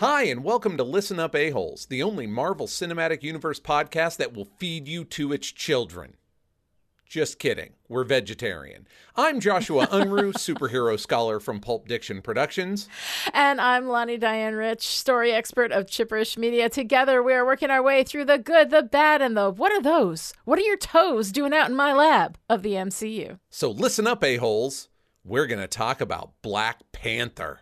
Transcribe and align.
Hi, 0.00 0.24
and 0.24 0.44
welcome 0.44 0.76
to 0.76 0.84
Listen 0.84 1.18
Up 1.18 1.34
A-Holes, 1.34 1.86
the 1.86 2.02
only 2.02 2.26
Marvel 2.26 2.66
Cinematic 2.66 3.22
Universe 3.22 3.58
podcast 3.58 4.18
that 4.18 4.34
will 4.34 4.44
feed 4.44 4.86
you 4.86 5.06
to 5.06 5.32
its 5.32 5.50
children. 5.50 6.18
Just 7.06 7.38
kidding. 7.38 7.72
We're 7.88 8.04
vegetarian. 8.04 8.86
I'm 9.16 9.40
Joshua 9.40 9.86
Unruh, 9.90 10.34
superhero 10.34 11.00
scholar 11.00 11.40
from 11.40 11.60
Pulp 11.60 11.88
Diction 11.88 12.20
Productions. 12.20 12.90
And 13.32 13.58
I'm 13.58 13.88
Lonnie 13.88 14.18
Diane 14.18 14.54
Rich, 14.54 14.86
story 14.86 15.32
expert 15.32 15.72
of 15.72 15.86
Chipperish 15.86 16.36
Media. 16.36 16.68
Together, 16.68 17.22
we 17.22 17.32
are 17.32 17.46
working 17.46 17.70
our 17.70 17.82
way 17.82 18.04
through 18.04 18.26
the 18.26 18.36
good, 18.36 18.68
the 18.68 18.82
bad, 18.82 19.22
and 19.22 19.34
the 19.34 19.48
what 19.48 19.72
are 19.72 19.80
those? 19.80 20.34
What 20.44 20.58
are 20.58 20.62
your 20.62 20.76
toes 20.76 21.32
doing 21.32 21.54
out 21.54 21.70
in 21.70 21.74
my 21.74 21.94
lab 21.94 22.36
of 22.50 22.62
the 22.62 22.72
MCU? 22.72 23.38
So 23.48 23.70
listen 23.70 24.06
up, 24.06 24.22
A-Holes. 24.22 24.90
We're 25.24 25.46
going 25.46 25.62
to 25.62 25.66
talk 25.66 26.02
about 26.02 26.32
Black 26.42 26.82
Panther. 26.92 27.60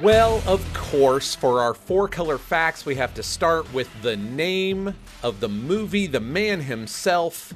Well, 0.00 0.44
of 0.46 0.64
course, 0.74 1.34
for 1.34 1.60
our 1.60 1.74
four 1.74 2.06
color 2.06 2.38
facts, 2.38 2.86
we 2.86 2.94
have 2.94 3.14
to 3.14 3.22
start 3.24 3.72
with 3.74 3.90
the 4.00 4.16
name 4.16 4.94
of 5.24 5.40
the 5.40 5.48
movie, 5.48 6.06
the 6.06 6.20
man 6.20 6.60
himself. 6.60 7.52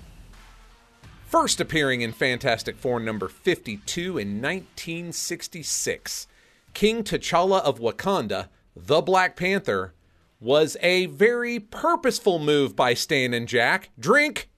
First 1.24 1.60
appearing 1.60 2.00
in 2.00 2.10
Fantastic 2.10 2.76
Four 2.76 2.98
number 2.98 3.28
52 3.28 4.18
in 4.18 4.42
1966, 4.42 6.26
King 6.74 7.04
T'Challa 7.04 7.60
of 7.60 7.78
Wakanda, 7.78 8.48
the 8.74 9.00
Black 9.00 9.36
Panther, 9.36 9.94
was 10.40 10.76
a 10.80 11.06
very 11.06 11.60
purposeful 11.60 12.40
move 12.40 12.74
by 12.74 12.92
Stan 12.92 13.32
and 13.32 13.46
Jack. 13.46 13.90
Drink! 14.00 14.50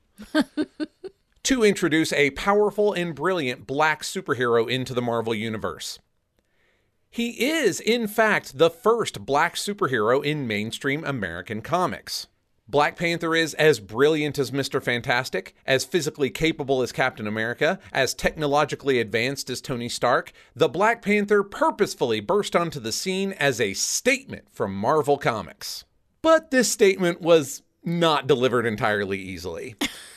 to 1.43 1.63
introduce 1.63 2.15
a 2.15 2.31
powerful 2.31 2.95
and 2.95 3.15
brilliant 3.15 3.67
black 3.67 4.03
superhero 4.03 4.67
into 4.67 4.95
the 4.95 5.03
Marvel 5.03 5.35
Universe. 5.35 5.99
He 7.15 7.47
is, 7.47 7.79
in 7.79 8.09
fact, 8.09 8.59
the 8.59 8.69
first 8.69 9.25
black 9.25 9.55
superhero 9.55 10.21
in 10.25 10.49
mainstream 10.49 11.05
American 11.05 11.63
comics. 11.63 12.27
Black 12.67 12.97
Panther 12.97 13.37
is 13.37 13.55
as 13.55 13.79
brilliant 13.79 14.37
as 14.37 14.51
Mr. 14.51 14.83
Fantastic, 14.83 15.55
as 15.65 15.85
physically 15.85 16.29
capable 16.29 16.83
as 16.83 16.91
Captain 16.91 17.29
America, 17.29 17.79
as 17.93 18.15
technologically 18.15 18.99
advanced 18.99 19.49
as 19.49 19.61
Tony 19.61 19.89
Stark. 19.89 20.33
The 20.57 20.69
Black 20.69 21.03
Panther 21.03 21.45
purposefully 21.45 22.19
burst 22.19 22.57
onto 22.57 22.81
the 22.81 22.91
scene 22.91 23.31
as 23.35 23.61
a 23.61 23.75
statement 23.75 24.49
from 24.51 24.75
Marvel 24.75 25.17
Comics. 25.17 25.85
But 26.21 26.51
this 26.51 26.69
statement 26.69 27.21
was 27.21 27.63
not 27.85 28.27
delivered 28.27 28.67
entirely 28.67 29.21
easily. 29.21 29.77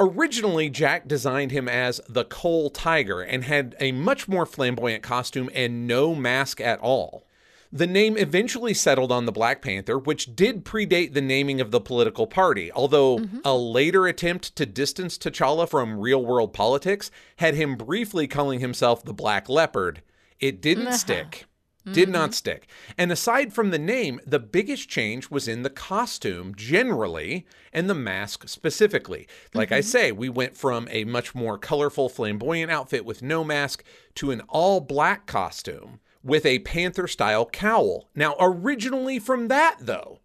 Originally, 0.00 0.70
Jack 0.70 1.06
designed 1.06 1.50
him 1.50 1.68
as 1.68 2.00
the 2.08 2.24
Coal 2.24 2.70
Tiger 2.70 3.20
and 3.20 3.44
had 3.44 3.76
a 3.78 3.92
much 3.92 4.26
more 4.26 4.46
flamboyant 4.46 5.02
costume 5.02 5.50
and 5.54 5.86
no 5.86 6.14
mask 6.14 6.58
at 6.58 6.80
all. 6.80 7.26
The 7.70 7.86
name 7.86 8.16
eventually 8.16 8.72
settled 8.72 9.12
on 9.12 9.26
the 9.26 9.32
Black 9.32 9.60
Panther, 9.60 9.98
which 9.98 10.34
did 10.34 10.64
predate 10.64 11.12
the 11.12 11.20
naming 11.20 11.60
of 11.60 11.70
the 11.70 11.80
political 11.80 12.26
party, 12.26 12.72
although 12.72 13.18
mm-hmm. 13.18 13.40
a 13.44 13.54
later 13.54 14.06
attempt 14.06 14.56
to 14.56 14.64
distance 14.64 15.18
T'Challa 15.18 15.68
from 15.68 16.00
real 16.00 16.24
world 16.24 16.54
politics 16.54 17.10
had 17.36 17.54
him 17.54 17.76
briefly 17.76 18.26
calling 18.26 18.58
himself 18.60 19.04
the 19.04 19.12
Black 19.12 19.48
Leopard. 19.48 20.02
It 20.40 20.62
didn't 20.62 20.94
stick. 20.94 21.46
Did 21.84 22.04
mm-hmm. 22.04 22.12
not 22.12 22.34
stick. 22.34 22.68
And 22.98 23.10
aside 23.10 23.54
from 23.54 23.70
the 23.70 23.78
name, 23.78 24.20
the 24.26 24.38
biggest 24.38 24.88
change 24.88 25.30
was 25.30 25.48
in 25.48 25.62
the 25.62 25.70
costume 25.70 26.54
generally 26.54 27.46
and 27.72 27.88
the 27.88 27.94
mask 27.94 28.48
specifically. 28.48 29.26
Like 29.54 29.68
mm-hmm. 29.68 29.76
I 29.76 29.80
say, 29.80 30.12
we 30.12 30.28
went 30.28 30.56
from 30.56 30.88
a 30.90 31.04
much 31.04 31.34
more 31.34 31.56
colorful, 31.56 32.10
flamboyant 32.10 32.70
outfit 32.70 33.06
with 33.06 33.22
no 33.22 33.44
mask 33.44 33.82
to 34.16 34.30
an 34.30 34.42
all 34.48 34.80
black 34.80 35.26
costume 35.26 36.00
with 36.22 36.44
a 36.44 36.58
panther 36.60 37.08
style 37.08 37.46
cowl. 37.46 38.08
Now, 38.14 38.34
originally 38.38 39.18
from 39.18 39.48
that, 39.48 39.78
though, 39.80 40.20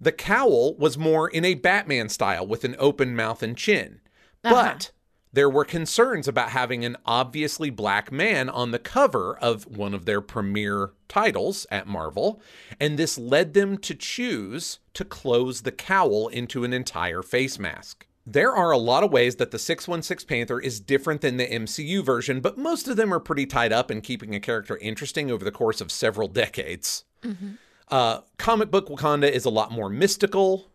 the 0.00 0.12
cowl 0.12 0.74
was 0.74 0.98
more 0.98 1.28
in 1.28 1.44
a 1.44 1.54
Batman 1.54 2.08
style 2.08 2.46
with 2.46 2.64
an 2.64 2.76
open 2.78 3.16
mouth 3.16 3.42
and 3.42 3.56
chin. 3.56 4.00
Uh-huh. 4.44 4.54
But 4.54 4.90
there 5.38 5.48
were 5.48 5.64
concerns 5.64 6.26
about 6.26 6.50
having 6.50 6.84
an 6.84 6.96
obviously 7.06 7.70
black 7.70 8.10
man 8.10 8.48
on 8.48 8.72
the 8.72 8.78
cover 8.80 9.38
of 9.38 9.68
one 9.68 9.94
of 9.94 10.04
their 10.04 10.20
premier 10.20 10.90
titles 11.06 11.64
at 11.70 11.86
Marvel, 11.86 12.42
and 12.80 12.98
this 12.98 13.16
led 13.16 13.54
them 13.54 13.78
to 13.78 13.94
choose 13.94 14.80
to 14.94 15.04
close 15.04 15.60
the 15.60 15.70
cowl 15.70 16.26
into 16.26 16.64
an 16.64 16.72
entire 16.72 17.22
face 17.22 17.56
mask. 17.56 18.04
There 18.26 18.52
are 18.52 18.72
a 18.72 18.78
lot 18.78 19.04
of 19.04 19.12
ways 19.12 19.36
that 19.36 19.52
the 19.52 19.60
616 19.60 20.26
Panther 20.26 20.58
is 20.58 20.80
different 20.80 21.20
than 21.20 21.36
the 21.36 21.46
MCU 21.46 22.04
version, 22.04 22.40
but 22.40 22.58
most 22.58 22.88
of 22.88 22.96
them 22.96 23.14
are 23.14 23.20
pretty 23.20 23.46
tied 23.46 23.72
up 23.72 23.92
in 23.92 24.00
keeping 24.00 24.34
a 24.34 24.40
character 24.40 24.76
interesting 24.78 25.30
over 25.30 25.44
the 25.44 25.52
course 25.52 25.80
of 25.80 25.92
several 25.92 26.26
decades. 26.26 27.04
Mm-hmm. 27.22 27.50
Uh, 27.86 28.22
comic 28.38 28.72
book 28.72 28.88
Wakanda 28.88 29.30
is 29.30 29.44
a 29.44 29.50
lot 29.50 29.70
more 29.70 29.88
mystical. 29.88 30.72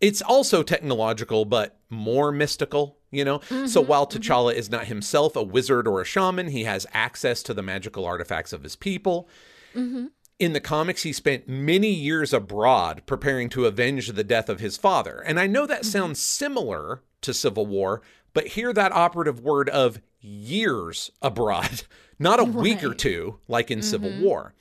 It's 0.00 0.22
also 0.22 0.62
technological, 0.62 1.44
but 1.44 1.78
more 1.90 2.32
mystical 2.32 2.96
you 3.10 3.24
know? 3.24 3.38
Mm-hmm, 3.40 3.66
so 3.66 3.80
while 3.80 4.06
mm-hmm. 4.06 4.18
T'Challa 4.18 4.50
mm-hmm. 4.50 4.58
is 4.58 4.70
not 4.70 4.86
himself 4.86 5.36
a 5.36 5.42
wizard 5.42 5.86
or 5.86 6.00
a 6.00 6.04
shaman, 6.04 6.48
he 6.48 6.64
has 6.64 6.86
access 6.92 7.42
to 7.44 7.54
the 7.54 7.62
magical 7.62 8.04
artifacts 8.04 8.52
of 8.52 8.62
his 8.62 8.76
people. 8.76 9.28
Mm-hmm. 9.74 10.06
In 10.38 10.52
the 10.54 10.60
comics, 10.60 11.02
he 11.02 11.12
spent 11.12 11.48
many 11.48 11.90
years 11.90 12.32
abroad 12.32 13.02
preparing 13.04 13.48
to 13.50 13.66
avenge 13.66 14.08
the 14.08 14.24
death 14.24 14.48
of 14.48 14.60
his 14.60 14.76
father. 14.76 15.20
And 15.20 15.38
I 15.38 15.46
know 15.46 15.66
that 15.66 15.82
mm-hmm. 15.82 15.90
sounds 15.90 16.20
similar 16.20 17.02
to 17.20 17.34
Civil 17.34 17.66
War, 17.66 18.00
but 18.32 18.48
hear 18.48 18.72
that 18.72 18.92
operative 18.92 19.40
word 19.40 19.68
of 19.68 20.00
years 20.20 21.10
abroad, 21.20 21.82
not 22.18 22.40
a 22.40 22.44
right. 22.44 22.54
week 22.54 22.84
or 22.84 22.94
two 22.94 23.38
like 23.48 23.70
in 23.70 23.82
Civil 23.82 24.10
mm-hmm. 24.10 24.24
War. 24.24 24.54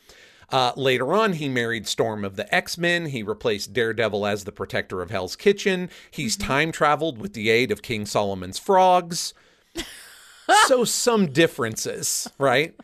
Uh, 0.52 0.72
later 0.76 1.14
on, 1.14 1.34
he 1.34 1.48
married 1.48 1.88
Storm 1.88 2.26
of 2.26 2.36
the 2.36 2.54
X 2.54 2.78
Men. 2.78 3.08
He 3.08 3.24
replaced 3.24 3.74
Daredevil 3.74 4.26
as 4.26 4.44
the 4.44 4.52
protector 4.52 5.02
of 5.02 5.12
Hell's 5.12 5.36
Kitchen. 5.36 5.90
He's 6.10 6.38
mm-hmm. 6.38 6.48
time 6.48 6.72
traveled 6.72 7.20
with 7.20 7.34
the 7.34 7.50
aid 7.50 7.72
of 7.72 7.82
King 7.82 8.06
Solomon's 8.06 8.60
frogs. 8.60 9.34
so, 10.68 10.84
some 10.84 11.28
differences, 11.28 12.30
right? 12.38 12.76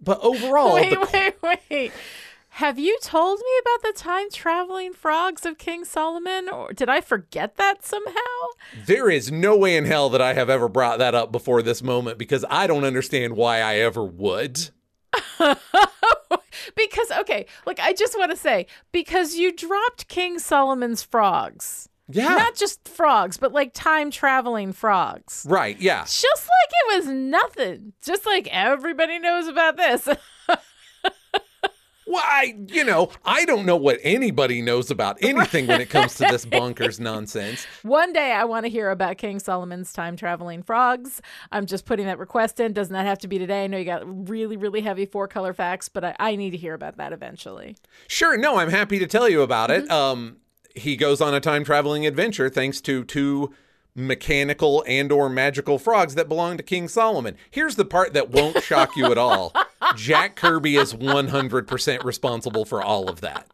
But 0.00 0.20
overall, 0.20 0.74
wait, 0.74 0.90
the... 0.90 1.34
wait, 1.42 1.60
wait. 1.70 1.92
Have 2.58 2.78
you 2.78 2.96
told 3.02 3.40
me 3.40 3.50
about 3.62 3.82
the 3.82 3.98
time 3.98 4.30
traveling 4.30 4.92
frogs 4.92 5.44
of 5.44 5.58
King 5.58 5.84
Solomon, 5.84 6.48
or 6.48 6.72
did 6.72 6.88
I 6.88 7.00
forget 7.00 7.56
that 7.56 7.84
somehow? 7.84 8.12
There 8.86 9.10
is 9.10 9.32
no 9.32 9.56
way 9.56 9.76
in 9.76 9.86
hell 9.86 10.08
that 10.10 10.22
I 10.22 10.34
have 10.34 10.48
ever 10.48 10.68
brought 10.68 11.00
that 11.00 11.16
up 11.16 11.32
before 11.32 11.62
this 11.62 11.82
moment 11.82 12.16
because 12.16 12.44
I 12.48 12.68
don't 12.68 12.84
understand 12.84 13.34
why 13.34 13.58
I 13.58 13.78
ever 13.78 14.04
would. 14.04 14.70
because 16.76 17.10
okay, 17.10 17.46
like 17.66 17.80
I 17.80 17.92
just 17.92 18.18
want 18.18 18.30
to 18.30 18.36
say 18.36 18.66
because 18.92 19.34
you 19.34 19.52
dropped 19.52 20.08
King 20.08 20.38
Solomon's 20.38 21.02
frogs. 21.02 21.88
Yeah. 22.08 22.28
Not 22.28 22.54
just 22.54 22.86
frogs, 22.86 23.38
but 23.38 23.52
like 23.52 23.72
time 23.72 24.10
traveling 24.10 24.72
frogs. 24.74 25.46
Right, 25.48 25.80
yeah. 25.80 26.02
Just 26.02 26.22
like 26.24 26.70
it 26.70 26.96
was 26.96 27.06
nothing. 27.06 27.94
Just 28.04 28.26
like 28.26 28.46
everybody 28.50 29.18
knows 29.18 29.46
about 29.46 29.76
this. 29.78 30.06
Well, 32.06 32.22
I, 32.24 32.56
you 32.68 32.84
know, 32.84 33.10
I 33.24 33.44
don't 33.44 33.64
know 33.64 33.76
what 33.76 33.98
anybody 34.02 34.60
knows 34.60 34.90
about 34.90 35.16
anything 35.22 35.66
when 35.66 35.80
it 35.80 35.90
comes 35.90 36.14
to 36.16 36.26
this 36.30 36.44
bonkers 36.54 37.00
nonsense. 37.00 37.66
One 37.82 38.12
day 38.12 38.32
I 38.32 38.44
want 38.44 38.66
to 38.66 38.70
hear 38.70 38.90
about 38.90 39.16
King 39.18 39.38
Solomon's 39.38 39.92
time 39.92 40.16
traveling 40.16 40.62
frogs. 40.62 41.22
I'm 41.50 41.66
just 41.66 41.86
putting 41.86 42.06
that 42.06 42.18
request 42.18 42.60
in. 42.60 42.72
Does 42.72 42.90
not 42.90 43.06
have 43.06 43.18
to 43.20 43.28
be 43.28 43.38
today. 43.38 43.64
I 43.64 43.66
know 43.66 43.78
you 43.78 43.84
got 43.84 44.28
really, 44.28 44.56
really 44.56 44.82
heavy 44.82 45.06
four 45.06 45.28
color 45.28 45.54
facts, 45.54 45.88
but 45.88 46.04
I, 46.04 46.16
I 46.18 46.36
need 46.36 46.50
to 46.50 46.56
hear 46.56 46.74
about 46.74 46.98
that 46.98 47.12
eventually. 47.12 47.76
Sure. 48.06 48.36
No, 48.36 48.56
I'm 48.56 48.70
happy 48.70 48.98
to 48.98 49.06
tell 49.06 49.28
you 49.28 49.42
about 49.42 49.70
mm-hmm. 49.70 49.84
it. 49.84 49.90
Um, 49.90 50.36
he 50.74 50.96
goes 50.96 51.20
on 51.20 51.34
a 51.34 51.40
time 51.40 51.64
traveling 51.64 52.06
adventure 52.06 52.50
thanks 52.50 52.80
to 52.82 53.04
two 53.04 53.54
mechanical 53.94 54.84
and 54.86 55.12
or 55.12 55.28
magical 55.28 55.78
frogs 55.78 56.14
that 56.14 56.28
belong 56.28 56.56
to 56.56 56.62
King 56.62 56.88
Solomon. 56.88 57.36
Here's 57.50 57.76
the 57.76 57.84
part 57.84 58.12
that 58.14 58.30
won't 58.30 58.62
shock 58.62 58.96
you 58.96 59.10
at 59.10 59.18
all. 59.18 59.52
Jack 59.96 60.36
Kirby 60.36 60.76
is 60.76 60.94
100% 60.94 62.04
responsible 62.04 62.64
for 62.64 62.82
all 62.82 63.08
of 63.08 63.20
that. 63.20 63.46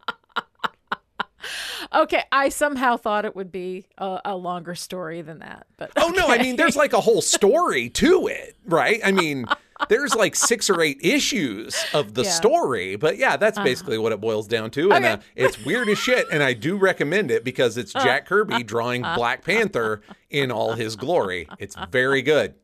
Okay, 1.92 2.22
I 2.30 2.50
somehow 2.50 2.96
thought 2.96 3.24
it 3.24 3.34
would 3.34 3.50
be 3.50 3.86
a, 3.98 4.20
a 4.24 4.36
longer 4.36 4.76
story 4.76 5.22
than 5.22 5.40
that, 5.40 5.66
but 5.76 5.90
okay. 5.96 6.06
Oh 6.06 6.10
no, 6.10 6.28
I 6.28 6.38
mean 6.38 6.54
there's 6.54 6.76
like 6.76 6.92
a 6.92 7.00
whole 7.00 7.20
story 7.20 7.88
to 7.90 8.28
it, 8.28 8.56
right? 8.64 9.00
I 9.04 9.10
mean, 9.10 9.46
there's 9.88 10.14
like 10.14 10.36
six 10.36 10.68
or 10.70 10.80
eight 10.80 10.98
issues 11.00 11.76
of 11.94 12.14
the 12.14 12.24
yeah. 12.24 12.30
story, 12.30 12.96
but 12.96 13.16
yeah, 13.16 13.36
that's 13.36 13.58
uh-huh. 13.58 13.64
basically 13.64 13.98
what 13.98 14.12
it 14.12 14.20
boils 14.20 14.46
down 14.46 14.70
to. 14.72 14.92
And 14.92 15.04
uh, 15.04 15.18
it's 15.34 15.64
weird 15.64 15.88
as 15.88 15.98
shit, 15.98 16.26
and 16.30 16.42
I 16.42 16.52
do 16.52 16.76
recommend 16.76 17.30
it 17.30 17.44
because 17.44 17.76
it's 17.76 17.94
uh. 17.94 18.02
Jack 18.02 18.26
Kirby 18.26 18.62
drawing 18.62 19.02
Black 19.02 19.44
Panther 19.44 20.02
in 20.28 20.50
all 20.50 20.74
his 20.74 20.96
glory. 20.96 21.48
It's 21.58 21.76
very 21.90 22.22
good, 22.22 22.54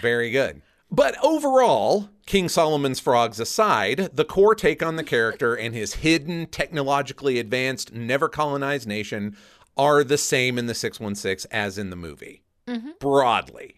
very 0.00 0.30
good. 0.30 0.62
But 0.90 1.16
overall, 1.22 2.10
King 2.26 2.48
Solomon's 2.48 3.00
frogs 3.00 3.40
aside, 3.40 4.10
the 4.12 4.24
core 4.24 4.54
take 4.54 4.82
on 4.82 4.96
the 4.96 5.04
character 5.04 5.54
and 5.54 5.74
his 5.74 5.94
hidden, 5.94 6.46
technologically 6.46 7.38
advanced, 7.38 7.92
never 7.92 8.28
colonized 8.28 8.86
nation 8.86 9.36
are 9.76 10.04
the 10.04 10.18
same 10.18 10.58
in 10.58 10.66
the 10.66 10.74
616 10.74 11.50
as 11.52 11.76
in 11.76 11.90
the 11.90 11.96
movie, 11.96 12.42
broadly. 12.98 13.75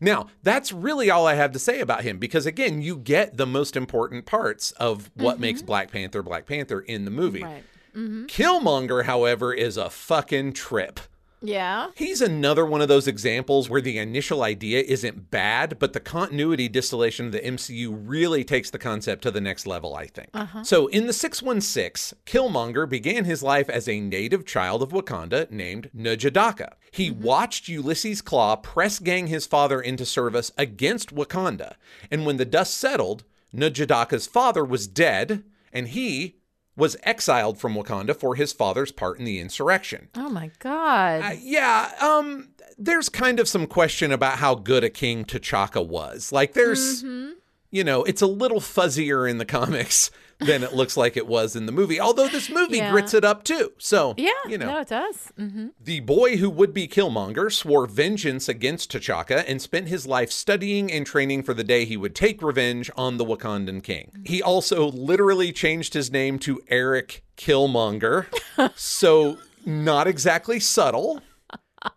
Now, 0.00 0.28
that's 0.42 0.72
really 0.72 1.10
all 1.10 1.26
I 1.26 1.34
have 1.34 1.52
to 1.52 1.58
say 1.58 1.80
about 1.80 2.02
him 2.02 2.18
because, 2.18 2.46
again, 2.46 2.82
you 2.82 2.96
get 2.96 3.36
the 3.36 3.46
most 3.46 3.76
important 3.76 4.26
parts 4.26 4.72
of 4.72 5.10
what 5.14 5.34
mm-hmm. 5.34 5.42
makes 5.42 5.62
Black 5.62 5.90
Panther 5.90 6.22
Black 6.22 6.46
Panther 6.46 6.80
in 6.80 7.04
the 7.04 7.10
movie. 7.10 7.42
Right. 7.42 7.64
Mm-hmm. 7.94 8.26
Killmonger, 8.26 9.04
however, 9.04 9.54
is 9.54 9.76
a 9.76 9.88
fucking 9.88 10.52
trip. 10.52 11.00
Yeah. 11.42 11.90
He's 11.94 12.20
another 12.20 12.64
one 12.64 12.80
of 12.80 12.88
those 12.88 13.06
examples 13.06 13.68
where 13.68 13.80
the 13.80 13.98
initial 13.98 14.42
idea 14.42 14.80
isn't 14.80 15.30
bad, 15.30 15.78
but 15.78 15.92
the 15.92 16.00
continuity 16.00 16.68
distillation 16.68 17.26
of 17.26 17.32
the 17.32 17.40
MCU 17.40 17.94
really 18.04 18.42
takes 18.44 18.70
the 18.70 18.78
concept 18.78 19.22
to 19.22 19.30
the 19.30 19.40
next 19.40 19.66
level, 19.66 19.94
I 19.94 20.06
think. 20.06 20.30
Uh-huh. 20.34 20.64
So 20.64 20.86
in 20.88 21.06
the 21.06 21.12
616, 21.12 22.18
Killmonger 22.26 22.88
began 22.88 23.24
his 23.24 23.42
life 23.42 23.68
as 23.68 23.88
a 23.88 24.00
native 24.00 24.46
child 24.46 24.82
of 24.82 24.90
Wakanda 24.90 25.50
named 25.50 25.90
N'Jadaka. 25.94 26.74
He 26.90 27.10
mm-hmm. 27.10 27.22
watched 27.22 27.68
Ulysses 27.68 28.22
Klaw 28.22 28.56
press 28.56 28.98
gang 28.98 29.26
his 29.26 29.46
father 29.46 29.80
into 29.80 30.06
service 30.06 30.50
against 30.56 31.14
Wakanda, 31.14 31.74
and 32.10 32.24
when 32.24 32.38
the 32.38 32.44
dust 32.44 32.74
settled, 32.74 33.24
N'Jadaka's 33.54 34.26
father 34.26 34.64
was 34.64 34.86
dead, 34.86 35.44
and 35.72 35.88
he 35.88 36.36
was 36.76 36.96
exiled 37.04 37.58
from 37.58 37.74
Wakanda 37.74 38.14
for 38.14 38.34
his 38.34 38.52
father's 38.52 38.92
part 38.92 39.18
in 39.18 39.24
the 39.24 39.40
insurrection. 39.40 40.08
Oh 40.14 40.28
my 40.28 40.50
God. 40.58 41.22
Uh, 41.22 41.34
yeah, 41.40 41.90
um, 42.00 42.48
there's 42.78 43.08
kind 43.08 43.40
of 43.40 43.48
some 43.48 43.66
question 43.66 44.12
about 44.12 44.38
how 44.38 44.54
good 44.54 44.84
a 44.84 44.90
king 44.90 45.24
T'Chaka 45.24 45.86
was. 45.86 46.32
Like, 46.32 46.52
there's, 46.52 47.02
Mm-hmm. 47.02 47.32
you 47.70 47.82
know, 47.84 48.04
it's 48.04 48.20
a 48.22 48.26
little 48.26 48.60
fuzzier 48.60 49.28
in 49.28 49.38
the 49.38 49.44
comics 49.58 50.10
than 50.38 50.62
it 50.62 50.74
looks 50.74 50.96
like 50.96 51.16
it 51.16 51.26
was 51.26 51.56
in 51.56 51.66
the 51.66 51.72
movie. 51.72 51.98
Although 52.00 52.28
this 52.28 52.50
movie 52.50 52.76
Yeah. 52.78 52.90
grits 52.92 53.14
it 53.14 53.24
up 53.24 53.42
too. 53.44 53.72
So, 53.78 54.14
yeah. 54.18 54.30
you 54.48 54.58
know, 54.58 54.66
No, 54.66 54.80
it 54.80 54.88
does. 54.88 55.32
hmm 55.36 55.68
the 55.80 56.00
boy 56.00 56.36
who 56.36 56.50
would 56.50 56.74
be 56.74 56.86
Killmonger 56.88 57.50
swore 57.52 57.86
vengeance 57.86 58.48
against 58.48 58.92
T'Chaka 58.92 59.44
and 59.48 59.62
spent 59.62 59.88
his 59.88 60.06
life 60.06 60.30
studying 60.30 60.90
and 60.92 61.06
training 61.06 61.42
for 61.42 61.54
the 61.54 61.64
day 61.64 61.84
he 61.84 61.96
would 61.96 62.14
take 62.14 62.42
revenge 62.42 62.90
on 62.96 63.16
the 63.16 63.24
Wakandan 63.24 63.82
king. 63.82 64.10
He 64.26 64.42
also 64.42 64.90
literally 64.90 65.52
changed 65.52 65.94
his 65.94 66.10
name 66.10 66.38
to 66.40 66.60
Eric 66.68 67.22
Killmonger. 67.36 68.26
so, 68.76 69.38
not 69.64 70.06
exactly 70.06 70.60
subtle. 70.60 71.22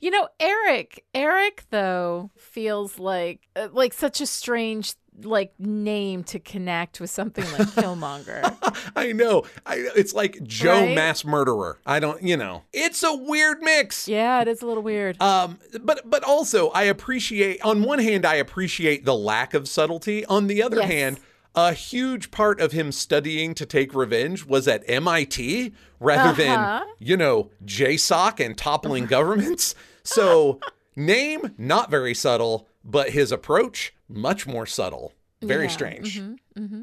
You 0.00 0.10
know, 0.10 0.28
Eric. 0.40 1.04
Eric 1.14 1.64
though 1.70 2.30
feels 2.36 2.98
like 2.98 3.46
uh, 3.54 3.68
like 3.72 3.94
such 3.94 4.20
a 4.20 4.26
strange 4.26 4.94
like 5.22 5.52
name 5.58 6.22
to 6.24 6.38
connect 6.38 7.00
with 7.00 7.10
something 7.10 7.44
like 7.52 7.68
Killmonger. 7.68 8.90
I 8.96 9.12
know. 9.12 9.44
I, 9.64 9.88
it's 9.96 10.12
like 10.14 10.42
Joe 10.42 10.72
Right? 10.80 10.94
Mass 10.94 11.24
Murderer. 11.24 11.78
I 11.86 12.00
don't, 12.00 12.22
you 12.22 12.36
know. 12.36 12.62
It's 12.72 13.02
a 13.02 13.14
weird 13.14 13.62
mix. 13.62 14.06
yeah, 14.08 14.40
it 14.42 14.48
is 14.48 14.62
a 14.62 14.66
little 14.66 14.82
weird. 14.82 15.20
Um, 15.22 15.58
but 15.80 16.08
but 16.08 16.22
also 16.24 16.68
I 16.70 16.82
appreciate 16.84 17.62
on 17.62 17.82
one 17.82 17.98
hand 17.98 18.26
I 18.26 18.34
appreciate 18.36 19.04
the 19.04 19.14
lack 19.14 19.54
of 19.54 19.68
subtlety. 19.68 20.24
On 20.26 20.46
the 20.46 20.62
other 20.62 20.76
Yes. 20.80 20.90
hand, 20.90 21.20
a 21.54 21.72
huge 21.72 22.30
part 22.30 22.60
of 22.60 22.72
him 22.72 22.92
studying 22.92 23.54
to 23.54 23.64
take 23.64 23.94
revenge 23.94 24.44
was 24.44 24.68
at 24.68 24.82
MIT 24.86 25.72
rather 25.98 26.42
Uh-huh. 26.42 26.82
than, 26.84 26.86
you 26.98 27.16
know, 27.16 27.50
JSOC 27.64 28.44
and 28.44 28.58
toppling 28.58 29.06
governments. 29.16 29.74
So 30.02 30.60
name 30.94 31.54
not 31.58 31.90
very 31.90 32.12
subtle, 32.14 32.68
but 32.86 33.10
his 33.10 33.32
approach 33.32 33.92
much 34.08 34.46
more 34.46 34.64
subtle. 34.64 35.12
Very 35.42 35.64
Yeah. 35.64 35.70
strange. 35.70 36.20
Mm-hmm, 36.20 36.64
mm-hmm. 36.64 36.82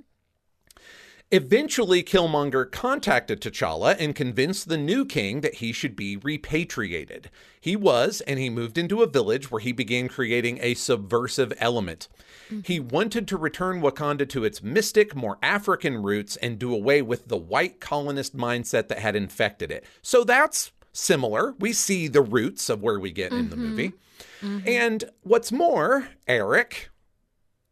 Eventually, 1.32 2.04
Killmonger 2.04 2.72
contacted 2.72 3.42
T'Challa 3.42 3.96
and 3.98 4.14
convinced 4.14 4.68
the 4.68 4.78
new 4.78 5.04
king 5.04 5.42
that 5.42 5.56
he 5.56 5.72
should 5.72 5.96
be 5.96 6.16
repatriated. 6.16 7.32
He 7.60 7.76
was, 7.76 8.22
and 8.22 8.38
he 8.38 8.52
moved 8.52 8.78
into 8.78 9.02
a 9.02 9.08
village 9.08 9.50
where 9.50 9.60
he 9.60 9.72
began 9.72 10.08
creating 10.08 10.60
a 10.62 10.76
subversive 10.76 11.52
element. 11.58 12.08
Mm-hmm. 12.52 12.60
He 12.66 12.80
wanted 12.80 13.28
to 13.30 13.38
return 13.38 13.82
Wakanda 13.82 14.30
to 14.30 14.44
its 14.44 14.62
mystic, 14.62 15.16
more 15.16 15.40
African 15.42 16.04
roots 16.04 16.36
and 16.36 16.60
do 16.60 16.72
away 16.72 17.02
with 17.02 17.28
the 17.28 17.38
white 17.38 17.80
colonist 17.80 18.38
mindset 18.38 18.88
that 18.90 19.00
had 19.00 19.16
infected 19.16 19.72
it. 19.72 19.86
So 20.04 20.24
that's 20.24 20.72
similar. 20.92 21.56
We 21.58 21.74
see 21.74 22.08
the 22.08 22.22
roots 22.22 22.70
of 22.70 22.84
where 22.84 23.00
we 23.00 23.12
get 23.12 23.32
in 23.32 23.50
the 23.50 23.56
mm-hmm. 23.56 23.66
movie. 23.66 23.94
Mm-hmm. 24.44 24.68
And 24.68 25.04
what's 25.22 25.52
more, 25.52 26.10
Eric, 26.28 26.90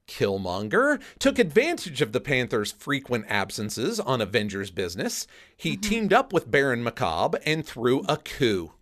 Killmonger 0.07 1.01
took 1.19 1.37
advantage 1.39 2.01
of 2.01 2.11
the 2.11 2.19
Panther's 2.19 2.71
frequent 2.71 3.25
absences 3.27 3.99
on 3.99 4.21
Avengers 4.21 4.71
business. 4.71 5.27
He 5.55 5.73
mm-hmm. 5.73 5.81
teamed 5.81 6.13
up 6.13 6.33
with 6.33 6.49
Baron 6.49 6.83
Macabre 6.83 7.39
and 7.45 7.65
threw 7.65 8.03
a 8.07 8.17
coup. 8.17 8.73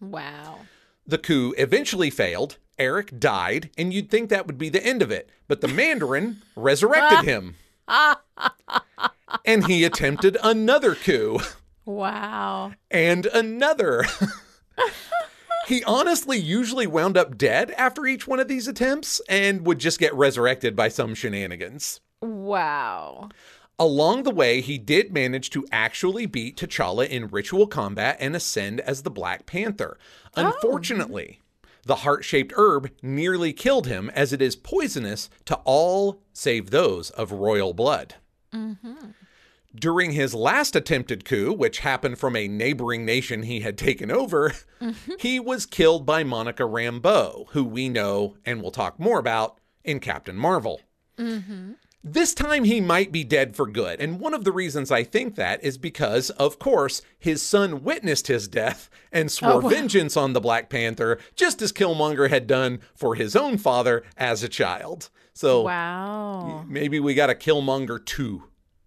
wow. 0.00 0.60
The 1.06 1.18
coup 1.18 1.54
eventually 1.58 2.08
failed. 2.08 2.56
Eric 2.78 3.20
died, 3.20 3.70
and 3.76 3.92
you'd 3.92 4.10
think 4.10 4.30
that 4.30 4.46
would 4.46 4.56
be 4.56 4.70
the 4.70 4.84
end 4.84 5.02
of 5.02 5.10
it. 5.10 5.28
But 5.46 5.60
the 5.60 5.68
Mandarin 5.68 6.42
resurrected 6.56 7.24
him. 7.28 7.56
and 9.44 9.66
he 9.66 9.84
attempted 9.84 10.38
another 10.42 10.94
coup 10.94 11.40
Wow. 11.84 12.72
and 12.90 13.26
another. 13.26 14.04
he 15.66 15.84
honestly 15.84 16.38
usually 16.38 16.86
wound 16.86 17.16
up 17.16 17.36
dead 17.36 17.70
after 17.72 18.06
each 18.06 18.26
one 18.26 18.40
of 18.40 18.48
these 18.48 18.68
attempts 18.68 19.20
and 19.28 19.66
would 19.66 19.78
just 19.78 19.98
get 19.98 20.14
resurrected 20.14 20.74
by 20.76 20.88
some 20.88 21.14
shenanigans. 21.14 22.00
Wow. 22.20 23.28
Along 23.78 24.22
the 24.22 24.30
way, 24.30 24.60
he 24.60 24.78
did 24.78 25.12
manage 25.12 25.50
to 25.50 25.66
actually 25.72 26.26
beat 26.26 26.56
T'Challa 26.56 27.08
in 27.08 27.26
ritual 27.28 27.66
combat 27.66 28.16
and 28.20 28.36
ascend 28.36 28.80
as 28.80 29.02
the 29.02 29.10
Black 29.10 29.46
Panther. 29.46 29.98
Oh. 30.36 30.46
Unfortunately, 30.46 31.40
the 31.84 31.96
heart 31.96 32.24
shaped 32.24 32.54
herb 32.56 32.90
nearly 33.02 33.52
killed 33.52 33.86
him 33.86 34.10
as 34.10 34.32
it 34.32 34.40
is 34.40 34.56
poisonous 34.56 35.28
to 35.46 35.56
all 35.64 36.20
save 36.32 36.70
those 36.70 37.10
of 37.10 37.32
royal 37.32 37.74
blood. 37.74 38.14
Mm-hmm. 38.52 39.10
During 39.74 40.12
his 40.12 40.34
last 40.34 40.76
attempted 40.76 41.24
coup, 41.24 41.52
which 41.52 41.80
happened 41.80 42.18
from 42.18 42.36
a 42.36 42.46
neighboring 42.46 43.04
nation 43.04 43.42
he 43.42 43.60
had 43.60 43.76
taken 43.76 44.10
over, 44.10 44.52
mm-hmm. 44.80 45.12
he 45.18 45.40
was 45.40 45.66
killed 45.66 46.06
by 46.06 46.22
Monica 46.22 46.62
Rambeau, 46.62 47.46
who 47.50 47.64
we 47.64 47.88
know 47.88 48.36
and 48.44 48.62
will 48.62 48.70
talk 48.70 49.00
more 49.00 49.18
about 49.18 49.58
in 49.82 49.98
Captain 49.98 50.36
Marvel. 50.36 50.80
Mm-hmm. 51.18 51.72
This 52.06 52.34
time 52.34 52.64
he 52.64 52.82
might 52.82 53.10
be 53.12 53.24
dead 53.24 53.56
for 53.56 53.66
good. 53.66 53.98
And 53.98 54.20
one 54.20 54.34
of 54.34 54.44
the 54.44 54.52
reasons 54.52 54.90
I 54.92 55.02
think 55.04 55.36
that 55.36 55.64
is 55.64 55.78
because, 55.78 56.28
of 56.30 56.58
course, 56.58 57.00
his 57.18 57.40
son 57.40 57.82
witnessed 57.82 58.26
his 58.26 58.46
death 58.46 58.90
and 59.10 59.26
oh, 59.26 59.28
swore 59.28 59.52
Oh, 59.52 59.60
wow. 59.60 59.68
vengeance 59.70 60.14
on 60.16 60.34
the 60.34 60.40
Black 60.40 60.68
Panther, 60.68 61.18
just 61.34 61.62
as 61.62 61.72
Killmonger 61.72 62.28
had 62.28 62.46
done 62.46 62.80
for 62.94 63.14
his 63.14 63.34
own 63.34 63.56
father 63.56 64.04
as 64.18 64.42
a 64.42 64.48
child. 64.48 65.08
So 65.32 65.62
Wow. 65.62 66.64
maybe 66.68 67.00
we 67.00 67.14
got 67.14 67.30
a 67.30 67.34
Killmonger 67.34 68.04
2 68.04 68.44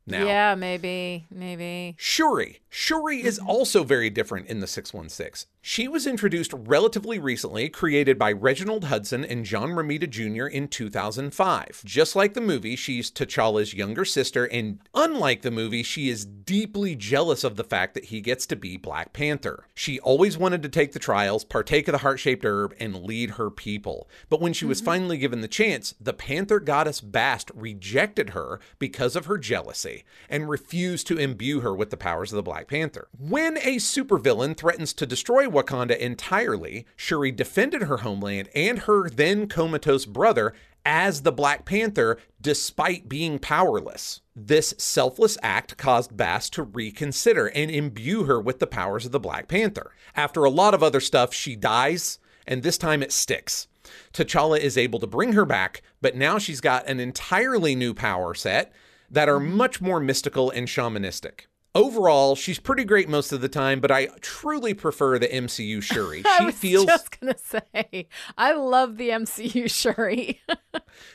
now. 0.08 0.26
Yeah, 0.26 0.56
maybe. 0.56 1.26
Maybe. 1.30 1.96
Shuri. 1.98 2.62
Shuri 2.70 3.24
is 3.24 3.40
mm-hmm. 3.40 3.50
also 3.50 3.84
very 3.84 4.10
different 4.10 4.48
in 4.48 4.60
the 4.60 4.68
616. 4.68 5.50
She 5.62 5.88
was 5.88 6.08
introduced 6.08 6.54
relatively 6.54 7.20
recently, 7.20 7.68
created 7.68 8.18
by 8.18 8.32
Reginald 8.32 8.86
Hudlin 8.86 9.26
and 9.30 9.44
John 9.44 9.72
Romita 9.72 10.10
Jr. 10.10 10.48
in 10.48 10.70
2005. 10.70 11.82
Just 11.84 12.16
like 12.16 12.34
the 12.34 12.42
movie, 12.42 12.76
she's 12.76 13.12
T'Challa's 13.12 13.74
younger 13.74 14.06
sister, 14.06 14.46
and 14.46 14.80
unlike 14.94 15.42
the 15.42 15.52
movie, 15.52 15.84
she 15.84 16.08
is 16.08 16.26
deeply 16.26 16.96
jealous 16.96 17.44
of 17.44 17.58
the 17.58 17.66
fact 17.66 17.96
that 17.96 18.06
he 18.06 18.22
gets 18.22 18.46
to 18.46 18.56
be 18.56 18.78
Black 18.78 19.12
Panther. 19.12 19.66
She 19.76 20.00
always 20.00 20.38
wanted 20.38 20.64
to 20.64 20.70
take 20.70 20.94
the 20.94 21.00
trials, 21.00 21.44
partake 21.44 21.88
of 21.90 21.92
the 21.92 21.98
heart 21.98 22.20
shaped 22.20 22.46
herb, 22.46 22.74
and 22.80 23.04
lead 23.04 23.32
her 23.32 23.50
people. 23.50 24.08
But 24.30 24.40
when 24.40 24.54
she 24.54 24.66
was 24.66 24.80
mm-hmm. 24.80 24.86
finally 24.86 25.18
given 25.18 25.42
the 25.42 25.50
chance, 25.50 25.94
the 26.00 26.14
Panther 26.14 26.62
goddess 26.62 27.02
Bast 27.02 27.52
rejected 27.54 28.30
her 28.30 28.62
because 28.80 29.16
of 29.18 29.26
her 29.26 29.38
jealousy 29.38 30.06
and 30.30 30.50
refused 30.50 31.08
to 31.08 31.18
imbue 31.18 31.60
her 31.60 31.76
with 31.76 31.90
the 31.90 31.98
powers 31.98 32.32
of 32.32 32.38
the 32.38 32.44
Black 32.44 32.68
Panther. 32.68 33.10
When 33.20 33.58
a 33.58 33.78
supervillain 33.78 34.56
threatens 34.56 34.94
to 34.94 35.06
destroy 35.06 35.50
Wakanda 35.58 35.98
entirely, 35.98 36.86
Shuri 36.96 37.32
defended 37.32 37.84
her 37.84 37.98
homeland 37.98 38.50
and 38.54 38.80
her 38.80 39.10
then 39.10 39.48
comatose 39.48 40.06
brother 40.06 40.54
as 40.86 41.24
the 41.24 41.32
Black 41.32 41.66
Panther 41.66 42.18
despite 42.40 43.10
being 43.10 43.40
powerless. 43.40 44.22
This 44.36 44.74
selfless 44.78 45.38
act 45.44 45.76
caused 45.76 46.16
Bast 46.16 46.54
to 46.54 46.64
reconsider 46.64 47.48
and 47.48 47.70
imbue 47.70 48.24
her 48.24 48.40
with 48.40 48.60
the 48.60 48.68
powers 48.68 49.06
of 49.06 49.12
the 49.12 49.20
Black 49.20 49.48
Panther. 49.48 49.92
After 50.16 50.46
a 50.46 50.50
lot 50.50 50.74
of 50.74 50.82
other 50.82 51.02
stuff, 51.02 51.34
she 51.34 51.58
dies, 51.58 52.20
and 52.46 52.64
this 52.64 52.78
time 52.78 53.04
it 53.04 53.12
sticks. 53.12 53.68
T'Challa 54.14 54.60
is 54.60 54.78
able 54.78 55.00
to 55.00 55.08
bring 55.08 55.34
her 55.34 55.46
back, 55.46 55.82
but 56.02 56.16
now 56.16 56.38
she's 56.38 56.62
got 56.62 56.88
an 56.88 57.00
entirely 57.00 57.76
new 57.76 57.94
power 57.94 58.34
set 58.34 58.72
that 59.10 59.28
are 59.28 59.40
much 59.40 59.82
more 59.82 60.00
mystical 60.00 60.50
and 60.52 60.68
shamanistic. 60.68 61.47
Overall, 61.76 62.36
she's 62.36 62.60
pretty 62.60 62.84
great 62.84 63.08
most 63.08 63.32
of 63.32 63.42
the 63.42 63.50
time, 63.50 63.80
but 63.80 63.92
I 63.92 64.08
truly 64.22 64.74
prefer 64.74 65.20
the 65.20 65.28
MCU 65.28 65.82
Shuri. 65.84 66.24
I 66.26 66.38
She 66.40 66.46
was 66.46 66.56
feels 66.56 66.86
just 66.86 67.20
gonna 67.20 67.38
say, 67.38 68.08
I 68.38 68.54
love 68.54 68.98
the 68.98 69.10
MCU 69.10 69.70
Shuri. 69.70 70.42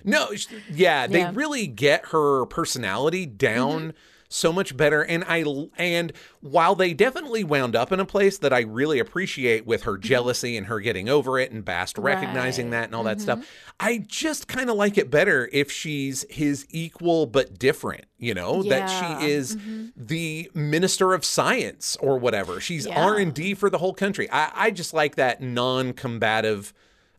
No, 0.04 0.28
yeah, 0.70 1.08
they 1.08 1.20
Yeah. 1.20 1.32
really 1.34 1.66
get 1.66 2.06
her 2.06 2.46
personality 2.46 3.26
down 3.26 3.80
mm-hmm. 3.80 3.90
So 4.32 4.52
much 4.52 4.76
better. 4.76 5.02
And 5.02 5.24
I 5.24 5.44
and 5.76 6.12
while 6.40 6.74
they 6.74 6.94
definitely 6.94 7.44
wound 7.44 7.76
up 7.76 7.92
in 7.92 8.00
a 8.00 8.04
place 8.04 8.38
that 8.38 8.52
I 8.52 8.60
really 8.60 8.98
appreciate 8.98 9.66
with 9.66 9.82
her 9.82 9.92
mm-hmm. 9.92 10.02
jealousy 10.02 10.56
and 10.56 10.66
her 10.66 10.80
getting 10.80 11.08
over 11.08 11.38
it 11.38 11.52
and 11.52 11.64
Bast 11.64 11.98
recognizing 11.98 12.66
Right. 12.66 12.70
that 12.72 12.84
and 12.86 12.94
all 12.94 13.04
that 13.04 13.20
stuff, 13.20 13.40
mm-hmm. 13.40 13.70
I 13.80 14.04
just 14.06 14.48
kind 14.48 14.70
of 14.70 14.76
like 14.76 14.98
it 14.98 15.10
better 15.10 15.48
if 15.52 15.70
she's 15.70 16.24
his 16.30 16.66
equal 16.70 17.26
but 17.26 17.58
different. 17.58 18.06
You 18.18 18.34
know 18.34 18.62
that 18.64 18.86
she 18.86 19.26
is 19.26 19.56
mm-hmm. 19.56 19.86
the 19.96 20.50
minister 20.54 21.12
of 21.12 21.24
science 21.24 21.96
or 22.00 22.18
whatever. 22.18 22.60
She's 22.60 22.86
Yeah. 22.86 23.04
R 23.04 23.16
and 23.16 23.34
D 23.34 23.54
for 23.54 23.68
the 23.68 23.78
whole 23.78 23.94
country. 23.94 24.30
I, 24.30 24.50
I 24.54 24.70
just 24.70 24.94
like 24.94 25.16
that 25.16 25.42
non-combative 25.42 26.72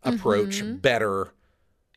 approach 0.03 0.62
better 0.63 1.34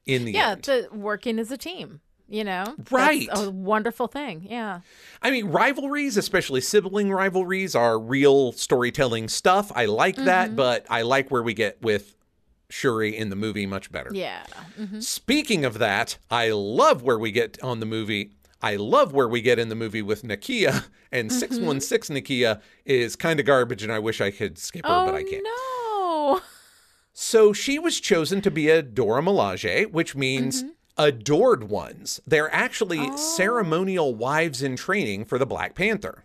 in 0.05 0.25
the 0.25 0.33
Yeah, 0.33 0.53
end. 0.53 0.63
the 0.63 0.89
working 0.93 1.39
as 1.39 1.51
a 1.51 1.57
team. 1.57 2.01
You 2.29 2.43
know, 2.43 2.75
Right. 2.91 3.29
a 3.31 3.51
wonderful 3.51 4.09
thing. 4.09 4.47
Yeah. 4.51 4.81
I 5.23 5.31
mean, 5.31 5.47
rivalries, 5.47 6.17
especially 6.17 6.61
sibling 6.61 7.13
rivalries, 7.13 7.77
are 7.77 7.99
real 7.99 8.51
storytelling 8.53 9.29
stuff. 9.29 9.71
I 9.77 9.85
like 9.87 10.17
that, 10.17 10.49
mm-hmm. 10.49 10.57
but 10.57 10.87
I 10.91 11.03
like 11.03 11.31
where 11.31 11.43
we 11.43 11.55
get 11.55 11.81
with 11.83 12.17
Shuri 12.69 13.17
in 13.17 13.31
the 13.31 13.37
movie 13.37 13.65
much 13.65 13.93
better. 13.93 14.11
Yeah. 14.13 14.43
Mhm. 14.77 15.03
Speaking 15.03 15.65
of 15.65 15.79
that, 15.79 16.19
I 16.29 16.51
love 16.51 17.03
where 17.03 17.19
we 17.19 17.31
get 17.31 17.63
on 17.63 17.79
the 17.79 17.87
movie. 17.87 18.33
I 18.61 18.75
love 18.75 19.13
where 19.13 19.29
we 19.29 19.41
get 19.41 19.61
in 19.61 19.69
the 19.69 19.77
movie 19.77 20.03
with 20.03 20.25
Nakia, 20.25 20.87
and 21.13 21.31
mm-hmm. 21.31 21.39
616 21.39 22.17
Nakia 22.17 22.61
is 22.85 23.15
kind 23.15 23.39
of 23.39 23.47
garbage, 23.47 23.85
and 23.85 23.93
I 23.93 24.01
wish 24.01 24.21
I 24.21 24.33
could 24.33 24.59
skip 24.59 24.85
her, 24.85 24.93
Oh 24.93 25.07
but 25.07 25.15
I 25.15 25.21
oh, 25.21 25.31
can't. 25.31 25.45
no. 25.45 26.41
So 27.13 27.53
she 27.53 27.79
was 27.79 27.99
chosen 28.01 28.41
to 28.43 28.51
be 28.51 28.69
a 28.69 28.83
Dora 28.83 29.23
Milaje, 29.23 29.91
which 29.91 30.15
means 30.17 30.63
mm-hmm. 30.63 30.73
Adored 30.97 31.65
ones. 31.65 32.21
They're 32.27 32.55
actually 32.55 33.17
ceremonial 33.17 34.15
wives 34.15 34.63
in 34.63 34.77
training 34.77 35.25
for 35.27 35.39
the 35.39 35.47
Black 35.47 35.75
Panther 35.75 36.25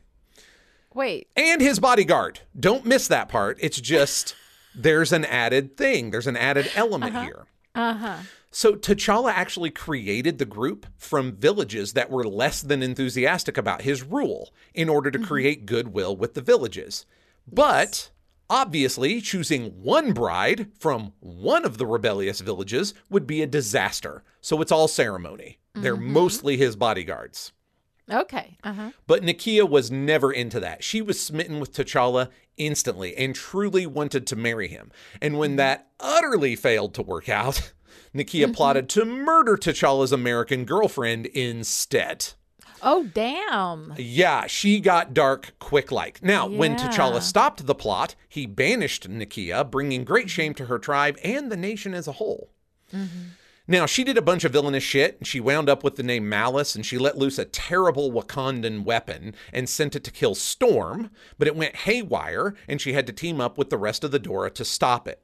Wait. 0.93 1.27
and 1.35 1.61
his 1.61 1.79
bodyguard. 1.79 2.41
Don't 2.57 2.85
miss 2.85 3.07
that 3.07 3.29
part. 3.29 3.57
It's 3.61 3.81
just 3.81 4.35
there's 4.75 5.11
an 5.11 5.25
added 5.25 5.77
thing, 5.77 6.11
there's 6.11 6.27
an 6.27 6.37
added 6.37 6.71
element 6.75 7.15
here. 7.17 7.45
Uh 7.75 7.93
huh. 7.93 8.17
So 8.53 8.75
T'Challa 8.75 9.31
actually 9.31 9.69
created 9.69 10.37
the 10.37 10.45
group 10.45 10.85
from 10.97 11.37
villages 11.37 11.93
that 11.93 12.09
were 12.09 12.25
less 12.25 12.61
than 12.61 12.83
enthusiastic 12.83 13.57
about 13.57 13.83
his 13.83 14.03
rule 14.03 14.53
in 14.73 14.89
order 14.89 15.09
to 15.09 15.19
create 15.19 15.65
goodwill 15.65 16.17
with 16.17 16.33
the 16.33 16.41
villages. 16.41 17.05
But 17.49 18.11
obviously, 18.51 19.21
choosing 19.21 19.81
one 19.81 20.11
bride 20.11 20.67
from 20.77 21.13
one 21.21 21.65
of 21.65 21.77
the 21.77 21.87
rebellious 21.87 22.41
villages 22.41 22.93
would 23.09 23.25
be 23.25 23.41
a 23.41 23.47
disaster. 23.47 24.23
So 24.41 24.61
it's 24.61 24.71
all 24.71 24.89
ceremony. 24.89 25.59
They're 25.73 25.95
mm-hmm. 25.95 26.11
mostly 26.11 26.57
his 26.57 26.75
bodyguards. 26.75 27.53
Okay. 28.11 28.57
Uh 28.63 28.73
huh. 28.73 28.91
But 29.07 29.23
Nakia 29.23 29.67
was 29.67 29.89
never 29.89 30.33
into 30.33 30.59
that. 30.59 30.83
She 30.83 31.01
was 31.01 31.19
smitten 31.19 31.61
with 31.61 31.71
T'Challa 31.71 32.27
instantly 32.57 33.15
and 33.15 33.33
truly 33.33 33.85
wanted 33.85 34.27
to 34.27 34.35
marry 34.35 34.67
him. 34.67 34.91
And 35.21 35.39
when 35.39 35.51
mm-hmm. 35.51 35.57
that 35.57 35.87
utterly 35.99 36.57
failed 36.57 36.93
to 36.95 37.01
work 37.01 37.29
out, 37.29 37.71
Nakia 38.13 38.43
mm-hmm. 38.43 38.51
plotted 38.51 38.89
to 38.89 39.05
murder 39.05 39.55
T'Challa's 39.55 40.11
American 40.11 40.65
girlfriend 40.65 41.27
instead. 41.27 42.33
Oh 42.83 43.03
damn. 43.13 43.93
Yeah, 43.97 44.47
she 44.47 44.79
got 44.79 45.13
dark 45.13 45.53
quick 45.59 45.91
like. 45.91 46.23
Now, 46.23 46.47
when 46.47 46.75
T'Challa 46.75 47.21
stopped 47.21 47.65
the 47.65 47.75
plot, 47.75 48.15
he 48.27 48.45
banished 48.45 49.09
Nakia, 49.09 49.69
bringing 49.69 50.03
great 50.03 50.25
mm-hmm. 50.25 50.29
shame 50.29 50.53
to 50.55 50.65
her 50.65 50.79
tribe 50.79 51.17
and 51.23 51.51
the 51.51 51.57
nation 51.57 51.93
as 51.93 52.07
a 52.07 52.13
whole. 52.13 52.49
Mm-hmm. 52.93 53.29
Now, 53.67 53.85
she 53.85 54.03
did 54.03 54.17
a 54.17 54.21
bunch 54.21 54.43
of 54.43 54.51
villainous 54.51 54.83
shit, 54.83 55.17
and 55.19 55.27
she 55.27 55.39
wound 55.39 55.69
up 55.69 55.83
with 55.83 55.95
the 55.95 56.03
name 56.03 56.27
Malice, 56.27 56.75
and 56.75 56.85
she 56.85 56.97
let 56.97 57.17
loose 57.17 57.37
a 57.37 57.45
terrible 57.45 58.11
Wakandan 58.11 58.83
weapon 58.83 59.33
and 59.53 59.69
sent 59.69 59.95
it 59.95 60.03
to 60.03 60.11
kill 60.11 60.35
Storm, 60.35 61.11
but 61.37 61.47
it 61.47 61.55
went 61.55 61.75
haywire, 61.77 62.55
and 62.67 62.81
she 62.81 62.93
had 62.93 63.07
to 63.07 63.13
team 63.13 63.39
up 63.39 63.57
with 63.57 63.69
the 63.69 63.77
rest 63.77 64.03
of 64.03 64.11
the 64.11 64.19
Dora 64.19 64.49
to 64.51 64.65
stop 64.65 65.07
it. 65.07 65.21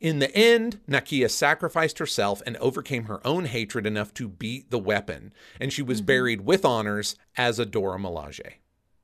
In 0.00 0.20
the 0.20 0.34
end, 0.34 0.80
Nakia 0.88 1.28
sacrificed 1.28 1.98
herself 1.98 2.40
and 2.46 2.56
overcame 2.58 3.04
her 3.04 3.26
own 3.26 3.46
hatred 3.46 3.84
enough 3.84 4.14
to 4.14 4.28
beat 4.28 4.70
the 4.70 4.78
weapon, 4.78 5.32
and 5.60 5.72
she 5.72 5.82
was 5.82 5.98
mm-hmm. 5.98 6.06
buried 6.06 6.40
with 6.42 6.64
honors 6.64 7.16
as 7.36 7.58
a 7.58 7.66
Dora 7.66 7.98
Milaje. 7.98 8.52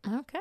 Okay. 0.06 0.38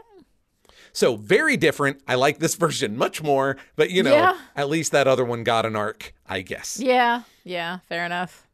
So, 0.91 1.15
very 1.15 1.57
different. 1.57 2.01
I 2.07 2.15
like 2.15 2.37
this 2.37 2.53
version 2.63 2.97
much 2.97 3.23
more, 3.23 3.57
but 3.75 3.89
you 3.89 4.03
know, 4.03 4.13
Yeah. 4.15 4.37
at 4.55 4.69
least 4.69 4.91
that 4.91 5.07
other 5.07 5.25
one 5.25 5.43
got 5.43 5.65
an 5.65 5.75
arc, 5.75 6.13
I 6.27 6.41
guess. 6.41 6.79
Yeah. 6.79 7.23
Yeah. 7.43 7.79
Fair 7.89 8.05
enough. 8.05 8.47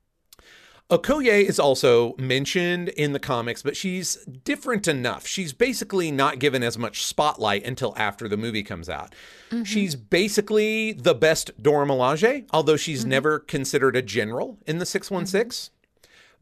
Okoye 0.90 1.44
is 1.44 1.60
also 1.60 2.16
mentioned 2.18 2.90
in 2.90 3.14
the 3.14 3.20
comics, 3.20 3.62
but 3.62 3.78
she's 3.78 4.16
different 4.44 4.88
enough. 4.88 5.28
She's 5.28 5.54
basically 5.54 6.10
not 6.10 6.40
given 6.40 6.64
as 6.64 6.80
much 6.80 7.06
spotlight 7.06 7.64
until 7.64 7.94
after 7.96 8.28
the 8.28 8.38
movie 8.38 8.64
comes 8.64 8.90
out. 8.90 9.14
Mm-hmm. 9.52 9.66
She's 9.66 9.96
basically 9.96 10.94
the 10.94 11.14
best 11.14 11.52
Dora 11.62 11.86
Milaje, 11.86 12.48
although 12.52 12.78
she's 12.78 13.02
mm-hmm. 13.02 13.10
never 13.10 13.40
considered 13.40 13.96
a 13.96 14.02
general 14.02 14.58
in 14.66 14.80
the 14.80 14.86
616. 14.86 15.70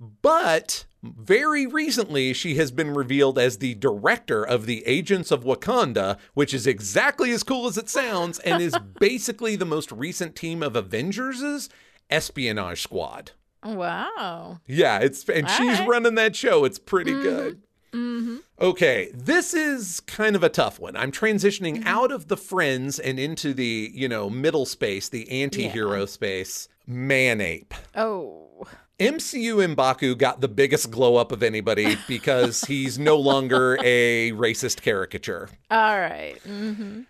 Mm-hmm. 0.02 0.14
But 0.22 0.86
very 1.04 1.68
recently, 1.68 2.32
she 2.34 2.56
has 2.56 2.72
been 2.72 2.94
revealed 2.94 3.38
as 3.38 3.58
the 3.58 3.76
director 3.76 4.46
of 4.46 4.66
the 4.66 4.86
Agents 4.86 5.30
of 5.30 5.44
Wakanda, 5.44 6.18
which 6.36 6.54
is 6.54 6.66
exactly 6.66 7.32
as 7.32 7.44
cool 7.44 7.68
as 7.68 7.78
it 7.78 7.90
sounds 7.90 8.40
and 8.40 8.62
is 8.62 8.76
basically 9.00 9.58
the 9.58 9.66
most 9.66 9.92
recent 9.92 10.38
team 10.38 10.64
of 10.64 10.78
Avengers' 10.78 11.70
espionage 12.10 12.82
squad. 12.82 13.32
Wow. 13.76 14.60
Yeah, 14.66 15.00
it's 15.00 15.28
and 15.30 15.48
All 15.48 15.54
she's 15.54 15.80
right. 15.80 15.88
running 15.88 16.16
that 16.16 16.36
show. 16.36 16.66
It's 16.66 16.80
pretty 16.80 17.12
mm-hmm. 17.12 17.24
good. 17.24 17.62
Mm-hmm. 17.94 18.38
Okay, 18.60 19.10
this 19.14 19.54
is 19.54 20.00
kind 20.02 20.36
of 20.36 20.44
a 20.44 20.50
tough 20.50 20.80
one. 20.80 20.96
I'm 20.96 21.12
transitioning 21.12 21.78
mm-hmm. 21.78 21.88
out 21.88 22.12
of 22.12 22.28
the 22.28 22.38
friends 22.38 23.00
and 23.00 23.20
into 23.20 23.54
the, 23.54 23.92
you 23.94 24.08
know, 24.08 24.30
middle 24.30 24.66
space, 24.66 25.10
the 25.10 25.30
anti-hero 25.30 26.06
space. 26.06 26.68
Manape. 26.88 27.74
Oh. 27.96 28.66
MCU 29.00 29.76
M'Baku 29.76 30.18
got 30.18 30.42
the 30.42 30.48
biggest 30.48 30.90
glow 30.90 31.18
up 31.18 31.32
of 31.32 31.44
anybody 31.44 31.98
because 32.08 32.62
he's 32.62 32.98
no 32.98 33.18
longer 33.18 33.78
a 33.84 34.32
racist 34.32 34.82
caricature. 34.82 35.50
All 35.70 36.00
right. 36.00 36.36
Mm-hmm. 36.48 37.02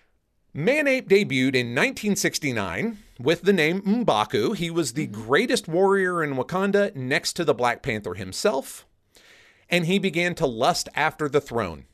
Manape 0.56 1.08
debuted 1.08 1.56
in 1.56 1.76
1969 1.76 2.98
with 3.20 3.42
the 3.44 3.54
name 3.54 3.82
M'Baku. 3.82 4.56
He 4.56 4.70
was 4.70 4.94
the 4.94 5.08
mm-hmm. 5.08 5.22
greatest 5.22 5.68
warrior 5.68 6.24
in 6.24 6.36
Wakanda 6.36 6.96
next 6.96 7.34
to 7.34 7.46
the 7.46 7.54
Black 7.54 7.82
Panther 7.82 8.14
himself, 8.14 8.86
and 9.70 9.86
he 9.86 10.00
began 10.00 10.36
to 10.36 10.46
lust 10.46 10.90
after 10.96 11.28
the 11.28 11.42
throne. 11.42 11.86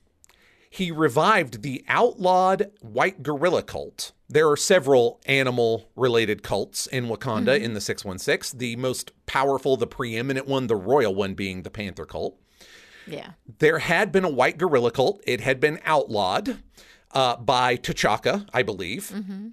He 0.70 0.92
revived 0.92 1.62
the 1.62 1.84
outlawed 1.88 2.72
white 2.82 3.22
gorilla 3.22 3.62
cult. 3.62 4.12
There 4.28 4.50
are 4.50 4.58
several 4.58 5.22
animal 5.28 5.92
related 5.96 6.42
cults 6.42 6.88
in 6.88 7.06
Wakanda 7.06 7.56
mm-hmm. 7.56 7.66
in 7.66 7.74
the 7.76 7.82
616. 7.82 8.58
The 8.58 8.76
most 8.78 9.12
powerful, 9.28 9.78
the 9.78 9.86
preeminent 9.86 10.48
one, 10.48 10.66
the 10.66 10.76
royal 10.76 11.14
one 11.14 11.36
being 11.36 11.62
the 11.62 11.70
Panther 11.70 12.06
cult. 12.06 12.40
Yeah. 13.06 13.34
There 13.60 13.80
had 13.80 14.12
been 14.12 14.26
a 14.26 14.30
white 14.30 14.58
gorilla 14.58 14.90
cult. 14.90 15.22
It 15.28 15.42
had 15.42 15.60
been 15.60 15.80
outlawed 15.86 16.64
uh, 17.12 17.38
by 17.38 17.78
T'Chaka, 17.78 18.48
I 18.52 18.64
believe. 18.64 19.12
Mm-hmm. 19.14 19.50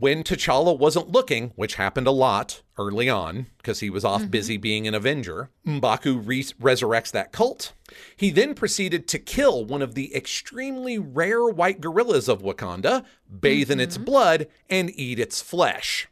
When 0.00 0.22
T'Challa 0.22 0.78
wasn't 0.78 1.10
looking, 1.10 1.50
which 1.56 1.74
happened 1.74 2.06
a 2.06 2.12
lot 2.12 2.62
early 2.78 3.08
on 3.08 3.46
because 3.56 3.80
he 3.80 3.90
was 3.90 4.04
off 4.04 4.20
mm-hmm. 4.20 4.30
busy 4.30 4.56
being 4.56 4.86
an 4.86 4.94
Avenger, 4.94 5.50
M'Baku 5.66 6.24
re- 6.24 6.44
resurrects 6.44 7.10
that 7.10 7.32
cult. 7.32 7.72
He 8.16 8.30
then 8.30 8.54
proceeded 8.54 9.08
to 9.08 9.18
kill 9.18 9.64
one 9.64 9.82
of 9.82 9.96
the 9.96 10.14
extremely 10.14 10.98
rare 10.98 11.46
white 11.46 11.80
gorillas 11.80 12.28
of 12.28 12.42
Wakanda, 12.42 13.04
bathe 13.40 13.72
in 13.72 13.80
its 13.80 13.96
mm-hmm. 13.96 14.04
blood, 14.04 14.46
and 14.70 14.92
eat 14.94 15.18
its 15.18 15.42
flesh. 15.42 16.06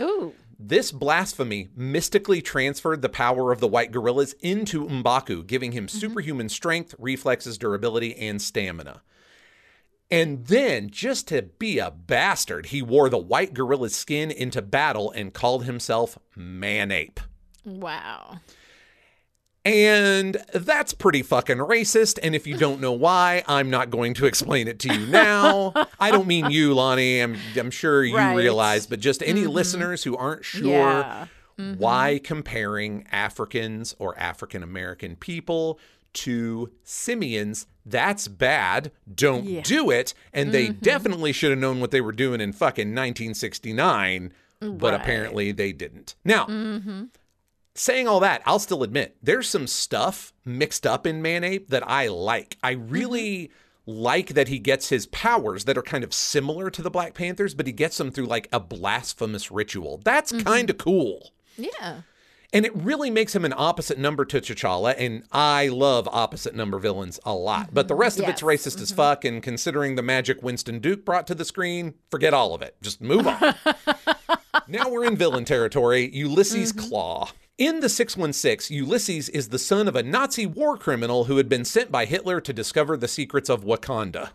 Ooh. 0.00 0.32
This 0.56 0.92
blasphemy 0.92 1.68
mystically 1.74 2.40
transferred 2.40 3.02
the 3.02 3.08
power 3.08 3.50
of 3.50 3.58
the 3.58 3.66
white 3.66 3.90
gorillas 3.90 4.34
into 4.38 4.86
M'Baku, 4.86 5.44
giving 5.44 5.72
him 5.72 5.88
mm-hmm. 5.88 5.98
superhuman 5.98 6.48
strength, 6.48 6.94
reflexes, 6.96 7.58
durability, 7.58 8.14
and 8.14 8.40
stamina. 8.40 9.02
And 10.10 10.46
then, 10.46 10.88
just 10.90 11.26
to 11.28 11.42
be 11.42 11.78
a 11.78 11.90
bastard, 11.90 12.66
he 12.66 12.80
wore 12.80 13.08
the 13.08 13.18
white 13.18 13.54
gorilla's 13.54 13.94
skin 13.96 14.30
into 14.30 14.62
battle 14.62 15.10
and 15.10 15.34
called 15.34 15.64
himself 15.64 16.16
Manape. 16.36 17.18
Wow. 17.64 18.38
And 19.64 20.36
that's 20.54 20.94
pretty 20.94 21.24
fucking 21.24 21.56
racist. 21.56 22.20
And 22.22 22.36
if 22.36 22.46
you 22.46 22.56
don't 22.56 22.80
know 22.80 22.92
why, 22.92 23.42
I'm 23.48 23.68
not 23.68 23.90
going 23.90 24.14
to 24.14 24.26
explain 24.26 24.68
it 24.68 24.78
to 24.80 24.94
you 24.94 25.06
now. 25.08 25.72
I 25.98 26.12
don't 26.12 26.28
mean 26.28 26.52
you, 26.52 26.72
Lonnie. 26.72 27.18
I'm, 27.18 27.36
I'm 27.56 27.72
sure 27.72 28.04
you 28.04 28.16
Right. 28.16 28.36
realize, 28.36 28.86
but 28.86 29.00
just 29.00 29.24
any 29.24 29.42
mm-hmm. 29.42 29.50
listeners 29.50 30.04
who 30.04 30.16
aren't 30.16 30.44
sure 30.44 30.70
Yeah. 30.70 31.26
Mm-hmm. 31.58 31.80
why 31.80 32.20
comparing 32.22 33.06
Africans 33.10 33.96
or 33.98 34.16
African 34.20 34.62
American 34.62 35.16
people 35.16 35.80
to 36.12 36.70
simians, 36.84 37.66
that's 37.86 38.28
bad. 38.28 38.90
Don't 39.12 39.44
Yeah. 39.44 39.62
do 39.62 39.90
it. 39.90 40.12
And 40.32 40.52
they 40.52 40.68
mm-hmm. 40.68 40.80
definitely 40.80 41.32
should 41.32 41.50
have 41.50 41.58
known 41.58 41.80
what 41.80 41.92
they 41.92 42.00
were 42.00 42.12
doing 42.12 42.40
in 42.40 42.52
fucking 42.52 42.88
1969, 42.88 44.32
but 44.60 44.92
apparently 44.92 45.52
they 45.52 45.72
didn't. 45.72 46.16
Now, 46.24 46.46
mm-hmm. 46.46 47.04
Saying 47.76 48.08
all 48.08 48.20
that, 48.20 48.40
I'll 48.46 48.58
still 48.58 48.82
admit 48.82 49.18
there's 49.22 49.46
some 49.46 49.66
stuff 49.66 50.32
mixed 50.46 50.86
up 50.86 51.06
in 51.06 51.20
Manape 51.20 51.68
that 51.68 51.86
I 51.86 52.08
like. 52.08 52.56
I 52.62 52.70
really 52.70 53.50
mm-hmm. 53.86 54.02
like 54.02 54.28
that 54.28 54.48
he 54.48 54.58
gets 54.58 54.88
his 54.88 55.06
powers 55.08 55.66
that 55.66 55.76
are 55.76 55.82
kind 55.82 56.02
of 56.02 56.14
similar 56.14 56.70
to 56.70 56.80
the 56.80 56.90
Black 56.90 57.12
Panthers, 57.12 57.54
but 57.54 57.66
he 57.66 57.74
gets 57.74 57.98
them 57.98 58.10
through 58.10 58.24
like 58.24 58.48
a 58.50 58.60
blasphemous 58.60 59.50
ritual. 59.50 60.00
That's 60.02 60.32
kind 60.42 60.70
of 60.70 60.78
cool. 60.78 61.32
Yeah. 61.58 62.00
And 62.56 62.64
it 62.64 62.74
really 62.74 63.10
makes 63.10 63.36
him 63.36 63.44
an 63.44 63.52
opposite 63.54 63.98
number 63.98 64.24
to 64.24 64.40
T'Challa, 64.40 64.94
and 64.96 65.24
I 65.30 65.68
love 65.68 66.08
opposite 66.10 66.54
number 66.54 66.78
villains 66.78 67.20
a 67.22 67.34
lot. 67.34 67.74
But 67.74 67.86
the 67.86 67.94
rest 67.94 68.18
of 68.18 68.26
it's 68.30 68.40
Yes. 68.40 68.48
racist 68.48 68.80
as 68.80 68.90
fuck, 68.90 69.26
and 69.26 69.42
considering 69.42 69.94
the 69.94 70.02
magic 70.02 70.42
Winston 70.42 70.78
Duke 70.78 71.04
brought 71.04 71.26
to 71.26 71.34
the 71.34 71.44
screen, 71.44 71.92
forget 72.10 72.32
all 72.32 72.54
of 72.54 72.62
it. 72.62 72.76
Just 72.80 73.02
move 73.02 73.26
on. 73.26 73.54
now 74.68 74.88
we're 74.88 75.04
in 75.04 75.16
villain 75.18 75.44
territory 75.44 76.08
Ulysses 76.14 76.72
mm-hmm. 76.72 76.88
Klaw. 76.88 77.28
In 77.58 77.80
the 77.80 77.90
616, 77.90 78.74
Ulysses 78.74 79.28
is 79.28 79.50
the 79.50 79.58
son 79.58 79.86
of 79.86 79.94
a 79.94 80.02
Nazi 80.02 80.46
war 80.46 80.78
criminal 80.78 81.24
who 81.24 81.36
had 81.36 81.50
been 81.50 81.66
sent 81.66 81.92
by 81.92 82.06
Hitler 82.06 82.40
to 82.40 82.54
discover 82.54 82.96
the 82.96 83.06
secrets 83.06 83.50
of 83.50 83.66
Wakanda. 83.66 84.30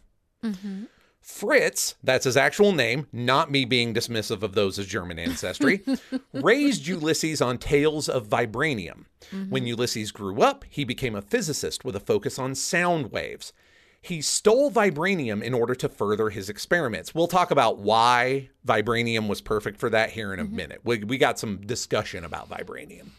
Mm-hmm. 0.46 0.84
Fritz, 1.22 1.96
that's 2.04 2.26
his 2.26 2.36
actual 2.36 2.72
name, 2.72 3.08
not 3.14 3.52
me 3.52 3.64
being 3.64 3.94
dismissive 3.94 4.42
of 4.42 4.56
those 4.56 4.80
as 4.80 4.88
German 4.88 5.20
ancestry, 5.20 5.84
raised 6.34 6.88
Ulysses 6.88 7.42
on 7.42 7.60
tales 7.60 8.10
of 8.10 8.28
vibranium. 8.28 9.06
Mm-hmm. 9.32 9.52
When 9.52 9.68
Ulysses 9.68 10.12
grew 10.12 10.42
up, 10.42 10.66
he 10.68 10.84
became 10.84 11.16
a 11.16 11.22
physicist 11.22 11.86
with 11.86 11.96
a 11.96 12.00
focus 12.00 12.40
on 12.40 12.56
sound 12.56 13.12
waves. 13.12 13.54
He 14.02 14.20
stole 14.20 14.72
vibranium 14.72 15.44
in 15.44 15.54
order 15.54 15.76
to 15.76 15.88
further 15.88 16.32
his 16.32 16.50
experiments. 16.50 17.14
We'll 17.14 17.28
talk 17.28 17.52
about 17.52 17.78
why 17.78 18.50
vibranium 18.66 19.28
was 19.28 19.42
perfect 19.42 19.80
for 19.80 19.92
that 19.92 20.10
here 20.10 20.34
in 20.34 20.40
a 20.40 20.44
mm-hmm. 20.44 20.56
minute. 20.56 20.82
We, 20.84 21.04
we 21.04 21.20
got 21.20 21.38
some 21.38 21.62
discussion 21.62 22.26
about 22.26 22.50
vibranium. 22.50 23.10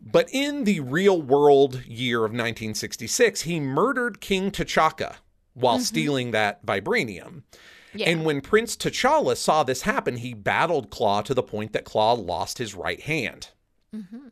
But 0.00 0.30
in 0.32 0.64
the 0.64 0.80
real 0.80 1.20
world 1.20 1.84
year 1.84 2.18
of 2.18 2.30
1966, 2.30 3.42
he 3.42 3.60
murdered 3.60 4.22
King 4.22 4.50
T'Chaka 4.50 5.16
while 5.54 5.76
mm-hmm. 5.76 5.84
stealing 5.84 6.30
that 6.32 6.64
vibranium. 6.64 7.42
Yeah. 7.94 8.10
And 8.10 8.24
when 8.24 8.40
Prince 8.40 8.76
T'Challa 8.76 9.36
saw 9.36 9.62
this 9.62 9.82
happen, 9.82 10.16
he 10.16 10.34
battled 10.34 10.90
Klaw 10.90 11.22
to 11.22 11.34
the 11.34 11.42
point 11.42 11.72
that 11.72 11.84
Klaw 11.84 12.14
lost 12.14 12.58
his 12.58 12.74
right 12.74 13.00
hand. 13.00 13.50
Mm-hmm. 13.94 14.28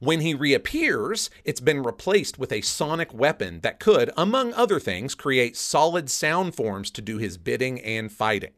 When 0.00 0.20
he 0.20 0.34
reappears, 0.34 1.30
it's 1.44 1.60
been 1.60 1.82
replaced 1.82 2.38
with 2.38 2.52
a 2.52 2.60
sonic 2.60 3.14
weapon 3.14 3.60
that 3.60 3.80
could, 3.80 4.10
among 4.16 4.52
other 4.52 4.78
things, 4.78 5.14
create 5.14 5.56
solid 5.56 6.10
sound 6.10 6.54
forms 6.54 6.90
to 6.90 7.02
do 7.02 7.16
his 7.18 7.38
bidding 7.38 7.80
and 7.80 8.12
fighting. 8.12 8.52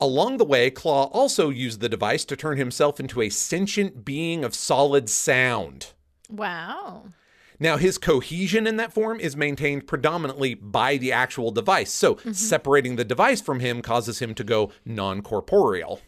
Along 0.00 0.38
the 0.38 0.44
way, 0.44 0.70
Klaw 0.70 1.04
also 1.04 1.50
used 1.50 1.80
the 1.80 1.88
device 1.88 2.24
to 2.26 2.36
turn 2.36 2.56
himself 2.56 3.00
into 3.00 3.20
a 3.20 3.28
sentient 3.28 4.04
being 4.04 4.44
of 4.44 4.54
solid 4.54 5.08
sound. 5.08 5.92
Wow. 6.28 7.04
Now, 7.60 7.76
his 7.76 7.98
cohesion 7.98 8.66
in 8.66 8.76
that 8.76 8.92
form 8.92 9.20
is 9.20 9.36
maintained 9.36 9.86
predominantly 9.86 10.54
by 10.54 10.96
the 10.96 11.12
actual 11.12 11.50
device. 11.50 11.92
So, 11.92 12.16
separating 12.32 12.96
the 12.96 13.04
device 13.04 13.42
from 13.42 13.60
him 13.60 13.82
causes 13.82 14.18
him 14.20 14.34
to 14.36 14.42
go 14.44 14.72
non 14.84 15.20
corporeal, 15.20 16.00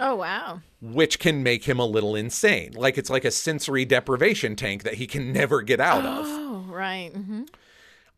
Oh, 0.00 0.16
wow. 0.16 0.60
which 0.80 1.18
can 1.18 1.42
make 1.42 1.64
him 1.64 1.78
a 1.78 1.84
little 1.86 2.16
insane. 2.16 2.72
Like 2.74 2.96
it's 2.98 3.10
like 3.10 3.24
a 3.26 3.30
sensory 3.30 3.84
deprivation 3.84 4.56
tank 4.56 4.82
that 4.84 4.94
he 4.94 5.06
can 5.06 5.30
never 5.40 5.60
get 5.62 5.78
out 5.78 6.04
of. 6.06 6.24
Oh, 6.26 6.64
right. 6.68 7.10
hmm 7.12 7.42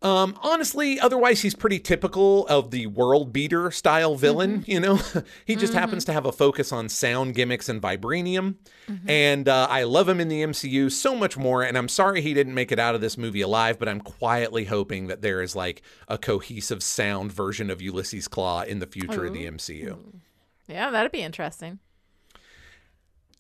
Um, 0.03 0.39
honestly, 0.43 1.01
otherwise, 1.01 1.41
he's 1.41 1.55
pretty 1.55 1.79
typical 1.79 2.47
of 2.49 2.71
the 2.71 2.87
world 2.87 3.33
beater 3.33 3.71
style 3.71 4.15
villain. 4.15 4.63
You 4.67 4.79
know, 4.79 5.01
he 5.47 5.57
just 5.57 5.73
happens 5.73 6.05
to 6.05 6.13
have 6.13 6.27
a 6.27 6.33
focus 6.33 6.71
on 6.71 6.89
sound 6.89 7.35
gimmicks 7.35 7.69
and 7.69 7.81
vibranium. 7.81 8.57
And 9.09 9.49
uh, 9.49 9.67
I 9.71 9.85
love 9.85 10.09
him 10.09 10.21
in 10.21 10.29
the 10.29 10.43
MCU 10.43 10.93
so 10.93 11.17
much 11.17 11.37
more. 11.37 11.63
And 11.63 11.79
I'm 11.79 11.89
sorry 11.89 12.21
he 12.21 12.35
didn't 12.35 12.55
make 12.55 12.71
it 12.71 12.79
out 12.79 12.95
of 12.95 13.01
this 13.01 13.17
movie 13.17 13.41
alive, 13.41 13.79
but 13.79 13.89
I'm 13.89 14.01
quietly 14.01 14.67
hoping 14.67 15.07
that 15.07 15.23
there 15.23 15.41
is 15.41 15.57
like 15.57 15.83
a 16.09 16.19
cohesive 16.19 16.83
sound 16.83 17.33
version 17.33 17.71
of 17.71 17.81
Ulysses 17.81 18.29
Klaue 18.29 18.67
in 18.67 18.81
the 18.81 18.87
future 18.87 19.25
of 19.25 19.33
the 19.33 19.47
MCU. 19.47 19.99
Yeah, 20.69 20.91
that'd 20.91 21.13
be 21.13 21.23
interesting. 21.23 21.79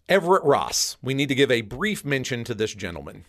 Everett 0.08 0.44
Ross. 0.44 0.96
We 1.02 1.14
need 1.14 1.28
to 1.28 1.34
give 1.34 1.50
a 1.50 1.60
brief 1.60 2.04
mention 2.04 2.44
to 2.44 2.54
this 2.54 2.74
gentleman. 2.74 3.24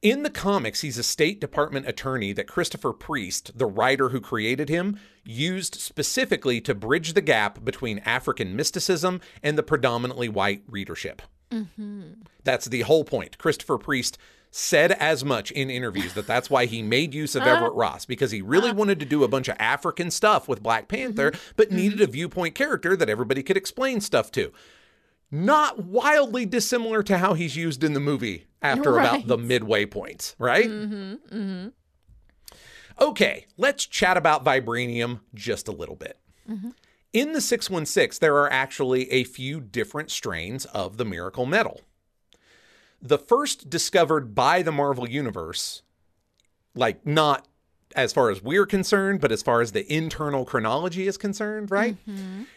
In 0.00 0.22
the 0.22 0.30
comics, 0.30 0.82
he's 0.82 0.96
a 0.96 1.02
State 1.02 1.40
Department 1.40 1.88
attorney 1.88 2.32
that 2.32 2.46
Christopher 2.46 2.92
Priest, 2.92 3.58
the 3.58 3.66
writer 3.66 4.10
who 4.10 4.20
created 4.20 4.68
him, 4.68 5.00
used 5.24 5.74
specifically 5.74 6.60
to 6.60 6.74
bridge 6.74 7.14
the 7.14 7.20
gap 7.20 7.64
between 7.64 7.98
African 8.00 8.54
mysticism 8.54 9.20
and 9.42 9.58
the 9.58 9.62
predominantly 9.64 10.28
white 10.28 10.62
readership. 10.68 11.20
Mm-hmm. 11.50 12.12
That's 12.44 12.66
the 12.66 12.82
whole 12.82 13.02
point. 13.02 13.38
Christopher 13.38 13.76
Priest 13.76 14.18
said 14.52 14.92
as 14.92 15.24
much 15.24 15.50
in 15.50 15.68
interviews 15.68 16.14
that 16.14 16.28
that's 16.28 16.48
why 16.48 16.66
he 16.66 16.80
made 16.80 17.12
use 17.12 17.34
of 17.34 17.42
uh-huh. 17.42 17.56
Everett 17.56 17.74
Ross 17.74 18.04
because 18.04 18.30
he 18.30 18.40
really 18.40 18.68
uh-huh. 18.68 18.78
wanted 18.78 19.00
to 19.00 19.06
do 19.06 19.24
a 19.24 19.28
bunch 19.28 19.48
of 19.48 19.56
African 19.58 20.12
stuff 20.12 20.46
with 20.46 20.62
Black 20.62 20.86
Panther, 20.86 21.32
mm-hmm. 21.32 21.52
but 21.56 21.72
needed 21.72 21.98
mm-hmm. 21.98 22.08
a 22.08 22.12
viewpoint 22.12 22.54
character 22.54 22.96
that 22.96 23.10
everybody 23.10 23.42
could 23.42 23.56
explain 23.56 24.00
stuff 24.00 24.30
to. 24.32 24.52
Not 25.30 25.84
wildly 25.84 26.46
dissimilar 26.46 27.02
to 27.02 27.18
how 27.18 27.34
he's 27.34 27.56
used 27.56 27.84
in 27.84 27.92
the 27.92 28.00
movie 28.00 28.46
after 28.62 28.98
about 28.98 29.26
the 29.26 29.36
midway 29.36 29.84
point, 29.84 30.34
right? 30.38 30.66
Mm-hmm, 30.68 31.36
mm-hmm. 31.36 31.68
Okay, 33.00 33.46
let's 33.56 33.86
chat 33.86 34.16
about 34.16 34.44
vibranium 34.44 35.20
just 35.34 35.68
a 35.68 35.72
little 35.72 35.96
bit. 35.96 36.18
In 37.12 37.32
the 37.32 37.40
616, 37.40 38.18
there 38.20 38.36
are 38.36 38.50
actually 38.50 39.10
a 39.12 39.24
few 39.24 39.60
different 39.60 40.10
strains 40.10 40.64
of 40.66 40.96
the 40.96 41.04
miracle 41.04 41.46
metal. 41.46 41.82
The 43.00 43.18
first 43.18 43.70
discovered 43.70 44.34
by 44.34 44.62
the 44.62 44.72
Marvel 44.72 45.08
Universe, 45.08 45.82
like 46.74 47.06
not 47.06 47.46
as 47.94 48.12
far 48.12 48.30
as 48.30 48.42
we're 48.42 48.66
concerned, 48.66 49.20
but 49.20 49.30
as 49.30 49.42
far 49.42 49.60
as 49.60 49.72
the 49.72 49.90
internal 49.92 50.44
chronology 50.44 51.06
is 51.06 51.16
concerned, 51.16 51.70
right? 51.70 51.96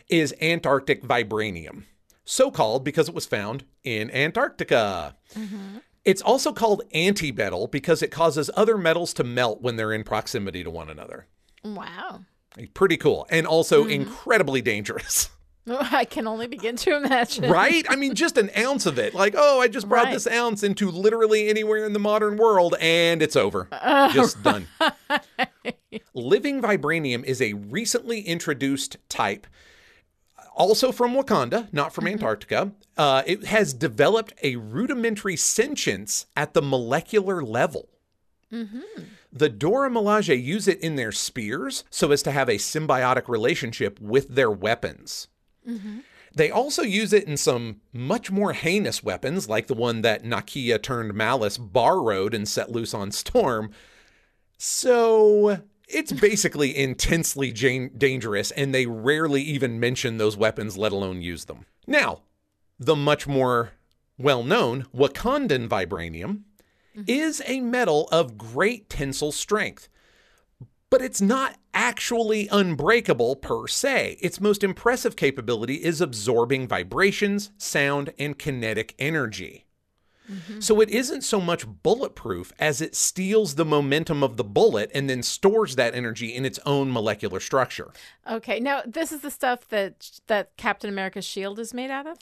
Is 0.10 0.34
Antarctic 0.41 1.03
vibranium. 1.03 1.84
So 2.23 2.51
called 2.51 2.84
because 2.84 3.10
it 3.10 3.15
was 3.15 3.25
found 3.25 3.65
in 3.84 4.12
Antarctica. 4.12 5.15
Mm-hmm. 5.36 5.77
It's 6.03 6.21
also 6.21 6.51
called 6.53 6.84
anti-metal 6.93 7.67
because 7.67 8.01
it 8.01 8.10
causes 8.10 8.49
other 8.55 8.77
metals 8.77 9.13
to 9.15 9.23
melt 9.23 9.62
when 9.62 9.75
they're 9.75 9.93
in 9.93 10.03
proximity 10.03 10.63
to 10.63 10.69
one 10.69 10.89
another. 10.89 11.27
Wow. 11.63 12.21
Pretty 12.73 12.97
cool. 12.97 13.27
And 13.29 13.45
also 13.45 13.84
mm-hmm. 13.84 13.91
incredibly 13.91 14.62
dangerous. 14.62 15.29
I 15.67 16.05
can 16.05 16.27
only 16.27 16.47
begin 16.47 16.75
to 16.77 16.95
imagine. 16.97 17.49
right? 17.49 17.86
I 17.89 17.95
mean, 17.95 18.15
just 18.15 18.38
an 18.38 18.49
ounce 18.57 18.86
of 18.86 18.97
it. 18.97 19.13
Like, 19.13 19.36
oh, 19.38 19.60
I 19.60 19.67
just 19.67 19.88
brought 19.88 20.05
Right. 20.05 20.13
this 20.13 20.27
ounce 20.27 20.63
into 20.63 20.89
literally 20.89 21.49
anywhere 21.49 21.86
in 21.86 21.93
the 21.93 21.99
modern 21.99 22.38
world 22.38 22.75
and 22.79 23.21
it's 23.21 23.36
over. 23.36 23.67
Oh, 23.84 24.12
just 24.12 24.41
done. 24.43 24.67
Living 26.13 26.62
vibranium 26.62 27.23
is 27.23 27.41
a 27.41 27.53
recently 27.53 28.21
introduced 28.21 28.97
type, 29.10 29.47
also 30.52 30.92
from 30.92 31.14
Wakanda, 31.14 31.72
not 31.74 31.94
from 31.94 32.06
mm-hmm. 32.06 32.16
Antarctica. 32.16 32.72
Uh, 32.98 33.24
it 33.26 33.46
has 33.46 33.74
developed 33.74 34.34
a 34.44 34.58
rudimentary 34.58 35.36
sentience 35.36 36.26
at 36.36 36.54
the 36.54 36.62
molecular 36.62 37.42
level. 37.42 37.90
Mm-hmm. 38.52 39.04
The 39.32 39.50
Dora 39.50 39.90
Milaje 39.90 40.42
use 40.42 40.68
it 40.68 40.82
in 40.82 40.98
their 40.98 41.14
spears 41.14 41.86
so 41.90 42.12
as 42.12 42.22
to 42.24 42.32
have 42.32 42.50
a 42.50 42.56
symbiotic 42.56 43.30
relationship 43.30 44.00
with 44.02 44.36
their 44.36 44.52
weapons. 44.52 45.30
Mm-hmm. 45.68 46.00
They 46.34 46.50
also 46.50 46.82
use 46.82 47.12
it 47.14 47.26
in 47.26 47.38
some 47.38 47.82
much 47.94 48.32
more 48.32 48.54
heinous 48.54 49.04
weapons, 49.04 49.50
like 49.50 49.68
the 49.68 49.74
one 49.74 50.02
that 50.02 50.24
Nakia 50.24 50.82
turned 50.82 51.14
Malice 51.14 51.58
borrowed 51.58 52.34
and 52.34 52.48
set 52.48 52.72
loose 52.72 52.94
on 52.94 53.12
Storm. 53.12 53.72
So 54.58 55.62
it's 55.93 56.12
basically 56.12 56.77
intensely 56.77 57.51
jan- 57.51 57.91
dangerous, 57.97 58.51
and 58.51 58.73
they 58.73 58.86
rarely 58.86 59.41
even 59.41 59.80
mention 59.80 60.17
those 60.17 60.38
weapons, 60.38 60.77
let 60.77 60.91
alone 60.91 61.21
use 61.21 61.45
them. 61.45 61.65
Now, 61.88 62.21
the 62.80 62.95
much 62.95 63.27
more 63.27 63.71
well 64.17 64.43
known 64.43 64.86
Wakandan 64.95 65.67
vibranium 65.67 66.41
mm-hmm. 66.95 67.04
is 67.08 67.41
a 67.45 67.62
metal 67.62 68.08
of 68.12 68.38
great 68.38 68.89
tensile 68.89 69.32
strength 69.32 69.89
but 70.91 71.01
it's 71.01 71.21
not 71.21 71.56
actually 71.73 72.49
unbreakable 72.49 73.38
per 73.38 73.65
se. 73.65 74.17
Its 74.21 74.41
most 74.41 74.62
impressive 74.62 75.15
capability 75.15 75.75
is 75.75 76.01
absorbing 76.01 76.67
vibrations, 76.67 77.49
sound, 77.58 78.13
and 78.19 78.38
kinetic 78.38 78.93
energy. 78.99 79.65
Mm-hmm. 80.32 80.60
So 80.62 80.80
it 80.82 80.89
isn't 80.89 81.22
so 81.22 81.41
much 81.41 81.65
bulletproof 81.84 82.54
as 82.60 82.82
it 82.82 82.96
steals 82.96 83.56
the 83.56 83.65
momentum 83.65 84.24
of 84.24 84.38
the 84.38 84.44
bullet 84.44 84.89
and 84.94 85.10
then 85.10 85.24
stores 85.24 85.76
that 85.76 85.94
energy 85.94 86.34
in 86.34 86.46
its 86.46 86.60
own 86.65 86.91
molecular 86.91 87.39
structure. 87.39 87.91
Okay. 88.30 88.60
Now, 88.60 88.82
this 88.86 89.12
is 89.12 89.22
the 89.22 89.32
stuff 89.32 89.67
that 89.70 90.20
that 90.28 90.56
Captain 90.58 90.89
America's 90.89 91.26
shield 91.26 91.60
is 91.60 91.74
made 91.74 91.91
out 91.91 92.08
of? 92.08 92.17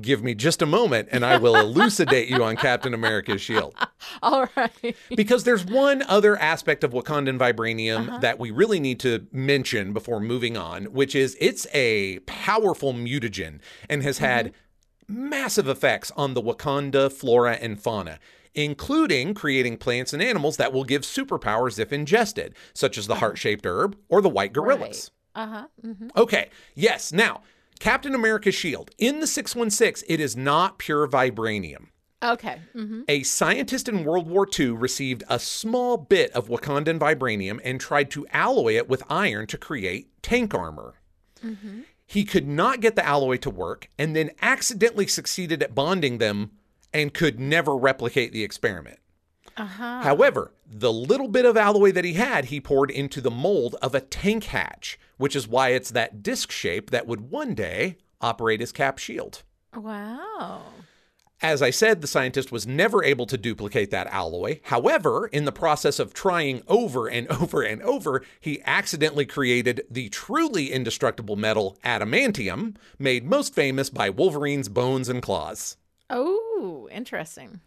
Give 0.00 0.22
me 0.22 0.36
just 0.36 0.62
a 0.62 0.66
moment 0.66 1.08
and 1.10 1.24
I 1.24 1.36
will 1.36 1.56
elucidate 1.56 2.28
you 2.28 2.44
on 2.44 2.56
Captain 2.56 2.94
America's 2.94 3.40
shield. 3.40 3.74
All 4.22 4.48
right. 4.56 4.96
because 5.16 5.42
there's 5.42 5.64
one 5.64 6.02
other 6.02 6.36
aspect 6.38 6.84
of 6.84 6.92
Wakandan 6.92 7.38
vibranium 7.38 8.08
uh-huh. 8.08 8.18
that 8.18 8.38
we 8.38 8.52
really 8.52 8.78
need 8.78 9.00
to 9.00 9.26
mention 9.32 9.92
before 9.92 10.20
moving 10.20 10.56
on, 10.56 10.84
which 10.86 11.16
is 11.16 11.36
it's 11.40 11.66
a 11.74 12.20
powerful 12.20 12.94
mutagen 12.94 13.58
and 13.88 14.04
has 14.04 14.18
had 14.18 14.46
mm-hmm. 14.46 14.56
Massive 15.10 15.68
effects 15.68 16.10
on 16.16 16.34
the 16.34 16.42
Wakanda 16.42 17.12
flora 17.12 17.54
and 17.54 17.80
fauna, 17.80 18.18
including 18.54 19.34
creating 19.34 19.76
plants 19.76 20.12
and 20.12 20.22
animals 20.22 20.56
that 20.56 20.72
will 20.72 20.84
give 20.84 21.02
superpowers 21.02 21.78
if 21.78 21.92
ingested, 21.92 22.54
such 22.74 22.96
as 22.98 23.06
the 23.06 23.16
heart 23.16 23.38
shaped 23.38 23.66
herb 23.66 23.96
or 24.08 24.20
the 24.20 24.28
white 24.28 24.52
gorillas. 24.52 25.10
Uh 25.34 25.46
huh. 25.46 25.66
hmm 25.82 26.08
Okay, 26.16 26.50
yes. 26.74 27.12
Now, 27.12 27.42
Captain 27.78 28.14
America's 28.14 28.54
shield. 28.54 28.90
In 28.98 29.20
the 29.20 29.26
616, 29.26 30.04
it 30.12 30.20
is 30.20 30.36
not 30.36 30.78
pure 30.78 31.06
vibranium. 31.06 31.86
Okay. 32.22 32.60
hmm 32.74 33.02
A 33.08 33.22
scientist 33.22 33.88
in 33.88 34.04
World 34.04 34.28
War 34.28 34.46
II 34.58 34.70
received 34.70 35.22
a 35.28 35.38
small 35.38 35.96
bit 35.96 36.30
of 36.32 36.48
Wakandan 36.48 36.98
vibranium 36.98 37.60
and 37.64 37.80
tried 37.80 38.10
to 38.10 38.26
alloy 38.32 38.76
it 38.76 38.88
with 38.88 39.02
iron 39.08 39.46
to 39.46 39.56
create 39.56 40.10
tank 40.22 40.54
armor. 40.54 40.94
He 42.10 42.24
could 42.24 42.48
not 42.48 42.80
get 42.80 42.96
the 42.96 43.06
alloy 43.06 43.36
to 43.36 43.50
work 43.50 43.88
and 43.96 44.16
then 44.16 44.32
accidentally 44.42 45.06
succeeded 45.06 45.62
at 45.62 45.76
bonding 45.76 46.18
them 46.18 46.50
and 46.92 47.14
could 47.14 47.38
never 47.38 47.76
replicate 47.76 48.32
the 48.32 48.42
experiment. 48.42 48.98
Uh 49.56 49.64
huh. 49.64 50.00
However, 50.02 50.52
the 50.66 50.92
little 50.92 51.28
bit 51.28 51.44
of 51.44 51.56
alloy 51.56 51.92
that 51.92 52.04
he 52.04 52.14
had, 52.14 52.46
he 52.46 52.60
poured 52.60 52.90
into 52.90 53.20
the 53.20 53.30
mold 53.30 53.76
of 53.80 53.94
a 53.94 54.00
tank 54.00 54.42
hatch, 54.46 54.98
which 55.18 55.36
is 55.36 55.46
why 55.46 55.68
it's 55.68 55.92
that 55.92 56.20
disc 56.20 56.50
shape 56.50 56.90
that 56.90 57.06
would 57.06 57.30
one 57.30 57.54
day 57.54 57.98
operate 58.20 58.60
as 58.60 58.72
Cap 58.72 58.98
shield. 58.98 59.44
Wow. 59.76 60.62
As 61.42 61.62
I 61.62 61.70
said, 61.70 62.00
the 62.00 62.06
scientist 62.06 62.52
was 62.52 62.66
never 62.66 63.02
able 63.02 63.24
to 63.26 63.38
duplicate 63.38 63.90
that 63.90 64.08
alloy. 64.08 64.60
However, 64.64 65.26
in 65.28 65.46
the 65.46 65.52
process 65.52 65.98
of 65.98 66.12
trying 66.12 66.62
over 66.68 67.08
and 67.08 67.26
over 67.32 67.62
and 67.62 67.80
over, 67.82 68.22
he 68.40 68.62
accidentally 68.66 69.24
created 69.24 69.82
the 69.90 70.10
truly 70.10 70.70
indestructible 70.70 71.36
metal 71.36 71.78
adamantium, 71.82 72.76
made 72.98 73.24
most 73.24 73.54
famous 73.54 73.88
by 73.88 74.10
Wolverine's 74.10 74.68
bones 74.68 75.08
and 75.08 75.22
claws. 75.22 75.78
Oh, 76.10 76.88
interesting. 76.92 77.60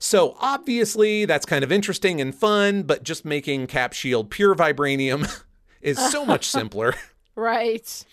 So 0.00 0.36
obviously, 0.40 1.24
that's 1.24 1.46
kind 1.46 1.62
of 1.62 1.70
interesting 1.70 2.20
and 2.20 2.34
fun, 2.34 2.82
but 2.82 3.04
just 3.04 3.24
making 3.24 3.68
Cap 3.68 3.92
Shield 3.92 4.28
pure 4.28 4.56
vibranium 4.56 5.42
is 5.80 5.98
so 6.10 6.26
much 6.26 6.46
simpler. 6.50 6.94
Right. 7.36 8.04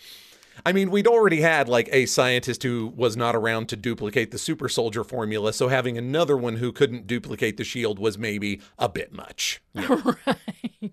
I 0.66 0.72
mean, 0.74 0.92
we'd 0.92 1.08
already 1.08 1.42
had 1.42 1.68
like 1.68 1.90
a 1.92 2.06
scientist 2.06 2.64
who 2.64 2.94
was 2.96 3.18
not 3.18 3.36
around 3.36 3.70
to 3.70 3.76
duplicate 3.76 4.32
the 4.32 4.38
super 4.38 4.70
soldier 4.70 5.04
formula, 5.04 5.54
so 5.54 5.68
having 5.68 5.98
another 5.98 6.38
one 6.38 6.58
who 6.58 6.72
couldn't 6.72 7.08
duplicate 7.08 7.58
the 7.58 7.64
shield 7.64 8.00
was 8.00 8.18
maybe 8.18 8.62
a 8.78 8.90
bit 8.90 9.12
much. 9.12 9.62
right. 9.76 10.92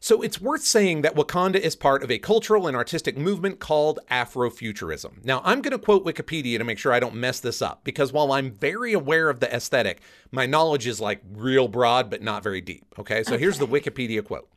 So 0.00 0.22
it's 0.22 0.40
worth 0.40 0.62
saying 0.62 1.02
that 1.02 1.16
Wakanda 1.16 1.56
is 1.56 1.74
part 1.74 2.02
of 2.02 2.10
a 2.10 2.18
cultural 2.18 2.66
and 2.66 2.76
artistic 2.76 3.18
movement 3.18 3.58
called 3.58 3.98
Afrofuturism. 4.10 5.24
Now, 5.24 5.42
I'm 5.44 5.60
going 5.60 5.72
to 5.72 5.78
quote 5.78 6.06
Wikipedia 6.06 6.56
to 6.56 6.64
make 6.64 6.78
sure 6.78 6.92
I 6.92 7.00
don't 7.00 7.16
mess 7.16 7.40
this 7.40 7.60
up, 7.60 7.82
because 7.84 8.12
while 8.12 8.32
I'm 8.32 8.52
very 8.52 8.92
aware 8.92 9.28
of 9.28 9.40
the 9.40 9.52
aesthetic, 9.54 10.00
my 10.30 10.46
knowledge 10.46 10.86
is 10.86 11.00
like 11.00 11.20
real 11.34 11.68
broad 11.68 12.10
but 12.10 12.22
not 12.22 12.42
very 12.42 12.60
deep. 12.60 12.86
Okay, 12.98 13.24
so 13.24 13.36
here's 13.36 13.58
the 13.58 13.66
Wikipedia 13.66 14.24
quote. 14.24 14.48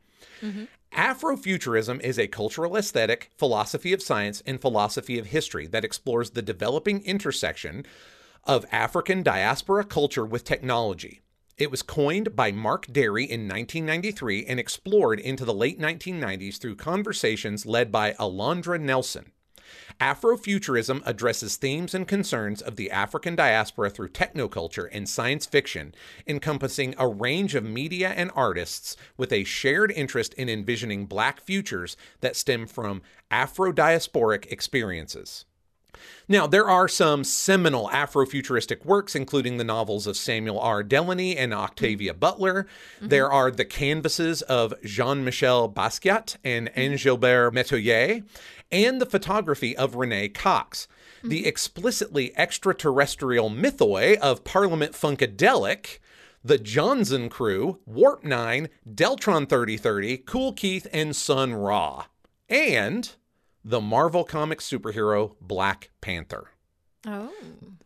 Mm-hmm. 0.41 0.65
Afrofuturism 0.95 2.01
is 2.01 2.19
a 2.19 2.27
cultural 2.27 2.75
aesthetic, 2.75 3.31
philosophy 3.37 3.93
of 3.93 4.01
science, 4.01 4.43
and 4.45 4.59
philosophy 4.59 5.17
of 5.17 5.27
history 5.27 5.65
that 5.67 5.85
explores 5.85 6.31
the 6.31 6.41
developing 6.41 7.01
intersection 7.05 7.85
of 8.43 8.65
African 8.73 9.23
diaspora 9.23 9.85
culture 9.85 10.25
with 10.25 10.43
technology. 10.43 11.21
It 11.57 11.71
was 11.71 11.81
coined 11.81 12.35
by 12.35 12.51
Mark 12.51 12.87
Dery 12.87 13.23
in 13.23 13.47
1993 13.47 14.45
and 14.45 14.59
explored 14.59 15.19
into 15.21 15.45
the 15.45 15.53
late 15.53 15.79
1990s 15.79 16.59
through 16.59 16.75
conversations 16.75 17.65
led 17.65 17.89
by 17.89 18.11
Alondra 18.13 18.79
Nelson. 18.79 19.31
Afrofuturism 20.01 21.03
addresses 21.05 21.57
themes 21.57 21.93
and 21.93 22.07
concerns 22.07 22.59
of 22.59 22.75
the 22.75 22.89
African 22.89 23.35
diaspora 23.35 23.91
through 23.91 24.09
technoculture 24.09 24.89
and 24.91 25.07
science 25.07 25.45
fiction, 25.45 25.93
encompassing 26.25 26.95
a 26.97 27.07
range 27.07 27.53
of 27.53 27.63
media 27.63 28.09
and 28.09 28.31
artists 28.35 28.97
with 29.15 29.31
a 29.31 29.43
shared 29.43 29.91
interest 29.91 30.33
in 30.33 30.49
envisioning 30.49 31.05
black 31.05 31.39
futures 31.39 31.95
that 32.21 32.35
stem 32.35 32.65
from 32.65 33.03
Afro 33.29 33.71
diasporic 33.71 34.51
experiences. 34.51 35.45
Now, 36.27 36.47
there 36.47 36.69
are 36.69 36.87
some 36.87 37.23
seminal 37.23 37.89
Afrofuturistic 37.89 38.85
works, 38.85 39.15
including 39.15 39.57
the 39.57 39.63
novels 39.63 40.07
of 40.07 40.17
Samuel 40.17 40.59
R. 40.59 40.81
Delany 40.81 41.37
and 41.37 41.53
Octavia 41.53 42.13
Butler. 42.13 42.63
Mm-hmm. 42.97 43.07
There 43.09 43.31
are 43.31 43.51
the 43.51 43.65
canvases 43.65 44.41
of 44.43 44.73
Jean 44.83 45.23
Michel 45.23 45.69
Basquiat 45.69 46.37
and 46.43 46.73
Angelbert 46.73 47.51
Metoyer, 47.51 48.23
and 48.71 49.01
the 49.01 49.05
photography 49.05 49.75
of 49.75 49.95
Rene 49.95 50.29
Cox. 50.29 50.87
The 51.23 51.41
mm-hmm. 51.41 51.47
explicitly 51.47 52.35
extraterrestrial 52.37 53.49
mythoi 53.49 54.17
of 54.17 54.43
Parliament 54.43 54.93
Funkadelic, 54.93 55.99
the 56.43 56.57
Jonzun 56.57 57.29
Crew, 57.29 57.79
Warp 57.85 58.23
9, 58.23 58.69
Deltron 58.89 59.47
3030, 59.47 60.17
Kool 60.19 60.53
Keith, 60.53 60.87
and 60.91 61.15
Sun 61.15 61.53
Ra. 61.53 62.05
And 62.49 63.11
the 63.63 63.81
Marvel 63.81 64.23
Comics 64.23 64.67
superhero 64.69 65.35
Black 65.39 65.91
Panther. 66.01 66.49
Oh. 67.05 67.31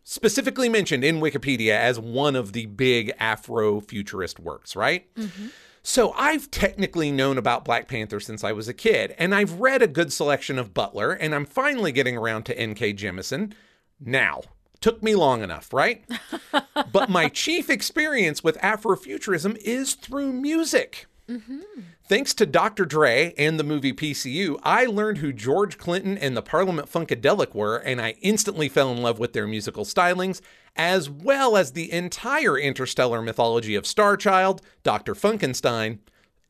Specifically 0.03 0.69
mentioned 0.69 1.03
in 1.03 1.19
Wikipedia 1.19 1.71
as 1.71 1.99
one 1.99 2.35
of 2.35 2.53
the 2.53 2.67
big 2.67 3.11
Afro-futurist 3.19 4.39
works, 4.39 4.75
right? 4.75 5.13
Mm-hmm. 5.15 5.47
So 5.87 6.13
I've 6.13 6.49
technically 6.49 7.11
known 7.11 7.37
about 7.37 7.63
Black 7.63 7.87
Panther 7.87 8.19
since 8.19 8.43
I 8.43 8.53
was 8.53 8.67
a 8.67 8.73
kid, 8.73 9.13
and 9.19 9.35
I've 9.35 9.59
read 9.59 9.83
a 9.83 9.87
good 9.87 10.11
selection 10.11 10.57
of 10.57 10.73
Butler, 10.73 11.11
and 11.11 11.35
I'm 11.35 11.45
finally 11.45 11.91
getting 11.91 12.17
around 12.17 12.47
to 12.47 12.57
N.K. 12.57 12.95
Jemisin. 12.95 13.53
Now, 13.99 14.41
took 14.81 15.03
me 15.03 15.13
long 15.13 15.43
enough, 15.43 15.71
right? 15.71 16.03
but 16.91 17.11
my 17.11 17.29
chief 17.29 17.69
experience 17.69 18.43
with 18.43 18.57
Afrofuturism 18.57 19.57
is 19.57 19.93
through 19.93 20.33
music. 20.33 21.05
Mm-hmm. 21.29 21.59
Thanks 22.07 22.33
to 22.35 22.45
Dr. 22.45 22.85
Dre 22.85 23.33
and 23.37 23.59
the 23.59 23.63
movie 23.63 23.93
PCU, 23.93 24.59
I 24.61 24.85
learned 24.85 25.17
who 25.19 25.33
George 25.33 25.77
Clinton 25.77 26.17
and 26.17 26.37
the 26.37 26.41
Parliament 26.41 26.91
Funkadelic 26.91 27.55
were, 27.55 27.77
and 27.77 27.99
I 27.99 28.15
instantly 28.21 28.69
fell 28.69 28.91
in 28.91 29.01
love 29.01 29.17
with 29.17 29.33
their 29.33 29.47
musical 29.47 29.85
stylings, 29.85 30.41
as 30.75 31.09
well 31.09 31.57
as 31.57 31.71
the 31.71 31.91
entire 31.91 32.59
interstellar 32.59 33.21
mythology 33.21 33.73
of 33.75 33.85
Starchild, 33.85 34.61
Dr. 34.83 35.15
Funkenstein, 35.15 35.99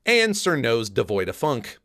and 0.05 0.35
Sir 0.35 0.57
Nose 0.57 0.89
devoid 0.89 1.29
of 1.29 1.35
funk. 1.35 1.77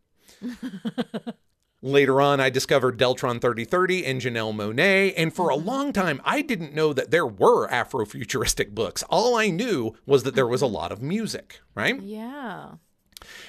Later 1.82 2.20
on, 2.20 2.40
I 2.40 2.50
discovered 2.50 2.98
Deltron 2.98 3.40
3030 3.40 4.04
and 4.04 4.20
Janelle 4.20 4.54
Monáe, 4.54 5.14
and 5.16 5.34
for 5.34 5.50
a 5.50 5.56
mm-hmm. 5.56 5.66
long 5.66 5.92
time, 5.94 6.20
I 6.24 6.42
didn't 6.42 6.74
know 6.74 6.92
that 6.92 7.10
there 7.10 7.26
were 7.26 7.68
Afrofuturistic 7.68 8.74
books. 8.74 9.02
All 9.08 9.34
I 9.34 9.48
knew 9.48 9.94
was 10.04 10.24
that 10.24 10.34
there 10.34 10.46
was 10.46 10.60
a 10.60 10.66
mm-hmm. 10.66 10.74
lot 10.74 10.92
of 10.92 11.00
music, 11.00 11.60
right? 11.74 12.00
Yeah. 12.02 12.72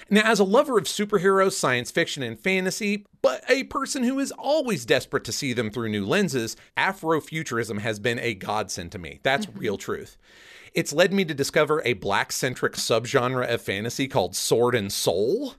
Now, 0.10 0.22
as 0.24 0.40
a 0.40 0.46
lover 0.46 0.78
of 0.78 0.86
superheroes, 0.86 1.54
science 1.54 1.92
fiction, 1.92 2.24
and 2.24 2.40
fantasy, 2.40 3.06
but 3.22 3.44
a 3.50 3.64
person 3.66 4.04
who 4.04 4.20
is 4.20 4.32
always 4.34 4.86
desperate 4.86 5.24
to 5.26 5.32
see 5.32 5.52
them 5.54 5.70
through 5.70 5.90
new 5.90 6.06
lenses, 6.06 6.56
Afrofuturism 6.78 7.80
has 7.80 8.00
been 8.00 8.20
a 8.20 8.34
godsend 8.34 8.92
to 8.94 9.00
me. 9.00 9.20
That's 9.24 9.46
mm-hmm. 9.46 9.60
real 9.60 9.78
truth. 9.78 10.18
It's 10.74 10.94
led 10.94 11.12
me 11.12 11.26
to 11.26 11.34
discover 11.34 11.82
a 11.84 11.94
black 11.94 12.32
centric 12.32 12.74
subgenre 12.74 13.54
of 13.54 13.62
fantasy 13.62 14.08
called 14.08 14.36
Sword 14.38 14.74
and 14.74 14.92
Soul. 14.92 15.56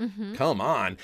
Mm-hmm. 0.00 0.34
Come 0.34 0.60
on. 0.60 0.96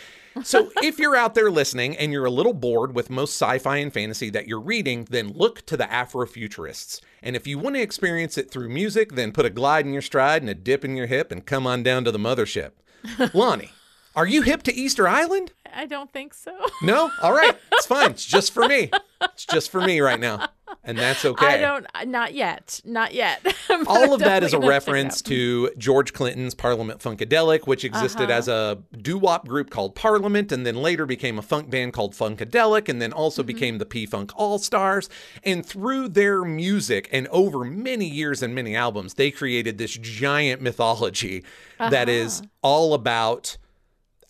So, 0.42 0.70
if 0.82 0.98
you're 0.98 1.16
out 1.16 1.34
there 1.34 1.50
listening 1.50 1.96
and 1.96 2.12
you're 2.12 2.26
a 2.26 2.30
little 2.30 2.52
bored 2.52 2.94
with 2.94 3.08
most 3.08 3.40
sci 3.40 3.58
fi 3.58 3.76
and 3.78 3.92
fantasy 3.92 4.28
that 4.30 4.46
you're 4.46 4.60
reading, 4.60 5.06
then 5.10 5.32
look 5.32 5.64
to 5.66 5.76
the 5.76 5.84
Afrofuturists. 5.84 7.00
And 7.22 7.34
if 7.34 7.46
you 7.46 7.58
want 7.58 7.76
to 7.76 7.82
experience 7.82 8.36
it 8.36 8.50
through 8.50 8.68
music, 8.68 9.12
then 9.12 9.32
put 9.32 9.46
a 9.46 9.50
glide 9.50 9.86
in 9.86 9.92
your 9.92 10.02
stride 10.02 10.42
and 10.42 10.50
a 10.50 10.54
dip 10.54 10.84
in 10.84 10.96
your 10.96 11.06
hip 11.06 11.32
and 11.32 11.46
come 11.46 11.66
on 11.66 11.82
down 11.82 12.04
to 12.04 12.12
the 12.12 12.18
mothership. 12.18 12.72
Lonnie, 13.34 13.72
are 14.14 14.26
you 14.26 14.42
hip 14.42 14.62
to 14.64 14.74
Easter 14.74 15.08
Island? 15.08 15.52
I 15.74 15.86
don't 15.86 16.12
think 16.12 16.34
so. 16.34 16.52
No? 16.82 17.10
All 17.22 17.32
right. 17.32 17.56
It's 17.72 17.86
fine. 17.94 18.10
It's 18.12 18.24
just 18.24 18.52
for 18.52 18.66
me. 18.68 18.90
It's 19.22 19.46
just 19.46 19.70
for 19.70 19.80
me 19.80 20.00
right 20.00 20.20
now. 20.20 20.48
And 20.84 20.96
that's 20.98 21.24
okay. 21.24 21.46
I 21.46 21.58
don't. 21.58 21.86
Not 22.06 22.32
yet. 22.34 22.80
Not 22.84 23.12
yet. 23.14 23.40
All 23.86 24.12
of 24.14 24.20
that 24.20 24.42
is 24.44 24.52
a 24.52 24.56
definitely 24.56 24.60
gonna 24.60 24.60
check 24.60 24.62
it 24.62 24.68
reference 24.68 25.22
to 25.22 25.70
George 25.78 26.12
Clinton's 26.12 26.54
Parliament 26.54 27.00
Funkadelic, 27.00 27.66
which 27.66 27.84
existed 27.84 28.24
Uh-huh. 28.30 28.32
as 28.32 28.46
a 28.48 28.78
doo 29.00 29.18
wop 29.18 29.48
group 29.48 29.70
called 29.70 29.94
Parliament, 29.96 30.52
and 30.52 30.64
then 30.64 30.76
later 30.76 31.04
became 31.06 31.38
a 31.38 31.42
funk 31.42 31.70
band 31.70 31.92
called 31.92 32.14
Funkadelic, 32.14 32.88
and 32.88 33.00
then 33.02 33.12
also 33.12 33.42
Mm-hmm. 33.42 33.46
became 33.46 33.78
the 33.78 33.86
P 33.86 34.06
Funk 34.06 34.32
All 34.36 34.58
Stars. 34.58 35.08
And 35.44 35.64
through 35.66 36.08
their 36.10 36.44
music 36.44 37.08
and 37.10 37.26
over 37.28 37.64
many 37.64 38.06
years 38.06 38.42
and 38.42 38.54
many 38.54 38.76
albums, 38.76 39.14
they 39.14 39.30
created 39.32 39.78
this 39.78 39.92
giant 40.00 40.62
mythology 40.62 41.44
that 41.78 42.08
is 42.08 42.40
Uh-huh. 42.40 42.48
all 42.62 42.94
about. 42.94 43.56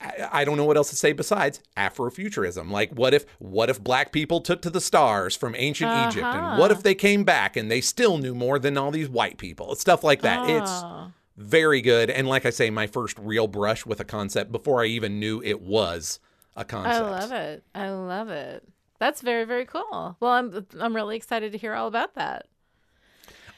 I 0.01 0.45
don't 0.45 0.57
know 0.59 0.65
what 0.67 0.77
else 0.77 0.91
to 0.91 0.97
say 0.97 1.13
besides 1.13 1.61
Afrofuturism. 1.77 2.71
Like, 2.71 2.91
what 2.93 3.15
if 3.15 3.25
what 3.39 3.71
if 3.71 3.83
black 3.83 4.13
people 4.13 4.41
took 4.41 4.61
to 4.63 4.71
the 4.71 4.81
stars 4.81 5.35
from 5.37 5.55
ancient 5.57 5.91
Egypt, 6.09 6.25
and 6.27 6.59
what 6.59 6.71
Uh-huh. 6.71 6.79
if 6.79 6.83
they 6.83 6.95
came 6.95 7.25
back 7.25 7.57
and 7.57 7.71
they 7.71 7.81
still 7.81 8.19
knew 8.19 8.35
more 8.35 8.59
than 8.59 8.77
all 8.77 8.91
these 8.91 9.09
white 9.09 9.39
people? 9.39 9.75
Stuff 9.75 10.05
like 10.05 10.21
that. 10.23 10.49
It's 10.51 10.71
Oh. 10.71 11.13
very 11.37 11.81
good, 11.81 12.11
and 12.11 12.29
like 12.29 12.45
I 12.45 12.51
say, 12.51 12.69
my 12.71 12.87
first 12.87 13.19
real 13.19 13.47
brush 13.47 13.87
with 13.87 13.99
a 14.01 14.05
concept 14.05 14.53
before 14.53 14.83
I 14.83 14.87
even 14.87 15.19
knew 15.19 15.41
it 15.43 15.61
was 15.63 16.21
a 16.57 16.65
concept. 16.65 16.95
I 16.97 17.01
love 17.11 17.33
it. 17.33 17.65
I 17.75 17.91
love 17.91 18.29
it. 18.29 18.65
That's 18.99 19.23
very 19.23 19.45
very 19.45 19.65
cool. 19.65 20.17
Well, 20.21 20.31
I'm 20.33 20.67
I'm 20.79 20.95
really 20.95 21.17
excited 21.17 21.53
to 21.53 21.59
hear 21.59 21.73
all 21.75 21.89
about 21.89 22.15
that. 22.17 22.47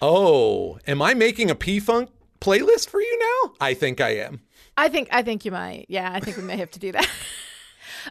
Oh, 0.01 0.79
am 0.87 1.03
I 1.03 1.15
making 1.15 1.51
a 1.51 1.55
P 1.57 1.81
Funk 1.81 2.11
playlist 2.41 2.89
for 2.89 3.01
you 3.01 3.19
now? 3.19 3.53
I 3.61 3.75
think 3.75 4.01
I 4.01 4.11
am. 4.11 4.41
I 4.77 4.89
think 4.89 5.09
I 5.11 5.23
think 5.23 5.45
you 5.45 5.51
might. 5.51 5.87
Yeah, 5.89 6.11
I 6.13 6.21
think 6.21 6.37
we 6.37 6.43
may 6.43 6.57
have 6.57 6.71
to 6.73 6.79
do 6.79 6.93
that. 6.93 7.09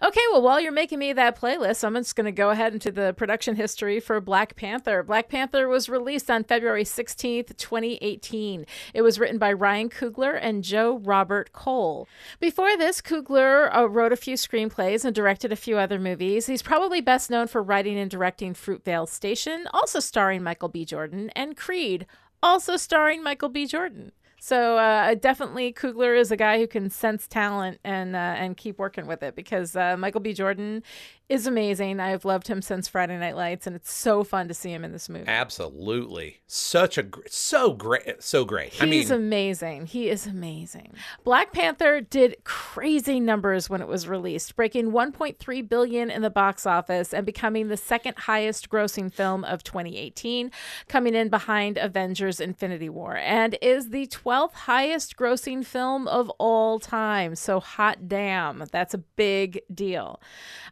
Okay, 0.02 0.22
well, 0.32 0.42
while 0.44 0.60
you're 0.60 0.72
making 0.72 1.00
me 1.00 1.14
that 1.14 1.40
playlist, 1.40 1.84
I'm 1.84 1.96
just 1.96 2.16
going 2.16 2.26
to 2.26 2.32
go 2.32 2.52
ahead 2.52 2.74
into 2.74 2.92
the 2.92 3.14
production 3.18 3.56
history 3.56 4.00
for 4.00 4.22
Black 4.22 4.56
Panther. 4.56 5.02
Black 5.02 5.28
Panther 5.28 5.68
was 5.68 5.90
released 5.90 6.30
on 6.30 6.44
February 6.44 6.84
16th, 6.84 7.58
2018. 7.58 8.66
It 8.94 9.02
was 9.02 9.20
written 9.20 9.40
by 9.40 9.54
Ryan 9.54 9.90
Coogler 9.90 10.38
and 10.40 10.64
Joe 10.64 11.00
Robert 11.00 11.52
Cole. 11.52 12.08
Before 12.40 12.78
this, 12.78 13.02
Coogler 13.02 13.76
uh, 13.76 13.90
wrote 13.90 14.14
a 14.14 14.18
few 14.18 14.36
screenplays 14.36 15.04
and 15.04 15.16
directed 15.16 15.52
a 15.52 15.56
few 15.56 15.78
other 15.78 16.00
movies. 16.00 16.46
He's 16.46 16.62
probably 16.62 17.02
best 17.02 17.32
known 17.32 17.48
for 17.48 17.64
writing 17.64 17.98
and 17.98 18.12
directing 18.12 18.54
Fruitvale 18.54 19.08
Station, 19.08 19.68
also 19.74 20.00
starring 20.00 20.44
Michael 20.44 20.70
B. 20.70 20.86
Jordan, 20.86 21.32
and 21.36 21.58
Creed, 21.58 22.06
also 22.42 22.78
starring 22.78 23.24
Michael 23.24 23.50
B. 23.50 23.66
Jordan. 23.66 24.12
So 24.40 24.78
uh, 24.78 25.16
definitely, 25.16 25.74
Coogler 25.74 26.18
is 26.18 26.32
a 26.32 26.38
guy 26.38 26.60
who 26.60 26.68
can 26.68 26.90
sense 26.90 27.28
talent 27.28 27.80
and 27.84 28.16
uh, 28.16 28.20
and 28.20 28.56
keep 28.56 28.78
working 28.78 29.08
with 29.08 29.24
it 29.24 29.36
because 29.36 29.76
uh, 29.76 29.98
Michael 29.98 30.22
B. 30.22 30.34
Jordan 30.34 30.84
is 31.30 31.46
amazing. 31.46 32.00
I've 32.00 32.24
loved 32.24 32.48
him 32.48 32.62
since 32.62 32.88
Friday 32.88 33.18
Night 33.18 33.36
Lights, 33.36 33.68
and 33.68 33.76
it's 33.76 33.92
so 33.92 34.24
fun 34.24 34.48
to 34.48 34.54
see 34.54 34.72
him 34.72 34.86
in 34.86 34.94
this 34.94 35.10
movie. 35.10 35.28
Absolutely, 35.28 36.40
such 36.48 36.98
a 36.98 37.06
so 37.28 37.74
great, 37.74 38.24
so 38.24 38.46
great. 38.46 38.72
He's 38.74 38.82
I 38.82 38.86
mean, 38.86 39.12
amazing. 39.12 39.86
He 39.88 40.10
is 40.10 40.26
amazing. 40.26 40.94
Black 41.26 41.52
Panther 41.52 42.00
did 42.00 42.38
crazy 42.46 43.20
numbers 43.20 43.70
when 43.70 43.82
it 43.82 43.88
was 43.88 44.08
released, 44.08 44.56
breaking 44.56 44.92
1.3 44.92 45.68
billion 45.68 46.10
in 46.10 46.22
the 46.22 46.30
box 46.30 46.66
office 46.66 47.14
and 47.14 47.26
becoming 47.26 47.68
the 47.68 47.78
second 47.78 48.18
highest 48.20 48.70
grossing 48.70 49.12
film 49.12 49.44
of 49.44 49.64
2018, 49.64 50.50
coming 50.88 51.14
in 51.14 51.28
behind 51.28 51.78
Avengers: 51.78 52.40
Infinity 52.40 52.90
War, 52.90 53.18
and 53.18 53.58
is 53.62 53.90
the 53.90 54.08
12th 54.08 54.54
highest 54.54 55.18
grossing 55.18 55.66
film 55.66 56.08
of 56.08 56.30
all 56.38 56.80
time. 56.80 57.36
So 57.36 57.60
hot 57.60 58.08
damn, 58.08 58.64
that's 58.72 58.94
a 58.94 59.00
big 59.00 59.62
deal. 59.74 60.22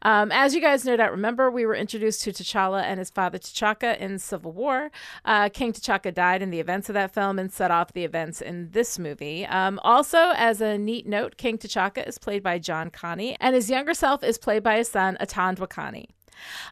Um, 0.02 0.32
as 0.32 0.45
you 0.54 0.62
guys 0.62 0.86
no 0.86 0.98
doubt 0.98 1.12
remember, 1.12 1.50
we 1.50 1.66
were 1.66 1.76
introduced 1.76 2.22
to 2.24 2.32
T'Challa 2.32 2.84
and 2.84 3.00
his 3.00 3.10
father 3.10 3.40
T'Chaka 3.40 3.98
in 3.98 4.20
Civil 4.20 4.52
War. 4.52 4.92
Uh, 5.24 5.50
King 5.50 5.74
T'Chaka 5.74 6.14
died 6.14 6.42
in 6.42 6.52
the 6.52 6.60
events 6.60 6.90
of 6.90 6.94
that 6.94 7.14
film 7.14 7.40
and 7.40 7.52
set 7.52 7.72
off 7.72 7.94
the 7.94 8.04
events 8.04 8.42
in 8.42 8.70
this 8.72 9.00
movie. 9.00 9.46
Um, 9.46 9.80
also, 9.84 10.34
as 10.36 10.62
a 10.62 10.78
neat 10.78 11.08
note, 11.08 11.38
King 11.38 11.58
T'Chaka 11.58 12.08
is 12.08 12.18
played 12.18 12.44
by 12.44 12.60
John 12.60 12.90
Kani, 12.90 13.36
and 13.40 13.56
his 13.56 13.70
younger 13.70 13.94
self 13.94 14.24
is 14.24 14.38
played 14.38 14.64
by 14.64 14.78
his 14.78 14.90
son 14.90 15.18
Atandwa 15.22 15.68
Kani. 15.68 16.08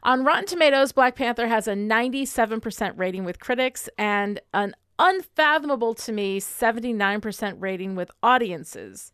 On 0.02 0.24
Rotten 0.24 0.46
Tomatoes, 0.46 0.92
Black 0.92 1.16
Panther 1.16 1.46
has 1.46 1.66
a 1.66 1.72
97% 1.72 2.92
rating 2.96 3.24
with 3.24 3.40
critics 3.40 3.88
and 3.96 4.40
an 4.52 4.74
unfathomable 4.98 5.94
to 5.94 6.12
me 6.12 6.40
79% 6.40 7.56
rating 7.58 7.96
with 7.96 8.10
audiences, 8.22 9.12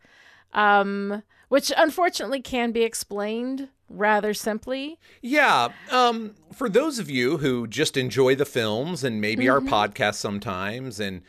um, 0.52 1.22
which 1.50 1.72
unfortunately 1.76 2.40
can 2.40 2.70
be 2.70 2.82
explained 2.82 3.68
rather 3.88 4.32
simply. 4.32 4.98
Yeah. 5.20 5.70
Um, 5.90 6.36
for 6.52 6.68
those 6.68 7.00
of 7.00 7.10
you 7.10 7.38
who 7.38 7.66
just 7.66 7.96
enjoy 7.96 8.36
the 8.36 8.44
films 8.44 9.02
and 9.02 9.20
maybe 9.20 9.44
mm-hmm. 9.44 9.68
our 9.72 9.88
podcast 9.88 10.14
sometimes 10.14 11.00
and 11.00 11.22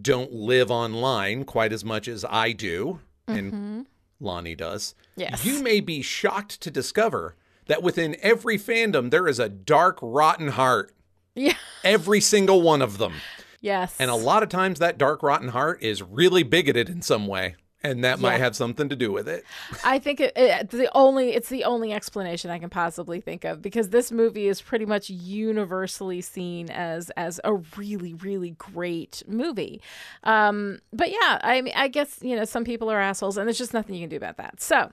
don't 0.00 0.32
live 0.32 0.70
online 0.70 1.44
quite 1.44 1.72
as 1.72 1.84
much 1.84 2.08
as 2.08 2.24
I 2.28 2.52
do 2.52 3.00
mm-hmm. 3.28 3.38
and 3.38 3.86
Lonnie 4.18 4.54
does, 4.54 4.94
yes. 5.16 5.44
you 5.44 5.62
may 5.62 5.80
be 5.80 6.00
shocked 6.00 6.60
to 6.62 6.70
discover 6.70 7.36
that 7.66 7.82
within 7.82 8.16
every 8.22 8.58
fandom 8.58 9.10
there 9.10 9.28
is 9.28 9.38
a 9.38 9.50
dark, 9.50 9.98
rotten 10.00 10.48
heart. 10.48 10.94
Yeah. 11.34 11.54
Every 11.84 12.22
single 12.22 12.62
one 12.62 12.80
of 12.80 12.96
them. 12.96 13.12
Yes. 13.60 13.94
And 13.98 14.10
a 14.10 14.14
lot 14.14 14.42
of 14.42 14.48
times 14.48 14.78
that 14.78 14.96
dark, 14.96 15.22
rotten 15.22 15.48
heart 15.48 15.82
is 15.82 16.02
really 16.02 16.42
bigoted 16.42 16.88
in 16.88 17.02
some 17.02 17.26
way 17.26 17.56
and 17.82 18.02
that 18.04 18.18
yeah. 18.18 18.22
might 18.22 18.38
have 18.38 18.56
something 18.56 18.88
to 18.88 18.96
do 18.96 19.12
with 19.12 19.28
it. 19.28 19.44
I 19.84 19.98
think 19.98 20.20
it, 20.20 20.32
it, 20.36 20.70
the 20.70 20.90
only 20.96 21.34
it's 21.34 21.48
the 21.48 21.64
only 21.64 21.92
explanation 21.92 22.50
I 22.50 22.58
can 22.58 22.70
possibly 22.70 23.20
think 23.20 23.44
of 23.44 23.62
because 23.62 23.90
this 23.90 24.10
movie 24.10 24.48
is 24.48 24.60
pretty 24.60 24.86
much 24.86 25.10
universally 25.10 26.20
seen 26.20 26.70
as 26.70 27.10
as 27.10 27.40
a 27.44 27.54
really 27.76 28.14
really 28.14 28.50
great 28.52 29.22
movie. 29.26 29.80
Um, 30.24 30.80
but 30.92 31.10
yeah, 31.10 31.38
I 31.42 31.60
mean, 31.60 31.74
I 31.76 31.88
guess 31.88 32.18
you 32.20 32.36
know 32.36 32.44
some 32.44 32.64
people 32.64 32.90
are 32.90 33.00
assholes, 33.00 33.36
and 33.36 33.46
there's 33.46 33.58
just 33.58 33.74
nothing 33.74 33.94
you 33.94 34.02
can 34.02 34.10
do 34.10 34.16
about 34.16 34.36
that. 34.38 34.60
So, 34.60 34.90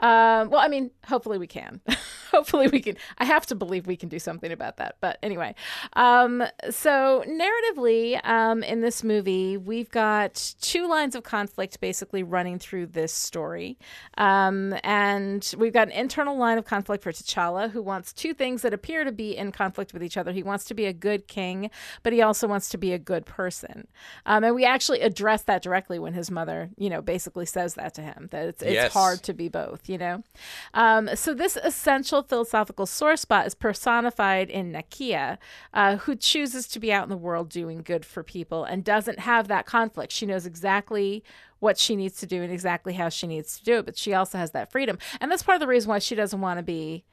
um, 0.00 0.50
well, 0.50 0.58
I 0.58 0.68
mean, 0.68 0.90
hopefully 1.06 1.38
we 1.38 1.46
can. 1.46 1.80
hopefully 2.34 2.68
we 2.68 2.80
can. 2.80 2.96
I 3.18 3.24
have 3.24 3.46
to 3.46 3.54
believe 3.54 3.86
we 3.86 3.96
can 3.96 4.08
do 4.08 4.18
something 4.18 4.50
about 4.50 4.76
that. 4.78 4.96
But 5.00 5.18
anyway, 5.22 5.54
um, 5.94 6.42
so 6.70 7.24
narratively, 7.28 8.24
um, 8.26 8.62
in 8.62 8.80
this 8.80 9.04
movie, 9.04 9.56
we've 9.56 9.90
got 9.90 10.54
two 10.60 10.88
lines 10.88 11.14
of 11.14 11.22
conflict 11.22 11.80
basically 11.80 12.22
running 12.22 12.58
through 12.58 12.86
this 12.86 13.12
story. 13.12 13.78
Um, 14.18 14.74
and 14.82 15.54
we've 15.56 15.72
got 15.72 15.88
an 15.88 15.92
internal 15.92 16.36
line 16.36 16.58
of 16.58 16.64
conflict 16.64 17.04
for 17.04 17.12
T'Challa, 17.12 17.70
who 17.70 17.82
wants 17.82 18.12
two 18.12 18.34
things 18.34 18.62
that 18.62 18.74
appear 18.74 19.04
to 19.04 19.12
be 19.12 19.36
in 19.36 19.52
conflict 19.52 19.92
with 19.92 20.02
each 20.02 20.16
other. 20.16 20.32
He 20.32 20.42
wants 20.42 20.64
to 20.66 20.74
be 20.74 20.86
a 20.86 20.92
good 20.92 21.28
king, 21.28 21.70
but 22.02 22.12
he 22.12 22.20
also 22.20 22.48
wants 22.48 22.68
to 22.70 22.78
be 22.78 22.92
a 22.92 22.98
good 22.98 23.26
person. 23.26 23.86
Um, 24.26 24.42
and 24.42 24.54
we 24.54 24.64
actually 24.64 25.00
address 25.00 25.42
that 25.42 25.62
directly 25.62 26.00
when 26.00 26.14
his 26.14 26.30
mother, 26.30 26.70
you 26.76 26.90
know, 26.90 27.00
basically 27.00 27.46
says 27.46 27.74
that 27.74 27.94
to 27.94 28.02
him 28.02 28.28
that 28.32 28.46
it's, 28.46 28.62
it's 28.62 28.72
yes. 28.72 28.92
hard 28.92 29.22
to 29.22 29.32
be 29.32 29.48
both, 29.48 29.88
you 29.88 29.98
know? 29.98 30.24
Um, 30.72 31.10
so 31.14 31.32
this 31.32 31.56
essential 31.62 32.23
philosophical 32.24 32.86
sore 32.86 33.16
spot 33.16 33.46
is 33.46 33.54
personified 33.54 34.50
in 34.50 34.72
Nakia, 34.72 35.38
uh, 35.72 35.96
who 35.96 36.16
chooses 36.16 36.66
to 36.68 36.80
be 36.80 36.92
out 36.92 37.04
in 37.04 37.10
the 37.10 37.16
world 37.16 37.48
doing 37.48 37.82
good 37.82 38.04
for 38.04 38.22
people 38.22 38.64
and 38.64 38.84
doesn't 38.84 39.20
have 39.20 39.48
that 39.48 39.66
conflict. 39.66 40.12
She 40.12 40.26
knows 40.26 40.46
exactly 40.46 41.22
what 41.60 41.78
she 41.78 41.96
needs 41.96 42.18
to 42.18 42.26
do 42.26 42.42
and 42.42 42.52
exactly 42.52 42.94
how 42.94 43.08
she 43.08 43.26
needs 43.26 43.58
to 43.58 43.64
do 43.64 43.78
it, 43.78 43.86
but 43.86 43.96
she 43.96 44.12
also 44.12 44.38
has 44.38 44.50
that 44.50 44.70
freedom. 44.70 44.98
And 45.20 45.30
that's 45.30 45.42
part 45.42 45.56
of 45.56 45.60
the 45.60 45.66
reason 45.66 45.88
why 45.88 45.98
she 45.98 46.14
doesn't 46.14 46.40
want 46.40 46.58
to 46.58 46.62
be 46.62 47.04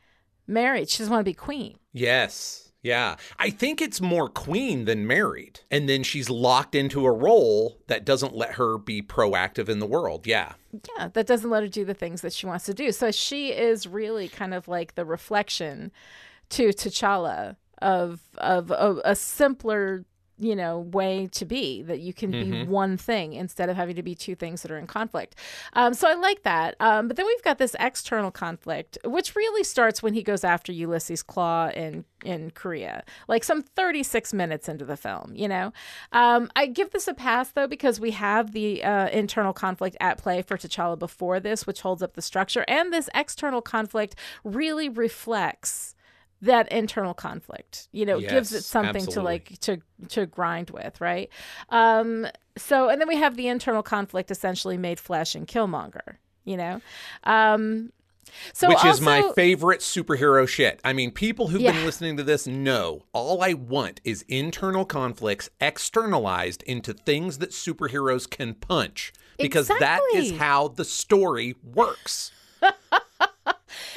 married. 0.47 0.89
She 0.89 0.99
doesn't 0.99 1.11
want 1.11 1.21
to 1.21 1.29
be 1.29 1.33
queen. 1.33 1.77
Yes. 1.93 2.71
Yeah. 2.83 3.15
I 3.37 3.49
think 3.51 3.81
it's 3.81 4.01
more 4.01 4.27
queen 4.27 4.85
than 4.85 5.07
married. 5.07 5.61
And 5.69 5.87
then 5.87 6.03
she's 6.03 6.29
locked 6.29 6.75
into 6.75 7.05
a 7.05 7.11
role 7.11 7.77
that 7.87 8.05
doesn't 8.05 8.35
let 8.35 8.53
her 8.53 8.77
be 8.77 9.01
proactive 9.01 9.69
in 9.69 9.79
the 9.79 9.85
world. 9.85 10.25
Yeah. 10.25 10.53
Yeah, 10.97 11.09
that 11.13 11.27
doesn't 11.27 11.49
let 11.49 11.63
her 11.63 11.69
do 11.69 11.85
the 11.85 11.93
things 11.93 12.21
that 12.21 12.33
she 12.33 12.45
wants 12.45 12.65
to 12.65 12.73
do. 12.73 12.91
So 12.91 13.11
she 13.11 13.49
is 13.49 13.87
really 13.87 14.27
kind 14.27 14.53
of 14.53 14.67
like 14.67 14.95
the 14.95 15.05
reflection 15.05 15.91
to 16.49 16.69
T'Challa 16.69 17.55
of 17.81 18.21
of, 18.37 18.71
of 18.71 18.99
a 19.03 19.15
simpler 19.15 20.05
you 20.41 20.55
know 20.55 20.79
way 20.79 21.27
to 21.31 21.45
be 21.45 21.81
that 21.83 21.99
you 21.99 22.13
can 22.13 22.31
mm-hmm. 22.31 22.51
be 22.51 22.63
one 22.63 22.97
thing 22.97 23.33
instead 23.33 23.69
of 23.69 23.75
having 23.75 23.95
to 23.95 24.03
be 24.03 24.15
two 24.15 24.35
things 24.35 24.61
that 24.61 24.71
are 24.71 24.77
in 24.77 24.87
conflict. 24.87 25.35
Um, 25.73 25.93
so 25.93 26.09
i 26.09 26.15
like 26.15 26.43
that. 26.43 26.75
Um, 26.79 27.07
but 27.07 27.17
then 27.17 27.25
we've 27.25 27.43
got 27.43 27.57
this 27.57 27.75
external 27.79 28.31
conflict 28.31 28.97
which 29.05 29.35
really 29.35 29.63
starts 29.63 30.03
when 30.03 30.13
he 30.13 30.23
goes 30.23 30.43
after 30.43 30.71
ulysses 30.71 31.23
klaue 31.23 31.73
in 31.73 32.05
in 32.23 32.51
korea 32.51 33.03
like 33.27 33.43
some 33.43 33.63
36 33.63 34.31
minutes 34.33 34.69
into 34.69 34.85
the 34.85 34.97
film 34.97 35.31
you 35.35 35.47
know? 35.47 35.73
Um, 36.11 36.51
i 36.55 36.65
give 36.65 36.91
this 36.91 37.07
a 37.07 37.13
pass 37.13 37.51
though 37.51 37.67
because 37.67 37.99
we 37.99 38.11
have 38.11 38.51
the 38.51 38.83
uh, 38.83 39.09
internal 39.09 39.53
conflict 39.53 39.97
at 39.99 40.17
play 40.17 40.41
for 40.41 40.57
t'challa 40.57 40.97
before 40.97 41.39
this 41.39 41.65
which 41.65 41.81
holds 41.81 42.01
up 42.01 42.13
the 42.13 42.21
structure. 42.21 42.65
And 42.67 42.91
this 42.91 43.09
external 43.13 43.61
conflict 43.61 44.15
really 44.43 44.89
reflects 44.89 45.95
that 46.41 46.71
internal 46.71 47.13
conflict 47.13 47.87
you 47.91 48.05
know 48.05 48.17
yes, 48.17 48.31
gives 48.31 48.53
it 48.53 48.63
something 48.63 49.03
absolutely. 49.03 49.13
to 49.13 49.21
like 49.21 49.59
to 49.59 49.77
to 50.07 50.25
grind 50.25 50.69
with 50.71 50.99
right 50.99 51.29
um 51.69 52.27
so 52.57 52.89
and 52.89 52.99
then 52.99 53.07
we 53.07 53.15
have 53.15 53.35
the 53.35 53.47
internal 53.47 53.83
conflict 53.83 54.31
essentially 54.31 54.77
made 54.77 54.99
flesh 54.99 55.35
and 55.35 55.47
killmonger 55.47 56.17
you 56.43 56.57
know 56.57 56.81
um 57.25 57.91
so 58.53 58.67
Which 58.69 58.77
also, 58.77 58.89
is 58.89 59.01
my 59.01 59.31
favorite 59.35 59.81
superhero 59.81 60.47
shit. 60.47 60.79
I 60.83 60.93
mean, 60.93 61.11
people 61.11 61.47
who've 61.47 61.61
yeah. 61.61 61.73
been 61.73 61.85
listening 61.85 62.17
to 62.17 62.23
this 62.23 62.47
know 62.47 63.03
all 63.13 63.43
I 63.43 63.53
want 63.53 63.99
is 64.03 64.23
internal 64.27 64.85
conflicts 64.85 65.49
externalized 65.59 66.63
into 66.63 66.93
things 66.93 67.39
that 67.39 67.51
superheroes 67.51 68.29
can 68.29 68.53
punch 68.53 69.11
because 69.37 69.69
exactly. 69.69 70.19
that 70.19 70.23
is 70.23 70.37
how 70.37 70.69
the 70.69 70.85
story 70.85 71.55
works. 71.63 72.31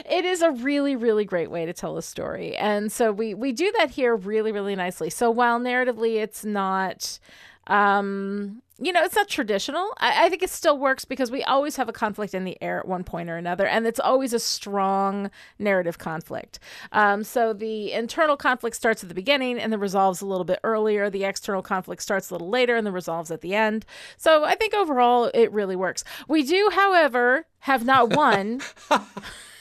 it 0.08 0.24
is 0.24 0.42
a 0.42 0.50
really 0.50 0.96
really 0.96 1.24
great 1.24 1.50
way 1.50 1.66
to 1.66 1.72
tell 1.72 1.96
a 1.96 2.02
story. 2.02 2.56
And 2.56 2.90
so 2.90 3.12
we 3.12 3.34
we 3.34 3.52
do 3.52 3.72
that 3.78 3.90
here 3.90 4.14
really 4.16 4.52
really 4.52 4.76
nicely. 4.76 5.10
So 5.10 5.30
while 5.30 5.60
narratively 5.60 6.16
it's 6.16 6.44
not 6.44 7.18
um 7.66 8.62
you 8.78 8.92
know 8.92 9.02
it's 9.02 9.14
not 9.14 9.28
traditional 9.28 9.94
I, 9.98 10.26
I, 10.26 10.28
think 10.28 10.42
it 10.42 10.50
still 10.50 10.78
works 10.78 11.04
because 11.04 11.30
we 11.30 11.42
always 11.44 11.76
have 11.76 11.88
a 11.88 11.92
conflict 11.92 12.34
in 12.34 12.44
the 12.44 12.60
air 12.60 12.80
at 12.80 12.88
one 12.88 13.04
point 13.04 13.30
or 13.30 13.36
another 13.36 13.66
and 13.66 13.86
it's 13.86 14.00
always 14.00 14.32
a 14.32 14.38
strong 14.38 15.30
narrative 15.58 15.98
conflict. 15.98 16.58
Um, 16.92 17.24
so 17.24 17.52
the 17.52 17.92
internal 17.92 18.36
conflict 18.36 18.76
starts 18.76 19.02
at 19.02 19.08
the 19.08 19.14
beginning 19.14 19.58
and 19.58 19.72
then 19.72 19.80
resolves 19.80 20.20
a 20.20 20.26
little 20.26 20.44
bit 20.44 20.58
earlier. 20.64 21.08
The 21.08 21.24
external 21.24 21.62
conflict 21.62 22.02
starts 22.02 22.30
a 22.30 22.34
little 22.34 22.50
later 22.50 22.76
and 22.76 22.86
then 22.86 22.92
resolves 22.92 23.30
at 23.30 23.40
the 23.40 23.54
end. 23.54 23.86
So 24.16 24.44
i 24.44 24.54
think 24.54 24.74
overall 24.74 25.30
it 25.32 25.52
really 25.52 25.76
works. 25.76 26.04
We 26.28 26.42
do 26.42 26.70
however 26.72 27.46
have 27.60 27.84
not 27.84 28.10
one 28.10 28.60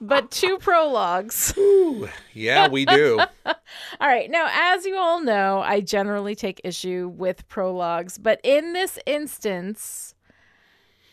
but 0.00 0.30
two 0.30 0.58
prologues. 0.58 1.52
Ooh, 1.58 2.08
yeah, 2.32 2.68
we 2.68 2.84
do. 2.84 3.18
all 3.46 3.54
right. 4.00 4.30
Now, 4.30 4.48
as 4.50 4.86
you 4.86 4.96
all 4.96 5.20
know, 5.20 5.60
I 5.60 5.80
generally 5.80 6.34
take 6.34 6.60
issue 6.62 7.12
with 7.16 7.46
prologues, 7.48 8.16
but 8.18 8.40
in 8.44 8.72
this 8.72 8.98
instance, 9.06 10.14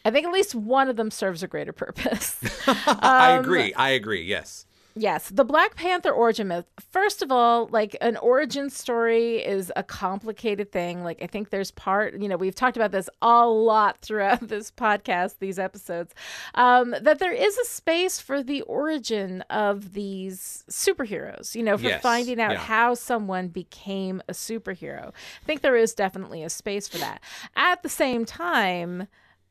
I 0.05 0.11
think 0.11 0.25
at 0.27 0.31
least 0.31 0.53
one 0.55 0.87
of 0.89 0.95
them 0.95 1.09
serves 1.11 1.41
a 1.43 1.47
greater 1.47 1.73
purpose. 1.73 2.37
I 2.67 3.33
Um, 3.33 3.39
agree. 3.43 3.73
I 3.73 3.89
agree. 3.89 4.23
Yes. 4.23 4.66
Yes, 4.99 5.29
the 5.29 5.45
Black 5.45 5.75
Panther 5.75 6.11
origin 6.11 6.47
myth. 6.47 6.65
First 6.91 7.21
of 7.21 7.31
all, 7.31 7.67
like 7.71 7.95
an 8.01 8.17
origin 8.17 8.69
story 8.69 9.37
is 9.37 9.71
a 9.75 9.83
complicated 9.83 10.71
thing. 10.71 11.03
Like 11.03 11.21
I 11.21 11.27
think 11.27 11.49
there's 11.51 11.71
part, 11.71 12.19
you 12.19 12.27
know, 12.27 12.37
we've 12.37 12.55
talked 12.55 12.77
about 12.77 12.91
this 12.91 13.09
a 13.21 13.45
lot 13.47 13.97
throughout 14.01 14.47
this 14.47 14.71
podcast, 14.71 15.35
these 15.39 15.59
episodes, 15.59 16.13
um, 16.55 16.95
that 17.01 17.19
there 17.19 17.33
is 17.33 17.57
a 17.57 17.65
space 17.65 18.19
for 18.19 18.41
the 18.41 18.61
origin 18.63 19.41
of 19.49 19.93
these 19.93 20.63
superheroes. 20.69 21.53
You 21.55 21.63
know, 21.63 21.77
for 21.77 21.83
Yes, 21.87 22.01
finding 22.01 22.39
out 22.41 22.53
yeah. 22.53 22.57
how 22.57 22.93
someone 22.95 23.49
became 23.49 24.21
a 24.27 24.33
superhero. 24.33 25.09
I 25.09 25.45
think 25.45 25.61
there 25.61 25.77
is 25.77 25.93
definitely 25.93 26.43
a 26.43 26.49
space 26.49 26.87
for 26.87 26.97
that. 26.97 27.21
At 27.55 27.83
the 27.83 27.89
same 27.89 28.25
time 28.25 29.07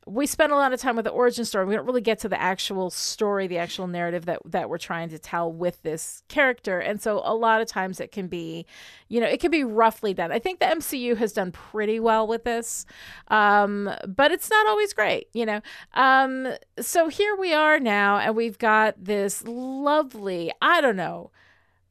we 0.07 0.25
spend 0.25 0.53
a 0.53 0.55
lot 0.55 0.71
of 0.71 0.79
time 0.79 0.95
with 0.95 1.05
the 1.05 1.11
origin 1.11 1.43
story. 1.43 1.65
We 1.65 1.75
don't 1.75 1.85
really 1.85 2.01
get 2.01 2.19
to 2.19 2.29
the 2.29 2.39
actual 2.39 2.89
story, 2.89 3.45
the 3.47 3.57
actual 3.57 3.87
narrative 3.87 4.25
that 4.25 4.39
that 4.45 4.69
we're 4.69 4.77
trying 4.77 5.09
to 5.09 5.19
tell 5.19 5.51
with 5.51 5.81
this 5.83 6.23
character. 6.29 6.79
And 6.79 7.01
so 7.01 7.21
a 7.23 7.35
lot 7.35 7.61
of 7.61 7.67
times 7.67 7.99
it 7.99 8.11
can 8.11 8.27
be, 8.27 8.65
you 9.09 9.19
know, 9.19 9.27
it 9.27 9.39
can 9.39 9.51
be 9.51 9.63
roughly 9.63 10.13
done. 10.13 10.31
I 10.31 10.39
think 10.39 10.59
the 10.59 10.65
MCU 10.65 11.17
has 11.17 11.33
done 11.33 11.51
pretty 11.51 11.99
well 11.99 12.25
with 12.25 12.45
this. 12.45 12.85
Um, 13.27 13.89
but 14.07 14.31
it's 14.31 14.49
not 14.49 14.65
always 14.67 14.93
great, 14.93 15.27
you 15.33 15.45
know. 15.45 15.61
Um, 15.93 16.53
so 16.79 17.09
here 17.09 17.35
we 17.35 17.53
are 17.53 17.79
now 17.79 18.17
and 18.17 18.35
we've 18.35 18.57
got 18.57 18.95
this 19.03 19.43
lovely, 19.45 20.51
I 20.61 20.81
don't 20.81 20.95
know, 20.95 21.31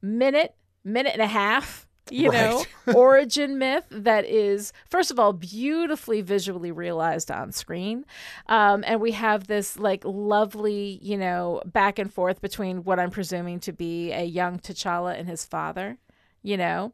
minute, 0.01 0.55
minute 0.83 1.13
and 1.13 1.21
a 1.21 1.27
half 1.27 1.86
you 2.11 2.31
know, 2.31 2.63
origin 2.93 3.57
myth 3.57 3.85
that 3.89 4.25
is, 4.25 4.73
first 4.89 5.11
of 5.11 5.19
all, 5.19 5.33
beautifully 5.33 6.21
visually 6.21 6.71
realized 6.71 7.31
on 7.31 7.51
screen. 7.51 8.05
Um, 8.47 8.83
and 8.87 9.01
we 9.01 9.11
have 9.11 9.47
this 9.47 9.77
like 9.77 10.03
lovely, 10.05 10.99
you 11.01 11.17
know, 11.17 11.61
back 11.65 11.99
and 11.99 12.11
forth 12.11 12.41
between 12.41 12.83
what 12.83 12.99
I'm 12.99 13.11
presuming 13.11 13.59
to 13.61 13.73
be 13.73 14.11
a 14.11 14.23
young 14.23 14.59
T'Challa 14.59 15.17
and 15.17 15.27
his 15.27 15.45
father, 15.45 15.97
you 16.43 16.57
know. 16.57 16.93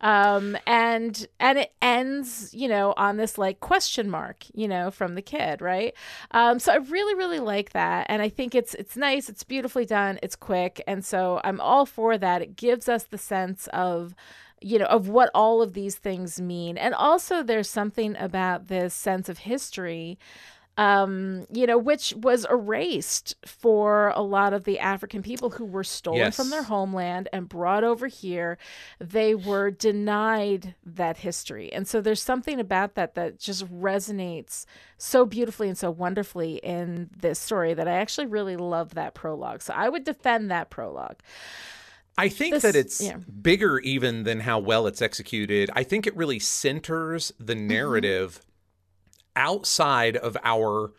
Um, 0.00 0.56
and 0.66 1.26
and 1.38 1.58
it 1.58 1.72
ends, 1.82 2.54
you 2.54 2.68
know, 2.68 2.94
on 2.96 3.16
this 3.16 3.36
like 3.36 3.60
question 3.60 4.10
mark, 4.10 4.44
you 4.54 4.66
know, 4.66 4.90
from 4.90 5.14
the 5.14 5.22
kid, 5.22 5.60
right? 5.60 5.94
Um, 6.30 6.58
so 6.58 6.72
I 6.72 6.76
really, 6.76 7.14
really 7.14 7.38
like 7.38 7.72
that, 7.72 8.06
and 8.08 8.22
I 8.22 8.28
think 8.28 8.54
it's 8.54 8.74
it's 8.74 8.96
nice, 8.96 9.28
it's 9.28 9.44
beautifully 9.44 9.84
done, 9.84 10.18
it's 10.22 10.36
quick, 10.36 10.82
and 10.86 11.04
so 11.04 11.40
I'm 11.44 11.60
all 11.60 11.86
for 11.86 12.16
that. 12.18 12.42
It 12.42 12.56
gives 12.56 12.88
us 12.88 13.04
the 13.04 13.18
sense 13.18 13.68
of 13.72 14.14
you 14.60 14.78
know 14.78 14.86
of 14.86 15.08
what 15.08 15.30
all 15.34 15.62
of 15.62 15.72
these 15.72 15.96
things 15.96 16.40
mean. 16.40 16.76
And 16.78 16.94
also 16.94 17.42
there's 17.42 17.68
something 17.68 18.16
about 18.16 18.68
this 18.68 18.94
sense 18.94 19.28
of 19.28 19.38
history 19.38 20.18
um 20.78 21.46
you 21.52 21.66
know 21.66 21.76
which 21.76 22.14
was 22.16 22.46
erased 22.48 23.34
for 23.44 24.12
a 24.14 24.22
lot 24.22 24.52
of 24.52 24.62
the 24.62 24.78
african 24.78 25.20
people 25.20 25.50
who 25.50 25.64
were 25.64 25.82
stolen 25.82 26.20
Yes. 26.20 26.36
from 26.36 26.50
their 26.50 26.62
homeland 26.62 27.28
and 27.32 27.48
brought 27.48 27.82
over 27.82 28.06
here. 28.06 28.56
They 29.00 29.34
were 29.34 29.72
denied 29.72 30.76
that 30.86 31.16
history. 31.18 31.72
And 31.72 31.88
so 31.88 32.00
there's 32.00 32.22
something 32.22 32.60
about 32.60 32.94
that 32.94 33.16
that 33.16 33.40
just 33.40 33.66
resonates 33.66 34.64
so 34.96 35.26
beautifully 35.26 35.68
and 35.68 35.76
so 35.76 35.90
wonderfully 35.90 36.60
in 36.62 37.10
this 37.16 37.40
story 37.40 37.74
that 37.74 37.88
i 37.88 37.92
actually 37.92 38.28
really 38.28 38.56
love 38.56 38.94
that 38.94 39.12
prologue. 39.12 39.62
So 39.62 39.74
i 39.76 39.88
would 39.88 40.04
defend 40.04 40.52
that 40.52 40.70
prologue 40.70 41.18
I 42.20 42.28
think 42.28 42.54
This- 42.54 42.62
that 42.64 42.76
it's 42.76 43.00
yeah. 43.00 43.16
bigger 43.16 43.78
even 43.80 44.24
than 44.24 44.40
how 44.40 44.58
well 44.58 44.86
it's 44.86 45.00
executed. 45.02 45.70
I 45.74 45.82
think 45.84 46.06
it 46.06 46.14
really 46.16 46.38
centers 46.38 47.32
the 47.38 47.54
Mm-hmm. 47.54 47.66
narrative 47.66 48.40
outside 49.36 50.16
of 50.16 50.36
our 50.42 50.92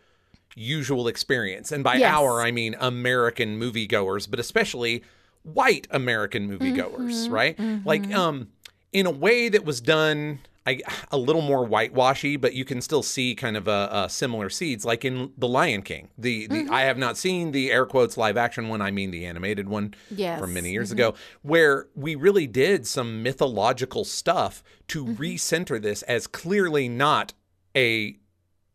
usual 0.54 1.08
experience. 1.08 1.72
And 1.72 1.82
by 1.84 1.96
Yes. 1.96 2.12
our, 2.14 2.40
I 2.42 2.50
mean 2.50 2.74
American 2.78 3.58
moviegoers, 3.58 4.28
but 4.30 4.38
especially 4.40 5.02
white 5.42 5.86
American 5.90 6.48
moviegoers, 6.48 7.24
Mm-hmm. 7.26 7.32
right? 7.32 7.58
Like 7.86 8.12
um 8.14 8.48
in 8.92 9.06
a 9.06 9.10
way 9.10 9.48
that 9.48 9.64
was 9.64 9.80
done 9.80 10.40
I, 10.64 10.80
a 11.10 11.18
little 11.18 11.42
more 11.42 11.66
whitewashy, 11.66 12.36
but 12.36 12.54
you 12.54 12.64
can 12.64 12.80
still 12.80 13.02
see 13.02 13.34
kind 13.34 13.56
of 13.56 13.66
a, 13.66 13.88
a 13.92 14.08
similar 14.08 14.48
seeds, 14.48 14.84
like 14.84 15.04
in 15.04 15.32
The 15.36 15.48
Lion 15.48 15.82
King. 15.82 16.10
The, 16.16 16.46
the 16.46 16.62
Mm-hmm. 16.62 16.72
I 16.72 16.82
have 16.82 16.98
not 16.98 17.16
seen 17.18 17.50
the 17.50 17.72
air 17.72 17.84
quotes 17.84 18.16
live 18.16 18.36
action 18.36 18.68
one. 18.68 18.80
I 18.80 18.92
mean 18.92 19.10
the 19.10 19.26
animated 19.26 19.68
one 19.68 19.94
Yes. 20.08 20.38
from 20.38 20.54
many 20.54 20.70
years 20.70 20.92
ago, 20.92 21.14
where 21.42 21.88
we 21.96 22.14
really 22.14 22.46
did 22.46 22.86
some 22.86 23.22
mythological 23.24 24.04
stuff 24.04 24.62
to 24.88 25.04
Mm-hmm. 25.04 25.20
recenter 25.22 25.82
this 25.82 26.02
as 26.02 26.26
clearly 26.28 26.88
not 26.88 27.32
a 27.76 28.16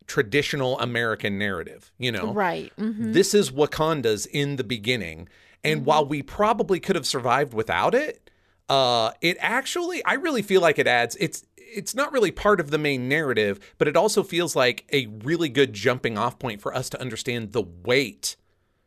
traditional 0.06 0.78
American 0.80 1.38
narrative. 1.38 1.92
You 1.98 2.12
know, 2.12 2.32
right 2.32 2.72
hmm 2.76 3.12
this 3.12 3.32
is 3.34 3.50
Wakanda's 3.50 4.26
in 4.26 4.56
the 4.56 4.64
beginning, 4.64 5.28
and 5.64 5.86
while 5.86 6.04
we 6.04 6.22
probably 6.22 6.80
could 6.80 6.96
have 6.96 7.06
survived 7.06 7.54
without 7.54 7.94
it, 7.94 8.30
uh, 8.68 9.12
it 9.20 9.36
actually 9.40 10.04
I 10.04 10.14
really 10.14 10.42
feel 10.42 10.60
like 10.60 10.78
it 10.78 10.86
adds 10.86 11.16
it's. 11.20 11.44
It's 11.74 11.94
not 11.94 12.12
really 12.12 12.30
part 12.30 12.60
of 12.60 12.70
the 12.70 12.78
main 12.78 13.08
narrative, 13.08 13.58
but 13.78 13.88
it 13.88 13.96
also 13.96 14.22
feels 14.22 14.56
like 14.56 14.84
a 14.92 15.06
really 15.06 15.48
good 15.48 15.72
jumping 15.72 16.16
off 16.16 16.38
point 16.38 16.60
for 16.60 16.74
us 16.74 16.88
to 16.90 17.00
understand 17.00 17.52
the 17.52 17.62
weight 17.62 18.36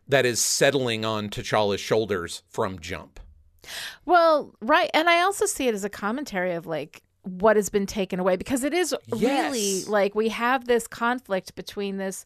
that 0.08 0.26
is 0.26 0.42
settling 0.42 1.06
on 1.06 1.30
T'Challa's 1.30 1.80
shoulders 1.80 2.44
from 2.50 2.80
Jump. 2.80 3.20
Well, 4.06 4.56
right. 4.62 4.90
And 4.94 5.10
I 5.10 5.22
also 5.22 5.46
see 5.46 5.68
it 5.68 5.76
as 5.76 5.84
a 5.84 5.90
commentary 5.90 6.54
of 6.54 6.66
like 6.66 7.02
what 7.24 7.56
has 7.56 7.70
been 7.70 7.86
taken 7.86 8.20
away 8.20 8.36
because 8.36 8.64
it 8.64 8.74
is 8.74 8.96
really 9.10 9.84
like 9.86 10.16
we 10.16 10.30
have 10.30 10.66
this 10.66 10.88
conflict 10.88 11.56
between 11.56 11.98
this 11.98 12.26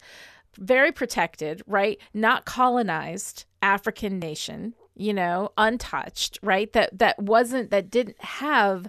very 0.58 0.92
protected, 0.92 1.62
right? 1.68 2.00
Not 2.14 2.46
colonized 2.46 3.46
African 3.62 4.20
nation, 4.20 4.74
you 4.96 5.14
know, 5.14 5.52
untouched, 5.58 6.40
right? 6.42 6.72
That 6.74 6.98
that 6.98 7.20
wasn't 7.20 7.72
that 7.72 7.90
didn't 7.90 8.22
have 8.24 8.88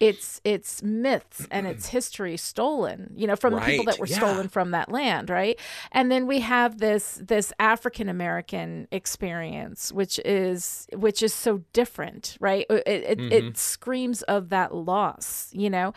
its 0.00 0.40
its 0.44 0.82
myths 0.82 1.46
and 1.50 1.66
its 1.66 1.88
history 1.88 2.36
stolen, 2.36 3.12
you 3.16 3.26
know, 3.26 3.36
from 3.36 3.54
the 3.54 3.60
people 3.60 3.84
that 3.84 3.98
were 3.98 4.06
yeah. 4.06 4.16
stolen 4.16 4.48
from 4.48 4.72
that 4.72 4.90
land, 4.90 5.30
right? 5.30 5.58
And 5.92 6.10
then 6.10 6.26
we 6.26 6.40
have 6.40 6.78
this 6.78 7.20
this 7.22 7.52
African 7.58 8.08
American 8.08 8.88
experience, 8.90 9.92
which 9.92 10.18
is 10.24 10.86
which 10.92 11.22
is 11.22 11.32
so 11.32 11.62
different, 11.72 12.36
right? 12.40 12.66
It 12.70 12.82
it, 12.86 13.18
Mm-hmm. 13.24 13.32
it 13.32 13.56
screams 13.56 14.22
of 14.22 14.48
that 14.48 14.74
loss, 14.74 15.48
you 15.52 15.70
know, 15.70 15.92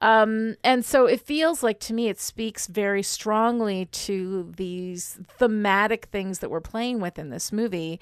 um, 0.00 0.56
and 0.64 0.84
so 0.84 1.06
it 1.06 1.20
feels 1.20 1.62
like 1.62 1.78
to 1.80 1.92
me 1.94 2.08
it 2.08 2.18
speaks 2.20 2.66
very 2.66 3.02
strongly 3.02 3.86
to 3.86 4.50
these 4.56 5.18
thematic 5.38 6.06
things 6.06 6.38
that 6.38 6.50
we're 6.50 6.60
playing 6.60 7.00
with 7.00 7.18
in 7.18 7.28
this 7.30 7.52
movie. 7.52 8.00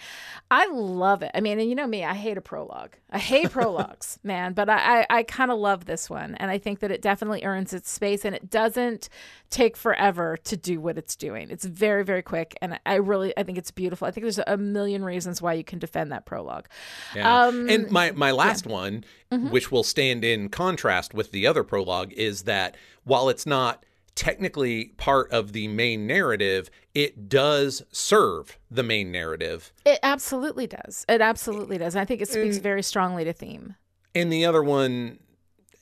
I 0.51 0.67
love 0.69 1.23
it. 1.23 1.31
I 1.35 1.41
mean, 1.41 1.59
and 1.59 1.69
you 1.69 1.75
know 1.75 1.87
me, 1.87 2.05
I 2.05 2.15
hate 2.15 2.39
a 2.39 2.41
prologue. 2.41 2.95
I 3.11 3.19
hate 3.19 3.51
prologues, 3.59 4.19
man, 4.23 4.53
but 4.53 4.69
I 4.69 5.01
I, 5.01 5.07
I 5.11 5.23
kind 5.41 5.51
of 5.51 5.59
love 5.59 5.87
this 5.87 6.11
one, 6.11 6.35
and 6.35 6.51
I 6.51 6.59
think 6.59 6.81
that 6.81 6.91
it 6.91 7.01
definitely 7.01 7.45
earns 7.45 7.73
its 7.73 7.91
space, 7.91 8.27
and 8.27 8.35
it 8.35 8.51
doesn't 8.51 9.09
take 9.49 9.75
forever 9.75 10.37
to 10.45 10.55
do 10.55 10.83
what 10.83 10.99
it's 10.99 11.17
doing. 11.17 11.51
It's 11.51 11.65
very 11.65 12.05
very 12.05 12.21
quick, 12.21 12.59
and 12.61 12.79
I 12.85 12.97
really 12.97 13.33
I 13.39 13.43
think 13.43 13.57
it's 13.57 13.71
beautiful. 13.71 14.07
I 14.07 14.11
think 14.11 14.25
there's 14.25 14.39
a 14.47 14.59
million 14.59 15.03
reasons 15.03 15.41
why 15.41 15.55
you 15.55 15.65
can 15.65 15.79
defend 15.79 16.13
that 16.13 16.27
prologue. 16.27 16.67
Yeah. 17.15 17.47
Um, 17.47 17.71
and 17.71 17.91
my 17.91 18.11
my 18.11 18.33
last 18.33 18.67
one, 18.67 19.05
which 19.31 19.73
will 19.73 19.83
stand 19.83 20.25
in 20.25 20.51
contrast 20.51 21.15
with 21.15 21.33
the 21.33 21.47
other 21.47 21.65
prologue, 21.65 22.13
is 22.13 22.43
that 22.43 22.77
while 23.05 23.31
it's 23.31 23.47
not 23.47 23.87
technically 24.15 24.89
part 24.99 25.31
of 25.33 25.55
the 25.55 25.69
main 25.69 26.07
narrative, 26.07 26.69
it 26.95 27.31
does 27.31 27.83
serve 27.93 28.59
the 28.71 28.83
main 28.83 29.11
narrative. 29.11 29.73
It 29.87 30.01
absolutely 30.03 30.67
does. 30.67 31.07
It 31.09 31.23
absolutely 31.23 31.79
does. 31.79 31.97
I 31.97 32.05
think 32.05 32.21
it 32.21 32.29
speaks 32.29 32.59
very 32.59 32.83
strongly 32.83 33.25
to 33.25 33.33
theme. 33.33 33.77
And 34.15 34.33
the 34.33 34.45
other 34.45 34.63
one, 34.63 35.21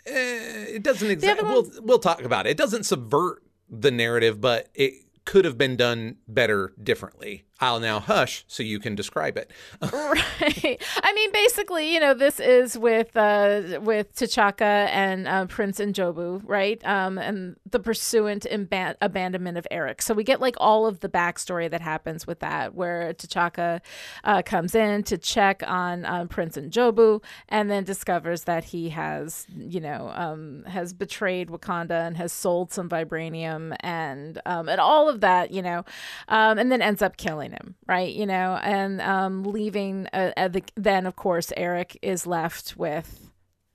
Eh, 0.09 0.64
it 0.77 0.83
doesn't 0.83 1.11
exactly. 1.11 1.49
We'll 1.49 1.71
we'll 1.83 1.99
talk 1.99 2.23
about 2.23 2.47
it. 2.47 2.51
It 2.51 2.57
doesn't 2.57 2.85
subvert 2.85 3.42
the 3.69 3.90
narrative, 3.90 4.40
but 4.40 4.69
it 4.75 4.94
could 5.25 5.44
have 5.44 5.59
been 5.59 5.77
done 5.77 6.17
better 6.27 6.73
differently. 6.83 7.44
I'll 7.61 7.81
now 7.81 7.98
hush 7.98 8.44
so 8.46 8.63
you 8.63 8.79
can 8.79 8.94
describe 8.94 9.37
it. 9.37 9.50
right. 9.83 10.83
I 11.02 11.13
mean, 11.13 11.33
basically, 11.33 11.92
you 11.92 11.98
know, 11.98 12.15
this 12.15 12.38
is 12.38 12.79
with 12.79 13.17
uh, 13.17 13.81
with 13.83 14.15
T'Chaka 14.15 14.88
and 14.88 15.27
uh, 15.27 15.46
Prince 15.46 15.81
N'Jobu, 15.81 16.42
right? 16.44 16.85
Um, 16.87 17.19
and 17.19 17.56
the 17.69 17.81
pursuant 17.81 18.46
imba- 18.50 18.94
abandonment 19.00 19.59
of 19.59 19.67
Eric. 19.71 20.02
So 20.02 20.15
we 20.15 20.23
get 20.23 20.40
like 20.40 20.54
all 20.59 20.87
of 20.87 21.00
the 21.00 21.09
backstory 21.09 21.69
that 21.71 21.81
happens 21.81 22.27
with 22.27 22.38
that, 22.40 22.75
where 22.75 23.13
T'Chaka 23.15 23.81
uh, 24.23 24.42
comes 24.42 24.75
in 24.75 25.02
to 25.04 25.19
check 25.19 25.63
on 25.67 26.04
um, 26.04 26.29
Prince 26.29 26.56
N'Jobu, 26.56 27.23
and 27.48 27.69
then 27.69 27.83
discovers 27.83 28.44
that 28.44 28.65
he 28.65 28.90
has, 28.90 29.46
you 29.56 29.81
know, 29.81 30.13
um, 30.15 30.63
has 30.67 30.92
betrayed 30.92 31.48
Wakanda 31.48 32.06
and 32.06 32.17
has 32.17 32.33
sold 32.33 32.73
some 32.73 32.88
vibranium 32.88 33.77
and 33.81 34.40
um, 34.46 34.69
and 34.69 34.81
all 34.81 35.09
of 35.09 35.21
that, 35.21 35.50
you 35.50 35.63
know, 35.63 35.85
um, 36.29 36.59
and 36.59 36.71
then 36.71 36.83
ends 36.83 37.02
up 37.02 37.17
killing 37.17 37.48
killing 37.49 37.61
him, 37.63 37.75
right? 37.87 38.15
You 38.15 38.27
know, 38.27 38.59
and 38.63 39.01
um, 39.01 39.44
leaving. 39.44 40.07
Uh, 40.13 40.33
uh, 40.37 40.49
the, 40.49 40.63
then, 40.77 41.07
of 41.07 41.17
course, 41.17 41.53
Eric 41.57 41.99
is 42.03 42.27
left 42.27 42.77
with 42.77 43.25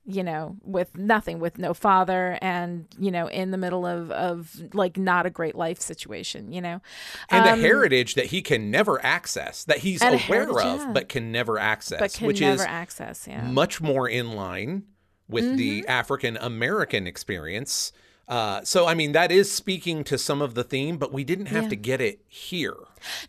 you 0.06 0.22
know, 0.22 0.58
with 0.66 0.98
nothing, 0.98 1.40
with 1.40 1.58
no 1.58 1.74
father, 1.74 2.38
and 2.42 2.88
you 3.00 3.10
know, 3.10 3.28
in 3.28 3.52
the 3.52 3.58
middle 3.58 3.86
of 3.86 4.12
of 4.12 4.54
like 4.74 4.98
not 4.98 5.26
a 5.26 5.30
great 5.30 5.56
life 5.56 5.80
situation, 5.80 6.52
you 6.52 6.60
know, 6.60 6.82
and 7.30 7.48
Um, 7.48 7.58
a 7.58 7.62
heritage 7.62 8.16
that 8.16 8.26
he 8.26 8.42
can 8.42 8.70
never 8.70 9.04
access, 9.06 9.64
that 9.64 9.78
he's 9.78 10.02
aware 10.02 10.20
heritage, 10.20 10.66
of 10.66 10.80
yeah. 10.80 10.92
but 10.94 11.08
can 11.08 11.32
never 11.32 11.58
access, 11.58 12.18
can 12.18 12.28
which 12.28 12.42
never 12.42 12.56
is 12.56 12.62
access. 12.68 13.26
Yeah, 13.28 13.44
much 13.44 13.80
more 13.80 14.10
in 14.10 14.34
line 14.34 14.84
with 15.30 15.46
Mm-hmm. 15.46 15.56
the 15.56 15.88
African 15.88 16.36
American 16.36 17.08
experience. 17.08 17.94
Uh, 18.28 18.62
so, 18.64 18.86
I 18.88 18.94
mean, 18.96 19.14
that 19.14 19.32
is 19.32 19.52
speaking 19.52 20.04
to 20.06 20.18
some 20.18 20.42
of 20.42 20.54
the 20.54 20.64
theme, 20.64 20.98
but 20.98 21.14
we 21.14 21.24
didn't 21.24 21.48
have 21.48 21.64
Yeah. 21.64 21.70
to 21.70 21.76
get 21.78 22.02
it 22.02 22.22
here. 22.28 22.76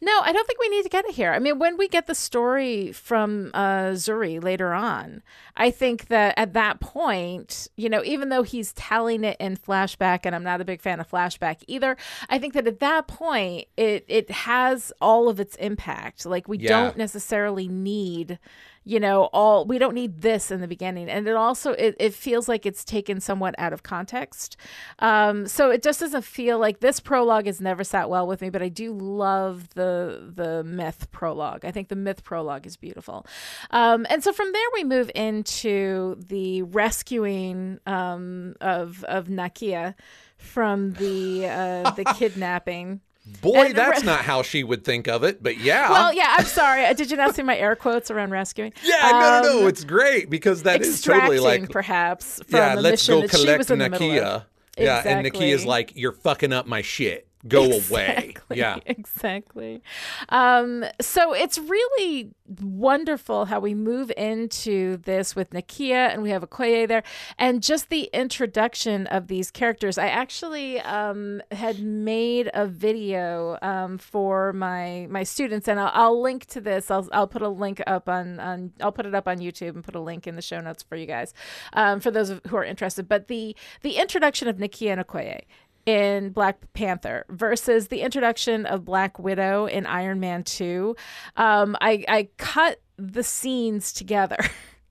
No, 0.01 0.21
I 0.23 0.33
don't 0.33 0.47
think 0.47 0.61
we 0.61 0.69
need 0.69 0.83
to 0.83 0.89
get 0.89 1.05
it 1.07 1.15
here. 1.15 1.33
I 1.33 1.39
mean, 1.39 1.59
when 1.59 1.77
we 1.77 1.89
get 1.89 2.07
the 2.07 2.15
story 2.15 2.93
from 2.93 3.51
uh, 3.55 3.93
Zuri 3.93 4.43
later 4.43 4.73
on, 4.73 5.23
I 5.57 5.71
think 5.71 6.09
that 6.09 6.35
at 6.37 6.53
that 6.55 6.81
point, 6.81 7.69
you 7.77 7.89
know, 7.89 8.03
even 8.05 8.29
though 8.29 8.43
he's 8.43 8.73
telling 8.73 9.25
it 9.25 9.37
in 9.41 9.57
flashback, 9.57 10.21
and 10.25 10.35
I'm 10.35 10.45
not 10.45 10.61
a 10.61 10.65
big 10.65 10.81
fan 10.81 11.01
of 11.01 11.11
flashback 11.11 11.63
either, 11.67 11.97
I 12.29 12.39
think 12.39 12.55
that 12.55 12.67
at 12.67 12.81
that 12.81 13.07
point, 13.07 13.67
it 13.77 14.05
it 14.09 14.31
has 14.31 14.93
all 15.01 15.29
of 15.29 15.41
its 15.41 15.57
impact. 15.57 16.27
Like 16.27 16.49
we 16.49 16.59
Yeah. 16.59 16.69
don't 16.69 16.97
necessarily 16.97 17.69
need 17.69 18.39
you 18.87 19.01
know 19.01 19.31
all 19.33 19.65
we 19.65 19.79
don't 19.79 19.95
need 19.95 20.21
this 20.21 20.51
in 20.51 20.61
the 20.61 20.69
beginning 20.69 21.09
and 21.09 21.27
it 21.27 21.35
also 21.35 21.73
it, 21.73 21.97
it 21.99 22.13
feels 22.13 22.51
like 22.51 22.67
it's 22.67 22.85
taken 22.85 23.19
somewhat 23.19 23.55
out 23.57 23.73
of 23.73 23.83
context 23.83 24.59
um 24.99 25.47
so 25.47 25.71
it 25.71 25.83
just 25.83 26.01
doesn't 26.01 26.23
feel 26.23 26.59
like 26.59 26.81
this 26.81 27.01
prologue 27.01 27.47
has 27.47 27.63
never 27.63 27.83
sat 27.83 28.11
well 28.11 28.27
with 28.27 28.43
me 28.43 28.51
but 28.51 28.61
i 28.61 28.69
do 28.69 28.93
love 28.93 29.64
the 29.71 30.33
the 30.35 30.63
myth 30.65 31.11
prologue 31.11 31.65
i 31.65 31.71
think 31.71 31.89
the 31.89 31.97
myth 31.97 32.23
prologue 32.25 32.67
is 32.67 32.77
beautiful 32.77 33.27
um 33.71 34.07
and 34.11 34.23
so 34.23 34.33
from 34.33 34.53
there 34.53 34.67
we 34.75 34.85
move 34.85 35.11
into 35.15 36.17
the 36.29 36.63
rescuing 36.63 37.79
um 37.87 38.55
of 38.61 39.05
of 39.05 39.27
nakia 39.29 39.95
from 40.37 40.93
the 40.95 41.47
uh 41.47 41.91
the 41.93 42.05
kidnapping 42.17 43.01
Boy, 43.41 43.69
And 43.69 43.75
that's 43.75 44.03
re- 44.03 44.07
not 44.07 44.21
how 44.21 44.43
she 44.43 44.63
would 44.63 44.85
think 44.85 45.09
of 45.09 45.25
it, 45.25 45.43
but 45.43 45.57
yeah. 45.57 45.91
well 45.91 46.13
yeah 46.13 46.35
i'm 46.37 46.45
sorry 46.45 46.93
did 46.93 47.11
you 47.11 47.17
not 47.17 47.35
see 47.35 47.43
my 47.43 47.57
air 47.57 47.75
quotes 47.75 48.11
around 48.11 48.33
rescuing 48.33 48.75
yeah, 48.85 49.11
no, 49.13 49.19
no, 49.19 49.43
no. 49.43 49.63
Um, 49.63 49.69
It's 49.69 49.83
great 49.83 50.29
because 50.29 50.65
that 50.65 50.83
is 50.83 51.01
totally 51.01 51.39
like, 51.39 51.71
perhaps 51.71 52.43
from 52.49 52.59
yeah, 52.59 52.75
let's 52.75 53.09
mission 53.09 53.23
go 53.23 53.29
collect 53.29 53.59
was 53.59 53.71
in 53.71 53.79
the. 53.79 53.89
Nakia. 53.89 54.45
Yeah, 54.77 55.03
and 55.07 55.27
Exactly. 55.27 55.53
Nakia's 55.53 55.65
like, 55.65 55.93
you're 55.95 56.13
fucking 56.13 56.53
up 56.53 56.67
my 56.67 56.83
shit. 56.83 57.29
Go 57.47 57.63
away. 57.91 58.31
Exactly, 58.31 58.57
Yeah. 58.59 58.79
exactly. 58.87 59.83
Um, 60.29 60.85
so 61.01 61.33
it's 61.35 61.59
really 61.59 62.31
wonderful 62.61 63.47
how 63.47 63.61
we 63.61 63.75
move 63.75 64.13
into 64.17 64.99
this 64.99 65.35
with 65.35 65.51
Nakia 65.51 66.13
and 66.13 66.23
we 66.23 66.31
have 66.31 66.43
Okoye 66.43 66.87
there, 66.89 67.03
and 67.39 67.63
just 67.63 67.89
the 67.89 68.05
introduction 68.13 69.07
of 69.09 69.29
these 69.29 69.51
characters. 69.51 69.99
I 69.99 70.09
actually 70.09 70.81
um, 70.81 71.43
had 71.53 71.81
made 71.81 72.51
a 72.55 72.67
video 72.67 73.59
um, 73.63 73.99
for 73.99 74.53
my 74.53 75.07
my 75.11 75.23
students, 75.23 75.69
and 75.69 75.79
I'll, 75.81 75.91
I'll 75.93 76.23
link 76.23 76.47
to 76.47 76.61
this. 76.61 76.91
I'll 76.91 77.09
I'll 77.13 77.27
put 77.29 77.43
a 77.43 77.49
link 77.49 77.83
up 77.87 78.09
on 78.09 78.41
on 78.41 78.73
I'll 78.81 78.93
put 78.93 79.07
it 79.07 79.15
up 79.15 79.29
on 79.29 79.39
YouTube 79.39 79.75
and 79.75 79.85
put 79.85 79.95
a 79.95 80.01
link 80.01 80.27
in 80.27 80.37
the 80.37 80.43
show 80.43 80.61
notes 80.61 80.83
for 80.83 80.97
you 80.97 81.07
guys, 81.07 81.33
um, 81.73 82.01
for 82.01 82.11
those 82.11 82.41
who 82.49 82.57
are 82.57 82.65
interested. 82.65 83.09
But 83.09 83.29
the 83.29 83.57
the 83.83 83.97
introduction 83.97 84.49
of 84.49 84.57
Nakia 84.57 84.93
and 84.93 85.07
Okoye 85.07 85.41
in 85.87 86.31
Black 86.31 86.73
Panther 86.73 87.27
versus 87.29 87.89
the 87.89 88.01
introduction 88.01 88.67
of 88.67 88.85
Black 88.85 89.19
Widow 89.19 89.67
in 89.67 89.87
Iron 89.87 90.21
Man 90.21 90.45
2. 90.45 90.97
Um, 91.37 91.77
I, 91.81 92.05
I 92.09 92.29
cut 92.37 92.81
the 92.97 93.23
scenes 93.23 93.93
together 93.93 94.39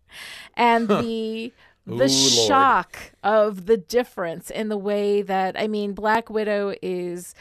and 0.56 0.88
the 0.88 1.52
Ooh, 1.90 1.98
the 1.98 2.08
Lord. 2.08 2.12
shock 2.12 2.98
of 3.24 3.66
the 3.66 3.78
difference 3.78 4.50
in 4.50 4.70
the 4.70 4.78
way 4.78 5.22
that 5.22 5.60
I 5.60 5.68
mean 5.68 5.94
Black 5.94 6.30
Widow 6.30 6.76
is 6.82 7.34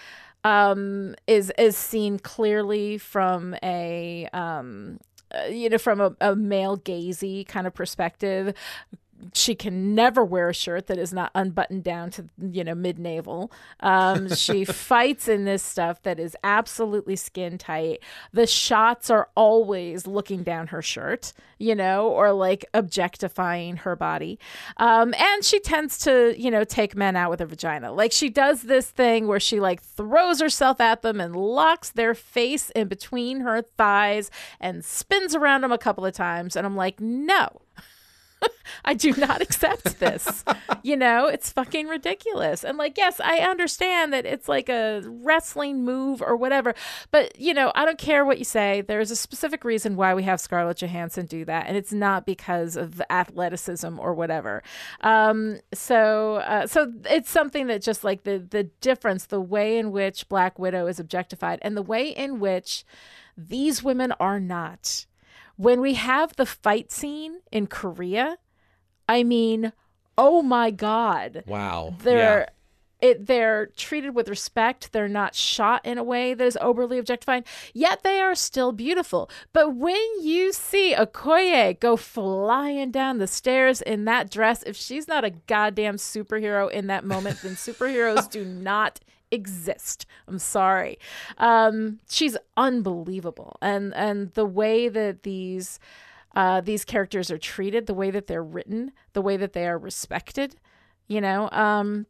um 0.45 1.15
is 1.29 1.53
is 1.59 1.77
seen 1.77 2.19
clearly 2.19 2.99
from 2.99 3.55
a 3.63 4.29
um 4.33 4.99
uh, 5.33 5.45
you 5.45 5.69
know 5.69 5.79
from 5.79 6.01
a, 6.01 6.17
a 6.21 6.35
male 6.35 6.77
gazy 6.77 7.47
kind 7.47 7.67
of 7.67 7.75
perspective 7.75 8.53
she 9.35 9.55
can 9.55 9.95
never 9.95 10.25
wear 10.25 10.49
a 10.49 10.55
shirt 10.55 10.87
that 10.87 10.99
is 10.99 11.13
not 11.13 11.31
unbuttoned 11.35 11.85
down 11.85 12.11
to 12.11 12.27
you 12.39 12.65
know 12.65 12.75
mid 12.75 12.99
navel. 12.99 13.53
Um, 13.81 14.35
she 14.35 14.65
fights 14.65 15.29
in 15.29 15.45
this 15.45 15.63
stuff 15.63 16.03
that 16.03 16.19
is 16.19 16.37
absolutely 16.43 17.17
skin 17.17 17.59
tight. 17.59 18.01
The 18.33 18.47
shots 18.47 19.11
are 19.11 19.29
always 19.37 20.07
looking 20.07 20.43
down 20.43 20.69
her 20.69 20.83
shirt, 20.83 21.33
you 21.59 21.75
know, 21.75 22.09
or 22.09 22.33
like 22.33 22.65
objectifying 22.75 23.79
her 23.79 23.97
body. 23.97 24.39
Um, 24.77 25.15
and 25.15 25.45
she 25.45 25.61
tends 25.61 25.99
to 26.01 26.35
you 26.37 26.51
know 26.51 26.65
take 26.65 26.97
men 26.97 27.17
out 27.17 27.31
with 27.31 27.41
her 27.41 27.47
vagina. 27.47 27.93
Like 27.93 28.13
she 28.13 28.29
does 28.29 28.63
this 28.63 28.91
thing 28.91 29.27
where 29.27 29.41
she 29.41 29.61
like 29.61 29.83
throws 29.83 30.41
herself 30.41 30.81
at 30.81 31.03
them 31.03 31.21
and 31.21 31.37
locks 31.37 31.91
their 31.91 32.15
face 32.15 32.71
in 32.71 32.89
between 32.89 33.41
her 33.41 33.63
thighs 33.63 34.31
and 34.61 34.85
spins 34.85 35.35
around 35.35 35.63
them 35.63 35.73
a 35.73 35.79
couple 35.79 36.05
of 36.05 36.15
times. 36.15 36.57
And 36.57 36.67
I'm 36.67 36.77
like, 36.77 37.01
no. 37.01 37.63
I 38.85 38.95
do 38.95 39.13
not 39.13 39.41
accept 39.41 40.01
this. 40.01 40.45
you 40.83 40.97
know, 40.97 41.27
it's 41.27 41.53
fucking 41.53 41.87
ridiculous. 41.87 42.65
And 42.65 42.79
like, 42.79 42.97
yes, 42.99 43.21
I 43.21 43.39
understand 43.39 44.13
that 44.13 44.27
it's 44.27 44.49
like 44.49 44.69
a 44.69 45.03
wrestling 45.07 45.85
move 45.85 46.23
or 46.23 46.37
whatever, 46.37 46.75
but 47.11 47.39
you 47.41 47.55
know, 47.55 47.73
I 47.75 47.85
don't 47.85 47.99
care 47.99 48.25
what 48.25 48.39
you 48.39 48.45
say. 48.45 48.83
There's 48.83 49.11
a 49.11 49.17
specific 49.17 49.65
reason 49.65 49.97
why 49.97 50.15
we 50.15 50.23
have 50.25 50.41
Scarlett 50.41 50.79
Johansson 50.79 51.27
do 51.27 51.45
that, 51.45 51.67
and 51.67 51.77
it's 51.77 51.93
not 51.93 52.27
because 52.27 52.77
of 52.77 53.01
athleticism 53.11 53.99
or 53.99 54.15
whatever. 54.15 54.63
Um, 55.03 55.61
so, 55.73 56.37
uh, 56.37 56.67
so 56.67 56.93
it's 57.05 57.31
something 57.31 57.67
that 57.69 57.83
just 57.83 58.05
like 58.05 58.25
the 58.25 58.39
the 58.39 58.65
difference, 58.65 59.27
the 59.27 59.41
way 59.41 59.79
in 59.79 59.93
which 59.93 60.29
Black 60.29 60.59
Widow 60.59 60.87
is 60.87 60.99
objectified, 60.99 61.59
and 61.63 61.77
the 61.77 61.83
way 61.83 62.09
in 62.09 62.41
which 62.41 62.85
these 63.37 63.83
women 63.83 64.13
are 64.21 64.41
not 64.41 65.07
when 65.57 65.81
we 65.81 65.95
have 65.95 66.37
the 66.37 66.47
fight 66.47 66.91
scene 66.91 67.41
in 67.51 67.67
Korea, 67.67 68.39
I 69.09 69.23
mean, 69.25 69.73
oh 70.17 70.43
my 70.43 70.71
god. 70.71 71.45
Wow. 71.47 71.95
They're 72.03 72.49
it 73.03 73.27
they're 73.27 73.67
treated 73.77 74.15
with 74.15 74.29
respect. 74.29 74.93
They're 74.93 75.09
not 75.09 75.35
shot 75.35 75.85
in 75.85 75.99
a 75.99 76.05
way 76.05 76.35
that 76.35 76.45
is 76.45 76.57
overly 76.61 76.99
objectifying. 76.99 77.45
Yet 77.75 78.03
they 78.03 78.21
are 78.21 78.37
still 78.37 78.71
beautiful. 78.73 79.29
But 79.53 79.75
when 79.75 80.01
you 80.23 80.53
see 80.53 80.95
Okoye 80.95 81.79
go 81.81 81.97
flying 81.97 82.93
down 82.93 83.19
the 83.19 83.27
stairs 83.27 83.83
in 83.83 84.05
that 84.05 84.31
dress, 84.31 84.63
if 84.63 84.77
she's 84.77 85.09
not 85.09 85.25
a 85.25 85.31
goddamn 85.31 85.97
superhero 85.97 86.71
in 86.71 86.87
that 86.87 87.05
moment, 87.05 87.43
then 87.43 87.57
superheroes 87.57 88.31
do 88.31 88.45
not 88.45 89.01
exist. 89.33 90.07
I'm 90.29 90.39
sorry. 90.39 90.99
Um, 91.39 91.99
she's 92.09 92.37
unbelievable, 92.57 93.57
and 93.61 93.95
and 93.95 94.33
the 94.35 94.47
way 94.47 94.89
that 94.89 95.23
these 95.25 95.81
uh, 96.35 96.61
these 96.61 96.85
characters 96.85 97.31
are 97.31 97.39
treated, 97.39 97.87
the 97.87 97.95
way 97.95 98.11
that 98.11 98.27
they're 98.27 98.45
written, 98.45 98.93
the 99.13 99.23
way 99.23 99.37
that 99.37 99.53
they 99.53 99.67
are 99.67 99.79
respected, 99.79 100.57
you 101.09 101.21
know. 101.21 101.49
Um, 101.51 102.07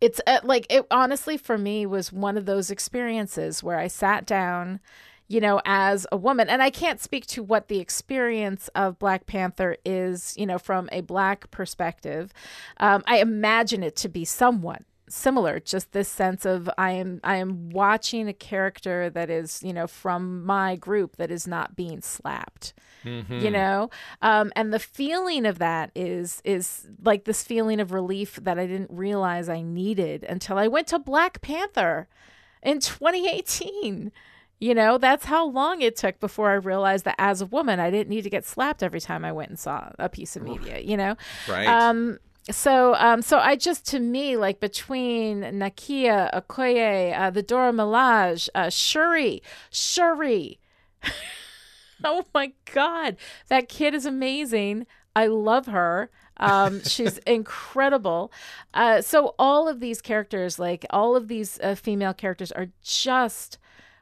it's 0.00 0.20
uh, 0.26 0.40
like 0.44 0.66
it 0.70 0.86
honestly 0.90 1.36
for 1.36 1.58
me 1.58 1.84
was 1.84 2.12
one 2.12 2.36
of 2.36 2.46
those 2.46 2.70
experiences 2.70 3.62
where 3.62 3.78
I 3.78 3.88
sat 3.88 4.26
down 4.26 4.80
you 5.28 5.40
know, 5.40 5.60
as 5.66 6.06
a 6.10 6.16
woman. 6.16 6.48
And 6.48 6.62
I 6.62 6.70
can't 6.70 7.00
speak 7.00 7.26
to 7.26 7.42
what 7.42 7.68
the 7.68 7.78
experience 7.78 8.68
of 8.74 8.98
Black 8.98 9.26
Panther 9.26 9.76
is, 9.84 10.34
you 10.36 10.46
know, 10.46 10.58
from 10.58 10.88
a 10.90 11.02
Black 11.02 11.50
perspective. 11.50 12.32
Um, 12.78 13.04
I 13.06 13.18
imagine 13.18 13.82
it 13.82 13.94
to 13.96 14.08
be 14.08 14.24
somewhat 14.24 14.82
similar 15.08 15.60
just 15.60 15.92
this 15.92 16.08
sense 16.08 16.44
of 16.44 16.68
i 16.78 16.90
am 16.90 17.20
i 17.24 17.36
am 17.36 17.70
watching 17.70 18.28
a 18.28 18.32
character 18.32 19.10
that 19.10 19.30
is 19.30 19.62
you 19.62 19.72
know 19.72 19.86
from 19.86 20.44
my 20.44 20.76
group 20.76 21.16
that 21.16 21.30
is 21.30 21.46
not 21.46 21.76
being 21.76 22.00
slapped 22.00 22.72
you 23.40 23.50
know? 23.50 23.90
Um 24.22 24.52
and 24.56 24.72
the 24.72 24.78
feeling 24.78 25.46
of 25.46 25.58
that 25.60 25.90
is 25.94 26.42
is 26.44 26.86
like 27.02 27.24
this 27.24 27.42
feeling 27.42 27.80
of 27.80 27.92
relief 27.92 28.36
that 28.42 28.58
i 28.58 28.66
didn't 28.66 28.90
realize 28.90 29.48
i 29.48 29.62
needed 29.62 30.24
until 30.24 30.58
i 30.58 30.68
went 30.68 30.88
to 30.88 30.98
black 30.98 31.40
panther 31.40 32.08
in 32.62 32.80
2018 32.80 34.10
you 34.60 34.74
know 34.74 34.98
that's 34.98 35.26
how 35.26 35.46
long 35.48 35.80
it 35.80 35.96
took 35.96 36.18
before 36.18 36.50
i 36.50 36.54
realized 36.54 37.04
that 37.04 37.14
as 37.18 37.40
a 37.40 37.46
woman 37.46 37.78
i 37.80 37.90
didn't 37.90 38.08
need 38.08 38.22
to 38.22 38.30
get 38.30 38.44
slapped 38.44 38.82
every 38.82 39.00
time 39.00 39.24
i 39.24 39.30
went 39.32 39.48
and 39.48 39.58
saw 39.58 39.90
a 39.98 40.08
piece 40.08 40.36
of 40.36 40.42
media 40.42 40.80
you 40.80 40.96
know? 40.96 41.16
Right. 41.48 41.66
um 41.68 42.18
so 42.50 42.94
um 42.94 43.20
so 43.22 43.38
i 43.38 43.54
just 43.56 43.86
to 43.86 43.98
me 44.00 44.36
like 44.36 44.60
between 44.60 45.40
nakia 45.42 46.32
okoye 46.34 47.18
uh, 47.18 47.30
the 47.30 47.42
dora 47.42 47.72
Milaje, 47.72 48.48
uh, 48.54 48.70
shuri 48.70 49.42
shuri. 49.70 50.58
Oh 52.04 52.24
my 52.32 52.52
god. 52.72 53.16
That 53.48 53.68
kid 53.68 53.94
is 53.94 54.06
amazing. 54.06 54.86
I 55.16 55.26
love 55.26 55.66
her. 55.66 56.10
Um 56.36 56.82
she's 56.84 57.18
incredible. 57.18 58.30
Uh 58.72 59.02
so 59.02 59.34
all 59.38 59.68
of 59.68 59.80
these 59.80 60.00
characters 60.00 60.58
like 60.58 60.86
all 60.90 61.16
of 61.16 61.28
these 61.28 61.58
uh, 61.60 61.74
female 61.74 62.14
characters 62.14 62.52
are 62.52 62.68
just 62.82 63.58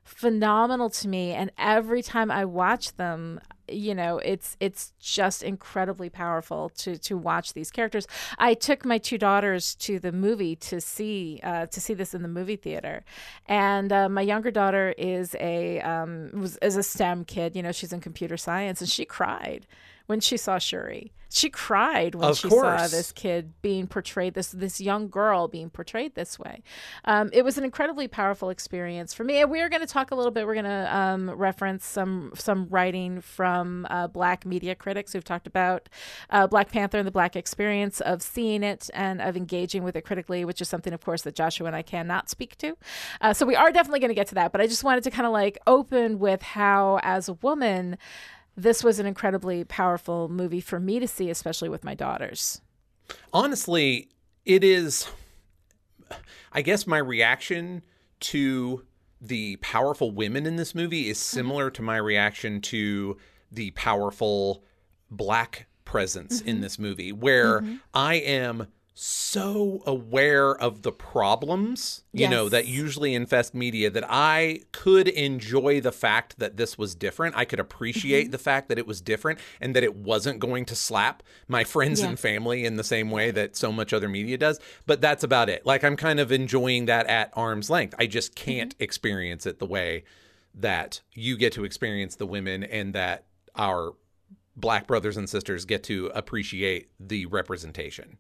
phenomenal 0.07 0.89
to 0.89 1.09
me 1.09 1.33
and 1.33 1.51
every 1.59 2.03
time 2.03 2.31
I 2.31 2.45
watch 2.45 2.97
them 2.97 3.41
you 3.69 3.95
know 3.95 4.19
it's 4.19 4.57
it's 4.61 4.93
just 5.01 5.43
incredibly 5.43 6.09
powerful 6.09 6.69
to 6.69 6.97
to 6.99 7.19
watch 7.19 7.53
these 7.53 7.71
characters. 7.71 8.07
I 8.39 8.55
took 8.55 8.85
my 8.85 8.99
two 8.99 9.19
daughters 9.19 9.75
to 9.77 9.99
the 9.99 10.13
movie 10.13 10.55
to 10.57 10.81
see 10.81 11.41
uh, 11.43 11.67
to 11.67 11.81
see 11.81 11.93
this 11.93 12.15
in 12.15 12.23
the 12.23 12.29
movie 12.29 12.57
theater 12.57 13.05
and 13.47 13.93
uh, 13.93 14.09
my 14.09 14.23
younger 14.23 14.53
daughter 14.53 14.95
is 14.97 15.35
a 15.41 15.81
um, 15.81 16.31
was 16.35 16.57
is 16.59 16.77
a 16.77 16.83
stem 16.83 17.25
kid 17.25 17.57
you 17.57 17.63
know 17.63 17.73
she's 17.73 17.93
in 17.93 18.01
computer 18.01 18.37
science 18.37 18.81
and 18.81 18.89
she 18.89 19.05
cried 19.05 19.67
when 20.07 20.21
she 20.21 20.37
saw 20.37 20.59
Shuri. 20.59 21.13
She 21.29 21.51
cried 21.51 22.15
when 22.15 22.31
Of 22.31 22.39
she 22.39 22.49
course. 22.49 22.81
saw 22.81 22.97
this 22.97 23.11
kid 23.13 23.53
being 23.61 23.89
portrayed 23.89 24.35
this 24.35 24.53
this 24.53 24.81
young 24.81 25.09
girl 25.09 25.49
being 25.49 25.71
portrayed 25.71 26.15
this 26.15 26.39
way. 26.39 26.63
Um, 27.05 27.31
it 27.33 27.45
was 27.45 27.59
an 27.59 27.65
incredibly 27.65 28.07
powerful 28.09 28.49
experience 28.49 29.13
for 29.13 29.25
me. 29.25 29.41
And 29.43 29.51
we 29.51 29.61
are 29.61 29.69
going 29.69 29.83
to 29.83 29.89
talk 29.89 30.13
a 30.13 30.15
little 30.15 30.31
bit. 30.31 30.47
We're 30.47 30.55
going 30.55 30.65
to 30.67 30.97
um, 30.97 31.29
reference 31.31 31.85
some 31.85 32.33
some 32.37 32.69
writing 32.71 33.21
from 33.21 33.87
uh, 33.91 34.07
Black 34.07 34.47
media 34.47 34.75
critics 34.77 35.13
who've 35.13 35.25
talked 35.25 35.49
about 35.49 35.89
uh, 36.31 36.47
Black 36.47 36.71
Panther 36.71 36.99
and 36.99 37.07
the 37.07 37.13
Black 37.13 37.35
experience 37.35 38.01
of 38.01 38.23
seeing 38.23 38.63
it 38.63 38.89
and 38.95 39.21
of 39.21 39.37
engaging 39.37 39.83
with 39.83 39.97
it 39.97 40.03
critically, 40.03 40.45
which 40.45 40.61
is 40.61 40.69
something, 40.69 40.93
of 40.93 41.05
course, 41.05 41.23
that 41.23 41.35
Joshua 41.35 41.67
and 41.67 41.77
I 41.77 41.83
cannot 41.83 42.31
speak 42.31 42.57
to. 42.59 42.77
Uh, 43.21 43.35
so 43.35 43.45
we 43.45 43.57
are 43.57 43.73
definitely 43.73 44.01
going 44.01 44.11
to 44.11 44.15
get 44.15 44.29
to 44.29 44.37
that. 44.37 44.53
But 44.53 44.61
I 44.61 44.69
just 44.69 44.85
wanted 44.85 45.03
to 45.05 45.11
kind 45.11 45.27
of 45.27 45.33
like 45.33 45.59
open 45.67 46.19
with 46.21 46.41
how, 46.41 47.01
as 47.03 47.29
a 47.29 47.35
woman 47.35 47.99
this 48.57 48.83
was 48.83 48.99
an 48.99 49.07
incredibly 49.07 49.65
powerful 49.65 50.29
movie 50.29 50.61
for 50.61 50.81
me 50.81 50.99
to 50.99 51.07
see, 51.07 51.31
especially 51.31 51.69
with 51.69 51.85
my 51.85 51.95
daughters. 51.95 52.61
honestly, 53.33 54.09
it 54.45 54.65
is. 54.65 55.07
I 56.53 56.63
guess 56.63 56.87
my 56.87 56.99
reaction 56.99 57.83
to 58.21 58.85
the 59.21 59.57
powerful 59.57 60.11
women 60.11 60.47
in 60.47 60.57
this 60.57 60.75
movie 60.75 61.09
is 61.09 61.19
mm-hmm. 61.19 61.37
similar 61.37 61.71
to 61.71 61.83
my 61.83 61.97
reaction 61.97 62.61
to 62.63 63.17
the 63.51 63.71
powerful 63.73 64.65
black 65.11 65.67
presence 65.85 66.41
in 66.41 66.57
mm-hmm. 66.57 66.63
this 66.63 66.79
movie, 66.79 67.13
where 67.13 67.61
mm-hmm. 67.61 67.77
I 67.93 68.15
am 68.15 68.69
so 68.99 69.83
aware 69.85 70.57
of 70.57 70.81
the 70.81 70.91
problems, 70.91 72.03
you 72.15 72.27
know, 72.27 72.49
that 72.49 72.67
usually 72.67 73.15
infest 73.15 73.55
media 73.55 73.91
that 73.91 74.05
I 74.09 74.61
could 74.73 75.07
enjoy 75.07 75.83
the 75.83 75.93
fact 75.93 76.39
that 76.39 76.57
this 76.57 76.79
was 76.79 76.95
different. 76.95 77.37
I 77.37 77.45
could 77.45 77.61
appreciate 77.61 78.23
mm-hmm. 78.25 78.31
the 78.31 78.39
fact 78.39 78.71
that 78.71 78.79
it 78.79 78.87
was 78.87 79.03
different 79.03 79.39
and 79.61 79.77
that 79.77 79.85
it 79.85 79.97
wasn't 79.97 80.39
going 80.39 80.65
to 80.65 80.75
slap 80.75 81.23
my 81.47 81.63
friends 81.63 82.01
Yeah. 82.01 82.09
and 82.09 82.19
family 82.19 82.65
in 82.65 82.77
the 82.77 82.85
same 82.85 83.11
way 83.11 83.31
that 83.33 83.55
so 83.55 83.71
much 83.71 83.93
other 83.93 84.09
media 84.09 84.39
does. 84.39 84.59
But 84.87 85.03
that's 85.03 85.23
about 85.23 85.51
it. 85.51 85.67
Like 85.67 85.85
I'm 85.85 85.97
kind 85.97 86.19
of 86.19 86.33
enjoying 86.33 86.87
that 86.87 87.07
at 87.07 87.31
arm's 87.35 87.69
length. 87.69 87.95
I 87.99 88.07
just 88.07 88.35
mm-hmm. 88.35 88.51
can't 88.51 88.75
experience 88.79 89.45
it 89.45 89.59
the 89.59 89.67
way 89.67 90.05
that 90.55 91.03
you 91.13 91.37
get 91.37 91.53
to 91.53 91.65
experience 91.65 92.17
the 92.17 92.27
women 92.27 92.65
and 92.65 92.95
that 92.95 93.27
our 93.57 93.93
black 94.57 94.87
brothers 94.87 95.17
and 95.17 95.29
sisters 95.29 95.65
get 95.65 95.83
to 95.85 96.07
appreciate 96.15 96.89
the 96.99 97.27
representation. 97.27 98.17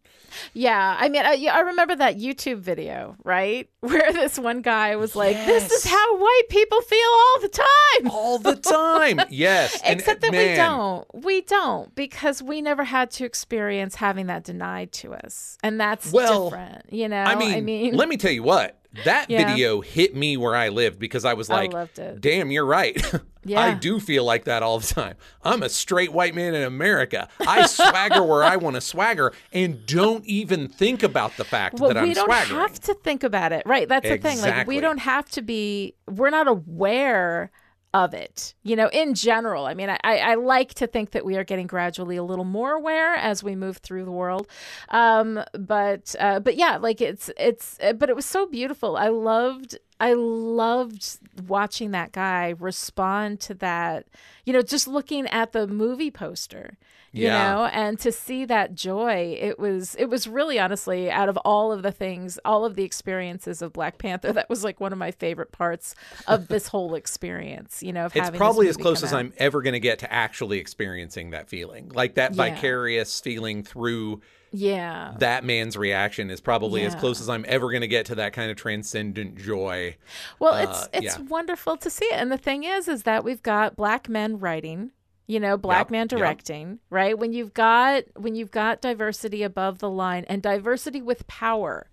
Yeah, 0.52 0.96
I 0.98 1.08
mean, 1.08 1.22
I, 1.24 1.46
I 1.50 1.60
remember 1.60 1.96
that 1.96 2.18
YouTube 2.18 2.58
video, 2.58 3.16
right, 3.24 3.68
where 3.80 4.12
this 4.12 4.38
one 4.38 4.62
guy 4.62 4.96
was 4.96 5.16
like, 5.16 5.36
"This 5.46 5.70
is 5.70 5.84
how 5.84 6.18
white 6.18 6.42
people 6.48 6.80
feel 6.82 7.08
all 7.12 7.40
the 7.40 7.48
time." 7.48 8.10
All 8.10 8.38
the 8.38 8.56
time. 8.56 9.20
yes. 9.30 9.80
And, 9.82 9.98
uh, 9.98 10.00
Except 10.00 10.20
that 10.20 10.32
we 10.32 10.54
don't. 10.54 11.06
We 11.24 11.40
don't 11.42 11.94
because 11.94 12.42
we 12.42 12.60
never 12.60 12.84
had 12.84 13.10
to 13.12 13.24
experience 13.24 13.94
having 13.94 14.26
that 14.26 14.44
denied 14.44 14.92
to 14.92 15.14
us, 15.14 15.56
and 15.62 15.80
that's 15.80 16.12
Well, 16.12 16.50
different. 16.50 16.92
You 16.92 17.08
know, 17.08 17.22
I 17.22 17.34
mean, 17.34 17.96
let 17.96 18.08
me 18.08 18.16
tell 18.16 18.32
you 18.32 18.42
what. 18.42 18.78
That 19.04 19.30
Yeah. 19.30 19.46
video 19.46 19.80
hit 19.80 20.14
me 20.14 20.36
where 20.36 20.54
I 20.56 20.68
lived 20.68 20.98
because 20.98 21.24
I 21.24 21.34
was 21.34 21.48
like, 21.48 21.72
it. 21.74 22.20
damn, 22.20 22.50
you're 22.50 22.66
right. 22.66 23.00
I 23.56 23.74
do 23.74 24.00
feel 24.00 24.24
like 24.24 24.44
that 24.44 24.62
all 24.62 24.80
the 24.80 24.86
time. 24.92 25.14
I'm 25.44 25.62
a 25.62 25.68
straight 25.68 26.12
white 26.12 26.34
man 26.34 26.54
in 26.54 26.62
America. 26.62 27.28
I 27.40 27.66
swagger 27.66 28.24
where 28.24 28.42
I 28.42 28.56
want 28.56 28.74
to 28.74 28.80
swagger 28.80 29.32
and 29.52 29.86
don't 29.86 30.24
even 30.24 30.68
think 30.68 31.02
about 31.02 31.36
the 31.36 31.44
fact 31.44 31.78
well, 31.78 31.90
that 31.90 31.98
I'm 31.98 32.08
we 32.08 32.14
don't 32.14 32.30
have 32.30 32.80
to 32.80 32.94
think 32.94 33.22
about 33.22 33.52
it, 33.52 33.62
right? 33.66 33.88
That's 33.88 34.08
the 34.08 34.18
thing. 34.18 34.38
Like, 34.38 34.48
Exactly. 34.48 34.74
we 34.76 34.80
don't 34.80 34.98
have 34.98 35.28
to 35.30 35.42
be. 35.42 35.94
We're 36.08 36.30
not 36.30 36.48
aware 36.48 37.52
of 37.94 38.12
it, 38.14 38.54
you 38.62 38.76
know. 38.76 38.88
In 38.92 39.14
general, 39.14 39.64
I 39.66 39.74
mean, 39.74 39.88
I, 39.90 39.98
I 40.04 40.34
like 40.34 40.74
to 40.74 40.86
think 40.86 41.12
that 41.12 41.24
we 41.24 41.36
are 41.36 41.44
getting 41.44 41.66
gradually 41.66 42.16
a 42.16 42.22
little 42.22 42.44
more 42.44 42.72
aware 42.74 43.14
as 43.14 43.42
we 43.42 43.56
move 43.56 43.78
through 43.78 44.04
the 44.04 44.10
world. 44.10 44.46
Um, 44.90 45.42
but 45.52 46.14
uh, 46.20 46.40
but 46.40 46.56
yeah, 46.56 46.76
like 46.76 47.00
it's 47.00 47.30
it's. 47.38 47.78
uh, 47.82 47.94
But 47.94 48.10
it 48.10 48.16
was 48.16 48.26
so 48.26 48.46
beautiful. 48.46 48.96
I 48.96 49.08
loved. 49.08 49.78
I 49.98 50.12
loved 50.12 51.18
watching 51.46 51.90
that 51.92 52.12
guy 52.12 52.54
respond 52.58 53.40
to 53.40 53.54
that. 53.54 54.06
You 54.44 54.52
know, 54.52 54.62
just 54.62 54.86
looking 54.86 55.26
at 55.28 55.52
the 55.52 55.66
movie 55.66 56.10
poster 56.10 56.76
you 57.12 57.28
Yeah. 57.28 57.54
know 57.54 57.64
and 57.66 57.98
to 58.00 58.12
see 58.12 58.44
that 58.44 58.74
joy 58.74 59.38
it 59.40 59.58
was 59.58 59.94
it 59.98 60.04
was 60.06 60.28
really 60.28 60.58
honestly 60.58 61.10
out 61.10 61.30
of 61.30 61.38
all 61.46 61.72
of 61.72 61.82
the 61.82 61.92
things 61.92 62.38
all 62.44 62.66
of 62.66 62.74
the 62.74 62.82
experiences 62.82 63.62
of 63.62 63.72
black 63.72 63.96
panther 63.96 64.32
that 64.34 64.50
was 64.50 64.62
like 64.62 64.80
one 64.80 64.92
of 64.92 64.98
my 64.98 65.10
favorite 65.12 65.50
parts 65.50 65.94
of 66.26 66.48
this 66.48 66.68
whole 66.68 66.94
experience 66.94 67.82
you 67.82 67.90
know 67.92 68.04
of 68.06 68.14
It's 68.14 68.28
probably 68.36 68.68
as 68.68 68.76
close 68.76 69.02
as 69.02 69.14
out. 69.14 69.20
I'm 69.20 69.32
ever 69.38 69.62
going 69.62 69.72
to 69.72 69.80
get 69.80 70.00
to 70.00 70.12
actually 70.12 70.58
experiencing 70.58 71.30
that 71.30 71.48
feeling. 71.48 71.88
Like 71.88 72.16
that 72.16 72.34
Yeah. 72.34 72.50
vicarious 72.50 73.18
feeling 73.20 73.62
through 73.62 74.20
yeah 74.56 75.14
that 75.18 75.44
man's 75.44 75.76
reaction 75.76 76.30
is 76.30 76.40
probably 76.40 76.82
as 76.84 76.94
close 76.94 77.20
as 77.20 77.28
I'm 77.28 77.44
ever 77.48 77.70
going 77.70 77.82
to 77.82 77.88
get 77.88 78.06
to 78.06 78.14
that 78.16 78.32
kind 78.32 78.50
of 78.50 78.56
transcendent 78.56 79.36
joy. 79.36 79.96
well 80.38 80.54
Uh, 80.54 80.62
it's 80.62 80.88
it's 81.06 81.18
yeah. 81.18 81.24
wonderful 81.28 81.76
to 81.78 81.90
see 81.90 82.06
it 82.06 82.14
and 82.14 82.32
the 82.32 82.38
thing 82.38 82.64
is 82.64 82.88
is 82.88 83.02
that 83.04 83.24
we've 83.24 83.42
got 83.42 83.76
black 83.76 84.08
men 84.08 84.38
writing 84.38 84.92
you 85.26 85.40
know 85.40 85.56
black 85.56 85.86
Yep, 85.86 85.90
man 85.90 86.00
yep. 86.02 86.08
directing 86.10 86.78
right 86.90 87.18
when 87.18 87.32
you've 87.32 87.52
got 87.54 88.04
when 88.16 88.34
you've 88.34 88.50
got 88.52 88.80
diversity 88.80 89.42
above 89.42 89.78
the 89.80 89.90
line 89.90 90.24
and 90.28 90.40
diversity 90.42 91.02
with 91.02 91.26
power 91.26 91.88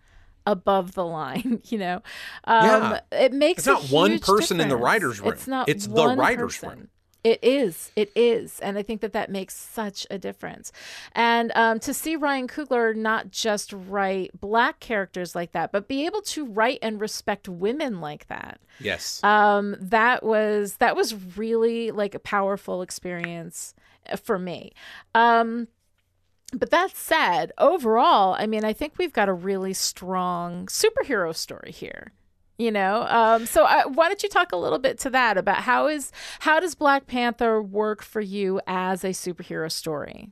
above 0.45 0.93
the 0.93 1.05
line 1.05 1.61
you 1.65 1.77
know 1.77 2.01
um 2.43 2.65
Yeah. 2.65 2.99
it 3.11 3.33
makes 3.33 3.65
It's 3.65 3.67
not 3.67 3.83
one 3.91 4.19
person 4.19 4.59
in 4.61 4.69
the 4.69 4.77
writer's 4.77 5.19
room. 5.19 5.33
it's 5.33 5.47
not 5.47 5.69
It's 5.69 5.87
the 5.87 6.15
writer's 6.15 6.57
person. 6.57 6.69
room. 6.79 6.89
It 7.23 7.39
is. 7.41 7.91
It 7.95 8.11
is. 8.15 8.59
And 8.59 8.77
i 8.77 8.83
think 8.83 9.01
that 9.01 9.13
that 9.13 9.31
makes 9.31 9.55
such 9.55 10.05
a 10.11 10.17
difference. 10.17 10.71
And 11.13 11.51
um, 11.55 11.79
to 11.79 11.93
see 11.93 12.15
ryan 12.15 12.47
coogler 12.47 12.95
not 12.95 13.31
just 13.31 13.73
write 13.73 14.39
black 14.39 14.79
characters 14.79 15.35
like 15.35 15.51
that 15.53 15.71
but 15.71 15.87
be 15.87 16.05
able 16.05 16.21
to 16.21 16.45
write 16.45 16.79
and 16.81 16.99
respect 16.99 17.47
women 17.47 18.01
like 18.01 18.27
that. 18.27 18.59
Yes. 18.79 19.23
um 19.23 19.75
that 19.79 20.23
was 20.23 20.75
that 20.77 20.95
was 20.95 21.37
really 21.37 21.91
like 21.91 22.15
a 22.15 22.19
powerful 22.19 22.81
experience 22.81 23.73
uh, 24.09 24.17
for 24.17 24.37
me. 24.39 24.73
Um 25.15 25.67
but 26.55 26.69
that 26.69 26.95
said 26.95 27.51
overall 27.57 28.35
i 28.37 28.45
mean 28.45 28.63
i 28.63 28.73
think 28.73 28.93
we've 28.99 29.13
got 29.13 29.27
a 29.27 29.33
really 29.33 29.73
strong 29.73 30.67
superhero 30.67 31.35
story 31.35 31.71
here 31.71 32.11
you 32.57 32.71
know 32.71 33.05
um 33.09 33.45
so 33.45 33.63
I, 33.65 33.85
why 33.85 34.07
don't 34.07 34.21
you 34.23 34.29
talk 34.29 34.51
a 34.51 34.57
little 34.57 34.79
bit 34.79 34.99
to 34.99 35.09
that 35.09 35.37
about 35.37 35.57
how 35.63 35.87
is 35.87 36.11
how 36.39 36.59
does 36.59 36.75
black 36.75 37.07
panther 37.07 37.61
work 37.61 38.03
for 38.03 38.21
you 38.21 38.61
as 38.67 39.03
a 39.03 39.09
superhero 39.09 39.71
story 39.71 40.31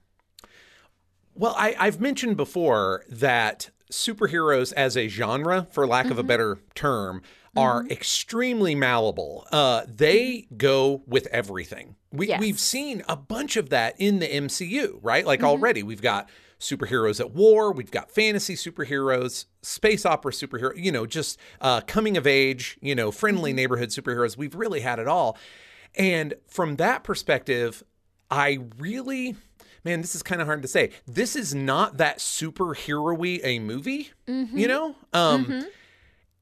Well, 1.36 1.56
I, 1.58 1.76
I've 1.80 2.00
mentioned 2.02 2.38
before 2.38 3.06
that 3.10 3.70
superheroes 3.92 4.74
as 4.74 4.96
a 4.98 5.08
genre, 5.08 5.68
for 5.72 5.88
lack 5.88 6.06
Mm-hmm. 6.06 6.12
of 6.14 6.20
a 6.20 6.24
better 6.24 6.60
term, 6.76 7.22
are 7.58 7.86
extremely 7.90 8.76
malleable. 8.76 9.46
Uh, 9.52 9.84
they 9.88 10.48
go 10.56 11.04
with 11.08 11.28
everything. 11.28 11.96
We, 12.12 12.26
Mm-hmm. 12.26 12.30
Yes. 12.32 12.40
We've 12.40 12.60
seen 12.60 13.04
a 13.10 13.16
bunch 13.16 13.58
of 13.58 13.70
that 13.70 13.96
in 13.98 14.20
the 14.20 14.28
MCU, 14.28 15.00
right? 15.02 15.26
Like 15.26 15.40
Mm-hmm. 15.40 15.48
already, 15.48 15.84
we've 15.84 16.02
got 16.02 16.30
superheroes 16.62 17.20
at 17.20 17.32
war, 17.32 17.74
we've 17.74 17.92
got 17.92 18.10
fantasy 18.12 18.56
superheroes, 18.56 19.46
space 19.62 20.06
opera 20.06 20.32
superhero, 20.32 20.72
you 20.76 20.92
know, 20.92 21.06
just 21.06 21.38
uh, 21.60 21.82
coming 21.82 22.16
of 22.18 22.26
age, 22.26 22.78
you 22.82 22.96
know, 22.96 23.12
friendly 23.12 23.52
neighborhood 23.52 23.90
superheroes. 23.90 24.38
We've 24.38 24.56
really 24.56 24.80
had 24.82 25.00
it 25.00 25.08
all. 25.08 25.38
And 25.96 26.36
from 26.48 26.78
that 26.78 27.04
perspective, 27.04 27.84
I 28.30 28.60
really, 28.78 29.36
man, 29.84 30.02
this 30.02 30.16
is 30.16 30.24
kind 30.24 30.40
of 30.40 30.48
hard 30.48 30.62
to 30.62 30.68
say. 30.68 30.92
This 31.06 31.36
is 31.36 31.54
not 31.54 31.98
that 31.98 32.20
superhero-y 32.20 33.42
a 33.44 33.60
movie, 33.60 34.12
you 34.26 34.68
know? 34.68 34.96
Um, 35.14 35.66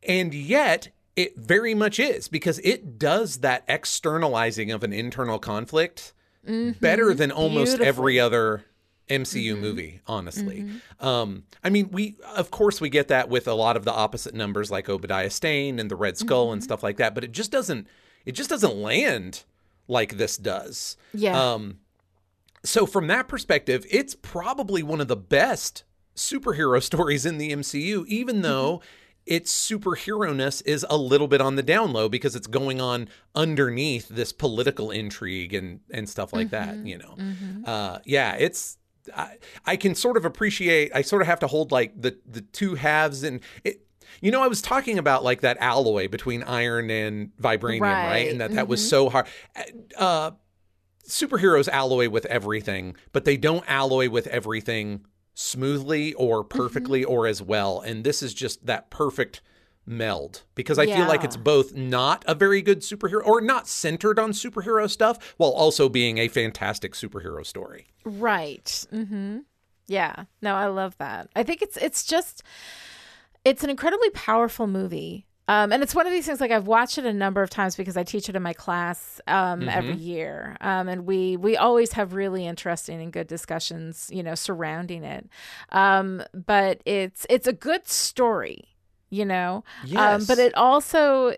And 0.08 0.34
yet, 0.34 0.90
it 1.16 1.36
very 1.38 1.74
much 1.74 2.00
is 2.00 2.28
because 2.28 2.60
it 2.60 2.98
does 3.00 3.38
that 3.40 3.64
externalizing 3.68 4.72
of 4.72 4.84
an 4.84 4.94
internal 4.94 5.40
conflict 5.40 6.14
better 6.80 7.14
than 7.14 7.32
almost 7.32 7.80
every 7.82 8.20
other 8.20 8.64
MCU 9.10 9.54
mm-hmm. 9.54 9.62
movie, 9.62 10.02
honestly. 10.08 10.62
Mm-hmm. 10.62 11.06
Um, 11.06 11.44
I 11.64 11.70
mean, 11.70 11.90
we 11.92 12.16
of 12.36 12.52
course 12.52 12.80
we 12.80 12.90
get 12.90 13.08
that 13.10 13.30
with 13.30 13.48
a 13.48 13.54
lot 13.54 13.76
of 13.76 13.86
the 13.86 13.94
opposite 13.94 14.34
numbers 14.34 14.72
like 14.72 14.90
Obadiah 14.90 15.30
Stane 15.30 15.80
and 15.80 15.90
the 15.90 15.96
Red 15.96 16.16
mm-hmm, 16.16 16.28
Skull 16.28 16.52
and 16.52 16.64
stuff 16.64 16.84
like 16.84 16.98
that, 16.98 17.16
but 17.16 17.24
it 17.24 17.32
just 17.32 17.52
doesn't 17.52 17.88
it 18.26 18.34
just 18.34 18.50
doesn't 18.50 18.76
land 18.76 19.44
like 19.88 20.18
this 20.18 20.38
does. 20.38 20.98
yeah 21.14 21.54
Um, 21.54 21.80
so 22.64 22.86
from 22.86 23.08
that 23.08 23.28
perspective, 23.28 23.86
it's 23.90 24.16
probably 24.16 24.84
one 24.84 25.02
of 25.02 25.08
the 25.08 25.16
best 25.16 25.84
superhero 26.16 26.82
stories 26.90 27.26
in 27.26 27.38
the 27.38 27.52
MCU, 27.52 28.06
even 28.08 28.42
though 28.42 28.82
its 29.26 29.54
superhero 29.54 30.36
ness 30.36 30.62
is 30.62 30.86
a 30.90 30.98
little 30.98 31.28
bit 31.28 31.40
on 31.40 31.56
the 31.56 31.62
down 31.64 31.94
low 31.94 32.10
because 32.10 32.36
it's 32.36 32.48
going 32.48 32.82
on 32.82 33.08
underneath 33.36 34.10
this 34.10 34.34
political 34.34 34.90
intrigue 34.90 35.54
and 35.54 35.82
and 35.92 36.10
stuff 36.10 36.34
like 36.34 36.50
that. 36.50 36.76
You 36.78 36.98
know, 36.98 37.18
uh, 37.66 38.00
yeah, 38.06 38.36
it's. 38.36 38.78
I, 39.16 39.38
I 39.66 39.76
can 39.76 39.96
sort 39.96 40.18
of 40.18 40.26
appreciate. 40.26 40.92
I 40.94 41.02
sort 41.02 41.22
of 41.22 41.28
have 41.28 41.40
to 41.40 41.48
hold 41.48 41.72
like 41.72 42.00
the 42.00 42.18
the 42.26 42.42
two 42.42 42.76
halves 42.76 43.24
and 43.24 43.42
it. 43.64 43.82
You 44.22 44.32
know, 44.32 44.42
I 44.42 44.48
was 44.48 44.62
talking 44.62 44.98
about 44.98 45.24
like 45.24 45.42
that 45.42 45.58
alloy 45.60 46.08
between 46.08 46.44
iron 46.44 46.90
and 46.90 47.32
vibranium, 47.38 47.82
right? 47.82 48.08
Right. 48.08 48.32
And 48.32 48.42
that 48.42 48.52
that 48.54 48.68
was 48.68 48.88
so 48.88 49.10
hard. 49.10 49.28
Uh, 49.96 50.32
superheroes 51.08 51.68
alloy 51.68 52.10
with 52.10 52.26
everything, 52.26 52.96
but 53.12 53.26
they 53.26 53.38
don't 53.38 53.64
alloy 53.68 54.10
with 54.10 54.28
everything 54.28 55.06
smoothly 55.34 56.14
or 56.16 56.44
perfectly 56.44 57.04
or 57.04 57.28
as 57.28 57.42
well. 57.42 57.82
And 57.82 58.04
this 58.04 58.22
is 58.22 58.34
just 58.34 58.66
that 58.66 58.90
perfect 58.90 59.42
meld 59.90 60.44
because 60.56 60.78
I 60.78 60.86
feel 60.86 61.08
like 61.08 61.24
it's 61.24 61.36
both 61.36 61.74
not 61.74 62.24
a 62.28 62.36
very 62.36 62.62
good 62.62 62.82
superhero 62.82 63.26
or 63.26 63.42
not 63.42 63.68
centered 63.68 64.20
on 64.20 64.32
superhero 64.32 64.90
stuff 64.90 65.34
while 65.38 65.52
also 65.52 65.90
being 65.90 66.20
a 66.20 66.28
fantastic 66.28 66.94
superhero 66.94 67.46
story. 67.46 67.88
Right. 68.06 68.86
Mm-hmm. 68.94 69.40
Yeah. 69.88 70.26
No, 70.42 70.56
I 70.56 70.68
love 70.68 70.96
that. 71.00 71.30
I 71.36 71.44
think 71.44 71.62
it's 71.62 71.76
it's 71.78 72.06
just 72.06 72.44
it's 73.44 73.64
an 73.64 73.70
incredibly 73.70 74.12
powerful 74.12 74.68
movie. 74.68 75.26
Um, 75.48 75.72
and 75.72 75.82
it's 75.82 75.96
one 75.96 76.06
of 76.06 76.14
these 76.14 76.28
things 76.28 76.40
like 76.40 76.52
I've 76.52 76.68
watched 76.68 77.00
it 77.00 77.06
a 77.06 77.14
number 77.14 77.42
of 77.42 77.50
times 77.50 77.76
because 77.76 77.98
I 77.98 78.04
teach 78.04 78.30
it 78.30 78.36
in 78.36 78.44
my 78.44 78.54
class 78.54 79.20
um, 79.26 79.68
every 79.68 79.96
year, 79.96 80.56
um, 80.62 80.88
and 80.88 81.08
we 81.08 81.38
we 81.38 81.58
always 81.58 81.94
have 81.94 82.14
really 82.14 82.46
interesting 82.46 83.02
and 83.02 83.12
good 83.12 83.26
discussions, 83.26 84.12
you 84.14 84.22
know, 84.22 84.36
surrounding 84.36 85.04
it. 85.04 85.28
Um, 85.72 86.22
but 86.36 86.84
it's 86.86 87.26
it's 87.32 87.48
a 87.48 87.54
good 87.54 87.88
story, 87.88 88.66
you 89.10 89.26
know. 89.26 89.64
Um, 89.96 90.20
Yes. 90.22 90.28
but 90.28 90.40
it 90.40 90.54
also 90.56 91.36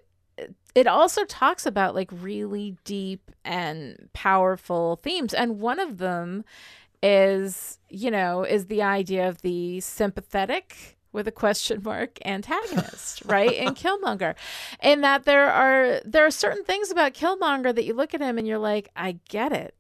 it 0.74 0.88
also 0.88 1.26
talks 1.26 1.66
about 1.66 1.96
like 1.96 2.10
really 2.12 2.78
deep 2.86 3.32
and 3.44 4.10
powerful 4.14 4.98
themes 5.04 5.34
and 5.34 5.60
one 5.60 5.80
of 5.80 5.98
them 5.98 6.46
is 7.04 7.80
you 7.90 8.10
know 8.12 8.44
is 8.44 8.68
the 8.68 8.82
idea 8.82 9.28
of 9.28 9.42
the 9.42 9.80
sympathetic 9.82 10.98
with 11.12 11.28
a 11.28 11.32
question 11.32 11.82
mark 11.84 12.20
antagonist 12.26 13.22
right 13.26 13.54
in 13.54 13.74
killmonger 13.82 14.36
and 14.80 15.04
that 15.04 15.26
there 15.26 15.52
are 15.52 16.00
there 16.06 16.26
are 16.26 16.32
certain 16.32 16.64
things 16.64 16.90
about 16.92 17.14
killmonger 17.14 17.74
that 17.76 17.84
you 17.84 17.94
look 17.94 18.14
at 18.14 18.22
him 18.22 18.38
and 18.38 18.48
you're 18.48 18.58
like 18.60 18.90
i 18.96 19.18
get 19.30 19.52
it 19.52 19.76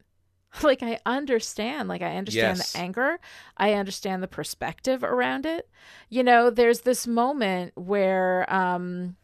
like 0.64 0.84
i 0.84 1.00
understand 1.06 1.88
like 1.90 2.02
i 2.02 2.16
understand 2.18 2.58
Yes. 2.58 2.74
the 2.74 2.80
anger. 2.80 3.20
I 3.58 3.74
understand 3.74 4.22
the 4.24 4.28
perspective 4.28 5.04
around 5.04 5.46
it. 5.46 5.70
You 6.10 6.24
know 6.24 6.50
there's 6.50 6.82
this 6.82 7.08
moment 7.08 7.74
where 7.76 8.52
um 8.54 9.16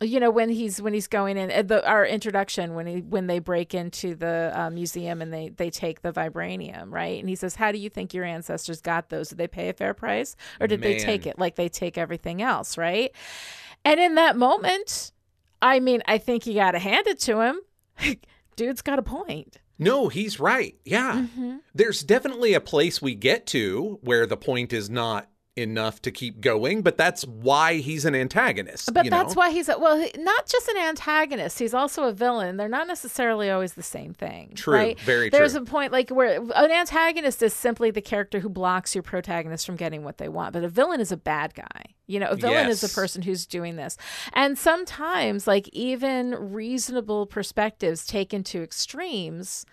you 0.00 0.18
know 0.20 0.30
when 0.30 0.50
he's 0.50 0.82
when 0.82 0.92
he's 0.92 1.06
going 1.06 1.36
in 1.38 1.50
at 1.50 1.68
the 1.68 1.86
our 1.88 2.04
introduction 2.04 2.74
when 2.74 2.86
he 2.86 3.00
when 3.00 3.28
they 3.28 3.38
break 3.38 3.72
into 3.74 4.14
the 4.14 4.52
uh, 4.54 4.68
museum 4.68 5.22
and 5.22 5.32
they 5.32 5.48
they 5.50 5.70
take 5.70 6.02
the 6.02 6.12
vibranium 6.12 6.90
right? 6.92 7.18
And 7.20 7.28
he 7.28 7.36
says 7.36 7.54
how 7.54 7.70
do 7.72 7.78
you 7.78 7.88
think 7.88 8.12
your 8.12 8.24
ancestors 8.24 8.80
got 8.80 9.08
those? 9.08 9.28
Did 9.30 9.38
they 9.38 9.48
pay 9.48 9.68
a 9.68 9.72
fair 9.72 9.94
price? 9.94 10.36
Or 10.60 10.66
did 10.66 10.82
they 10.82 10.98
take 10.98 11.26
it? 11.26 11.38
Like 11.38 11.54
they 11.54 11.68
take 11.68 11.96
everything 11.96 12.42
else 12.42 12.76
right? 12.76 13.12
And 13.84 13.98
in 14.00 14.16
that 14.16 14.36
moment 14.36 15.12
i 15.62 15.80
mean 15.80 16.02
i 16.06 16.18
think 16.18 16.44
you 16.46 16.54
got 16.54 16.72
to 16.72 16.78
hand 16.80 17.06
it 17.06 17.20
to 17.20 17.40
him. 17.40 17.60
Dude's 18.56 18.82
got 18.82 18.98
a 18.98 19.02
point 19.02 19.58
No, 19.78 20.08
he's 20.08 20.38
right. 20.38 20.76
Yeah. 20.84 21.26
Mm-hmm. 21.26 21.56
There's 21.74 22.02
definitely 22.02 22.54
a 22.54 22.60
place 22.60 23.02
we 23.02 23.14
get 23.14 23.46
to 23.48 23.98
where 24.02 24.26
the 24.26 24.36
point 24.36 24.72
is 24.72 24.88
not 24.88 25.28
enough 25.56 26.02
to 26.02 26.10
keep 26.10 26.40
going, 26.40 26.82
but 26.82 26.96
that's 26.98 27.24
why 27.26 27.74
he's 27.76 28.04
an 28.04 28.14
antagonist. 28.14 28.92
But 28.92 29.08
that's 29.08 29.34
know? 29.34 29.38
why 29.38 29.50
he's 29.50 29.68
a, 29.68 29.78
well, 29.78 30.04
not 30.18 30.46
just 30.46 30.68
an 30.68 30.76
antagonist. 30.78 31.58
He's 31.60 31.74
also 31.74 32.04
a 32.04 32.12
villain. 32.12 32.56
They're 32.56 32.68
not 32.68 32.88
necessarily 32.88 33.50
always 33.50 33.74
the 33.74 33.82
same 33.82 34.14
thing. 34.14 34.52
True, 34.56 34.74
right? 34.74 35.00
very 35.00 35.30
There's 35.30 35.52
true. 35.52 35.62
a 35.62 35.64
point 35.64 35.92
like 35.92 36.10
where 36.10 36.40
an 36.40 36.70
antagonist 36.72 37.42
is 37.42 37.54
simply 37.54 37.90
the 37.92 38.00
character 38.02 38.40
who 38.40 38.48
blocks 38.48 38.94
your 38.94 39.02
protagonist 39.02 39.64
from 39.64 39.76
getting 39.76 40.02
what 40.02 40.18
they 40.18 40.28
want, 40.28 40.52
but 40.52 40.64
a 40.64 40.68
villain 40.68 41.00
is 41.00 41.12
a 41.12 41.16
bad 41.16 41.54
guy. 41.54 41.84
You 42.06 42.20
know, 42.20 42.28
a 42.30 42.36
villain 42.36 42.68
is 42.68 42.82
Yes. 42.82 42.92
the 42.92 43.00
person 43.00 43.22
who's 43.22 43.46
doing 43.46 43.76
this. 43.76 43.96
And 44.32 44.58
sometimes, 44.58 45.46
like 45.46 45.68
even 45.68 46.32
reasonable 46.52 47.26
perspectives 47.26 48.06
taken 48.06 48.42
to 48.44 48.62
extremes 48.62 49.64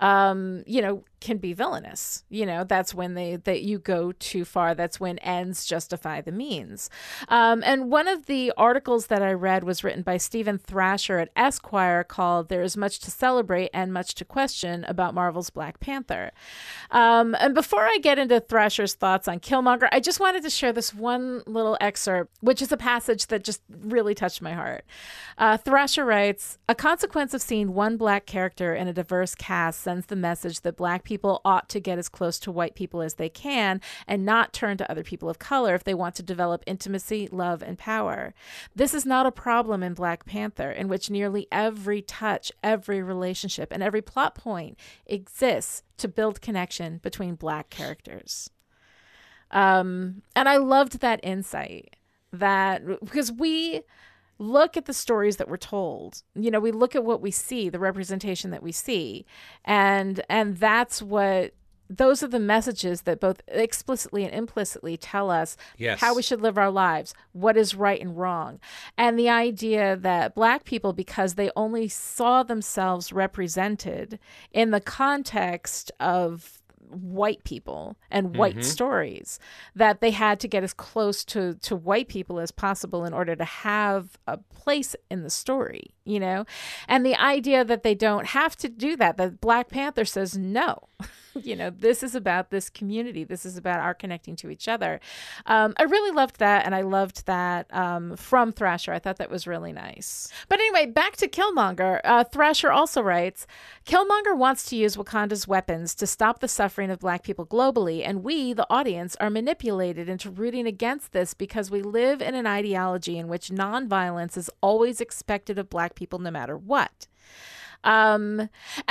um 0.00 0.64
you 0.66 0.82
know 0.82 1.04
can 1.24 1.38
be 1.38 1.54
villainous. 1.54 2.22
You 2.28 2.44
know 2.44 2.64
that's 2.64 2.94
when 2.94 3.14
they 3.14 3.36
that 3.36 3.62
you 3.62 3.78
go 3.78 4.12
too 4.12 4.44
far. 4.44 4.74
That's 4.74 5.00
when 5.00 5.18
ends 5.20 5.64
justify 5.64 6.20
the 6.20 6.30
means. 6.30 6.90
Um 7.28 7.62
and 7.64 7.90
one 7.90 8.06
of 8.08 8.26
the 8.26 8.52
articles 8.58 9.06
that 9.06 9.22
i 9.22 9.32
read 9.32 9.64
was 9.64 9.82
written 9.82 10.02
by 10.02 10.18
steven 10.18 10.58
thrasher 10.58 11.18
at 11.18 11.30
esquire 11.34 12.04
called 12.04 12.50
there 12.50 12.60
is 12.60 12.76
much 12.76 13.00
to 13.00 13.10
celebrate 13.10 13.70
and 13.72 13.90
much 13.90 14.14
to 14.16 14.24
question 14.24 14.84
about 14.84 15.14
marvel's 15.14 15.48
black 15.48 15.80
panther. 15.80 16.30
Um 16.90 17.34
and 17.40 17.54
before 17.54 17.86
i 17.86 17.96
get 18.02 18.18
into 18.18 18.38
thrasher's 18.38 18.92
thoughts 18.92 19.26
on 19.26 19.40
killmonger 19.40 19.88
i 19.92 20.00
just 20.00 20.20
wanted 20.20 20.42
to 20.42 20.50
share 20.50 20.74
this 20.74 20.92
one 20.92 21.42
little 21.46 21.78
excerpt 21.80 22.36
which 22.42 22.60
is 22.60 22.70
a 22.70 22.76
passage 22.76 23.28
that 23.28 23.44
just 23.44 23.62
really 23.70 24.14
touched 24.14 24.42
my 24.42 24.52
heart. 24.52 24.84
Uh, 25.38 25.56
thrasher 25.56 26.04
writes 26.04 26.58
a 26.68 26.74
consequence 26.74 27.32
of 27.32 27.40
seeing 27.40 27.72
one 27.72 27.96
black 27.96 28.26
character 28.26 28.74
in 28.74 28.88
a 28.88 28.92
diverse 28.92 29.34
cast 29.34 29.80
sends 29.80 30.06
the 30.06 30.16
message 30.16 30.60
that 30.60 30.76
black 30.76 31.02
people 31.02 31.13
ought 31.44 31.68
to 31.70 31.80
get 31.80 31.98
as 31.98 32.08
close 32.08 32.38
to 32.40 32.52
white 32.52 32.74
people 32.74 33.02
as 33.02 33.14
they 33.14 33.28
can 33.28 33.80
and 34.06 34.24
not 34.24 34.52
turn 34.52 34.76
to 34.78 34.90
other 34.90 35.02
people 35.02 35.28
of 35.28 35.38
color 35.38 35.74
if 35.74 35.84
they 35.84 35.94
want 35.94 36.14
to 36.16 36.22
develop 36.22 36.62
intimacy, 36.66 37.28
love, 37.30 37.62
and 37.62 37.78
power. 37.78 38.34
This 38.74 38.94
is 38.94 39.06
not 39.06 39.26
a 39.26 39.32
problem 39.32 39.82
in 39.82 39.94
Black 39.94 40.24
Panther, 40.24 40.70
in 40.70 40.88
which 40.88 41.10
nearly 41.10 41.46
every 41.50 42.02
touch, 42.02 42.50
every 42.62 43.02
relationship, 43.02 43.72
and 43.72 43.82
every 43.82 44.02
plot 44.02 44.34
point 44.34 44.78
exists 45.06 45.82
to 45.98 46.08
build 46.08 46.40
connection 46.40 46.98
between 46.98 47.34
black 47.34 47.70
characters. 47.70 48.50
Um, 49.50 50.22
and 50.34 50.48
I 50.48 50.56
loved 50.56 51.00
that 51.00 51.20
insight 51.22 51.96
that 52.32 52.82
because 53.00 53.30
we 53.30 53.82
look 54.38 54.76
at 54.76 54.86
the 54.86 54.92
stories 54.92 55.36
that 55.36 55.48
we're 55.48 55.56
told 55.56 56.22
you 56.34 56.50
know 56.50 56.60
we 56.60 56.72
look 56.72 56.94
at 56.96 57.04
what 57.04 57.20
we 57.20 57.30
see 57.30 57.68
the 57.68 57.78
representation 57.78 58.50
that 58.50 58.62
we 58.62 58.72
see 58.72 59.24
and 59.64 60.22
and 60.28 60.56
that's 60.58 61.00
what 61.00 61.54
those 61.90 62.22
are 62.22 62.28
the 62.28 62.38
messages 62.40 63.02
that 63.02 63.20
both 63.20 63.42
explicitly 63.46 64.24
and 64.24 64.34
implicitly 64.34 64.96
tell 64.96 65.30
us 65.30 65.56
Yes. 65.76 66.00
how 66.00 66.14
we 66.16 66.22
should 66.22 66.40
live 66.40 66.56
our 66.56 66.70
lives, 66.70 67.12
what 67.32 67.58
is 67.58 67.74
right 67.74 68.00
and 68.00 68.16
wrong. 68.16 68.58
And 68.96 69.18
the 69.18 69.28
idea 69.28 69.94
that 69.96 70.34
black 70.34 70.64
people, 70.64 70.94
because 70.94 71.34
they 71.34 71.50
only 71.54 71.88
saw 71.88 72.42
themselves 72.42 73.12
represented 73.12 74.18
in 74.50 74.70
the 74.70 74.80
context 74.80 75.92
of 76.00 76.62
white 76.90 77.42
people 77.44 77.96
and 78.10 78.36
white 78.36 78.54
mm-hmm. 78.54 78.62
stories 78.62 79.38
that 79.74 80.00
they 80.00 80.10
had 80.10 80.40
to 80.40 80.48
get 80.48 80.62
as 80.62 80.72
close 80.72 81.24
to 81.24 81.54
to 81.54 81.76
white 81.76 82.08
people 82.08 82.38
as 82.38 82.50
possible 82.50 83.04
in 83.04 83.12
order 83.12 83.34
to 83.34 83.44
have 83.44 84.18
a 84.26 84.36
place 84.36 84.94
in 85.10 85.22
the 85.22 85.30
story 85.30 85.94
you 86.04 86.20
know? 86.20 86.44
And 86.88 87.04
the 87.04 87.14
idea 87.16 87.64
that 87.64 87.82
they 87.82 87.94
don't 87.94 88.26
have 88.28 88.56
to 88.56 88.68
do 88.68 88.96
that 88.96 89.16
that 89.16 89.40
black 89.40 89.68
panther 89.68 90.04
says 90.04 90.36
no 90.36 90.88
you 91.42 91.56
know 91.56 91.70
this 91.70 92.02
is 92.02 92.14
about 92.14 92.50
this 92.50 92.70
community. 92.70 93.24
This 93.24 93.44
is 93.44 93.56
about 93.56 93.80
our 93.80 93.94
connecting 93.94 94.36
to 94.36 94.50
each 94.50 94.68
other. 94.68 95.00
Um, 95.46 95.74
i 95.76 95.82
really 95.82 96.10
loved 96.10 96.38
that 96.38 96.64
and 96.64 96.74
i 96.74 96.82
loved 96.82 97.26
that 97.26 97.72
um, 97.74 98.16
from 98.16 98.52
thrasher. 98.52 98.92
I 98.92 98.98
thought 98.98 99.16
that 99.18 99.30
was 99.30 99.46
really 99.46 99.72
nice. 99.72 100.28
But 100.48 100.60
anyway 100.60 100.86
back 100.86 101.16
to 101.16 101.28
killmonger. 101.28 102.00
Uh, 102.04 102.24
thrasher 102.24 102.70
also 102.70 103.02
writes 103.02 103.46
killmonger 103.86 104.36
wants 104.36 104.64
to 104.66 104.76
use 104.76 104.96
wakanda's 104.96 105.48
weapons 105.48 105.94
to 105.96 106.06
stop 106.06 106.40
the 106.40 106.48
suffering 106.48 106.90
of 106.90 107.00
black 107.00 107.22
people 107.22 107.46
globally 107.46 108.06
and 108.06 108.22
we 108.22 108.52
the 108.52 108.66
audience 108.70 109.16
are 109.20 109.30
manipulated 109.30 110.08
into 110.08 110.30
rooting 110.30 110.66
against 110.66 111.12
this 111.12 111.34
because 111.34 111.70
we 111.70 111.82
live 111.82 112.22
in 112.22 112.34
an 112.34 112.46
ideology 112.46 113.18
in 113.18 113.28
which 113.28 113.48
nonviolence 113.48 114.36
is 114.36 114.50
always 114.60 115.00
expected 115.00 115.58
of 115.58 115.68
black 115.68 115.93
people 115.94 116.18
no 116.18 116.30
matter 116.30 116.56
what 116.56 117.06
um 117.84 118.40
and 118.40 118.50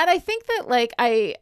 i 0.10 0.20
think 0.20 0.45
that 0.47 0.66
like 0.68 0.93
i 0.97 1.36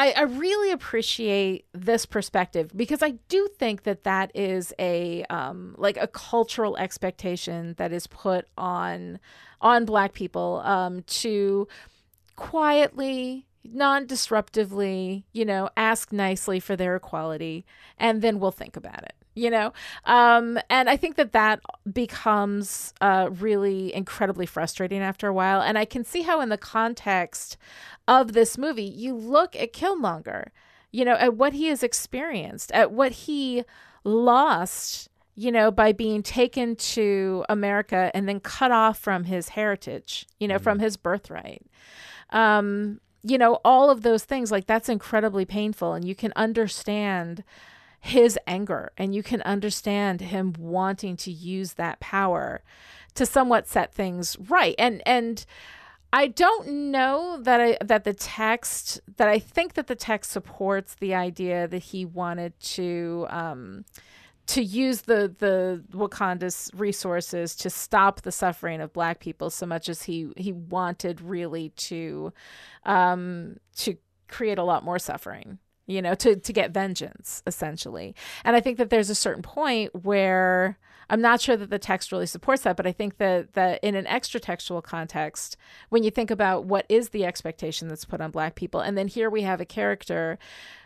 I, 0.00 0.12
I 0.12 0.22
really 0.22 0.70
appreciate 0.70 1.66
this 1.72 2.06
perspective 2.06 2.70
because 2.74 3.02
I 3.02 3.10
do 3.28 3.48
think 3.58 3.82
that 3.82 4.04
that 4.04 4.30
is 4.34 4.72
a 4.78 5.24
um, 5.24 5.74
like 5.76 5.98
a 5.98 6.06
cultural 6.06 6.78
expectation 6.78 7.74
that 7.76 7.92
is 7.92 8.06
put 8.06 8.46
on 8.56 9.18
on 9.60 9.84
Black 9.84 10.14
people 10.14 10.62
um, 10.64 11.02
to 11.02 11.68
quietly, 12.36 13.46
non-disruptively, 13.62 15.24
you 15.34 15.44
know, 15.44 15.68
ask 15.76 16.14
nicely 16.14 16.60
for 16.60 16.76
their 16.76 16.96
equality, 16.96 17.66
and 17.98 18.22
then 18.22 18.40
we'll 18.40 18.50
think 18.50 18.76
about 18.76 19.02
it. 19.02 19.19
You 19.40 19.48
know, 19.48 19.72
um, 20.04 20.58
and 20.68 20.90
I 20.90 20.98
think 20.98 21.16
that 21.16 21.32
that 21.32 21.60
becomes 21.90 22.92
uh, 23.00 23.30
really 23.32 23.94
incredibly 23.94 24.44
frustrating 24.44 25.00
after 25.00 25.28
a 25.28 25.32
while. 25.32 25.62
And 25.62 25.78
I 25.78 25.86
can 25.86 26.04
see 26.04 26.20
how, 26.20 26.42
in 26.42 26.50
the 26.50 26.58
context 26.58 27.56
of 28.06 28.34
this 28.34 28.58
movie, 28.58 28.82
you 28.82 29.14
look 29.14 29.56
at 29.56 29.72
Killmonger, 29.72 30.48
you 30.92 31.06
know, 31.06 31.14
at 31.14 31.36
what 31.36 31.54
he 31.54 31.68
has 31.68 31.82
experienced, 31.82 32.70
at 32.72 32.92
what 32.92 33.12
he 33.12 33.64
lost, 34.04 35.08
you 35.36 35.50
know, 35.50 35.70
by 35.70 35.92
being 35.92 36.22
taken 36.22 36.76
to 36.76 37.46
America 37.48 38.10
and 38.12 38.28
then 38.28 38.40
cut 38.40 38.70
off 38.70 38.98
from 38.98 39.24
his 39.24 39.48
heritage, 39.50 40.26
you 40.38 40.48
know, 40.48 40.58
from 40.58 40.80
his 40.80 40.98
birthright. 40.98 41.62
Um, 42.28 43.00
you 43.22 43.38
know, 43.38 43.58
all 43.64 43.88
of 43.88 44.02
those 44.02 44.24
things, 44.24 44.50
like 44.50 44.66
that's 44.66 44.90
incredibly 44.90 45.46
painful. 45.46 45.94
And 45.94 46.04
you 46.04 46.14
can 46.14 46.34
understand 46.36 47.42
his 48.00 48.38
anger 48.46 48.92
and 48.96 49.14
you 49.14 49.22
can 49.22 49.42
understand 49.42 50.20
him 50.20 50.54
wanting 50.58 51.16
to 51.16 51.30
use 51.30 51.74
that 51.74 52.00
power 52.00 52.62
to 53.14 53.26
somewhat 53.26 53.68
set 53.68 53.92
things 53.94 54.36
right. 54.48 54.74
And, 54.78 55.02
and, 55.06 55.44
I 56.12 56.26
don't 56.26 56.90
know 56.90 57.38
that 57.42 57.60
I 57.60 57.78
that 57.84 58.02
the 58.02 58.14
text 58.14 59.00
that 59.16 59.28
I 59.28 59.38
think 59.38 59.74
that 59.74 59.86
the 59.86 59.94
text 59.94 60.32
supports 60.32 60.96
the 60.96 61.14
idea 61.14 61.68
that 61.68 61.78
he 61.78 62.04
wanted 62.04 62.58
to 62.60 63.26
um, 63.30 63.84
to 64.48 64.62
use 64.62 65.02
the 65.02 65.32
the 65.38 65.84
Wakanda's 65.92 66.68
resources 66.74 67.54
to 67.56 67.70
stop 67.70 68.22
the 68.22 68.32
suffering 68.32 68.80
of 68.80 68.92
Black 68.92 69.20
people 69.20 69.50
so 69.50 69.66
much 69.66 69.88
as 69.88 70.02
he 70.02 70.32
he 70.36 70.50
wanted 70.50 71.20
really 71.20 71.68
to 71.76 72.32
um, 72.84 73.58
to 73.76 73.96
create 74.26 74.58
a 74.58 74.64
lot 74.64 74.84
more 74.84 74.98
suffering 74.98 75.58
you 75.90 76.00
know 76.00 76.14
to 76.14 76.36
to 76.36 76.52
get 76.52 76.70
vengeance 76.72 77.42
essentially. 77.46 78.14
And 78.44 78.56
i 78.56 78.60
think 78.60 78.78
that 78.78 78.90
there's 78.90 79.10
a 79.10 79.14
certain 79.14 79.42
point 79.42 79.90
where 80.04 80.78
I'm 81.10 81.20
not 81.20 81.40
sure 81.40 81.56
that 81.56 81.70
the 81.70 81.78
text 81.78 82.12
really 82.12 82.26
supports 82.26 82.62
that, 82.62 82.76
but 82.76 82.86
I 82.86 82.92
think 82.92 83.18
that 83.18 83.54
that 83.54 83.82
in 83.82 83.96
an 83.96 84.06
extra 84.06 84.38
textual 84.38 84.80
context, 84.80 85.56
when 85.88 86.04
you 86.04 86.10
think 86.10 86.30
about 86.30 86.66
what 86.66 86.86
is 86.88 87.08
the 87.08 87.24
expectation 87.24 87.88
that's 87.88 88.04
put 88.04 88.20
on 88.20 88.30
black 88.30 88.54
people, 88.54 88.80
and 88.80 88.96
then 88.96 89.08
here 89.08 89.28
we 89.28 89.42
have 89.42 89.60
a 89.60 89.64
character 89.64 90.38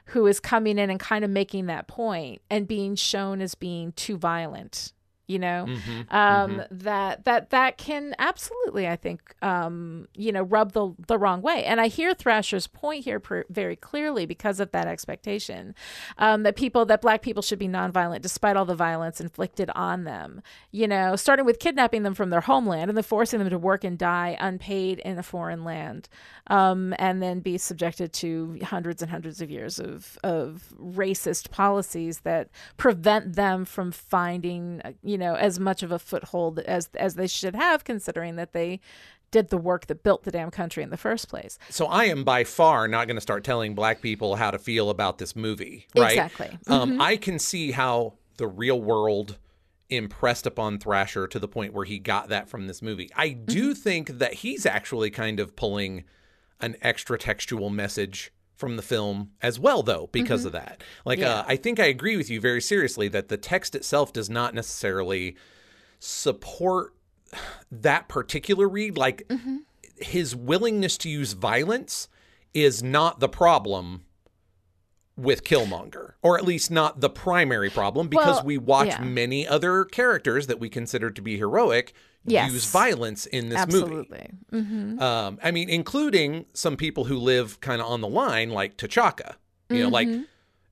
who 0.07 0.26
is 0.26 0.40
coming 0.40 0.78
in 0.78 0.88
and 0.88 0.98
kind 0.98 1.24
of 1.24 1.30
making 1.30 1.66
that 1.66 1.86
point 1.86 2.40
and 2.48 2.66
being 2.66 2.94
shown 2.94 3.42
as 3.42 3.55
being 3.55 3.92
too 3.92 4.16
violent 4.16 4.94
you 5.27 5.39
know? 5.39 5.66
Mm-hmm, 5.68 6.14
um, 6.14 6.51
mm-hmm. 6.51 6.79
that 6.79 7.25
that 7.25 7.51
that 7.51 7.79
can 7.79 8.14
absolutely 8.18 8.89
i 8.89 8.97
think 8.97 9.35
um, 9.43 10.09
you 10.14 10.33
know 10.33 10.43
rub 10.43 10.72
the 10.72 10.95
the 11.07 11.18
wrong 11.18 11.43
way. 11.43 11.64
And 11.64 11.81
i 11.81 11.89
hear 11.89 12.14
thrasher's 12.14 12.66
point 12.66 13.05
here 13.05 13.20
per, 13.20 13.45
very 13.49 13.77
clearly 13.77 14.27
because 14.27 14.61
of 14.61 14.70
that 14.72 14.87
expectation 14.87 15.75
um, 16.18 16.43
that 16.43 16.57
people 16.57 16.85
that 16.87 17.01
black 17.01 17.22
people 17.22 17.43
should 17.43 17.59
be 17.59 17.68
nonviolent 17.68 18.22
despite 18.22 18.57
all 18.57 18.64
the 18.64 18.75
violence 18.75 19.20
inflicted 19.20 19.70
on 19.75 20.05
them 20.05 20.43
you 20.70 20.89
know? 20.89 21.16
Starting 21.16 21.45
with 21.45 21.59
kidnapping 21.59 22.03
them 22.03 22.14
from 22.14 22.31
their 22.31 22.41
homeland 22.41 22.91
and 22.91 22.97
then 22.97 23.05
forcing 23.05 23.39
them 23.39 23.51
to 23.51 23.59
work 23.59 23.85
and 23.85 23.97
die 23.97 24.37
unpaid 24.41 24.99
in 25.01 25.18
a 25.18 25.22
foreign 25.22 25.64
land 25.64 26.09
um, 26.49 26.95
and 26.99 27.22
then 27.22 27.41
be 27.41 27.59
subjected 27.59 28.12
to 28.12 28.59
hundreds 28.62 29.01
and 29.03 29.11
hundreds 29.11 29.41
of 29.41 29.51
years 29.51 29.79
of 29.79 30.18
of 30.25 30.75
racist 30.81 31.51
policies 31.51 32.20
that 32.20 32.49
prevent 32.77 33.35
them 33.35 33.64
from 33.64 33.91
finding 33.91 34.83
you 35.03 35.13
you 35.14 35.18
know 35.18 35.36
as 35.36 35.60
much 35.60 35.84
of 35.84 35.92
a 35.92 35.98
foothold 36.00 36.58
as 36.58 36.88
as 36.96 37.14
they 37.14 37.28
should 37.28 37.54
have 37.54 37.84
considering 37.84 38.34
that 38.34 38.52
they 38.52 38.80
did 39.30 39.48
the 39.48 39.56
work 39.56 39.86
that 39.86 40.02
built 40.02 40.24
the 40.24 40.32
damn 40.32 40.50
country 40.50 40.82
in 40.82 40.90
the 40.90 40.96
first 40.96 41.28
place. 41.28 41.56
So 41.70 41.86
I 41.86 42.06
am 42.06 42.24
by 42.24 42.42
far 42.42 42.88
not 42.88 43.06
going 43.06 43.16
to 43.16 43.20
start 43.20 43.44
telling 43.44 43.76
black 43.76 44.00
people 44.00 44.34
how 44.34 44.50
to 44.50 44.58
feel 44.58 44.90
about 44.90 45.18
this 45.18 45.36
movie, 45.36 45.86
right? 45.96 46.12
Exactly. 46.12 46.48
Um, 46.48 46.58
mm-hmm. 46.58 46.72
Um, 46.72 47.00
I 47.00 47.16
can 47.16 47.38
see 47.38 47.70
how 47.70 48.14
the 48.38 48.48
real 48.48 48.80
world 48.80 49.38
impressed 49.88 50.46
upon 50.46 50.78
Thrasher 50.78 51.28
to 51.28 51.38
the 51.38 51.48
point 51.48 51.72
where 51.72 51.84
he 51.84 52.00
got 52.00 52.28
that 52.30 52.48
from 52.48 52.66
this 52.66 52.82
movie. 52.82 53.08
I 53.14 53.28
do 53.28 53.70
mm-hmm. 53.70 53.80
think 53.80 54.18
that 54.18 54.34
he's 54.34 54.66
actually 54.66 55.10
kind 55.10 55.38
of 55.38 55.54
pulling 55.54 56.04
an 56.60 56.76
extra 56.82 57.18
textual 57.18 57.70
message 57.70 58.32
from 58.57 58.76
the 58.76 58.82
film 58.82 59.30
as 59.42 59.59
well 59.59 59.82
though 59.82 60.09
because 60.12 60.40
mm-hmm. 60.40 60.48
of 60.48 60.52
that 60.52 60.82
like 61.05 61.18
yeah. 61.18 61.40
uh, 61.40 61.44
i 61.46 61.57
think 61.57 61.80
i 61.80 61.86
agree 61.86 62.16
with 62.16 62.30
you 62.30 62.40
very 62.40 62.61
seriously 62.61 63.09
that 63.09 63.28
the 63.28 63.36
text 63.36 63.74
itself 63.74 64.12
does 64.12 64.30
not 64.30 64.55
necessarily 64.55 65.36
support 65.98 66.94
that 67.70 68.09
particular 68.09 68.68
read 68.68 68.96
like 68.96 69.26
mm-hmm. 69.28 69.57
his 69.96 70.36
willingness 70.36 70.96
to 70.96 71.09
use 71.09 71.32
violence 71.32 72.09
is 72.52 72.82
not 72.82 73.18
the 73.18 73.28
problem 73.28 74.05
with 75.16 75.44
Killmonger, 75.44 76.14
or 76.22 76.36
at 76.36 76.44
least 76.44 76.70
not 76.70 77.00
the 77.00 77.11
primary 77.11 77.70
problem, 77.70 78.09
because 78.09 78.36
well, 78.38 78.46
we 78.46 78.59
watch 78.59 78.88
yeah. 78.88 79.00
many 79.00 79.46
other 79.46 79.84
characters 79.84 80.46
that 80.48 80.59
we 80.59 80.68
consider 80.68 81.11
to 81.11 81.22
be 81.22 81.38
heroic 81.38 81.92
yes. 82.25 82.53
use 82.53 82.70
violence 82.70 83.27
in 83.27 83.49
this 83.49 83.59
Absolutely. 83.59 84.31
movie. 84.53 84.66
Mm-hmm. 84.66 85.03
Um, 85.03 85.39
I 85.43 85.51
mean, 85.51 85.68
including 85.68 86.47
some 86.53 86.77
people 86.77 87.05
who 87.05 87.18
live 87.18 87.61
kind 87.61 87.81
of 87.81 87.89
on 87.89 88.01
the 88.01 88.09
line, 88.09 88.51
like 88.51 88.77
T'Chaka. 88.77 89.35
You 89.68 89.77
mm-hmm. 89.77 89.83
know, 89.83 89.89
like 89.89 90.09
mm-hmm. 90.09 90.22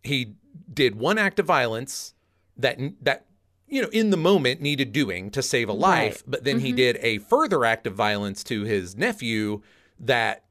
he 0.03 0.35
did 0.73 0.97
one 0.97 1.19
act 1.19 1.39
of 1.39 1.47
violence 1.47 2.15
that 2.57 2.79
that 3.03 3.27
you 3.67 3.83
know 3.83 3.89
in 3.89 4.11
the 4.11 4.17
moment 4.17 4.61
needed 4.61 4.93
doing 4.93 5.31
to 5.31 5.43
save 5.43 5.69
a 5.69 5.73
life, 5.73 6.17
right. 6.17 6.23
but 6.27 6.45
then 6.45 6.57
mm-hmm. 6.57 6.67
he 6.67 6.73
did 6.73 6.99
a 7.01 7.19
further 7.19 7.65
act 7.65 7.87
of 7.87 7.95
violence 7.95 8.45
to 8.45 8.63
his 8.65 8.97
nephew 8.97 9.63
that 10.01 10.45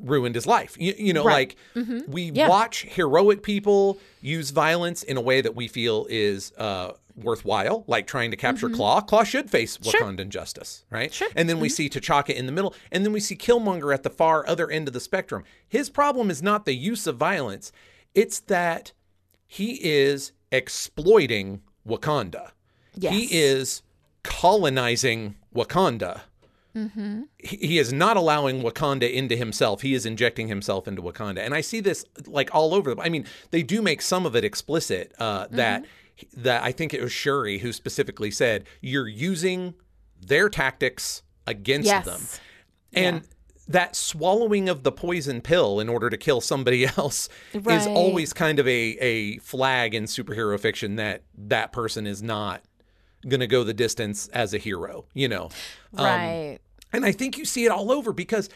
ruined 0.00 0.34
his 0.34 0.46
life. 0.46 0.76
You, 0.78 0.94
you 0.96 1.12
know, 1.12 1.24
right. 1.24 1.56
like 1.74 1.84
mm-hmm. 1.84 2.10
we 2.10 2.30
yeah. 2.30 2.48
watch 2.48 2.84
heroic 2.84 3.42
people 3.42 3.98
use 4.20 4.50
violence 4.50 5.02
in 5.02 5.16
a 5.16 5.20
way 5.20 5.40
that 5.40 5.56
we 5.56 5.68
feel 5.68 6.06
is 6.08 6.52
uh, 6.56 6.92
worthwhile, 7.16 7.84
like 7.86 8.06
trying 8.06 8.30
to 8.30 8.36
capture 8.36 8.68
mm-hmm. 8.68 8.80
Klaue. 8.80 9.08
Klaue 9.08 9.24
should 9.24 9.50
face 9.50 9.78
Wakandan 9.78 10.16
sure. 10.18 10.24
justice, 10.26 10.84
right? 10.90 11.12
Sure. 11.12 11.28
And 11.34 11.48
then 11.48 11.56
mm-hmm. 11.56 11.62
we 11.62 11.68
see 11.68 11.88
T'Chaka 11.88 12.30
in 12.30 12.46
the 12.46 12.52
middle, 12.52 12.74
and 12.92 13.04
then 13.04 13.12
we 13.12 13.20
see 13.20 13.36
Killmonger 13.36 13.92
at 13.92 14.02
the 14.02 14.10
far 14.10 14.46
other 14.48 14.70
end 14.70 14.88
of 14.88 14.94
the 14.94 15.00
spectrum. 15.00 15.44
His 15.68 15.90
problem 15.90 16.30
is 16.30 16.42
not 16.42 16.64
the 16.64 16.74
use 16.74 17.06
of 17.06 17.16
violence; 17.16 17.72
it's 18.14 18.40
that 18.40 18.92
he 19.46 19.78
is 19.82 20.32
exploiting 20.52 21.62
Wakanda. 21.86 22.50
Yes. 22.94 23.12
He 23.12 23.38
is 23.38 23.82
colonizing 24.22 25.36
Wakanda 25.54 26.22
Mm-hmm. 26.76 27.22
He 27.38 27.78
is 27.78 27.92
not 27.92 28.18
allowing 28.18 28.62
Wakanda 28.62 29.10
into 29.10 29.34
himself. 29.34 29.80
He 29.80 29.94
is 29.94 30.04
injecting 30.04 30.48
himself 30.48 30.86
into 30.86 31.00
Wakanda, 31.00 31.38
and 31.38 31.54
I 31.54 31.62
see 31.62 31.80
this 31.80 32.04
like 32.26 32.54
all 32.54 32.74
over. 32.74 32.94
I 33.00 33.08
mean, 33.08 33.24
they 33.50 33.62
do 33.62 33.80
make 33.80 34.02
some 34.02 34.26
of 34.26 34.36
it 34.36 34.44
explicit 34.44 35.12
uh, 35.18 35.46
that 35.50 35.82
mm-hmm. 35.82 35.90
That 36.36 36.62
I 36.62 36.72
think 36.72 36.94
it 36.94 37.02
was 37.02 37.12
Shuri 37.12 37.58
who 37.58 37.72
specifically 37.72 38.30
said 38.30 38.64
you're 38.80 39.08
using 39.08 39.74
their 40.20 40.48
tactics 40.48 41.22
against 41.46 41.86
yes. 41.86 42.04
them, 42.04 42.20
and. 42.92 43.16
Yeah. 43.22 43.30
That 43.68 43.96
swallowing 43.96 44.68
of 44.68 44.84
the 44.84 44.92
poison 44.92 45.40
pill 45.40 45.80
in 45.80 45.88
order 45.88 46.08
to 46.08 46.16
kill 46.16 46.40
somebody 46.40 46.86
else 46.96 47.28
right. 47.52 47.80
is 47.80 47.88
always 47.88 48.32
kind 48.32 48.60
of 48.60 48.68
a, 48.68 48.96
a 49.00 49.38
flag 49.38 49.92
in 49.92 50.04
superhero 50.04 50.56
fiction 50.60 50.94
that 50.94 51.24
that 51.36 51.72
person 51.72 52.06
is 52.06 52.22
not 52.22 52.62
going 53.28 53.40
to 53.40 53.46
go 53.46 53.64
the 53.64 53.74
distance 53.74 54.28
as 54.28 54.54
a 54.54 54.58
hero, 54.58 55.06
you 55.14 55.28
know. 55.28 55.50
Right. 55.92 56.52
Um, 56.52 56.58
and 56.92 57.04
I 57.04 57.12
think 57.12 57.36
you 57.38 57.44
see 57.44 57.64
it 57.64 57.70
all 57.70 57.90
over 57.90 58.12
because 58.12 58.48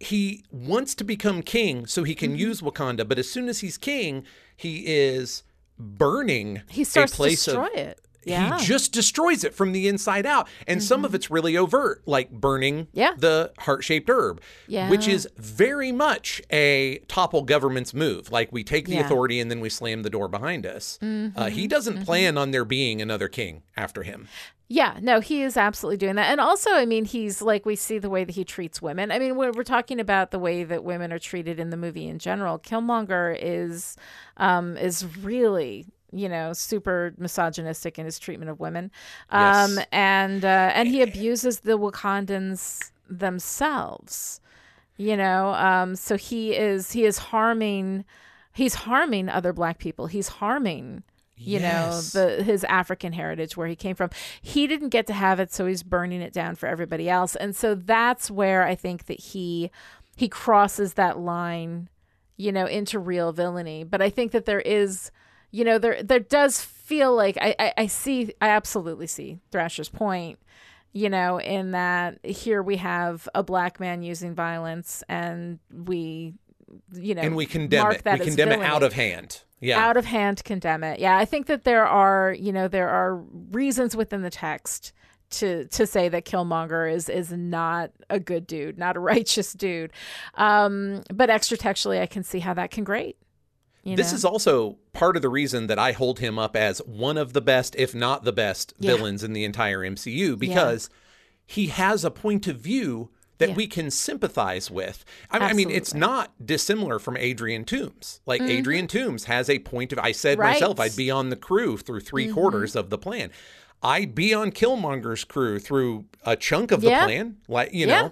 he 0.00 0.44
wants 0.50 0.94
to 0.96 1.04
become 1.04 1.42
king 1.42 1.86
so 1.86 2.04
he 2.04 2.14
can 2.14 2.30
mm-hmm. 2.30 2.40
use 2.40 2.60
Wakanda, 2.60 3.06
but 3.06 3.18
as 3.18 3.30
soon 3.30 3.48
as 3.48 3.60
he's 3.60 3.78
king, 3.78 4.24
he 4.56 4.84
is 4.86 5.42
burning 5.78 6.62
he 6.68 6.84
starts 6.84 7.12
a 7.12 7.16
place 7.16 7.44
to 7.44 7.50
destroy 7.50 7.66
of, 7.66 7.88
it. 7.88 8.00
Yeah. 8.26 8.58
He 8.58 8.64
just 8.64 8.92
destroys 8.92 9.44
it 9.44 9.54
from 9.54 9.72
the 9.72 9.88
inside 9.88 10.26
out. 10.26 10.48
And 10.66 10.80
mm-hmm. 10.80 10.86
some 10.86 11.04
of 11.04 11.10
mm-hmm. 11.10 11.16
it's 11.16 11.30
really 11.30 11.56
overt, 11.56 12.02
like 12.06 12.30
burning 12.30 12.88
yeah. 12.92 13.12
the 13.16 13.52
heart 13.58 13.84
shaped 13.84 14.08
herb, 14.08 14.40
yeah. 14.66 14.90
which 14.90 15.06
is 15.06 15.28
very 15.36 15.92
much 15.92 16.42
a 16.50 16.98
topple 17.08 17.42
government's 17.42 17.94
move. 17.94 18.30
Like 18.30 18.52
we 18.52 18.64
take 18.64 18.86
the 18.86 18.98
authority 18.98 19.40
and 19.40 19.50
then 19.50 19.60
we 19.60 19.68
slam 19.68 20.02
the 20.02 20.10
door 20.10 20.28
behind 20.28 20.66
us. 20.66 20.98
Mm-hmm. 21.02 21.38
Uh, 21.38 21.50
he 21.50 21.66
doesn't 21.66 21.94
mm-hmm. 21.94 22.04
plan 22.04 22.38
on 22.38 22.50
there 22.50 22.64
being 22.64 23.02
another 23.02 23.28
king 23.28 23.62
after 23.76 24.02
him. 24.02 24.28
Yeah, 24.66 24.98
no, 25.02 25.20
he 25.20 25.42
is 25.42 25.56
absolutely 25.56 25.98
doing 25.98 26.16
that. 26.16 26.30
And 26.30 26.40
also, 26.40 26.70
I 26.72 26.86
mean, 26.86 27.04
he's 27.04 27.42
like, 27.42 27.66
we 27.66 27.76
see 27.76 27.98
the 27.98 28.08
way 28.08 28.24
that 28.24 28.34
he 28.34 28.44
treats 28.44 28.80
women. 28.80 29.12
I 29.12 29.18
mean, 29.18 29.36
when 29.36 29.52
we're 29.52 29.62
talking 29.62 30.00
about 30.00 30.30
the 30.30 30.38
way 30.38 30.64
that 30.64 30.82
women 30.82 31.12
are 31.12 31.18
treated 31.18 31.60
in 31.60 31.68
the 31.70 31.76
movie 31.76 32.08
in 32.08 32.18
general, 32.18 32.58
Killmonger 32.58 33.36
is, 33.40 33.96
um, 34.38 34.76
is 34.76 35.04
really 35.18 35.86
you 36.14 36.28
know, 36.28 36.52
super 36.52 37.12
misogynistic 37.18 37.98
in 37.98 38.04
his 38.04 38.18
treatment 38.18 38.48
of 38.48 38.60
women. 38.60 38.90
Um, 39.30 39.76
yes. 39.76 39.86
and 39.90 40.44
uh, 40.44 40.70
and 40.72 40.88
he 40.88 41.02
abuses 41.02 41.60
the 41.60 41.76
Wakandans 41.76 42.92
themselves. 43.10 44.40
You 44.96 45.16
know, 45.16 45.54
um, 45.54 45.96
so 45.96 46.16
he 46.16 46.54
is 46.54 46.92
he 46.92 47.04
is 47.04 47.18
harming 47.18 48.04
he's 48.52 48.74
harming 48.74 49.28
other 49.28 49.52
black 49.52 49.78
people. 49.78 50.06
He's 50.06 50.28
harming 50.28 51.02
you 51.36 51.58
yes. 51.58 52.14
know 52.14 52.36
the 52.36 52.42
his 52.42 52.64
african 52.64 53.12
heritage 53.12 53.56
where 53.56 53.66
he 53.66 53.76
came 53.76 53.96
from. 53.96 54.10
He 54.40 54.66
didn't 54.66 54.90
get 54.90 55.06
to 55.08 55.12
have 55.12 55.40
it 55.40 55.52
so 55.52 55.66
he's 55.66 55.82
burning 55.82 56.22
it 56.22 56.32
down 56.32 56.54
for 56.54 56.66
everybody 56.66 57.08
else. 57.08 57.36
And 57.36 57.54
so 57.54 57.74
that's 57.74 58.30
where 58.30 58.64
i 58.64 58.74
think 58.74 59.06
that 59.06 59.20
he 59.20 59.70
he 60.16 60.28
crosses 60.28 60.94
that 60.94 61.18
line 61.18 61.88
you 62.36 62.52
know 62.52 62.66
into 62.66 62.98
real 62.98 63.32
villainy. 63.32 63.84
But 63.84 64.02
i 64.02 64.10
think 64.10 64.32
that 64.32 64.44
there 64.44 64.60
is 64.60 65.10
you 65.54 65.62
know, 65.62 65.78
there 65.78 66.02
there 66.02 66.18
does 66.18 66.60
feel 66.60 67.14
like 67.14 67.38
I, 67.40 67.54
I, 67.60 67.74
I 67.78 67.86
see 67.86 68.34
I 68.40 68.48
absolutely 68.48 69.06
see 69.06 69.38
Thrasher's 69.52 69.88
point, 69.88 70.40
you 70.92 71.08
know, 71.08 71.38
in 71.38 71.70
that 71.70 72.18
here 72.26 72.60
we 72.60 72.78
have 72.78 73.28
a 73.36 73.44
black 73.44 73.78
man 73.78 74.02
using 74.02 74.34
violence 74.34 75.04
and 75.08 75.60
we 75.72 76.34
you 76.92 77.14
know 77.14 77.22
and 77.22 77.36
we 77.36 77.46
condemn 77.46 77.92
it. 77.92 78.02
we 78.04 78.18
condemn 78.18 78.48
villainy. 78.48 78.64
it 78.64 78.68
out 78.68 78.82
of 78.82 78.94
hand 78.94 79.42
Yeah. 79.64 79.78
out 79.84 79.96
of 79.96 80.04
hand 80.04 80.44
condemn 80.44 80.84
it. 80.84 81.00
Yeah, 81.00 81.16
I 81.16 81.24
think 81.24 81.46
that 81.46 81.64
there 81.64 81.86
are, 81.86 82.32
you 82.38 82.52
know, 82.52 82.68
there 82.68 82.88
are 82.88 83.16
reasons 83.50 83.96
within 83.96 84.22
the 84.22 84.30
text 84.30 84.92
to 85.30 85.64
to 85.68 85.86
say 85.86 86.08
that 86.10 86.24
Killmonger 86.26 86.92
is 86.92 87.08
is 87.08 87.32
not 87.32 87.90
a 88.10 88.20
good 88.20 88.46
dude, 88.46 88.78
not 88.78 88.96
a 88.96 89.00
righteous 89.14 89.52
dude. 89.52 89.90
Um, 90.34 91.02
but 91.12 91.30
extra 91.30 91.56
textually, 91.56 92.00
I 92.00 92.06
can 92.06 92.22
see 92.22 92.40
how 92.40 92.54
that 92.54 92.70
can 92.70 92.84
grate. 92.84 93.16
You 93.82 93.96
This 93.96 94.12
know? 94.12 94.16
is 94.16 94.24
also 94.24 94.78
part 94.92 95.16
of 95.16 95.22
the 95.22 95.28
reason 95.28 95.66
that 95.66 95.78
I 95.78 95.92
hold 95.92 96.18
him 96.20 96.38
up 96.38 96.56
as 96.56 96.78
one 96.86 97.18
of 97.18 97.32
the 97.32 97.40
best, 97.42 97.74
if 97.76 97.94
not 97.94 98.24
the 98.24 98.32
best, 98.32 98.72
Yeah. 98.78 98.92
villains 98.96 99.22
in 99.24 99.32
the 99.34 99.44
entire 99.44 99.80
MCU 99.84 100.36
because 100.38 100.88
he 101.46 101.66
has 101.66 102.04
a 102.04 102.10
point 102.10 102.46
of 102.46 102.56
view 102.60 103.10
that 103.38 103.50
Yeah. 103.50 103.54
we 103.54 103.66
can 103.66 103.90
sympathize 103.90 104.70
with. 104.70 105.04
I, 105.30 105.38
I 105.38 105.52
mean, 105.52 105.70
it's 105.70 105.92
not 105.94 106.32
dissimilar 106.44 106.98
from 106.98 107.16
Adrian 107.16 107.64
Toomes. 107.64 108.20
Like 108.26 108.40
Adrian 108.42 108.86
Toomes 108.86 109.24
has 109.24 109.50
a 109.50 109.58
point 109.58 109.92
of. 109.92 109.98
I 109.98 110.12
said 110.12 110.38
Right. 110.38 110.52
myself, 110.54 110.78
I'd 110.80 110.96
be 110.96 111.10
on 111.10 111.30
the 111.30 111.36
crew 111.36 111.76
through 111.76 112.00
3 112.00 112.32
quarters 112.32 112.76
of 112.76 112.90
the 112.90 112.98
plan. 112.98 113.30
I'd 113.82 114.14
be 114.14 114.32
on 114.32 114.50
Killmonger's 114.50 115.24
crew 115.24 115.58
through 115.58 116.06
a 116.24 116.36
chunk 116.36 116.70
of 116.72 116.80
the 116.80 116.88
Yeah. 116.88 117.04
plan. 117.04 117.36
Like 117.48 117.72
you 117.74 117.86
Yeah. 117.86 118.10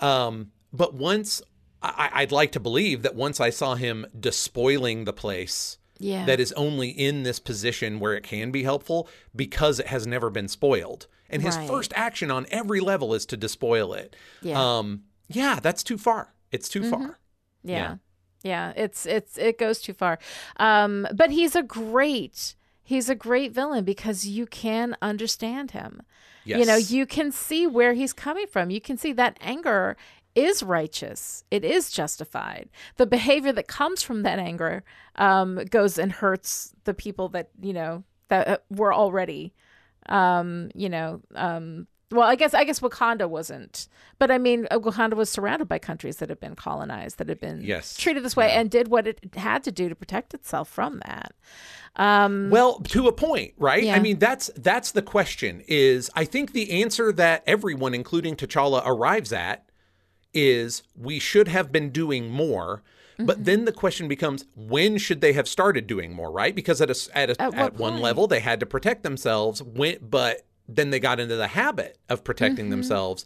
know, 0.00 0.06
um, 0.08 0.50
but 0.72 0.94
once 0.94 1.42
I, 1.84 2.10
I'd 2.14 2.32
like 2.32 2.52
to 2.52 2.60
believe 2.60 3.02
that 3.02 3.14
once 3.16 3.40
I 3.40 3.50
saw 3.50 3.74
him 3.74 4.06
despoiling 4.18 5.04
the 5.04 5.12
place, 5.12 5.78
yeah. 5.98 6.24
that 6.26 6.38
is 6.40 6.52
only 6.52 6.88
in 6.90 7.24
this 7.24 7.38
position 7.40 7.98
where 8.00 8.14
it 8.14 8.22
can 8.22 8.50
be 8.52 8.62
helpful 8.62 9.08
because 9.34 9.80
it 9.80 9.88
has 9.88 10.06
never 10.06 10.30
been 10.30 10.48
spoiled. 10.48 11.06
And 11.32 11.42
his 11.42 11.56
Right. 11.56 11.68
first 11.68 11.92
action 11.96 12.30
on 12.30 12.46
every 12.50 12.80
level 12.80 13.14
is 13.14 13.24
to 13.26 13.36
despoil 13.36 13.94
it. 13.94 14.14
Yeah. 14.42 14.54
Mm-hmm. 14.56 14.60
Um, 14.60 15.02
yeah, 15.28 15.58
that's 15.60 15.82
too 15.82 15.96
far. 15.98 16.34
It's 16.50 16.68
too 16.68 16.88
far. 16.88 17.18
Yeah. 17.64 17.96
Yeah, 18.44 18.72
it's 18.76 19.06
it's 19.06 19.38
it 19.38 19.56
goes 19.58 19.80
too 19.80 19.94
far. 19.94 20.18
Um 20.58 21.06
but 21.14 21.30
he's 21.30 21.54
a 21.56 21.62
great 21.62 22.54
he's 22.82 23.08
a 23.08 23.14
great 23.14 23.52
villain 23.52 23.84
because 23.84 24.26
you 24.26 24.46
can 24.46 24.96
understand 25.00 25.70
him. 25.70 26.02
Yes. 26.44 26.58
You 26.58 26.66
know, 26.66 26.74
you 26.76 27.06
can 27.06 27.30
see 27.32 27.66
where 27.68 27.94
he's 27.94 28.12
coming 28.12 28.46
from. 28.48 28.70
You 28.70 28.80
can 28.80 28.96
see 28.98 29.12
that 29.12 29.38
anger 29.40 29.96
is 30.34 30.62
righteous. 30.62 31.44
It 31.52 31.64
is 31.64 31.90
justified. 31.90 32.68
The 32.96 33.06
behavior 33.06 33.52
that 33.52 33.68
comes 33.68 34.02
from 34.02 34.22
that 34.24 34.38
anger 34.40 34.82
um 35.16 35.64
goes 35.70 35.96
and 35.96 36.10
hurts 36.12 36.72
the 36.84 36.94
people 36.94 37.28
that, 37.30 37.50
you 37.62 37.72
know, 37.72 38.02
that 38.28 38.48
uh, 38.48 38.58
were 38.70 38.92
already 38.92 39.52
um, 40.08 40.70
you 40.74 40.88
know, 40.88 41.20
um 41.34 41.86
well, 42.10 42.28
I 42.28 42.34
guess 42.36 42.52
I 42.52 42.64
guess 42.64 42.80
Wakanda 42.80 43.26
wasn't, 43.26 43.88
but 44.18 44.30
I 44.30 44.36
mean, 44.36 44.66
uh, 44.70 44.78
Wakanda 44.78 45.14
was 45.14 45.30
surrounded 45.30 45.66
by 45.66 45.78
countries 45.78 46.16
that 46.18 46.28
had 46.28 46.40
been 46.40 46.54
colonized, 46.54 47.16
that 47.16 47.28
had 47.30 47.40
been 47.40 47.62
Yes. 47.62 47.96
treated 47.96 48.22
this 48.22 48.36
way, 48.36 48.50
and 48.52 48.70
did 48.70 48.88
what 48.88 49.06
it 49.06 49.34
had 49.34 49.64
to 49.64 49.72
do 49.72 49.88
to 49.88 49.94
protect 49.94 50.34
itself 50.34 50.68
from 50.68 51.00
that. 51.06 51.32
Um, 51.96 52.50
Well, 52.50 52.80
to 52.80 53.08
a 53.08 53.12
point, 53.12 53.54
right? 53.56 53.84
Yeah. 53.84 53.96
I 53.96 54.00
mean, 54.00 54.18
that's 54.18 54.50
that's 54.56 54.92
the 54.92 55.00
question. 55.00 55.62
Is 55.68 56.10
I 56.14 56.26
think 56.26 56.52
the 56.52 56.82
answer 56.82 57.12
that 57.12 57.42
everyone, 57.46 57.94
including 57.94 58.36
T'Challa, 58.36 58.82
arrives 58.84 59.32
at 59.32 59.64
is 60.34 60.82
we 60.94 61.18
should 61.18 61.48
have 61.48 61.72
been 61.72 61.90
doing 61.90 62.30
more. 62.30 62.82
Mm-hmm. 63.14 63.26
But 63.26 63.44
then 63.44 63.64
the 63.64 63.72
question 63.72 64.08
becomes, 64.08 64.44
when 64.56 64.98
should 64.98 65.20
they 65.20 65.32
have 65.34 65.46
started 65.48 65.86
doing 65.86 66.12
more? 66.14 66.30
Right? 66.30 66.54
Because 66.54 66.80
at 66.80 66.90
a, 66.90 67.16
at, 67.16 67.30
a, 67.30 67.42
At 67.42 67.54
at, 67.54 67.74
one 67.74 68.00
level 68.00 68.26
they 68.26 68.40
had 68.40 68.60
to 68.60 68.66
protect 68.66 69.02
themselves. 69.02 69.62
When, 69.62 69.98
but 70.00 70.42
then 70.68 70.90
they 70.90 71.00
got 71.00 71.20
into 71.20 71.36
the 71.36 71.48
habit 71.48 71.98
of 72.08 72.24
protecting 72.24 72.66
Mm-hmm. 72.66 72.70
themselves. 72.70 73.24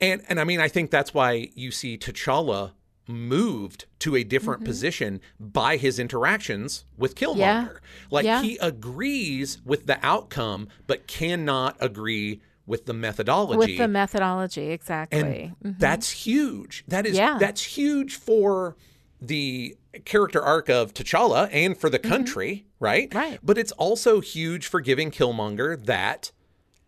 And 0.00 0.22
and 0.28 0.40
I 0.40 0.44
mean, 0.44 0.60
I 0.60 0.68
think 0.68 0.90
that's 0.90 1.12
why 1.14 1.48
you 1.54 1.70
see 1.70 1.96
T'Challa 1.98 2.72
moved 3.08 3.86
to 3.98 4.16
a 4.16 4.24
different 4.24 4.60
Mm-hmm. 4.60 4.66
position 4.70 5.20
by 5.38 5.76
his 5.76 5.98
interactions 5.98 6.84
with 6.96 7.14
Killmonger. 7.14 7.36
Yeah. 7.36 7.68
Like 8.10 8.24
Yeah. 8.24 8.42
he 8.42 8.56
agrees 8.58 9.60
with 9.64 9.86
the 9.86 9.98
outcome, 10.04 10.68
but 10.86 11.06
cannot 11.06 11.76
agree 11.80 12.40
with 12.64 12.86
the 12.86 12.94
methodology. 12.94 13.58
with 13.58 13.76
the 13.78 13.88
methodology, 13.88 14.70
exactly. 14.70 15.18
and 15.64 15.78
that's 15.78 16.10
huge. 16.10 16.84
That 16.86 17.06
is 17.06 17.16
Yeah. 17.16 17.36
that's 17.38 17.62
huge 17.62 18.14
for 18.14 18.76
the 19.22 19.76
character 20.04 20.42
arc 20.42 20.68
of 20.68 20.92
T'Challa 20.92 21.48
and 21.52 21.76
for 21.76 21.88
the 21.88 21.98
country, 21.98 22.66
right? 22.80 23.08
Mm-hmm. 23.08 23.18
Right. 23.18 23.38
But 23.42 23.58
it's 23.58 23.72
also 23.72 24.20
huge 24.20 24.66
for 24.66 24.80
giving 24.80 25.10
Killmonger 25.10 25.84
that 25.86 26.32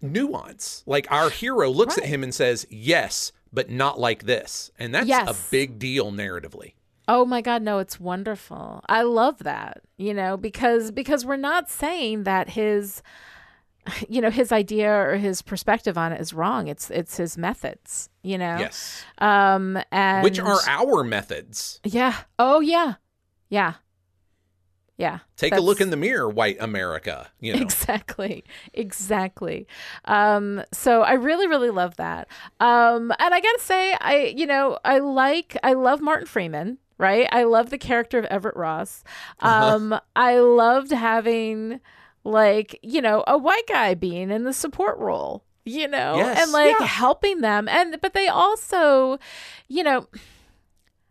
nuance. 0.03 0.83
Like 0.87 1.11
our 1.11 1.31
hero 1.31 1.71
looks 1.71 1.97
at 1.99 2.07
him 2.07 2.23
and 2.23 2.35
says, 2.35 2.67
"Yes, 2.71 3.33
but 3.53 3.71
not 3.71 3.99
like 3.99 4.25
this." 4.25 4.71
And 4.79 4.95
that's 4.95 5.11
a 5.11 5.51
big 5.51 5.79
deal 5.79 6.13
narratively. 6.13 6.75
Oh 7.07 7.25
my 7.25 7.41
god, 7.41 7.63
no, 7.63 7.79
it's 7.79 8.01
wonderful. 8.01 8.81
I 8.89 9.03
love 9.03 9.39
that. 9.41 9.83
You 9.97 10.15
know, 10.15 10.37
because 10.37 10.91
because 10.91 11.25
we're 11.25 11.37
not 11.37 11.71
saying 11.71 12.25
that 12.25 12.51
his 12.51 13.03
you 14.09 14.21
know, 14.21 14.31
his 14.31 14.53
idea 14.53 14.91
or 14.91 15.17
his 15.17 15.43
perspective 15.43 15.99
on 15.99 16.13
it 16.13 16.21
is 16.21 16.33
wrong. 16.33 16.69
It's 16.69 16.91
it's 16.91 17.17
his 17.17 17.37
methods, 17.37 18.09
you 18.23 18.39
know. 18.39 18.57
Yes. 18.59 19.05
Um 19.19 19.79
and 19.91 20.23
Which 20.23 20.39
are 20.39 20.59
our 20.67 21.05
methods. 21.05 21.81
Yeah. 21.85 22.15
Oh 22.39 22.61
yeah. 22.61 22.95
Yeah. 23.49 23.75
Yeah. 24.97 25.21
Take 25.37 25.55
a 25.55 25.61
look 25.61 25.81
in 25.81 25.91
the 25.91 25.97
mirror, 25.97 26.29
white 26.29 26.57
America, 26.61 27.29
you 27.41 27.55
know. 27.55 27.61
Exactly. 27.61 28.45
Exactly. 28.73 29.67
Um, 30.05 30.63
so 30.73 31.03
I 31.03 31.15
really, 31.15 31.49
really 31.49 31.71
love 31.71 31.97
that. 31.97 32.29
Um, 32.61 33.13
and 33.19 33.35
I 33.35 33.41
gotta 33.41 33.61
say, 33.61 33.97
I, 34.01 34.35
you 34.37 34.47
know, 34.47 34.79
I 34.85 34.99
like, 35.01 35.57
I 35.65 35.73
love 35.73 36.01
Martin 36.01 36.27
Freeman, 36.27 36.79
right? 36.97 37.29
I 37.33 37.43
love 37.43 37.71
the 37.71 37.79
character 37.79 38.19
of 38.19 38.25
Everett 38.27 38.57
Ross. 38.57 39.03
Uh-huh. 39.41 39.75
Um, 39.75 40.01
I 40.15 40.39
loved 40.39 40.93
having 40.93 41.81
like, 42.25 42.79
you 42.83 43.01
know, 43.01 43.23
a 43.27 43.39
white 43.39 43.67
guy 43.69 43.95
being 43.95 44.31
in 44.31 44.45
the 44.45 44.53
support 44.53 44.99
role, 44.99 45.45
you 45.65 45.87
know, 45.87 46.17
Yes, 46.17 46.43
and 46.43 46.53
like 46.53 46.75
yeah. 46.81 46.87
helping 46.87 47.41
them. 47.41 47.69
And, 47.69 48.01
but 48.01 48.15
they 48.15 48.29
also, 48.29 49.19
you 49.69 49.83
know, 49.83 50.09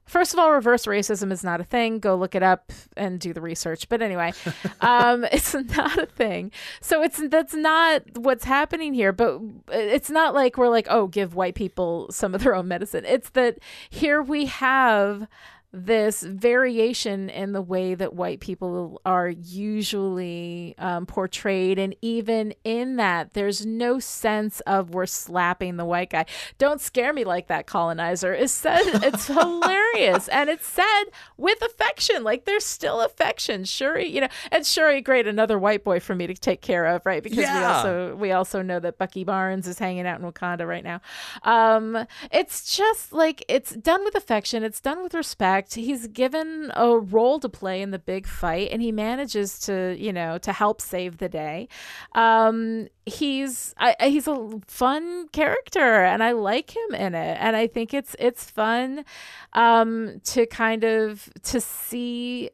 First 0.05 0.34
of 0.34 0.38
all, 0.38 0.51
reverse 0.51 0.86
racism 0.86 1.32
is 1.32 1.43
not 1.43 1.59
a 1.59 1.64
thing. 1.64 1.97
Go 1.97 2.14
look 2.16 2.36
it 2.36 2.43
up 2.43 2.72
and 2.95 3.20
do 3.20 3.34
the 3.34 3.41
research. 3.41 3.89
But 3.89 4.03
anyway, 4.03 4.34
um, 4.82 5.24
it's 5.32 5.55
not 5.55 5.97
a 5.97 6.05
thing. 6.05 6.51
So 6.82 7.01
it's 7.01 7.20
that's 7.30 7.55
not 7.55 8.03
what's 8.18 8.43
happening 8.43 8.93
here. 8.93 9.11
But 9.11 9.41
it's 9.72 10.11
not 10.11 10.36
like 10.36 10.55
we're 10.55 10.70
like, 10.70 10.86
oh, 10.88 11.07
give 11.07 11.34
white 11.34 11.55
people 11.55 12.11
some 12.11 12.36
of 12.36 12.43
their 12.43 12.53
own 12.53 12.68
medicine. 12.68 13.05
It's 13.07 13.32
that 13.32 13.57
here 13.89 14.22
we 14.22 14.45
have 14.45 15.28
this 15.74 16.21
variation 16.21 17.30
in 17.30 17.51
the 17.51 17.61
way 17.61 17.95
that 17.95 18.13
white 18.13 18.39
people 18.39 19.01
are 19.05 19.30
usually 19.30 20.76
um, 20.78 21.07
portrayed. 21.07 21.80
And 21.80 21.95
even 22.01 22.53
in 22.63 22.97
that, 22.97 23.34
there's 23.34 23.65
no 23.65 23.99
sense 23.99 24.59
of 24.61 24.91
we're 24.91 25.07
slapping 25.07 25.78
the 25.78 25.86
white 25.86 26.11
guy. 26.11 26.26
Don't 26.59 26.80
scare 26.80 27.11
me 27.11 27.24
like 27.24 27.47
that, 27.47 27.65
colonizer. 27.65 28.34
It's 28.36 28.53
said, 28.53 28.82
it's 28.86 29.26
hilarious. 29.39 30.28
And 30.28 30.47
it's 30.47 30.67
said 30.67 31.05
with 31.38 31.59
affection. 31.63 32.24
Like 32.24 32.45
there's 32.45 32.65
still 32.65 33.01
affection. 33.01 33.63
Shuri, 33.63 34.07
you 34.07 34.21
know, 34.21 34.30
and 34.51 34.63
Shuri, 34.65 35.01
great, 35.01 35.26
another 35.26 35.57
white 35.57 35.84
boy 35.84 35.99
for 35.99 36.13
me 36.13 36.28
to 36.28 36.36
take 36.36 36.61
care 36.61 36.86
of, 36.86 37.03
right? 37.03 37.24
Because 37.24 37.38
we 37.38 37.45
also 37.45 38.15
we 38.15 38.32
also 38.32 38.61
know 38.61 38.80
that 38.80 38.99
Bucky 38.99 39.24
Barnes 39.24 39.67
is 39.67 39.80
hanging 39.80 40.05
out 40.05 40.19
in 40.19 40.32
Wakanda 40.32 40.67
right 40.67 40.84
now. 40.84 41.01
Um, 41.41 42.05
it's 42.32 42.78
just 42.78 43.11
like 43.11 43.43
it's 43.47 43.71
done 43.71 44.03
with 44.03 44.13
affection. 44.13 44.63
It's 44.63 44.80
done 44.80 45.01
with 45.01 45.15
respect. 45.15 45.62
He's 45.72 46.07
given 46.07 46.72
a 46.76 46.97
role 46.97 47.39
to 47.39 47.49
play 47.49 47.82
in 47.82 47.91
the 47.91 47.99
big 47.99 48.28
fight, 48.28 48.70
and 48.72 48.82
he 48.82 48.91
manages 48.91 49.59
to, 49.61 49.95
you 49.97 50.11
know, 50.11 50.38
to 50.39 50.51
help 50.51 50.82
save 50.82 51.18
the 51.18 51.30
day. 51.30 51.68
Um, 52.14 52.88
he's 53.05 53.74
I, 53.78 53.95
he's 54.01 54.28
a 54.28 54.59
fun 54.68 55.28
character, 55.30 56.03
and 56.03 56.24
I 56.24 56.32
like 56.32 56.76
him 56.76 56.95
in 56.95 57.16
it, 57.16 57.38
and 57.39 57.55
I 57.55 57.68
think 57.68 57.93
it's 57.93 58.16
it's 58.20 58.49
fun 58.49 59.05
um, 59.53 60.22
to 60.26 60.45
kind 60.45 60.84
of 60.84 61.30
to 61.43 61.61
see 61.61 62.49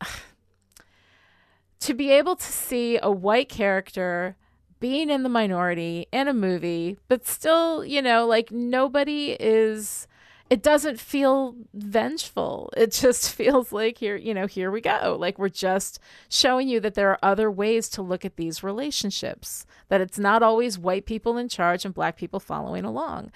to 1.80 1.94
be 1.94 2.10
able 2.10 2.36
to 2.36 2.52
see 2.52 2.98
a 3.02 3.10
white 3.10 3.48
character 3.48 4.36
being 4.80 5.10
in 5.10 5.22
the 5.22 5.28
minority 5.28 6.06
in 6.12 6.28
a 6.28 6.34
movie, 6.34 6.98
but 7.08 7.26
still, 7.26 7.84
you 7.84 8.02
know, 8.02 8.26
like 8.26 8.50
nobody 8.50 9.36
is. 9.40 10.06
It 10.48 10.62
doesn't 10.62 11.00
feel 11.00 11.56
vengeful. 11.74 12.70
It 12.76 12.92
just 12.92 13.34
feels 13.34 13.72
like 13.72 13.98
here, 13.98 14.16
you 14.16 14.32
know, 14.32 14.46
here 14.46 14.70
we 14.70 14.80
go. 14.80 15.16
Like 15.18 15.38
we're 15.38 15.48
just 15.48 15.98
showing 16.28 16.68
you 16.68 16.78
that 16.80 16.94
there 16.94 17.10
are 17.10 17.18
other 17.22 17.50
ways 17.50 17.88
to 17.90 18.02
look 18.02 18.24
at 18.24 18.36
these 18.36 18.62
relationships. 18.62 19.66
That 19.88 20.00
it's 20.00 20.18
not 20.18 20.42
always 20.42 20.78
white 20.78 21.06
people 21.06 21.36
in 21.36 21.48
charge 21.48 21.84
and 21.84 21.92
black 21.94 22.16
people 22.16 22.38
following 22.40 22.84
along. 22.84 23.32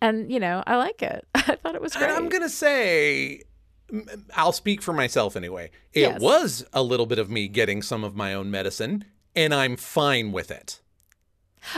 And 0.00 0.30
you 0.30 0.38
know, 0.38 0.62
I 0.66 0.76
like 0.76 1.02
it. 1.02 1.26
I 1.34 1.56
thought 1.56 1.74
it 1.74 1.82
was 1.82 1.94
great. 1.94 2.10
And 2.10 2.12
I'm 2.12 2.28
gonna 2.28 2.48
say, 2.48 3.42
I'll 4.36 4.52
speak 4.52 4.82
for 4.82 4.92
myself 4.92 5.36
anyway. 5.36 5.70
It 5.92 6.00
Yes. 6.00 6.20
was 6.20 6.64
a 6.72 6.82
little 6.82 7.06
bit 7.06 7.18
of 7.18 7.30
me 7.30 7.48
getting 7.48 7.82
some 7.82 8.04
of 8.04 8.14
my 8.14 8.34
own 8.34 8.50
medicine, 8.50 9.04
and 9.34 9.52
I'm 9.54 9.76
fine 9.76 10.32
with 10.32 10.50
it. 10.50 10.80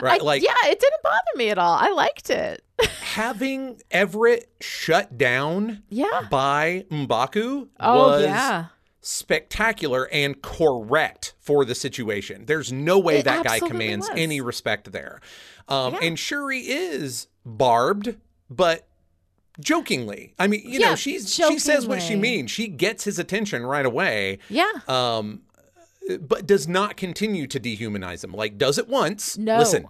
Right? 0.02 0.20
I- 0.20 0.24
like 0.24 0.42
yeah, 0.42 0.54
it 0.66 0.78
didn't 0.80 1.02
bother 1.02 1.18
me 1.36 1.50
at 1.50 1.58
all. 1.58 1.74
I 1.74 1.90
liked 1.90 2.30
it. 2.30 2.62
having 3.02 3.80
Everett 3.90 4.50
shut 4.60 5.18
down 5.18 5.82
Yeah. 5.88 6.22
by 6.30 6.84
M'Baku 6.90 7.68
Oh 7.80 7.96
was 8.08 8.22
yeah. 8.22 8.66
spectacular 9.00 10.08
and 10.12 10.40
correct 10.42 11.34
for 11.40 11.64
the 11.64 11.74
situation. 11.74 12.44
There's 12.46 12.72
no 12.72 12.98
way 12.98 13.18
It 13.18 13.24
that 13.24 13.44
guy 13.44 13.58
commands 13.58 14.08
was. 14.08 14.18
any 14.18 14.40
respect 14.40 14.92
there. 14.92 15.20
Um, 15.68 15.94
Yeah. 15.94 16.00
And 16.02 16.18
Shuri 16.18 16.60
is 16.60 17.26
barbed, 17.44 18.16
but 18.48 18.86
jokingly. 19.60 20.34
I 20.38 20.46
mean, 20.46 20.62
you 20.64 20.78
know, 20.78 20.90
Yeah, 20.90 20.94
she's 20.94 21.34
she 21.34 21.58
says 21.58 21.86
what 21.86 22.00
she 22.02 22.14
means. 22.16 22.50
She 22.50 22.68
gets 22.68 23.04
his 23.04 23.18
attention 23.18 23.66
right 23.66 23.84
away. 23.86 24.38
Yeah. 24.48 24.70
Um, 24.86 25.42
but 26.20 26.46
does 26.46 26.66
not 26.66 26.96
continue 26.96 27.46
to 27.46 27.60
dehumanize 27.60 28.20
them. 28.20 28.32
Like 28.32 28.58
does 28.58 28.78
it 28.78 28.88
once. 28.88 29.36
No. 29.36 29.58
Listen, 29.58 29.88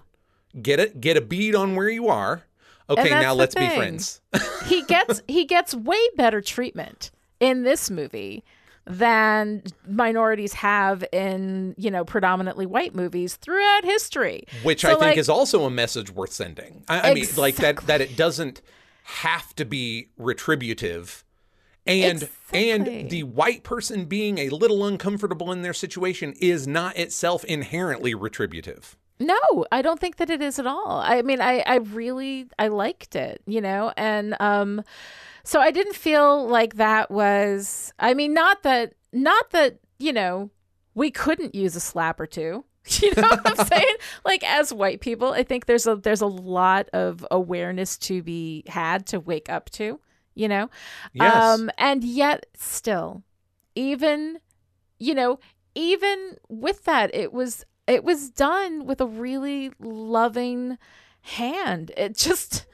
get 0.60 0.80
it, 0.80 1.00
get 1.00 1.16
a 1.16 1.20
bead 1.20 1.54
on 1.54 1.76
where 1.76 1.88
you 1.88 2.08
are. 2.08 2.44
Okay, 2.90 3.10
now 3.10 3.34
let's 3.34 3.54
be 3.54 3.68
friends. 3.68 4.20
he 4.64 4.82
gets 4.86 5.20
he 5.28 5.44
gets 5.44 5.74
way 5.74 6.00
better 6.16 6.40
treatment 6.40 7.10
in 7.38 7.62
this 7.62 7.90
movie 7.90 8.44
than 8.86 9.62
minorities 9.86 10.54
have 10.54 11.04
in 11.12 11.74
you 11.76 11.90
know 11.90 12.04
predominantly 12.06 12.64
white 12.64 12.94
movies 12.94 13.36
throughout 13.36 13.84
history 13.84 14.44
which 14.62 14.80
So, 14.80 14.96
I 14.96 14.98
think 14.98 15.18
is 15.18 15.28
also 15.28 15.64
a 15.66 15.70
message 15.70 16.10
worth 16.10 16.32
sending. 16.32 16.84
I, 16.88 17.10
I 17.10 17.14
mean, 17.14 17.26
like 17.36 17.56
that 17.56 17.76
that 17.86 18.00
it 18.00 18.16
doesn't 18.16 18.62
have 19.04 19.54
to 19.56 19.66
be 19.66 20.08
retributive, 20.16 21.24
and 21.88 22.22
Exactly. 22.22 22.70
and 22.70 23.10
the 23.10 23.22
white 23.24 23.62
person 23.64 24.04
being 24.04 24.38
a 24.38 24.48
little 24.50 24.86
uncomfortable 24.86 25.50
in 25.50 25.62
their 25.62 25.72
situation 25.72 26.34
is 26.40 26.66
not 26.68 26.96
itself 26.96 27.44
inherently 27.44 28.14
retributive. 28.14 28.96
No, 29.20 29.66
I 29.72 29.82
don't 29.82 29.98
think 29.98 30.16
that 30.16 30.30
it 30.30 30.40
is 30.40 30.60
at 30.60 30.66
all. 30.66 31.00
I 31.04 31.22
mean, 31.22 31.40
I, 31.40 31.60
I 31.66 31.76
really, 31.78 32.46
I 32.58 32.68
liked 32.68 33.16
it, 33.16 33.42
you 33.46 33.60
know, 33.60 33.92
and 33.96 34.36
um, 34.38 34.84
so 35.42 35.60
I 35.60 35.72
didn't 35.72 35.96
feel 35.96 36.46
like 36.46 36.74
that 36.76 37.10
was. 37.10 37.92
I 37.98 38.14
mean, 38.14 38.32
not 38.32 38.62
that, 38.62 38.92
not 39.12 39.50
that, 39.50 39.78
you 39.98 40.12
know, 40.12 40.50
we 40.94 41.10
couldn't 41.10 41.54
use 41.54 41.74
a 41.74 41.80
slap 41.80 42.20
or 42.20 42.26
two. 42.26 42.64
You 43.02 43.12
know 43.16 43.28
what 43.28 43.60
I'm 43.60 43.66
saying? 43.66 43.96
Like 44.24 44.42
as 44.44 44.72
white 44.72 45.00
people, 45.00 45.32
I 45.32 45.42
think 45.42 45.66
there's 45.66 45.86
a 45.86 45.96
there's 45.96 46.22
a 46.22 46.26
lot 46.26 46.88
of 46.94 47.26
awareness 47.30 47.98
to 47.98 48.22
be 48.22 48.62
had 48.66 49.04
to 49.08 49.20
wake 49.20 49.50
up 49.50 49.68
to. 49.72 50.00
You 50.38 50.46
know, 50.46 50.70
Yes. 51.14 51.42
um, 51.42 51.68
and 51.78 52.04
yet 52.04 52.46
still, 52.54 53.24
even, 53.74 54.38
you 55.00 55.12
know, 55.12 55.40
even 55.74 56.36
with 56.48 56.84
that, 56.84 57.12
it 57.12 57.32
was 57.32 57.64
it 57.88 58.04
was 58.04 58.30
done 58.30 58.86
with 58.86 59.00
a 59.00 59.06
really 59.06 59.72
loving 59.80 60.78
hand. 61.22 61.90
It 61.96 62.16
just, 62.16 62.66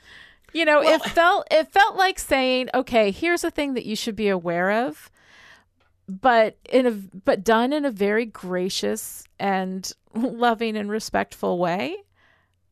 you 0.52 0.66
know, 0.66 0.82
it 0.82 1.02
felt 1.16 1.46
it 1.50 1.72
felt 1.72 1.96
like 1.96 2.18
saying, 2.18 2.68
okay, 2.74 3.10
here's 3.10 3.44
a 3.44 3.50
thing 3.50 3.72
that 3.74 3.86
you 3.86 3.96
should 3.96 4.14
be 4.16 4.28
aware 4.28 4.70
of, 4.86 5.10
but 6.06 6.58
in 6.68 6.86
a 6.86 6.90
but 6.90 7.42
done 7.42 7.72
in 7.72 7.86
a 7.86 7.90
very 7.90 8.26
gracious 8.26 9.24
and 9.40 9.90
loving 10.14 10.76
and 10.76 10.90
respectful 10.90 11.58
way. 11.58 11.96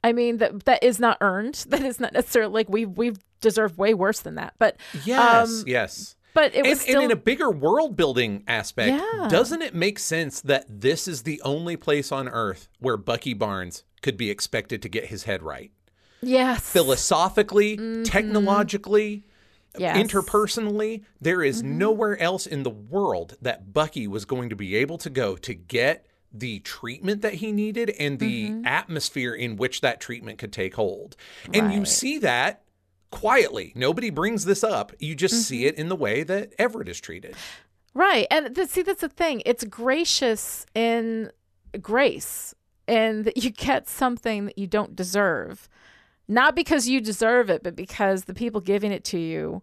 I 0.05 0.13
mean 0.13 0.37
that 0.37 0.65
that 0.67 0.83
is 0.85 1.01
not 1.01 1.17
earned. 1.23 1.65
That 1.71 1.81
is 1.83 1.99
not 1.99 2.13
necessarily 2.13 2.53
like 2.53 2.69
we 2.69 2.85
we've 2.85 3.19
deserved 3.43 3.77
way 3.77 3.93
worse 3.93 4.21
than 4.21 4.37
that. 4.37 4.55
But 4.59 4.79
yes, 5.05 5.49
um, 5.61 5.65
yes. 5.67 6.17
but 6.33 6.55
it 6.55 6.63
was 6.63 6.71
And, 6.71 6.81
still 6.81 7.03
and 7.03 7.05
in 7.07 7.11
a 7.11 7.21
bigger 7.21 7.51
world 7.51 7.95
building 7.97 8.43
aspect, 8.49 9.03
Yeah. 9.15 9.29
doesn't 9.29 9.61
it 9.61 9.75
make 9.75 9.99
sense 9.99 10.41
that 10.41 10.65
this 10.69 11.07
is 11.07 11.23
the 11.25 11.43
only 11.43 11.77
place 11.77 12.11
on 12.11 12.29
Earth 12.29 12.69
where 12.79 12.97
Bucky 12.97 13.35
Barnes 13.35 13.85
could 14.01 14.17
be 14.17 14.31
expected 14.31 14.81
to 14.83 14.89
get 14.89 15.07
his 15.07 15.25
head 15.25 15.43
right? 15.43 15.71
yes 16.25 16.73
Philosophically, 16.73 17.77
Mm-hmm. 17.77 18.05
technologically, 18.05 19.25
yes. 19.77 19.97
interpersonally, 19.97 21.03
there 21.21 21.43
is 21.43 21.63
Mm-hmm. 21.63 21.79
nowhere 21.79 22.19
else 22.19 22.47
in 22.47 22.63
the 22.63 22.71
world 22.71 23.37
that 23.43 23.73
Bucky 23.73 24.07
was 24.07 24.25
going 24.25 24.49
to 24.51 24.57
be 24.57 24.77
able 24.77 24.99
to 24.99 25.11
go 25.11 25.37
to 25.37 25.55
get 25.55 26.07
the 26.35 26.61
treatment 26.61 27.21
that 27.23 27.35
he 27.35 27.53
needed 27.53 27.91
and 27.99 28.19
the 28.19 28.51
Mm-hmm. 28.51 28.67
atmosphere 28.67 29.35
in 29.35 29.57
which 29.57 29.81
that 29.83 30.01
treatment 30.01 30.39
could 30.39 30.53
take 30.53 30.75
hold. 30.77 31.17
And 31.53 31.73
you 31.75 31.85
see 31.85 32.19
that 32.19 32.63
quietly. 33.13 33.73
Nobody 33.77 34.11
brings 34.11 34.45
this 34.45 34.65
up. 34.65 34.93
You 34.99 35.15
just 35.15 35.35
Mm-hmm. 35.35 35.43
see 35.43 35.67
it 35.67 35.77
in 35.77 35.89
the 35.89 35.95
way 35.97 36.25
that 36.25 36.53
Everett 36.59 36.89
is 36.89 37.01
treated. 37.01 37.37
Right. 37.95 38.27
And 38.31 38.55
th- 38.57 38.69
see, 38.69 38.83
that's 38.83 39.03
the 39.03 39.09
thing. 39.09 39.43
It's 39.47 39.63
gracious 39.65 40.67
in 40.75 41.31
grace, 41.81 42.55
and 42.89 43.25
that 43.25 43.37
you 43.37 43.51
get 43.51 43.89
something 43.89 44.47
that 44.47 44.59
you 44.59 44.67
don't 44.67 44.97
deserve. 44.97 45.69
Not 46.29 46.57
because 46.57 46.89
you 46.89 47.01
deserve 47.01 47.51
it, 47.51 47.63
but 47.63 47.77
because 47.77 48.25
the 48.25 48.35
people 48.35 48.61
giving 48.61 48.93
it 48.93 49.05
to 49.05 49.19
you 49.19 49.63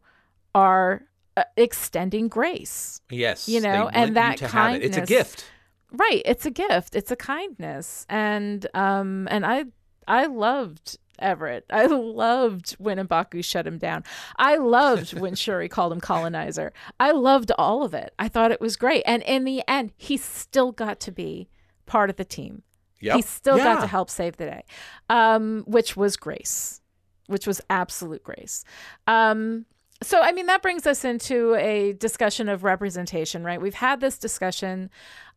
are 0.53 1.03
uh, 1.37 1.43
extending 1.57 2.27
grace. 2.27 3.01
Yes. 3.09 3.47
You 3.49 3.61
know, 3.61 3.89
and 3.93 4.15
that 4.15 4.41
it. 4.41 4.83
It's 4.83 4.97
a 4.97 5.01
gift. 5.01 5.45
Right. 5.91 6.21
It's 6.25 6.45
a 6.45 6.51
gift. 6.51 6.95
It's 6.95 7.09
a 7.11 7.15
kindness. 7.15 8.05
And 8.09 8.67
um 8.75 9.27
and 9.31 9.43
I 9.45 9.65
I 10.07 10.25
loved 10.27 10.97
Everett. 11.21 11.65
I 11.69 11.85
loved 11.85 12.71
when 12.73 12.97
M'Baku 12.97 13.43
shut 13.43 13.67
him 13.67 13.77
down. 13.77 14.03
I 14.37 14.55
loved 14.55 15.17
when 15.19 15.35
Shuri 15.35 15.69
called 15.69 15.93
him 15.93 16.01
colonizer. 16.01 16.73
I 16.99 17.11
loved 17.11 17.51
all 17.57 17.83
of 17.83 17.93
it. 17.93 18.13
I 18.19 18.27
thought 18.27 18.51
it 18.51 18.61
was 18.61 18.75
great. 18.75 19.03
And 19.05 19.23
in 19.23 19.43
the 19.43 19.63
end, 19.67 19.91
he 19.97 20.17
still 20.17 20.71
got 20.71 20.99
to 21.01 21.11
be 21.11 21.49
part 21.85 22.09
of 22.09 22.15
the 22.15 22.25
team. 22.25 22.63
Yep. 23.01 23.15
He 23.15 23.21
still 23.21 23.57
got 23.57 23.81
to 23.81 23.87
help 23.87 24.09
save 24.09 24.37
the 24.37 24.45
day, 24.45 24.63
um, 25.09 25.63
which 25.65 25.95
was 25.95 26.17
grace, 26.17 26.81
which 27.27 27.47
was 27.47 27.61
absolute 27.69 28.23
grace. 28.23 28.65
Um, 29.07 29.65
so, 30.01 30.21
I 30.21 30.31
mean, 30.31 30.45
that 30.45 30.61
brings 30.61 30.87
us 30.87 31.03
into 31.03 31.55
a 31.55 31.91
discussion 31.93 32.47
of 32.47 32.63
representation, 32.63 33.43
right? 33.43 33.59
We've 33.59 33.73
had 33.73 33.99
this 33.99 34.17
discussion 34.17 34.89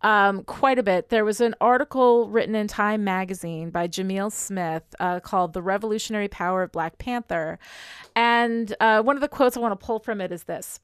um, 0.03 0.45
quite 0.45 0.79
a 0.79 0.85
bit. 0.85 1.09
There 1.09 1.25
was 1.25 1.41
an 1.41 1.57
article 1.61 2.29
written 2.29 2.55
in 2.55 2.69
Time 2.69 3.03
magazine 3.03 3.71
by 3.71 3.89
Jamil 3.89 4.31
Smith 4.31 4.85
uh, 5.01 5.19
called 5.19 5.53
The 5.53 5.63
Revolutionary 5.63 6.29
Power 6.29 6.63
of 6.63 6.71
Black 6.71 6.99
Panther. 6.99 7.59
And 8.15 8.73
uh, 8.79 9.03
one 9.03 9.17
of 9.17 9.21
the 9.21 9.29
quotes 9.29 9.57
I 9.57 9.61
want 9.61 9.79
to 9.79 9.85
pull 9.85 9.99
from 9.99 10.21
it 10.21 10.31
is 10.31 10.45
this 10.45 10.79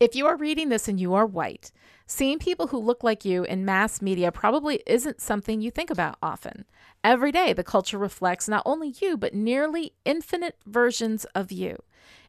If 0.00 0.14
you 0.14 0.26
are 0.28 0.36
reading 0.36 0.68
this 0.68 0.86
and 0.86 1.00
you 1.00 1.14
are 1.14 1.26
white, 1.26 1.72
seeing 2.06 2.38
people 2.38 2.68
who 2.68 2.78
look 2.78 3.02
like 3.02 3.24
you 3.24 3.42
in 3.42 3.64
mass 3.64 4.00
media 4.00 4.30
probably 4.30 4.80
isn't 4.86 5.20
something 5.20 5.60
you 5.60 5.72
think 5.72 5.90
about 5.90 6.18
often. 6.22 6.66
Every 7.02 7.32
day, 7.32 7.52
the 7.52 7.64
culture 7.64 7.98
reflects 7.98 8.48
not 8.48 8.62
only 8.64 8.94
you, 9.00 9.16
but 9.16 9.34
nearly 9.34 9.94
infinite 10.04 10.56
versions 10.64 11.24
of 11.34 11.50
you 11.50 11.78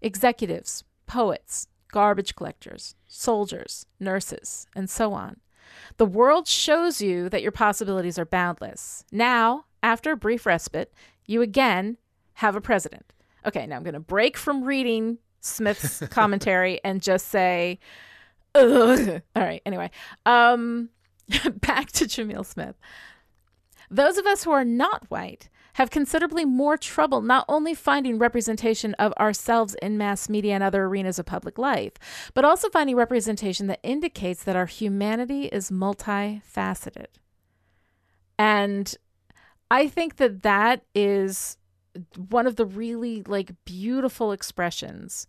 executives, 0.01 0.84
poets, 1.05 1.67
garbage 1.91 2.36
collectors, 2.36 2.95
soldiers, 3.05 3.86
nurses, 3.99 4.65
and 4.76 4.89
so 4.89 5.13
on. 5.13 5.38
The 5.97 6.07
world 6.07 6.47
shows 6.47 7.01
you 7.01 7.30
that 7.30 7.43
your 7.43 7.51
possibilities 7.51 8.17
are 8.17 8.26
boundless. 8.26 9.05
Now, 9.11 9.65
after 9.84 10.13
a 10.13 10.17
brief 10.17 10.47
respite, 10.47 10.91
you 11.28 11.43
again 11.43 11.97
have 12.36 12.55
a 12.55 12.61
president. 12.61 13.13
Okay, 13.45 13.67
now 13.67 13.76
I'm 13.76 13.84
going 13.84 13.93
to 13.93 13.99
break 13.99 14.38
from 14.38 14.63
reading 14.63 15.20
Smith's 15.41 15.99
commentary 16.09 16.79
and 16.83 17.01
just 17.01 17.27
say, 17.27 17.79
Ugh. 18.55 19.21
all 19.35 19.43
right, 19.43 19.61
anyway, 19.65 19.91
um, 20.25 20.89
back 21.55 21.91
to 21.93 22.05
Jamil 22.05 22.45
Smith. 22.45 22.75
Those 23.91 24.17
of 24.17 24.25
us 24.25 24.43
who 24.43 24.51
are 24.51 24.65
not 24.65 25.09
white 25.09 25.49
have 25.73 25.89
considerably 25.89 26.43
more 26.45 26.77
trouble 26.77 27.21
not 27.21 27.45
only 27.47 27.73
finding 27.73 28.17
representation 28.17 28.93
of 28.95 29.13
ourselves 29.13 29.75
in 29.81 29.97
mass 29.97 30.27
media 30.27 30.53
and 30.53 30.63
other 30.63 30.83
arenas 30.83 31.19
of 31.19 31.25
public 31.25 31.57
life, 31.57 31.93
but 32.33 32.43
also 32.43 32.69
finding 32.69 32.95
representation 32.95 33.67
that 33.67 33.79
indicates 33.81 34.43
that 34.43 34.55
our 34.55 34.65
humanity 34.65 35.45
is 35.45 35.71
multifaceted. 35.71 37.05
And 38.37 38.93
I 39.71 39.87
think 39.87 40.17
that 40.17 40.43
that 40.43 40.83
is 40.93 41.57
one 42.30 42.47
of 42.47 42.56
the 42.56 42.66
really 42.66 43.24
like 43.24 43.52
beautiful 43.66 44.32
expressions 44.32 45.28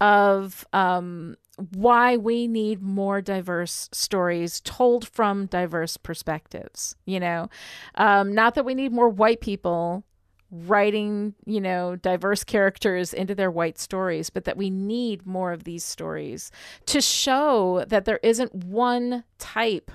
of 0.00 0.66
um, 0.72 1.36
why 1.74 2.16
we 2.16 2.46
need 2.46 2.80
more 2.80 3.20
diverse 3.20 3.88
stories 3.92 4.60
told 4.60 5.06
from 5.06 5.46
diverse 5.46 5.96
perspectives. 5.96 6.96
You 7.04 7.20
know, 7.20 7.50
um, 7.96 8.34
not 8.34 8.54
that 8.54 8.64
we 8.64 8.74
need 8.74 8.92
more 8.92 9.08
white 9.08 9.40
people 9.40 10.04
writing, 10.50 11.34
you 11.46 11.60
know, 11.60 11.96
diverse 11.96 12.42
characters 12.42 13.14
into 13.14 13.34
their 13.34 13.50
white 13.50 13.78
stories, 13.78 14.30
but 14.30 14.44
that 14.44 14.56
we 14.56 14.68
need 14.70 15.26
more 15.26 15.52
of 15.52 15.64
these 15.64 15.84
stories 15.84 16.50
to 16.86 17.00
show 17.00 17.84
that 17.88 18.04
there 18.04 18.18
isn't 18.22 18.54
one 18.54 19.22
type 19.38 19.90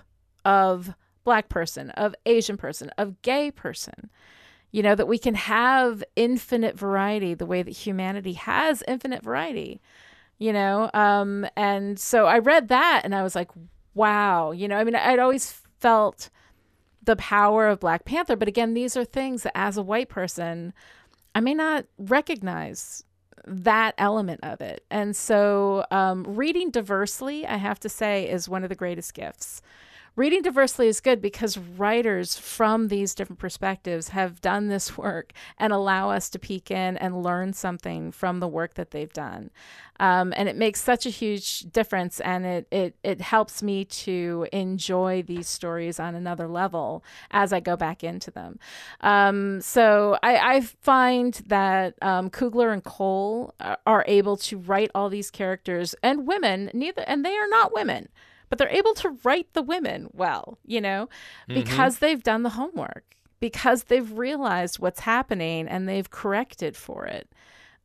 of 0.45 0.93
black 1.24 1.49
person, 1.49 1.89
of 1.91 2.16
Asian 2.26 2.55
person, 2.55 2.89
of 2.97 3.22
gay 3.22 3.51
person. 3.51 4.09
You 4.76 4.84
know, 4.84 4.95
that 4.95 5.07
we 5.07 5.17
can 5.17 5.36
have 5.36 6.03
infinite 6.17 6.78
variety 6.78 7.34
the 7.34 7.45
way 7.45 7.63
that 7.63 7.71
humanity 7.71 8.34
has 8.34 8.84
infinite 8.88 9.23
variety 9.23 9.80
you 10.38 10.51
know 10.51 10.89
um 10.93 11.47
and 11.55 11.97
so 11.97 12.26
i 12.26 12.38
read 12.38 12.67
that 12.67 12.99
and 13.05 13.15
i 13.15 13.23
was 13.23 13.36
like 13.36 13.49
wow 13.93 14.51
you 14.51 14.67
know 14.67 14.76
i 14.76 14.84
mean 14.84 14.93
i'd 14.93 15.17
always 15.17 15.63
felt 15.80 16.30
the 17.01 17.15
power 17.15 17.69
of 17.69 17.80
black 17.80 18.03
panther 18.03 18.36
but 18.36 18.49
again 18.49 18.73
these 18.73 18.97
are 18.97 19.05
things 19.05 19.43
that 19.43 19.57
as 19.57 19.78
a 19.78 19.82
white 19.82 20.09
person 20.09 20.73
i 21.36 21.39
may 21.39 21.53
not 21.53 21.86
recognize 21.97 23.05
that 23.47 23.93
element 23.97 24.39
of 24.43 24.61
it. 24.61 24.84
And 24.89 25.15
so, 25.15 25.86
um, 25.91 26.23
reading 26.23 26.71
diversely, 26.71 27.45
I 27.45 27.57
have 27.57 27.80
to 27.82 27.89
say, 27.89 28.30
is 28.30 28.49
one 28.49 28.63
of 28.63 28.69
the 28.69 28.76
greatest 28.76 29.13
gifts 29.13 29.61
reading 30.16 30.41
diversely 30.41 30.88
is 30.88 31.01
good 31.01 31.22
because 31.22 31.57
writers 31.57 32.38
from 32.38 32.88
these 32.88 33.13
different 33.13 33.39
perspectives 33.39 34.09
have 34.09 34.41
done 34.41 34.68
this 34.68 34.97
work 34.97 35.34
and 35.57 35.74
allow 35.74 36.09
us 36.09 36.30
to 36.30 36.39
peek 36.39 36.72
in 36.72 36.97
and 36.97 37.24
learn 37.24 37.53
something 37.53 38.11
from 38.11 38.39
the 38.39 38.47
work 38.47 38.76
that 38.76 38.91
they've 38.91 39.13
done. 39.13 39.51
Um, 39.97 40.34
and 40.36 40.49
it 40.49 40.57
makes 40.57 40.82
such 40.82 41.05
a 41.05 41.09
huge 41.09 41.61
difference 41.72 42.20
and 42.20 42.45
it, 42.45 42.68
it, 42.70 42.95
it 43.01 43.22
helps 43.22 43.63
me 43.63 43.86
to 43.86 44.45
enjoy 44.51 45.24
these 45.24 45.47
stories 45.47 46.01
on 46.01 46.16
another 46.16 46.49
level 46.49 47.01
as 47.32 47.53
I 47.53 47.61
go 47.61 47.78
back 47.78 48.03
into 48.03 48.30
them. 48.30 48.59
Um, 48.99 49.61
so 49.61 50.18
I, 50.22 50.57
I, 50.57 50.61
find 50.61 51.34
that 51.47 51.95
um, 52.01 52.30
Coogler 52.30 52.74
and 52.74 52.84
Cole 52.84 53.53
are 53.86 54.03
able 54.07 54.36
to 54.38 54.57
write 54.57 54.91
all 54.93 55.09
these 55.09 55.32
characters 55.32 55.95
and 56.03 56.28
women, 56.28 56.70
neither, 56.74 57.03
and 57.07 57.24
they 57.24 57.36
are 57.36 57.47
not 57.47 57.74
women 57.74 58.09
but 58.49 58.57
they're 58.57 58.69
able 58.69 58.93
to 58.95 59.17
write 59.23 59.53
the 59.53 59.61
women 59.61 60.09
well, 60.13 60.57
you 60.65 60.81
know, 60.81 61.09
mm-hmm. 61.49 61.59
because 61.61 61.95
mm-hmm. 61.95 62.05
they've 62.05 62.23
done 62.23 62.43
the 62.43 62.49
homework, 62.49 63.15
because 63.39 63.85
they've 63.85 64.11
realized 64.17 64.79
what's 64.79 65.01
happening 65.01 65.67
and 65.67 65.87
they've 65.87 66.09
corrected 66.09 66.75
for 66.75 67.05
it. 67.05 67.29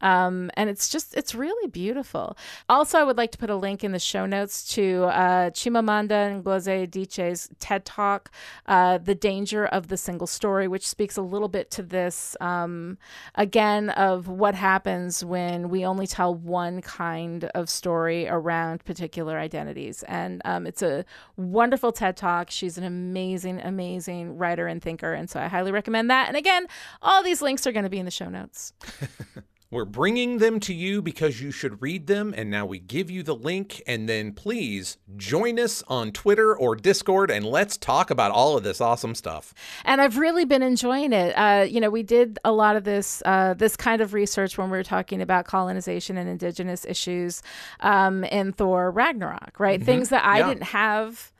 Um, 0.00 0.50
and 0.54 0.70
it's 0.70 0.88
just, 0.88 1.14
it's 1.14 1.34
really 1.34 1.68
beautiful. 1.68 2.36
Also, 2.68 2.98
I 2.98 3.04
would 3.04 3.16
like 3.16 3.32
to 3.32 3.38
put 3.38 3.50
a 3.50 3.56
link 3.56 3.84
in 3.84 3.92
the 3.92 3.98
show 3.98 4.26
notes 4.26 4.74
to 4.74 5.04
uh, 5.04 5.50
Chimamanda 5.50 6.42
Ngozi 6.42 6.88
Adichie's 6.88 7.48
TED 7.58 7.84
Talk, 7.84 8.30
uh, 8.66 8.98
The 8.98 9.14
Danger 9.14 9.66
of 9.66 9.88
the 9.88 9.96
Single 9.96 10.26
Story, 10.26 10.68
which 10.68 10.88
speaks 10.88 11.16
a 11.16 11.22
little 11.22 11.48
bit 11.48 11.70
to 11.72 11.82
this, 11.82 12.36
um, 12.40 12.98
again, 13.34 13.90
of 13.90 14.28
what 14.28 14.54
happens 14.54 15.24
when 15.24 15.68
we 15.68 15.84
only 15.84 16.06
tell 16.06 16.34
one 16.34 16.80
kind 16.80 17.44
of 17.54 17.68
story 17.68 18.28
around 18.28 18.84
particular 18.84 19.38
identities. 19.38 20.02
And 20.04 20.42
um, 20.44 20.66
it's 20.66 20.82
a 20.82 21.04
wonderful 21.36 21.92
TED 21.92 22.16
Talk. 22.16 22.50
She's 22.50 22.78
an 22.78 22.84
amazing, 22.84 23.60
amazing 23.60 24.38
writer 24.38 24.66
and 24.66 24.82
thinker. 24.82 25.12
And 25.12 25.28
so 25.28 25.40
I 25.40 25.48
highly 25.48 25.72
recommend 25.72 26.10
that. 26.10 26.28
And 26.28 26.36
again, 26.36 26.66
all 27.02 27.22
these 27.22 27.42
links 27.42 27.66
are 27.66 27.72
going 27.72 27.84
to 27.84 27.90
be 27.90 27.98
in 27.98 28.04
the 28.04 28.10
show 28.10 28.28
notes. 28.28 28.72
We're 29.70 29.84
bringing 29.84 30.38
them 30.38 30.58
to 30.60 30.74
you 30.74 31.00
because 31.00 31.40
you 31.40 31.52
should 31.52 31.80
read 31.80 32.08
them, 32.08 32.34
and 32.36 32.50
now 32.50 32.66
we 32.66 32.80
give 32.80 33.08
you 33.08 33.22
the 33.22 33.36
link. 33.36 33.80
And 33.86 34.08
then 34.08 34.32
please 34.32 34.98
join 35.16 35.60
us 35.60 35.84
on 35.86 36.10
Twitter 36.10 36.56
or 36.56 36.74
Discord 36.74 37.30
and 37.30 37.46
let's 37.46 37.76
talk 37.76 38.10
about 38.10 38.32
all 38.32 38.56
of 38.56 38.64
this 38.64 38.80
awesome 38.80 39.14
stuff. 39.14 39.54
And 39.84 40.00
I've 40.00 40.18
really 40.18 40.44
been 40.44 40.62
enjoying 40.62 41.12
it. 41.12 41.32
Uh, 41.34 41.62
you 41.68 41.80
know, 41.80 41.88
we 41.88 42.02
did 42.02 42.38
a 42.44 42.50
lot 42.50 42.74
of 42.74 42.82
this 42.82 43.22
uh, 43.24 43.54
this 43.54 43.76
kind 43.76 44.00
of 44.00 44.12
research 44.12 44.58
when 44.58 44.70
we 44.70 44.76
were 44.76 44.82
talking 44.82 45.22
about 45.22 45.44
colonization 45.44 46.16
and 46.16 46.28
indigenous 46.28 46.84
issues 46.84 47.42
um, 47.78 48.24
in 48.24 48.52
Thor 48.52 48.90
Ragnarok, 48.90 49.60
right? 49.60 49.78
Mm-hmm. 49.78 49.86
Things 49.86 50.08
that 50.08 50.24
I 50.24 50.38
yeah. 50.40 50.48
didn't 50.48 50.64
have 50.64 51.32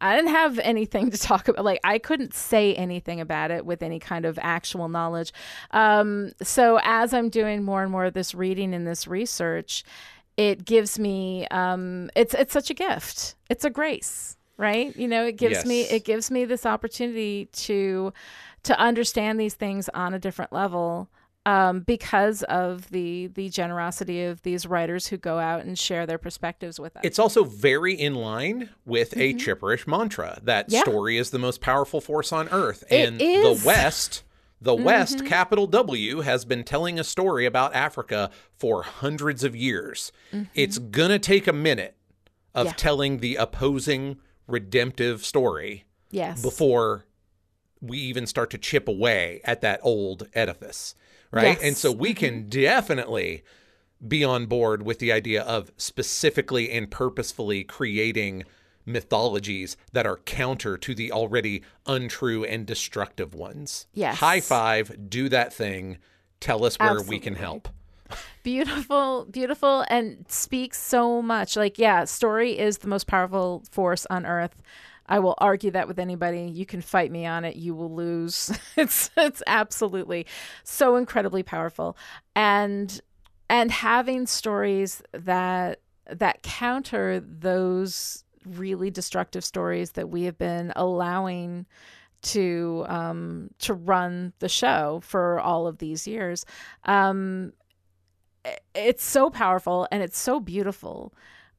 I 0.00 0.16
didn't 0.16 0.30
have 0.30 0.58
anything 0.58 1.10
to 1.10 1.18
talk 1.18 1.48
about. 1.48 1.64
Like, 1.64 1.80
I 1.84 1.98
couldn't 1.98 2.34
say 2.34 2.74
anything 2.74 3.20
about 3.20 3.50
it 3.50 3.64
with 3.64 3.82
any 3.82 3.98
kind 3.98 4.24
of 4.24 4.38
actual 4.42 4.88
knowledge. 4.88 5.32
Um, 5.70 6.32
so, 6.42 6.78
as 6.82 7.14
I'm 7.14 7.28
doing 7.28 7.62
more 7.62 7.82
and 7.82 7.90
more 7.90 8.04
of 8.04 8.14
this 8.14 8.34
reading 8.34 8.74
and 8.74 8.86
this 8.86 9.06
research, 9.06 9.84
it 10.36 10.64
gives 10.64 10.98
me 10.98 11.46
um, 11.50 12.10
it's 12.16 12.34
it's 12.34 12.52
such 12.52 12.70
a 12.70 12.74
gift. 12.74 13.36
It's 13.48 13.64
a 13.64 13.70
grace, 13.70 14.36
right? 14.56 14.94
You 14.96 15.08
know, 15.08 15.24
it 15.24 15.36
gives 15.36 15.56
yes. 15.56 15.66
me 15.66 15.82
it 15.82 16.04
gives 16.04 16.30
me 16.30 16.44
this 16.44 16.66
opportunity 16.66 17.46
to 17.52 18.12
to 18.64 18.78
understand 18.78 19.38
these 19.38 19.54
things 19.54 19.88
on 19.90 20.14
a 20.14 20.18
different 20.18 20.52
level 20.52 21.08
um, 21.46 21.80
because 21.80 22.42
of 22.44 22.90
the 22.90 23.28
the 23.28 23.48
generosity 23.48 24.24
of 24.24 24.42
these 24.42 24.66
writers 24.66 25.08
who 25.08 25.16
go 25.16 25.38
out 25.38 25.64
and 25.64 25.78
share 25.78 26.06
their 26.06 26.18
perspectives 26.18 26.80
with 26.80 26.96
us. 26.96 27.02
It's 27.04 27.18
also 27.18 27.44
very 27.44 27.94
in 27.94 28.14
line 28.14 28.70
with 28.84 29.10
mm-hmm. 29.10 29.20
a 29.20 29.34
chipperish 29.34 29.86
mantra 29.86 30.38
that 30.42 30.66
yeah. 30.68 30.80
story 30.80 31.18
is 31.18 31.30
the 31.30 31.38
most 31.38 31.60
powerful 31.60 32.00
force 32.00 32.32
on 32.32 32.48
earth, 32.50 32.84
and 32.90 33.18
the 33.18 33.62
West. 33.64 34.22
The 34.60 34.74
mm-hmm. 34.74 34.84
West, 34.84 35.26
capital 35.26 35.66
W, 35.66 36.20
has 36.20 36.46
been 36.46 36.64
telling 36.64 36.98
a 36.98 37.04
story 37.04 37.44
about 37.44 37.74
Africa 37.74 38.30
for 38.56 38.82
hundreds 38.82 39.44
of 39.44 39.54
years. 39.54 40.10
Mm-hmm. 40.32 40.44
It's 40.54 40.78
going 40.78 41.10
to 41.10 41.18
take 41.18 41.46
a 41.46 41.52
minute 41.52 41.96
of 42.54 42.68
yeah. 42.68 42.72
telling 42.72 43.18
the 43.18 43.36
opposing 43.36 44.16
redemptive 44.46 45.22
story 45.22 45.84
yes. 46.10 46.40
before 46.40 47.04
we 47.82 47.98
even 47.98 48.26
start 48.26 48.48
to 48.50 48.58
chip 48.58 48.88
away 48.88 49.42
at 49.44 49.60
that 49.60 49.80
old 49.82 50.28
edifice 50.32 50.94
right? 51.34 51.58
Yes. 51.58 51.60
And 51.62 51.76
so 51.76 51.92
we 51.92 52.14
can 52.14 52.40
mm-hmm. 52.40 52.48
definitely 52.48 53.42
be 54.06 54.24
on 54.24 54.46
board 54.46 54.82
with 54.82 54.98
the 54.98 55.12
idea 55.12 55.42
of 55.42 55.72
specifically 55.76 56.70
and 56.70 56.90
purposefully 56.90 57.64
creating 57.64 58.44
mythologies 58.86 59.76
that 59.92 60.06
are 60.06 60.18
counter 60.18 60.76
to 60.76 60.94
the 60.94 61.10
already 61.10 61.62
untrue 61.86 62.44
and 62.44 62.66
destructive 62.66 63.34
ones. 63.34 63.86
Yes. 63.94 64.18
High 64.18 64.40
five, 64.40 65.08
do 65.08 65.28
that 65.30 65.52
thing, 65.52 65.98
tell 66.40 66.64
us 66.64 66.78
where 66.78 66.90
Absolutely. 66.90 67.16
we 67.16 67.20
can 67.20 67.34
help. 67.34 67.68
beautiful, 68.42 69.26
beautiful, 69.30 69.84
and 69.88 70.26
speaks 70.28 70.80
so 70.80 71.22
much. 71.22 71.56
Like, 71.56 71.78
yeah, 71.78 72.04
story 72.04 72.58
is 72.58 72.78
the 72.78 72.88
most 72.88 73.06
powerful 73.06 73.64
force 73.70 74.06
on 74.10 74.26
earth. 74.26 74.62
I 75.06 75.18
will 75.18 75.34
argue 75.38 75.70
that 75.72 75.88
with 75.88 75.98
anybody. 75.98 76.42
You 76.42 76.66
can 76.66 76.80
fight 76.80 77.10
me 77.10 77.26
on 77.26 77.44
it. 77.44 77.56
You 77.56 77.74
will 77.74 77.94
lose. 77.94 78.58
it's 78.76 79.10
it's 79.16 79.42
absolutely 79.46 80.26
so 80.62 80.96
incredibly 80.96 81.42
powerful. 81.42 81.96
And 82.34 83.00
and 83.48 83.70
having 83.70 84.26
stories 84.26 85.02
that 85.12 85.80
that 86.10 86.42
counter 86.42 87.20
those 87.20 88.24
really 88.46 88.90
destructive 88.90 89.44
stories 89.44 89.92
that 89.92 90.10
we 90.10 90.24
have 90.24 90.38
been 90.38 90.72
allowing 90.76 91.66
to 92.22 92.84
um, 92.88 93.50
to 93.58 93.74
run 93.74 94.32
the 94.38 94.48
show 94.48 95.00
for 95.04 95.40
all 95.40 95.66
of 95.66 95.78
these 95.78 96.06
years. 96.06 96.44
Um, 96.84 97.52
it's 98.74 99.04
so 99.04 99.30
powerful 99.30 99.88
and 99.90 100.02
it's 100.02 100.18
so 100.18 100.40
beautiful, 100.40 101.14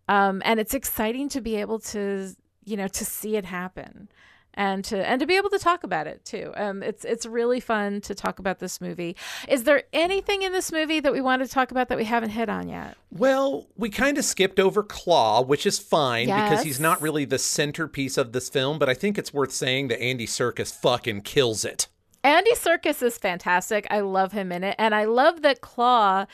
um, 0.07 0.41
and 0.45 0.59
it's 0.59 0.73
exciting 0.73 1.29
to 1.29 1.41
be 1.41 1.55
able 1.55 1.79
to 1.79 2.35
you 2.65 2.75
know, 2.77 2.87
to 2.87 3.05
see 3.05 3.37
it 3.37 3.45
happen 3.45 4.09
and 4.55 4.83
to 4.85 5.07
and 5.07 5.19
to 5.19 5.25
be 5.25 5.35
able 5.35 5.49
to 5.49 5.59
talk 5.59 5.83
about 5.83 6.07
it 6.07 6.23
too. 6.25 6.51
Um, 6.55 6.81
it's 6.81 7.05
it's 7.05 7.25
really 7.25 7.59
fun 7.59 8.01
to 8.01 8.15
talk 8.15 8.39
about 8.39 8.59
this 8.59 8.81
movie. 8.81 9.15
Is 9.47 9.63
there 9.63 9.83
anything 9.93 10.41
in 10.41 10.51
this 10.51 10.71
movie 10.71 10.99
that 11.01 11.13
we 11.13 11.21
wanted 11.21 11.47
to 11.47 11.53
talk 11.53 11.71
about 11.71 11.89
that 11.89 11.97
we 11.97 12.05
haven't 12.05 12.31
hit 12.31 12.49
on 12.49 12.67
yet? 12.69 12.97
Well, 13.11 13.67
we 13.77 13.89
kind 13.89 14.17
of 14.17 14.25
skipped 14.25 14.59
over 14.59 14.83
Klaue, 14.83 15.45
which 15.45 15.65
is 15.65 15.77
fine 15.77 16.27
yes. 16.27 16.49
because 16.49 16.65
he's 16.65 16.79
not 16.79 17.01
really 17.01 17.25
the 17.25 17.39
centerpiece 17.39 18.17
of 18.17 18.31
this 18.31 18.49
film. 18.49 18.79
But 18.79 18.89
I 18.89 18.93
think 18.93 19.17
it's 19.17 19.33
worth 19.33 19.51
saying 19.51 19.89
that 19.89 20.01
Andy 20.01 20.25
Serkis 20.25 20.73
fucking 20.73 21.21
kills 21.21 21.65
it. 21.65 21.87
Andy 22.23 22.55
Serkis 22.55 23.03
is 23.03 23.19
fantastic. 23.19 23.85
I 23.91 23.99
love 23.99 24.31
him 24.31 24.51
in 24.51 24.63
it, 24.63 24.75
and 24.79 24.95
I 24.95 25.05
love 25.05 25.43
that 25.43 25.61
Klaue 25.61 26.25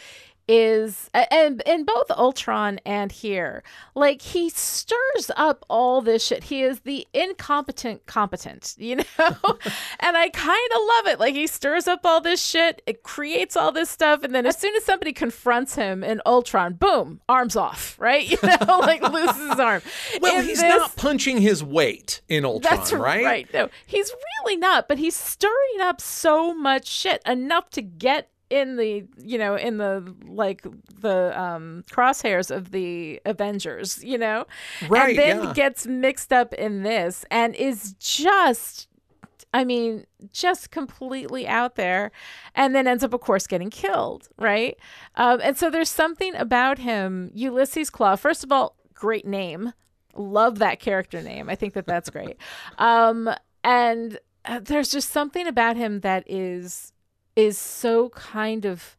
is 0.51 1.09
and 1.13 1.61
in 1.65 1.85
both 1.85 2.11
Ultron 2.11 2.79
and 2.85 3.09
here, 3.09 3.63
like 3.95 4.21
he 4.21 4.49
stirs 4.49 5.31
up 5.37 5.65
all 5.69 6.01
this 6.01 6.25
shit. 6.25 6.43
He 6.45 6.61
is 6.61 6.81
the 6.81 7.07
incompetent 7.13 8.05
competent, 8.05 8.75
you 8.77 8.97
know? 8.97 9.03
and 9.17 10.17
I 10.17 10.29
kind 10.29 10.71
of 10.75 10.81
love 10.87 11.07
it. 11.07 11.19
Like 11.19 11.35
he 11.35 11.47
stirs 11.47 11.87
up 11.87 12.01
all 12.03 12.19
this 12.19 12.43
shit, 12.43 12.81
it 12.85 13.03
creates 13.03 13.55
all 13.55 13.71
this 13.71 13.89
stuff, 13.89 14.23
and 14.23 14.35
then 14.35 14.45
as 14.45 14.57
soon 14.57 14.75
as 14.75 14.83
somebody 14.83 15.13
confronts 15.13 15.75
him 15.75 16.03
in 16.03 16.21
Ultron, 16.25 16.73
boom, 16.73 17.21
arms 17.29 17.55
off, 17.55 17.97
right? 17.99 18.29
You 18.31 18.37
know, 18.43 18.79
like 18.79 19.01
loses 19.01 19.49
his 19.49 19.59
arm. 19.59 19.81
Well, 20.21 20.39
in 20.39 20.45
he's 20.45 20.61
this, 20.61 20.69
not 20.69 20.95
punching 20.95 21.41
his 21.41 21.63
weight 21.63 22.21
in 22.27 22.45
Ultron, 22.45 22.75
that's 22.75 22.93
right? 22.93 23.23
Right. 23.23 23.53
No, 23.53 23.69
he's 23.85 24.11
really 24.43 24.57
not, 24.57 24.87
but 24.87 24.97
he's 24.97 25.15
stirring 25.15 25.81
up 25.81 26.01
so 26.01 26.53
much 26.53 26.87
shit 26.87 27.21
enough 27.25 27.69
to 27.71 27.81
get 27.81 28.29
in 28.51 28.75
the 28.75 29.05
you 29.17 29.37
know 29.37 29.55
in 29.55 29.77
the 29.77 30.13
like 30.27 30.65
the 30.99 31.39
um 31.39 31.83
crosshairs 31.89 32.55
of 32.55 32.71
the 32.71 33.19
avengers 33.25 34.03
you 34.03 34.17
know 34.17 34.45
right 34.89 35.09
and 35.09 35.17
then 35.17 35.43
yeah. 35.43 35.53
gets 35.53 35.87
mixed 35.87 36.33
up 36.33 36.53
in 36.53 36.83
this 36.83 37.25
and 37.31 37.55
is 37.55 37.93
just 37.97 38.87
I 39.53 39.65
mean, 39.65 40.05
just 40.31 40.71
completely 40.71 41.45
out 41.45 41.75
there, 41.75 42.11
and 42.55 42.73
then 42.73 42.87
ends 42.87 43.03
up, 43.03 43.13
of 43.13 43.19
course, 43.19 43.47
getting 43.47 43.69
killed, 43.69 44.29
right? 44.37 44.77
Um, 45.15 45.41
and 45.43 45.57
so 45.57 45.69
there's 45.69 45.89
something 45.89 46.33
about 46.35 46.79
him, 46.79 47.31
Ulysses 47.33 47.89
Klaue. 47.89 48.17
First 48.17 48.45
of 48.45 48.51
all, 48.53 48.77
great 48.93 49.27
name, 49.27 49.73
love 50.15 50.59
that 50.59 50.79
character 50.79 51.21
name. 51.21 51.49
I 51.49 51.55
think 51.55 51.73
that 51.73 51.85
that's 51.85 52.09
great. 52.09 52.37
um, 52.77 53.29
and 53.63 54.17
uh, 54.45 54.59
there's 54.59 54.89
just 54.89 55.09
something 55.09 55.47
about 55.47 55.75
him 55.75 55.99
that 55.99 56.23
is 56.27 56.93
is 57.41 57.57
so 57.57 58.09
kind 58.09 58.65
of 58.65 58.95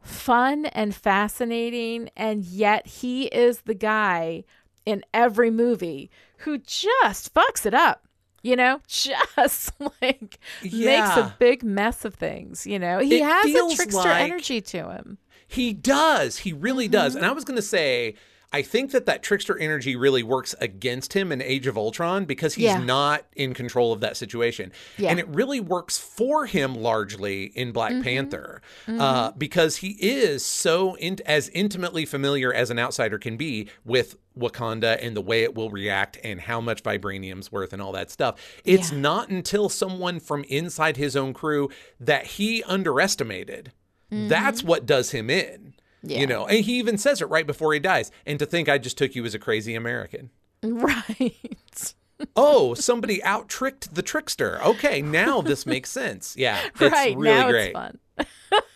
fun 0.00 0.66
and 0.66 0.94
fascinating 0.94 2.08
and 2.16 2.44
yet 2.44 2.86
he 2.86 3.24
is 3.26 3.62
the 3.62 3.74
guy 3.74 4.44
in 4.84 5.04
every 5.12 5.50
movie 5.50 6.10
who 6.38 6.58
just 6.58 7.34
fucks 7.34 7.66
it 7.66 7.74
up 7.74 8.06
you 8.42 8.54
know 8.54 8.80
just 8.86 9.72
like 10.00 10.38
yeah. 10.62 11.02
makes 11.02 11.16
a 11.16 11.34
big 11.38 11.64
mess 11.64 12.04
of 12.04 12.14
things 12.14 12.66
you 12.66 12.78
know 12.78 12.98
he 12.98 13.18
it 13.18 13.24
has 13.24 13.46
a 13.46 13.74
trickster 13.74 14.08
like, 14.08 14.22
energy 14.22 14.60
to 14.60 14.90
him 14.90 15.18
He 15.48 15.72
does. 15.72 16.38
He 16.38 16.52
really 16.52 16.88
does. 16.88 17.12
Mm-hmm. 17.12 17.18
And 17.18 17.26
I 17.26 17.32
was 17.32 17.44
going 17.44 17.56
to 17.56 17.62
say, 17.62 18.14
I 18.56 18.62
think 18.62 18.92
that 18.92 19.04
that 19.04 19.22
trickster 19.22 19.58
energy 19.58 19.96
really 19.96 20.22
works 20.22 20.54
against 20.62 21.12
him 21.12 21.30
in 21.30 21.42
Age 21.42 21.66
of 21.66 21.76
Ultron 21.76 22.24
because 22.24 22.54
he's 22.54 22.64
Yeah. 22.64 22.78
not 22.82 23.26
in 23.34 23.52
control 23.52 23.92
of 23.92 24.00
that 24.00 24.16
situation. 24.16 24.72
Yeah. 24.96 25.10
And 25.10 25.20
it 25.20 25.28
really 25.28 25.60
works 25.60 25.98
for 25.98 26.46
him 26.46 26.74
largely 26.74 27.44
in 27.54 27.70
Black 27.72 27.92
Mm-hmm. 27.92 28.02
Panther 28.02 28.62
uh, 28.88 29.32
because 29.36 29.76
he 29.76 29.90
is 30.00 30.42
so 30.42 30.94
in- 30.96 31.18
as 31.26 31.50
intimately 31.50 32.06
familiar 32.06 32.50
as 32.50 32.70
an 32.70 32.78
outsider 32.78 33.18
can 33.18 33.36
be 33.36 33.68
with 33.84 34.16
Wakanda 34.38 34.98
and 35.04 35.14
the 35.14 35.20
way 35.20 35.42
it 35.42 35.54
will 35.54 35.68
react 35.68 36.16
and 36.24 36.40
how 36.40 36.58
much 36.62 36.80
vibranium's 36.82 37.52
worth 37.52 37.74
and 37.74 37.82
all 37.82 37.92
that 37.92 38.10
stuff. 38.10 38.40
It's 38.64 38.90
Yeah. 38.90 39.00
not 39.00 39.28
until 39.28 39.68
someone 39.68 40.18
from 40.18 40.44
inside 40.44 40.96
his 40.96 41.14
own 41.14 41.34
crew 41.34 41.68
that 42.00 42.24
he 42.24 42.62
underestimated. 42.62 43.72
That's 44.10 44.62
what 44.62 44.86
does 44.86 45.10
him 45.10 45.28
in. 45.28 45.74
Mm-hmm. 46.04 46.10
Yeah. 46.10 46.18
You 46.20 46.26
know, 46.26 46.46
and 46.46 46.64
he 46.64 46.78
even 46.78 46.98
says 46.98 47.20
it 47.22 47.26
right 47.26 47.46
before 47.46 47.72
he 47.72 47.80
dies. 47.80 48.10
And 48.26 48.38
to 48.38 48.46
think 48.46 48.68
I 48.68 48.78
just 48.78 48.96
took 48.98 49.14
you 49.14 49.24
as 49.24 49.34
a 49.34 49.38
crazy 49.38 49.74
American. 49.74 50.30
Right. 50.62 51.34
Oh, 52.34 52.72
somebody 52.72 53.22
out 53.22 53.46
tricked 53.46 53.94
the 53.94 54.00
trickster. 54.00 54.58
Okay, 54.62 55.02
now 55.02 55.42
this 55.42 55.66
makes 55.66 55.90
sense. 55.90 56.34
Yeah, 56.34 56.58
it's 56.64 56.80
right. 56.80 57.14
really 57.14 57.28
now 57.38 57.50
great. 57.50 57.74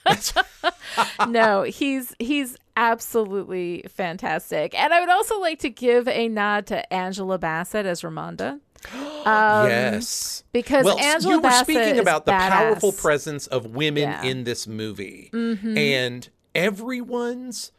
it's 0.06 0.32
fun. 0.32 0.44
no, 1.32 1.62
he's 1.62 2.14
he's 2.18 2.58
absolutely 2.76 3.84
fantastic. 3.88 4.78
And 4.78 4.92
I 4.92 5.00
would 5.00 5.08
also 5.08 5.40
like 5.40 5.58
to 5.60 5.70
give 5.70 6.06
a 6.06 6.28
nod 6.28 6.66
to 6.66 6.92
Angela 6.92 7.38
Bassett 7.38 7.86
as 7.86 8.02
Ramonda. 8.02 8.60
Um, 9.20 9.68
yes. 9.68 10.44
Because 10.52 10.86
Well, 10.86 10.98
Angela 10.98 11.34
you 11.34 11.38
were 11.40 11.42
Bassett 11.42 11.66
speaking 11.76 11.98
about 11.98 12.24
the 12.24 12.32
powerful 12.32 12.90
presence 12.92 13.46
of 13.48 13.74
women 13.74 14.04
Yeah. 14.04 14.16
Mm-hmm. 14.18 14.26
in 14.26 14.44
this 14.44 14.66
movie. 14.66 15.28
And 15.32 16.26
everyone's 16.54 17.72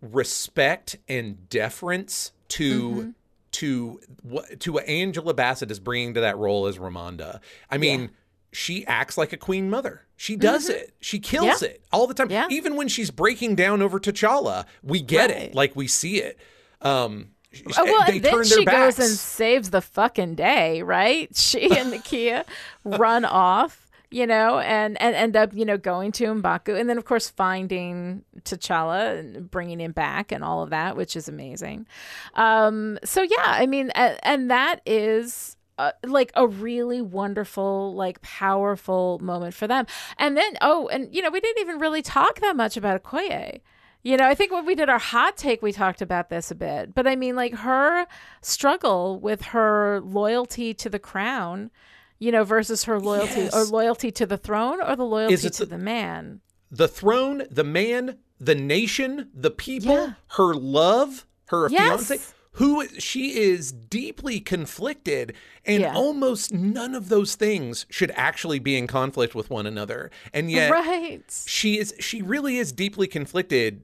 respect 0.00 0.96
and 1.08 1.48
deference 1.48 2.32
to 2.48 2.90
Mm-hmm. 2.90 3.10
to 3.52 4.00
what 4.22 4.60
to 4.60 4.72
what 4.72 4.86
Angela 4.88 5.32
Bassett 5.34 5.70
is 5.70 5.78
bringing 5.80 6.14
to 6.14 6.20
that 6.20 6.36
role 6.38 6.66
as 6.66 6.78
Ramonda. 6.78 7.40
I 7.70 7.78
mean, 7.78 8.10
she 8.52 8.86
acts 8.86 9.16
like 9.16 9.32
a 9.32 9.36
queen 9.36 9.70
mother. 9.70 10.02
She 10.16 10.36
does 10.36 10.68
it. 10.68 10.92
She 11.00 11.18
kills 11.18 11.46
Mm-hmm. 11.46 11.64
Yeah. 11.64 11.70
it 11.70 11.84
all 11.92 12.06
the 12.06 12.14
time. 12.14 12.30
Yeah. 12.30 12.46
Even 12.50 12.76
when 12.76 12.88
she's 12.88 13.10
breaking 13.10 13.54
down 13.56 13.80
over 13.82 13.98
T'Challa, 13.98 14.64
we 14.82 15.00
get 15.00 15.30
it. 15.30 15.54
Like 15.54 15.74
we 15.76 15.86
see 15.88 16.16
it. 16.20 16.38
Um 16.82 17.28
Oh, 17.76 17.84
well, 17.84 18.02
and 18.10 18.20
then 18.20 18.42
she 18.42 18.64
backs. 18.64 18.96
goes 18.96 19.08
and 19.08 19.16
saves 19.16 19.70
the 19.70 19.80
fucking 19.80 20.34
day, 20.34 20.82
right? 20.82 21.28
She 21.36 21.70
and 21.76 21.92
Nakia 21.92 22.44
run 22.84 23.24
off, 23.24 23.83
you 24.14 24.28
know, 24.28 24.60
and, 24.60 25.00
and 25.02 25.16
end 25.16 25.34
up, 25.34 25.52
you 25.52 25.64
know, 25.64 25.76
going 25.76 26.12
to 26.12 26.26
M'Baku. 26.26 26.78
And 26.78 26.88
then, 26.88 26.98
of 26.98 27.04
course, 27.04 27.28
finding 27.28 28.22
T'Challa 28.42 29.18
and 29.18 29.50
bringing 29.50 29.80
him 29.80 29.90
back 29.90 30.30
and 30.30 30.44
all 30.44 30.62
of 30.62 30.70
that, 30.70 30.96
which 30.96 31.16
is 31.16 31.28
amazing. 31.28 31.88
Um, 32.34 33.00
so, 33.02 33.22
yeah, 33.22 33.42
I 33.44 33.66
mean, 33.66 33.90
and, 33.90 34.16
and 34.22 34.50
that 34.50 34.80
is. 34.86 35.56
Uh, 35.76 35.90
like 36.06 36.30
a 36.36 36.46
really 36.46 37.02
wonderful, 37.02 37.96
like 37.96 38.22
powerful 38.22 39.18
moment 39.20 39.52
for 39.52 39.66
them. 39.66 39.84
And 40.18 40.36
then, 40.36 40.56
oh, 40.60 40.86
and 40.86 41.12
you 41.12 41.20
know, 41.20 41.30
we 41.30 41.40
didn't 41.40 41.60
even 41.62 41.80
really 41.80 42.00
talk 42.00 42.38
that 42.38 42.54
much 42.54 42.76
about 42.76 43.02
Okoye. 43.02 43.60
You 44.04 44.16
know, 44.16 44.24
I 44.24 44.36
think 44.36 44.52
when 44.52 44.66
we 44.66 44.76
did 44.76 44.88
our 44.88 45.00
hot 45.00 45.36
take, 45.36 45.62
we 45.62 45.72
talked 45.72 46.00
about 46.00 46.30
this 46.30 46.52
a 46.52 46.54
bit. 46.54 46.94
But 46.94 47.08
I 47.08 47.16
mean, 47.16 47.34
like 47.34 47.54
her 47.54 48.06
struggle 48.40 49.18
with 49.18 49.42
her 49.46 50.00
loyalty 50.00 50.74
to 50.74 50.88
the 50.88 51.00
crown, 51.00 51.72
you 52.18 52.30
know, 52.32 52.44
versus 52.44 52.84
her 52.84 52.98
loyalty 53.00 53.42
Yes. 53.42 53.54
or 53.54 53.64
loyalty 53.64 54.10
to 54.12 54.26
the 54.26 54.36
throne 54.36 54.80
or 54.82 54.96
the 54.96 55.04
loyalty 55.04 55.36
to 55.36 55.50
the- 55.50 55.66
the 55.66 55.78
man. 55.78 56.40
the 56.70 56.88
throne, 56.88 57.44
the 57.50 57.62
man, 57.64 58.18
the 58.40 58.54
nation, 58.54 59.30
the 59.32 59.50
people, 59.50 59.92
Yeah. 59.92 60.12
her 60.30 60.54
love, 60.54 61.24
her 61.46 61.68
Yes. 61.70 62.08
fiance, 62.08 62.24
who 62.52 62.86
she 62.98 63.38
is 63.40 63.70
deeply 63.72 64.40
conflicted, 64.40 65.34
and 65.64 65.82
Yeah. 65.82 65.94
almost 65.94 66.52
none 66.52 66.94
of 66.94 67.08
those 67.08 67.34
things 67.36 67.86
should 67.90 68.10
actually 68.16 68.58
be 68.58 68.76
in 68.76 68.86
conflict 68.86 69.34
with 69.34 69.50
one 69.50 69.66
another. 69.66 70.10
And 70.32 70.50
yet, 70.50 70.70
right. 70.70 71.22
she 71.46 71.78
is 71.78 71.94
she 72.00 72.22
really 72.22 72.58
is 72.58 72.72
deeply 72.72 73.06
conflicted 73.06 73.82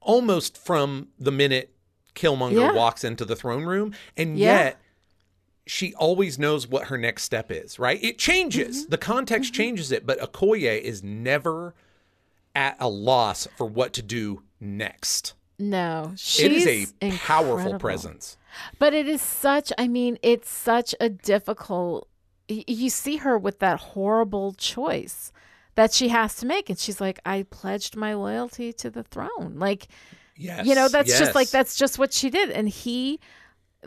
almost 0.00 0.56
from 0.58 1.08
the 1.18 1.32
minute 1.32 1.74
Killmonger 2.14 2.52
Yeah. 2.60 2.72
walks 2.72 3.02
into 3.02 3.24
the 3.24 3.34
throne 3.34 3.64
room, 3.64 3.92
and 4.16 4.38
yet 4.38 4.80
she 5.66 5.94
always 5.94 6.38
knows 6.38 6.66
what 6.66 6.88
her 6.88 6.98
next 6.98 7.22
step 7.22 7.50
is, 7.50 7.78
right? 7.78 8.02
It 8.02 8.18
changes. 8.18 8.82
Mm-hmm. 8.82 8.90
The 8.90 8.98
context 8.98 9.54
changes 9.54 9.92
it, 9.92 10.06
but 10.06 10.20
Okoye 10.20 10.80
is 10.80 11.02
never 11.02 11.74
at 12.54 12.76
a 12.78 12.88
loss 12.88 13.48
for 13.56 13.66
what 13.66 13.92
to 13.94 14.02
do 14.02 14.42
next. 14.60 15.34
No, 15.58 16.12
she's 16.16 16.66
it 16.66 16.68
is 16.68 16.94
a 17.00 17.12
powerful 17.12 17.78
presence. 17.78 18.36
But 18.78 18.92
it 18.92 19.08
is 19.08 19.22
such, 19.22 19.72
I 19.78 19.88
mean, 19.88 20.18
it's 20.22 20.50
such 20.50 20.94
a 21.00 21.08
difficult, 21.08 22.08
you 22.48 22.90
see 22.90 23.16
her 23.16 23.38
with 23.38 23.60
that 23.60 23.80
horrible 23.80 24.52
choice 24.54 25.32
that 25.76 25.92
she 25.92 26.08
has 26.08 26.36
to 26.36 26.46
make. 26.46 26.68
And 26.68 26.78
she's 26.78 27.00
like, 27.00 27.18
I 27.24 27.44
pledged 27.50 27.96
my 27.96 28.14
loyalty 28.14 28.72
to 28.74 28.90
the 28.90 29.02
throne. 29.02 29.54
Like, 29.56 29.88
Yes. 30.36 30.66
you 30.66 30.74
know, 30.74 30.88
that's 30.88 31.16
just 31.16 31.34
like, 31.34 31.50
that's 31.50 31.76
just 31.76 31.98
what 31.98 32.12
she 32.12 32.30
did. 32.30 32.50
And 32.50 32.68
he 32.68 33.20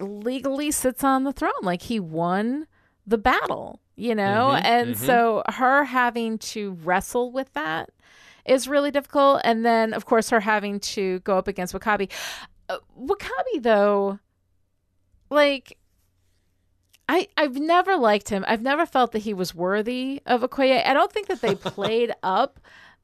legally 0.01 0.71
sits 0.71 1.03
on 1.03 1.23
the 1.23 1.31
throne. 1.31 1.51
Like, 1.61 1.83
he 1.83 1.99
won 1.99 2.67
the 3.05 3.17
battle, 3.17 3.79
you 3.95 4.15
know? 4.15 4.51
Mhm, 4.53 4.61
and 4.63 4.95
mhm. 4.95 4.97
so 4.97 5.43
her 5.49 5.85
having 5.85 6.37
to 6.39 6.71
wrestle 6.83 7.31
with 7.31 7.51
that 7.53 7.89
is 8.45 8.67
really 8.67 8.91
difficult. 8.91 9.41
And 9.43 9.65
then, 9.65 9.93
of 9.93 10.05
course, 10.05 10.29
her 10.29 10.39
having 10.39 10.79
to 10.79 11.19
go 11.19 11.37
up 11.37 11.47
against 11.47 11.73
W'Kabi. 11.73 12.11
Uh, 12.69 12.77
W'Kabi, 12.99 13.61
though, 13.61 14.19
like 15.29 15.77
I 17.09 17.27
I've 17.37 17.57
never 17.57 17.95
liked 17.95 18.29
him. 18.29 18.43
I've 18.47 18.61
never 18.61 18.85
felt 18.85 19.11
that 19.13 19.19
he 19.19 19.33
was 19.33 19.55
worthy 19.55 20.21
of 20.25 20.41
Okoye. 20.41 20.85
I 20.85 20.93
don't 20.93 21.11
think 21.11 21.27
that 21.27 21.41
they 21.41 21.55
played 21.55 22.13
up 22.23 22.59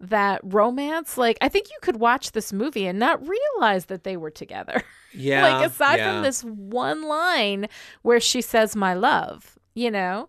that 0.09 0.41
romance. 0.43 1.17
Like 1.17 1.37
I 1.41 1.49
think 1.49 1.69
you 1.69 1.77
could 1.81 1.97
watch 1.97 2.31
this 2.31 2.53
movie 2.53 2.85
and 2.85 2.99
not 2.99 3.25
realize 3.27 3.85
that 3.85 4.03
they 4.03 4.17
were 4.17 4.31
together. 4.31 4.83
Yeah. 5.15 5.43
like 5.43 5.67
aside 5.67 5.99
yeah. 5.99 6.11
from 6.11 6.23
this 6.23 6.41
one 6.43 7.03
line 7.03 7.67
where 8.01 8.19
she 8.19 8.41
says 8.41 8.75
my 8.75 8.95
love, 8.95 9.59
you 9.75 9.91
know, 9.91 10.27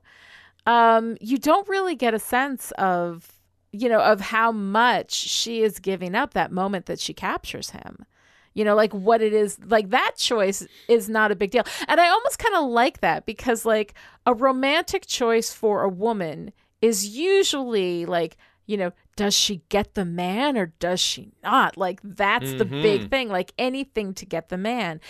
um 0.67 1.17
you 1.23 1.39
don't 1.39 1.67
really 1.71 1.95
get 1.95 2.13
a 2.13 2.19
sense 2.19 2.71
of 2.73 3.33
you 3.73 3.89
know 3.89 4.01
of 4.01 4.21
how 4.21 4.53
much 4.53 5.11
she 5.11 5.63
is 5.63 5.79
giving 5.79 6.15
up 6.15 6.35
that 6.35 6.53
moment 6.53 6.85
that 6.85 7.01
she 7.01 7.15
captures 7.15 7.71
him 7.71 8.05
you 8.55 8.65
know 8.65 8.75
like 8.75 8.93
what 8.93 9.21
it 9.21 9.33
is 9.33 9.59
like 9.67 9.91
that 9.91 10.13
choice 10.17 10.67
is 10.89 11.09
not 11.09 11.33
a 11.33 11.37
big 11.37 11.51
deal 11.51 11.65
and 11.89 12.01
i 12.01 12.09
almost 12.09 12.39
kind 12.39 12.55
of 12.55 12.71
like 12.71 13.01
that 13.01 13.27
because 13.27 13.65
like 13.65 13.95
a 14.27 14.33
romantic 14.33 15.07
choice 15.07 15.53
for 15.53 15.83
a 15.83 15.89
woman 15.89 16.53
is 16.81 17.17
usually 17.17 18.07
like 18.07 18.37
you 18.66 18.77
know 18.77 18.93
does 19.16 19.35
she 19.35 19.62
get 19.69 19.95
the 19.95 20.05
man 20.05 20.57
or 20.57 20.66
does 20.78 21.01
she 21.01 21.32
not 21.43 21.77
like 21.77 22.01
that's 22.03 22.53
the 22.55 22.65
big 22.65 23.03
mm-hmm. 23.03 23.09
thing 23.09 23.28
like 23.28 23.53
anything 23.59 24.15
to 24.15 24.27
get 24.27 24.49
the 24.49 24.57
man 24.57 25.01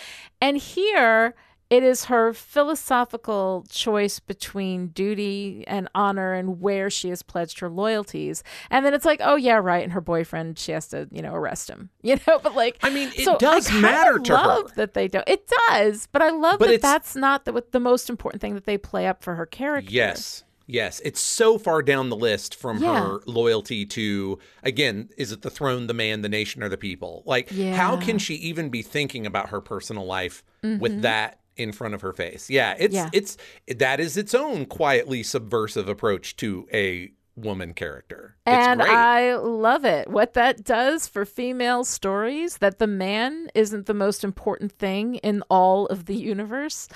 and 0.41 0.57
here 0.57 1.33
it 1.69 1.81
is 1.81 2.05
her 2.05 2.31
philosophical 2.31 3.65
choice 3.69 4.19
between 4.19 4.87
duty 4.89 5.63
and 5.65 5.89
honor 5.95 6.33
and 6.33 6.61
where 6.61 6.91
she 6.91 7.09
has 7.09 7.23
pledged 7.23 7.59
her 7.59 7.69
loyalties. 7.69 8.43
And 8.69 8.85
then 8.85 8.93
it's 8.93 9.05
like, 9.05 9.19
oh 9.23 9.35
yeah, 9.35 9.55
right. 9.55 9.83
And 9.83 9.93
her 9.93 10.01
boyfriend, 10.01 10.59
she 10.59 10.73
has 10.73 10.87
to, 10.89 11.07
you 11.11 11.23
know, 11.23 11.33
arrest 11.33 11.69
him. 11.69 11.89
You 12.05 12.19
know, 12.27 12.37
but 12.37 12.53
like, 12.53 12.77
I 12.83 12.91
mean, 12.91 13.09
it 13.15 13.25
so 13.25 13.35
does 13.37 13.71
matter 13.73 14.19
to 14.19 14.37
her. 14.37 14.47
love 14.47 14.75
that 14.75 14.93
they 14.93 15.07
don't. 15.07 15.27
It 15.27 15.51
does, 15.69 16.07
but 16.11 16.21
I 16.21 16.29
love 16.29 16.59
But 16.59 16.67
that 16.67 16.81
that's 16.83 17.15
not 17.15 17.45
the 17.45 17.63
the 17.71 17.79
most 17.79 18.11
important 18.11 18.41
thing 18.41 18.53
that 18.53 18.65
they 18.65 18.77
play 18.77 19.07
up 19.07 19.23
for 19.23 19.33
her 19.33 19.47
character. 19.47 19.91
Yes. 19.91 20.43
Yes, 20.67 20.99
it's 21.05 21.19
so 21.19 21.57
far 21.57 21.81
down 21.83 22.09
the 22.09 22.15
list 22.15 22.55
from 22.55 22.79
Yeah. 22.79 22.99
her 23.03 23.19
loyalty 23.27 23.85
to 23.87 24.39
again, 24.63 25.09
is 25.17 25.31
it 25.31 25.41
the 25.43 25.49
throne, 25.51 25.87
the 25.87 25.93
man, 25.93 26.21
the 26.21 26.29
nation, 26.29 26.63
or 26.63 26.69
the 26.69 26.77
people? 26.77 27.21
Like, 27.25 27.49
how 27.49 27.55
Yeah. 27.55 27.89
Mm-hmm. 27.91 28.01
can 28.05 28.17
she 28.17 28.35
even 28.35 28.69
be 28.69 28.81
thinking 28.81 29.25
about 29.27 29.49
her 29.49 29.61
personal 29.61 30.05
life 30.05 30.43
with 30.63 31.01
that 31.03 31.39
in 31.55 31.71
front 31.71 31.93
of 31.93 32.01
her 32.01 32.13
face? 32.13 32.49
Yeah, 32.49 32.75
it's 32.79 32.95
Yeah. 32.95 33.09
it's 33.13 33.37
that 33.77 33.99
is 33.99 34.17
its 34.17 34.33
own 34.33 34.65
quietly 34.65 35.21
subversive 35.23 35.87
approach 35.87 36.35
to 36.37 36.67
a 36.73 37.11
woman 37.37 37.73
character. 37.73 38.37
It's 38.47 38.55
And 38.67 38.79
great. 38.79 38.93
I 38.93 39.35
love 39.35 39.83
it. 39.83 40.07
What 40.09 40.33
that 40.35 40.63
does 40.63 41.05
for 41.05 41.25
female 41.25 41.83
stories, 41.83 42.57
that 42.59 42.79
the 42.79 42.87
man 42.87 43.49
isn't 43.53 43.87
the 43.87 43.93
most 43.93 44.23
important 44.23 44.71
thing 44.71 45.15
in 45.15 45.43
all 45.49 45.85
of 45.87 46.05
the 46.05 46.15
universe. 46.15 46.87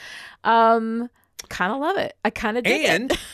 Um, 0.46 1.10
kind 1.50 1.74
of 1.74 1.80
love 1.80 1.98
it. 1.98 2.16
I 2.24 2.30
kind 2.30 2.58
of 2.58 2.64
dig 2.64 2.86
and 2.86 3.12
it. 3.12 3.20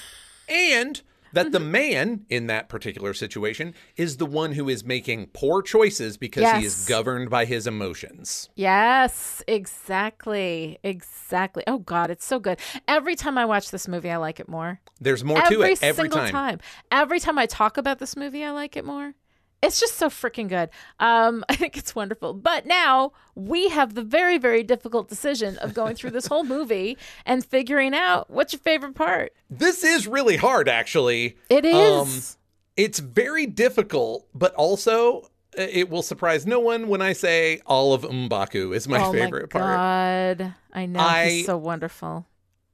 and 0.47 1.01
that 1.35 1.51
the 1.51 1.59
man 1.59 2.25
in 2.29 2.47
that 2.47 2.69
particular 2.69 3.13
situation 3.13 3.73
is 3.97 4.17
the 4.17 4.25
one 4.25 4.53
who 4.53 4.69
is 4.69 4.85
making 4.85 5.27
poor 5.33 5.61
choices 5.61 6.17
because 6.17 6.49
he 6.51 6.65
is 6.65 6.85
governed 6.87 7.29
by 7.29 7.45
his 7.45 7.67
emotions. 7.67 8.49
Yes, 8.55 9.43
exactly. 9.47 10.79
Exactly. 10.83 11.63
Oh 11.67 11.79
God, 11.79 12.09
it's 12.09 12.25
so 12.25 12.39
good. 12.39 12.59
Every 12.87 13.15
time 13.15 13.37
I 13.37 13.45
watch 13.45 13.71
this 13.71 13.87
movie, 13.87 14.09
I 14.09 14.17
like 14.17 14.39
it 14.39 14.47
more. 14.47 14.79
There's 14.99 15.23
more 15.23 15.39
every 15.39 15.55
to 15.57 15.61
it 15.63 15.83
every 15.83 16.03
single 16.03 16.19
time. 16.19 16.31
time. 16.31 16.59
Every 16.91 17.19
time 17.19 17.37
I 17.37 17.45
talk 17.45 17.77
about 17.77 17.99
this 17.99 18.15
movie, 18.15 18.43
I 18.43 18.51
like 18.51 18.77
it 18.77 18.85
more. 18.85 19.13
It's 19.61 19.79
just 19.79 19.95
so 19.95 20.09
freaking 20.09 20.47
good. 20.47 20.69
Um, 20.99 21.43
I 21.49 21.55
think 21.55 21.77
it's 21.77 21.95
wonderful. 21.95 22.33
But 22.33 22.65
now 22.65 23.13
we 23.35 23.69
have 23.69 23.95
the 23.95 24.03
very, 24.03 24.37
very 24.37 24.63
difficult 24.63 25.09
decision 25.09 25.57
of 25.57 25.73
going 25.73 25.95
through 25.95 26.11
this 26.11 26.27
whole 26.27 26.43
movie 26.43 26.97
and 27.25 27.43
figuring 27.45 27.93
out 27.93 28.29
what's 28.29 28.53
your 28.53 28.59
favorite 28.59 28.95
part. 28.95 29.33
This 29.49 29.83
is 29.83 30.07
really 30.07 30.37
hard, 30.37 30.69
actually. 30.69 31.37
It 31.49 31.65
is. 31.65 32.35
Um. 32.35 32.41
It's 32.77 32.99
very 32.99 33.45
difficult, 33.45 34.27
but 34.35 34.53
also 34.55 35.21
uh, 35.57 35.61
it 35.61 35.89
will 35.89 36.01
surprise 36.01 36.45
no 36.45 36.59
one 36.59 36.89
when 36.89 37.01
I 37.01 37.13
say 37.13 37.61
all 37.65 37.93
of 37.93 38.01
M'Baku 38.03 38.75
is 38.75 38.85
my 38.87 39.01
oh 39.01 39.13
favorite 39.13 39.53
my 39.53 39.59
part. 39.59 39.77
God. 39.77 40.53
I 40.73 40.85
know. 40.85 40.99
I- 40.99 41.29
He's 41.29 41.45
so 41.45 41.55
wonderful. 41.57 42.25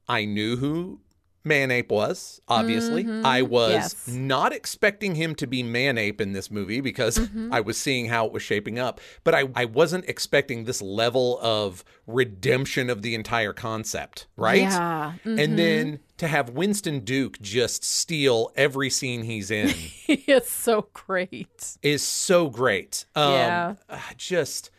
I 0.08 0.24
knew 0.24 0.56
who 0.56 0.98
Man-Ape 1.44 1.90
was, 1.90 2.40
obviously. 2.48 3.06
I 3.24 3.42
was 3.42 3.72
Mm-hmm. 3.72 3.72
Yes. 3.72 4.08
not 4.08 4.52
expecting 4.52 5.14
him 5.16 5.34
to 5.36 5.46
be 5.46 5.62
Man-Ape 5.62 6.20
in 6.20 6.32
this 6.32 6.50
movie 6.50 6.80
because 6.80 7.18
Mm-hmm. 7.18 7.52
I 7.52 7.60
was 7.60 7.76
seeing 7.76 8.06
how 8.06 8.26
it 8.26 8.32
was 8.32 8.42
shaping 8.42 8.78
up, 8.78 9.00
but 9.24 9.34
I, 9.34 9.48
I 9.54 9.64
wasn't 9.64 10.04
expecting 10.08 10.64
this 10.64 10.80
level 10.80 11.38
of 11.42 11.84
redemption 12.06 12.90
of 12.90 13.02
the 13.02 13.14
entire 13.14 13.52
concept, 13.52 14.26
right? 14.36 14.62
Yeah. 14.62 15.14
Mhm. 15.24 15.42
And 15.42 15.58
then 15.58 15.98
to 16.18 16.28
have 16.28 16.50
Winston 16.50 17.00
Duke 17.00 17.40
just 17.40 17.82
steal 17.84 18.52
every 18.56 18.90
scene 18.90 19.22
he's 19.24 19.50
in 19.50 19.74
it's 20.08 20.50
so 20.52 20.88
great. 20.92 21.76
is 21.82 22.02
so 22.02 22.48
great. 22.48 23.04
Um, 23.16 23.32
Yeah. 23.32 23.74
uh, 23.88 23.98
Just, 24.16 24.70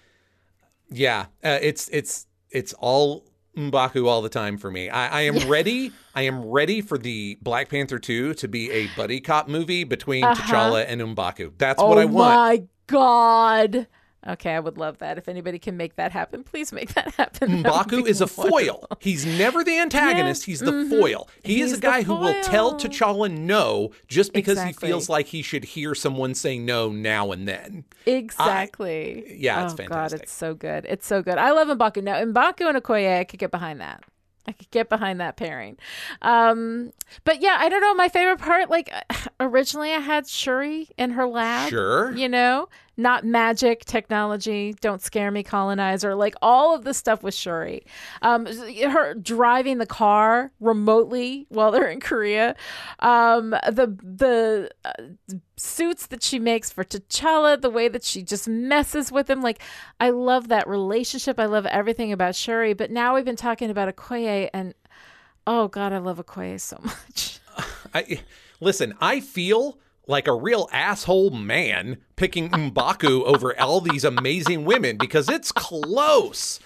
yeah, 0.90 1.26
uh, 1.44 1.60
it's 1.62 1.90
it's 1.90 2.28
it's 2.52 2.74
all 2.74 3.26
M'Baku 3.56 4.08
all 4.08 4.22
the 4.22 4.30
time 4.30 4.58
for 4.58 4.72
me. 4.72 4.90
I, 4.90 5.20
I 5.20 5.22
am 5.22 5.50
ready. 5.50 5.92
I 6.16 6.24
am 6.24 6.46
ready 6.46 6.82
for 6.82 6.98
the 6.98 7.38
Black 7.42 7.70
Panther 7.70 8.00
2 8.00 8.34
to 8.36 8.48
be 8.48 8.72
a 8.72 8.88
buddy 8.96 9.20
cop 9.20 9.48
movie 9.48 9.84
between 9.84 10.24
uh-huh. 10.24 10.44
T'Challa 10.44 10.86
and 10.88 11.02
M'Baku. 11.02 11.54
That's 11.58 11.82
oh 11.82 11.88
what 11.88 11.98
I 11.98 12.06
want. 12.06 12.34
Oh 12.34 12.38
my 12.38 12.64
God. 12.88 13.88
Okay, 14.26 14.52
I 14.56 14.60
would 14.60 14.78
love 14.78 15.00
that. 15.00 15.18
If 15.18 15.28
anybody 15.28 15.60
can 15.60 15.76
make 15.76 15.98
that 15.98 16.12
happen, 16.14 16.44
please 16.44 16.72
make 16.72 16.94
that 16.94 17.14
happen. 17.16 17.62
That 17.64 17.74
M'Baku 17.74 18.08
is 18.08 18.22
a 18.22 18.28
foil. 18.28 18.88
He's 19.00 19.26
never 19.26 19.64
the 19.64 19.78
antagonist. 19.78 20.46
He's 20.46 20.62
the 20.62 20.88
foil. 20.90 21.28
He 21.44 21.62
is 21.62 21.72
Mm-hmm. 21.74 21.78
A 21.80 21.82
guy 21.82 22.04
who 22.04 22.16
will 22.16 22.42
tell. 22.44 22.74
T'Challa 22.76 23.30
no 23.30 23.92
just 24.08 24.32
because 24.32 24.58
Exactly. 24.58 24.88
he 24.88 24.92
feels 24.92 25.10
like 25.10 25.28
he 25.28 25.42
should 25.42 25.64
hear 25.66 25.94
someone 25.94 26.34
say 26.36 26.58
no 26.58 26.90
now 26.90 27.32
and 27.32 27.48
then. 27.48 27.84
Exactly. 28.06 29.36
yeah, 29.40 29.64
it's 29.66 29.74
oh, 29.74 29.78
God, 29.78 29.84
fantastic. 29.88 30.22
it's 30.24 30.32
so 30.32 30.54
good. 30.54 30.86
It's 30.88 31.06
so 31.06 31.22
good. 31.22 31.38
I 31.38 31.52
love 31.52 31.68
M'Baku. 31.68 32.04
Now, 32.04 32.24
M'Baku 32.24 32.68
and 32.68 32.82
Okoye, 32.82 33.20
I 33.20 33.24
could 33.24 33.40
get 33.40 33.52
behind 33.52 33.82
that. 33.82 34.04
I 34.46 34.52
could 34.52 34.70
get 34.72 34.90
behind 34.90 35.22
that 35.22 35.38
pairing. 35.38 35.78
Um, 36.22 36.92
but 37.24 37.42
yeah, 37.42 37.56
I 37.60 37.70
don't 37.70 37.80
know. 37.80 37.94
My 37.96 38.10
favorite 38.10 38.40
part, 38.40 38.70
like 38.70 38.92
originally 39.40 39.92
I 39.94 40.00
had 40.00 40.28
Shuri 40.28 40.90
in 40.98 41.12
her 41.12 41.26
lab. 41.26 41.70
Sure. 41.70 42.12
You 42.14 42.28
know, 42.28 42.68
not 42.98 43.26
magic, 43.26 43.86
technology, 43.86 44.76
don't 44.82 45.02
scare 45.02 45.32
me, 45.32 45.44
colonizer, 45.44 46.16
like 46.16 46.36
all 46.42 46.76
of 46.76 46.84
the 46.84 46.94
stuff 46.94 47.24
with 47.24 47.34
Shuri. 47.34 47.86
Um, 48.22 48.46
her 48.46 49.14
driving 49.16 49.80
the 49.80 49.86
car 49.86 50.52
remotely 50.60 51.48
while 51.50 51.72
they're 51.72 51.90
in 51.90 52.00
Korea. 52.00 52.56
Um, 53.00 53.52
the, 53.52 53.98
the, 54.02 54.70
uh, 54.86 55.36
suits 55.56 56.08
that 56.08 56.24
she 56.24 56.40
makes 56.40 56.72
for 56.72 56.84
T'Challa, 56.84 57.62
the 57.62 57.70
way 57.70 57.88
that 57.88 58.04
she 58.04 58.22
just 58.22 58.48
messes 58.48 59.12
with 59.12 59.30
him. 59.30 59.42
Like, 59.42 59.62
I 60.00 60.10
love 60.10 60.50
that 60.50 60.68
relationship. 60.68 61.40
I 61.40 61.46
love 61.46 61.66
everything 61.68 62.12
about 62.12 62.36
Shuri. 62.36 62.74
But 62.74 62.92
now 62.92 63.16
we've 63.16 63.26
been 63.26 63.36
talking 63.36 63.70
about 63.70 63.94
Okoye, 63.96 64.50
and 64.54 64.74
oh 65.48 65.68
God, 65.68 65.94
I 65.94 66.00
love 66.00 66.24
Okoye 66.24 66.60
so 66.60 66.80
much. 66.84 67.40
I 67.94 68.20
listen, 68.60 68.94
I 69.00 69.20
feel 69.20 69.78
like 70.08 70.28
a 70.28 70.34
real 70.34 70.68
asshole 70.72 71.30
man 71.32 71.98
picking 72.16 72.50
M'Baku 72.50 73.24
over 73.24 73.60
all 73.60 73.80
these 73.82 74.04
amazing 74.04 74.66
women 74.66 74.98
because 74.98 75.30
it's 75.30 75.52
close. 75.52 76.60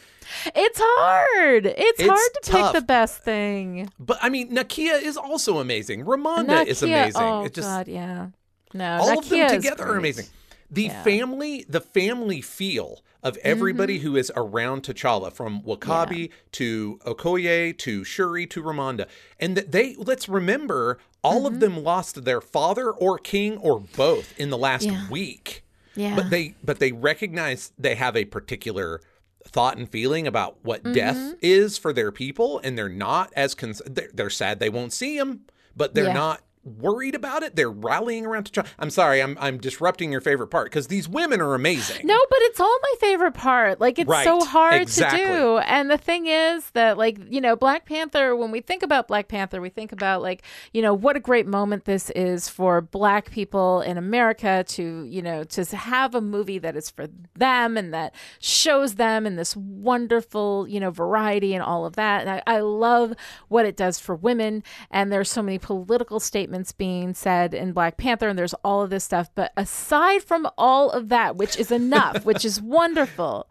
It's 0.56 0.80
hard. 0.84 1.66
It's, 1.68 2.00
It's 2.00 2.04
hard 2.10 2.20
to 2.44 2.52
tough. 2.52 2.74
pick 2.74 2.82
the 2.82 2.86
best 2.86 3.20
thing. 3.24 3.90
But 4.00 4.18
I 4.22 4.30
mean, 4.30 4.52
Nakia 4.52 5.02
is 5.02 5.16
also 5.18 5.60
amazing. 5.60 6.04
Ramonda 6.06 6.66
is 6.66 6.84
amazing. 6.84 7.22
Oh 7.22 7.44
it 7.46 7.54
just 7.54 7.68
God, 7.68 7.88
yeah. 7.88 8.28
No, 8.74 8.98
all 9.00 9.20
of 9.20 9.30
them 9.30 9.50
together 9.50 9.86
are 9.86 9.98
amazing. 9.98 10.26
The 10.70 10.84
Yeah. 10.84 11.04
family, 11.04 11.66
the 11.70 11.80
family 11.80 12.42
feel 12.42 13.02
of 13.24 13.38
everybody 13.38 14.00
who 14.00 14.16
is 14.16 14.32
around 14.36 14.84
T'Challa, 14.84 15.32
from 15.34 15.62
W'Kabi 15.62 16.30
to 16.54 17.00
Okoye 17.06 17.78
to 17.78 18.04
Shuri 18.04 18.46
to 18.48 18.62
Ramonda, 18.64 19.08
and 19.40 19.58
that 19.58 19.72
they 19.72 19.96
let's 19.98 20.30
remember 20.30 21.00
all 21.24 21.46
of 21.48 21.60
them 21.60 21.84
lost 21.84 22.24
their 22.26 22.42
father 22.42 22.92
or 22.92 23.18
king 23.18 23.58
or 23.58 23.80
both 23.80 24.38
in 24.40 24.50
the 24.50 24.58
last 24.58 24.86
Yeah. 24.86 25.10
week. 25.10 25.64
Yeah. 25.96 26.16
But 26.16 26.30
they 26.30 26.56
but 26.64 26.80
they 26.80 26.92
recognize 26.92 27.72
they 27.78 27.96
have 27.96 28.16
a 28.16 28.26
particular 28.26 29.02
thought 29.46 29.78
and 29.78 29.90
feeling 29.90 30.28
about 30.28 30.58
what 30.64 30.84
Mm-hmm. 30.84 30.94
death 30.94 31.36
is 31.42 31.78
for 31.78 31.92
their 31.94 32.12
people, 32.12 32.60
and 32.64 32.78
they're 32.78 32.90
not 32.90 33.32
as 33.36 33.56
cons- 33.56 33.82
they're, 33.86 34.10
they're 34.14 34.30
sad 34.30 34.60
they 34.60 34.70
won't 34.70 34.94
see 34.94 35.18
him, 35.18 35.42
but 35.76 35.96
they're 35.96 36.06
Yeah. 36.08 36.14
not 36.14 36.42
worried 36.68 37.16
about 37.16 37.44
it. 37.44 37.56
They're 37.56 37.72
rallying 37.72 38.26
around 38.26 38.46
to 38.46 38.52
try. 38.52 38.66
I'm 38.80 38.90
sorry, 38.90 39.22
I'm 39.22 39.38
I'm 39.40 39.58
disrupting 39.58 40.12
your 40.12 40.22
favorite 40.22 40.48
part 40.48 40.68
because 40.68 40.88
these 40.88 41.08
women 41.08 41.42
are 41.42 41.54
amazing. 41.54 42.06
No, 42.06 42.18
but 42.30 42.40
it's 42.42 42.60
all 42.60 42.78
my 42.82 42.94
favorite 43.00 43.34
part. 43.34 43.80
Like 43.80 44.00
it's 44.00 44.24
so 44.24 44.44
hard 44.44 44.82
exactly. 44.82 45.20
to 45.20 45.26
do. 45.26 45.58
And 45.60 45.90
the 45.90 45.98
thing 45.98 46.28
is 46.28 46.70
that 46.72 46.98
like, 46.98 47.18
you 47.30 47.42
know, 47.42 47.56
Black 47.56 47.86
Panther, 47.86 48.36
when 48.36 48.52
we 48.52 48.62
think 48.62 48.84
about 48.84 49.08
Black 49.08 49.28
Panther, 49.28 49.62
we 49.62 49.70
think 49.70 49.92
about 49.92 50.22
like, 50.22 50.44
you 50.74 50.82
know, 50.82 50.94
what 50.94 51.16
a 51.16 51.20
great 51.20 51.48
moment 51.48 51.86
this 51.86 52.10
is 52.12 52.50
for 52.50 52.82
black 52.82 53.32
people 53.32 53.82
in 53.82 53.98
America 53.98 54.64
to, 54.68 55.04
you 55.06 55.22
know, 55.22 55.44
to 55.44 55.64
have 55.76 56.16
a 56.16 56.22
movie 56.22 56.60
that 56.60 56.76
is 56.76 56.90
for 56.90 57.08
them 57.36 57.78
and 57.78 57.94
that 57.94 58.14
shows 58.40 58.96
them 58.96 59.26
in 59.26 59.36
this 59.36 59.56
wonderful, 59.56 60.68
you 60.68 60.80
know, 60.80 60.92
variety 60.92 61.54
and 61.54 61.64
all 61.64 61.86
of 61.86 61.96
that. 61.96 62.22
And 62.22 62.30
I, 62.30 62.44
I 62.48 62.60
love 62.60 63.14
what 63.48 63.66
it 63.66 63.78
does 63.78 64.00
for 64.00 64.16
women. 64.16 64.64
And 64.92 65.12
there's 65.12 65.30
so 65.30 65.42
many 65.42 65.60
political 65.60 66.20
statements 66.20 66.57
being 66.72 67.14
said 67.14 67.54
in 67.54 67.74
Black 67.74 67.98
Panther, 67.98 68.28
and 68.30 68.38
there's 68.38 68.54
all 68.64 68.82
of 68.82 68.90
this 68.90 69.04
stuff. 69.04 69.30
But 69.36 69.52
aside 69.58 70.24
from 70.24 70.48
all 70.58 70.90
of 70.92 71.10
that, 71.10 71.36
which 71.36 71.58
is 71.58 71.72
enough, 71.72 72.26
which 72.26 72.44
is 72.46 72.62
wonderful, 72.80 73.50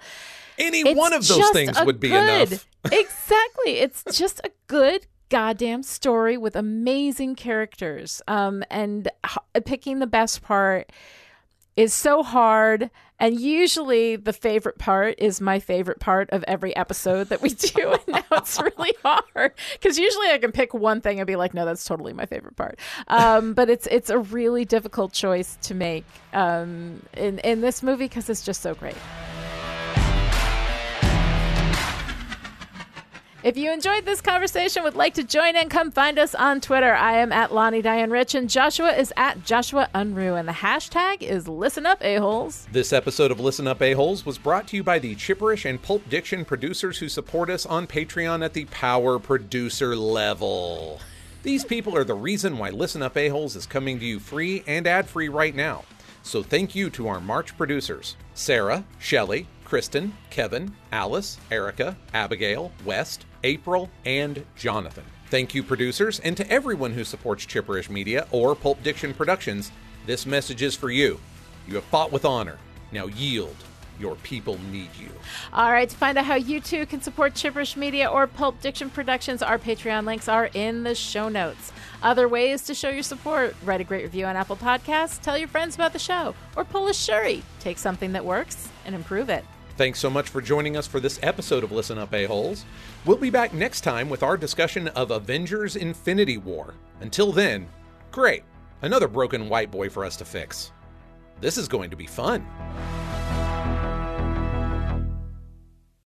Any 0.58 0.80
it's 0.80 0.96
one 0.98 1.12
of 1.12 1.26
those 1.26 1.50
things 1.50 1.76
would 1.84 2.00
be 2.00 2.08
good- 2.10 2.52
enough. 2.52 2.66
exactly. 2.92 3.78
It's 3.78 4.04
just 4.12 4.40
a 4.44 4.50
good 4.68 5.06
goddamn 5.28 5.82
story 5.82 6.36
with 6.36 6.54
amazing 6.54 7.34
characters. 7.34 8.22
Um, 8.28 8.62
and 8.70 9.08
h- 9.24 9.64
picking 9.64 9.98
the 9.98 10.06
best 10.06 10.42
part 10.42 10.90
is 11.76 11.92
so 11.92 12.22
hard. 12.22 12.90
And 13.18 13.40
usually 13.40 14.16
the 14.16 14.32
favorite 14.32 14.78
part 14.78 15.14
is 15.18 15.40
my 15.40 15.58
favorite 15.58 16.00
part 16.00 16.28
of 16.30 16.44
every 16.46 16.76
episode 16.76 17.28
that 17.30 17.40
we 17.40 17.50
do. 17.50 17.94
And 18.06 18.24
now 18.30 18.38
it's 18.38 18.60
really 18.60 18.94
hard 19.02 19.52
because 19.72 19.98
usually 19.98 20.28
I 20.30 20.38
can 20.38 20.52
pick 20.52 20.74
one 20.74 21.00
thing 21.00 21.18
and 21.18 21.26
be 21.26 21.36
like, 21.36 21.54
no, 21.54 21.64
that's 21.64 21.84
totally 21.84 22.12
my 22.12 22.26
favorite 22.26 22.56
part. 22.56 22.78
Um, 23.08 23.54
but 23.54 23.70
it's 23.70 23.86
it's 23.86 24.10
a 24.10 24.18
really 24.18 24.64
difficult 24.64 25.12
choice 25.12 25.56
to 25.62 25.74
make 25.74 26.04
um, 26.32 27.02
in 27.14 27.38
in 27.40 27.60
this 27.62 27.82
movie 27.82 28.04
because 28.04 28.28
it's 28.28 28.44
just 28.44 28.62
so 28.62 28.74
great. 28.74 28.96
If 33.46 33.56
you 33.56 33.72
enjoyed 33.72 34.04
this 34.04 34.20
conversation, 34.20 34.82
would 34.82 34.96
like 34.96 35.14
to 35.14 35.22
join 35.22 35.54
in, 35.54 35.68
come 35.68 35.92
find 35.92 36.18
us 36.18 36.34
on 36.34 36.60
Twitter. 36.60 36.92
I 36.92 37.18
am 37.18 37.30
at 37.30 37.54
Lonnie 37.54 37.80
Diane 37.80 38.10
Rich, 38.10 38.34
and 38.34 38.50
Joshua 38.50 38.90
is 38.90 39.12
at 39.16 39.44
Joshua 39.44 39.88
Unruh, 39.94 40.36
and 40.36 40.48
the 40.48 40.52
hashtag 40.52 41.22
is 41.22 41.46
Listen 41.46 41.86
Up 41.86 42.02
A-Holes. 42.02 42.66
This 42.72 42.92
episode 42.92 43.30
of 43.30 43.38
Listen 43.38 43.68
Up 43.68 43.80
A-Holes 43.80 44.26
was 44.26 44.36
brought 44.36 44.66
to 44.66 44.76
you 44.76 44.82
by 44.82 44.98
the 44.98 45.14
Chipperish 45.14 45.64
and 45.64 45.80
Pulp 45.80 46.08
Diction 46.08 46.44
producers 46.44 46.98
who 46.98 47.08
support 47.08 47.48
us 47.48 47.64
on 47.64 47.86
Patreon 47.86 48.44
at 48.44 48.52
the 48.52 48.64
power 48.64 49.20
producer 49.20 49.94
level. 49.94 50.98
These 51.44 51.64
people 51.64 51.96
are 51.96 52.02
the 52.02 52.14
reason 52.14 52.58
why 52.58 52.70
Listen 52.70 53.00
Up 53.00 53.16
A-Holes 53.16 53.54
is 53.54 53.64
coming 53.64 54.00
to 54.00 54.04
you 54.04 54.18
free 54.18 54.64
and 54.66 54.88
ad-free 54.88 55.28
right 55.28 55.54
now. 55.54 55.84
So 56.24 56.42
thank 56.42 56.74
you 56.74 56.90
to 56.90 57.06
our 57.06 57.20
March 57.20 57.56
producers, 57.56 58.16
Sarah, 58.34 58.84
Shelley, 58.98 59.46
Kristen, 59.66 60.16
Kevin, 60.30 60.72
Alice, 60.92 61.38
Erica, 61.50 61.96
Abigail, 62.14 62.72
West, 62.84 63.26
April, 63.44 63.90
and 64.04 64.44
Jonathan. 64.54 65.04
Thank 65.28 65.56
you, 65.56 65.64
producers, 65.64 66.20
and 66.20 66.36
to 66.36 66.48
everyone 66.48 66.92
who 66.92 67.02
supports 67.02 67.44
Chipperish 67.44 67.90
Media 67.90 68.28
or 68.30 68.54
Pulp 68.54 68.80
Diction 68.84 69.12
Productions. 69.12 69.72
This 70.06 70.24
message 70.24 70.62
is 70.62 70.76
for 70.76 70.90
you. 70.90 71.18
You 71.66 71.74
have 71.74 71.84
fought 71.84 72.12
with 72.12 72.24
honor. 72.24 72.58
Now 72.92 73.06
yield. 73.06 73.56
Your 73.98 74.14
people 74.16 74.58
need 74.70 74.90
you. 75.00 75.10
All 75.52 75.72
right, 75.72 75.88
to 75.88 75.96
find 75.96 76.16
out 76.16 76.26
how 76.26 76.36
you 76.36 76.60
too 76.60 76.86
can 76.86 77.00
support 77.00 77.34
Chipperish 77.34 77.76
Media 77.76 78.08
or 78.08 78.28
Pulp 78.28 78.60
Diction 78.60 78.88
Productions, 78.88 79.42
our 79.42 79.58
Patreon 79.58 80.04
links 80.04 80.28
are 80.28 80.48
in 80.54 80.84
the 80.84 80.94
show 80.94 81.28
notes. 81.28 81.72
Other 82.02 82.28
ways 82.28 82.62
to 82.66 82.74
show 82.74 82.90
your 82.90 83.02
support 83.02 83.56
write 83.64 83.80
a 83.80 83.84
great 83.84 84.04
review 84.04 84.26
on 84.26 84.36
Apple 84.36 84.56
Podcasts, 84.56 85.20
tell 85.20 85.36
your 85.36 85.48
friends 85.48 85.74
about 85.74 85.92
the 85.92 85.98
show, 85.98 86.34
or 86.54 86.64
pull 86.64 86.86
a 86.86 86.94
Shuri. 86.94 87.42
Take 87.58 87.78
something 87.78 88.12
that 88.12 88.24
works 88.24 88.68
and 88.84 88.94
improve 88.94 89.28
it. 89.28 89.44
Thanks 89.76 89.98
so 89.98 90.08
much 90.08 90.30
for 90.30 90.40
joining 90.40 90.74
us 90.78 90.86
for 90.86 91.00
this 91.00 91.20
episode 91.22 91.62
of 91.62 91.70
Listen 91.70 91.98
Up 91.98 92.14
A-Holes. 92.14 92.64
We'll 93.04 93.18
be 93.18 93.28
back 93.28 93.52
next 93.52 93.82
time 93.82 94.08
with 94.08 94.22
our 94.22 94.38
discussion 94.38 94.88
of 94.88 95.10
Avengers 95.10 95.76
Infinity 95.76 96.38
War. 96.38 96.72
Until 97.02 97.30
then, 97.30 97.68
great. 98.10 98.42
Another 98.80 99.06
broken 99.06 99.50
white 99.50 99.70
boy 99.70 99.90
for 99.90 100.02
us 100.02 100.16
to 100.16 100.24
fix. 100.24 100.72
This 101.42 101.58
is 101.58 101.68
going 101.68 101.90
to 101.90 101.96
be 101.96 102.06
fun. 102.06 102.46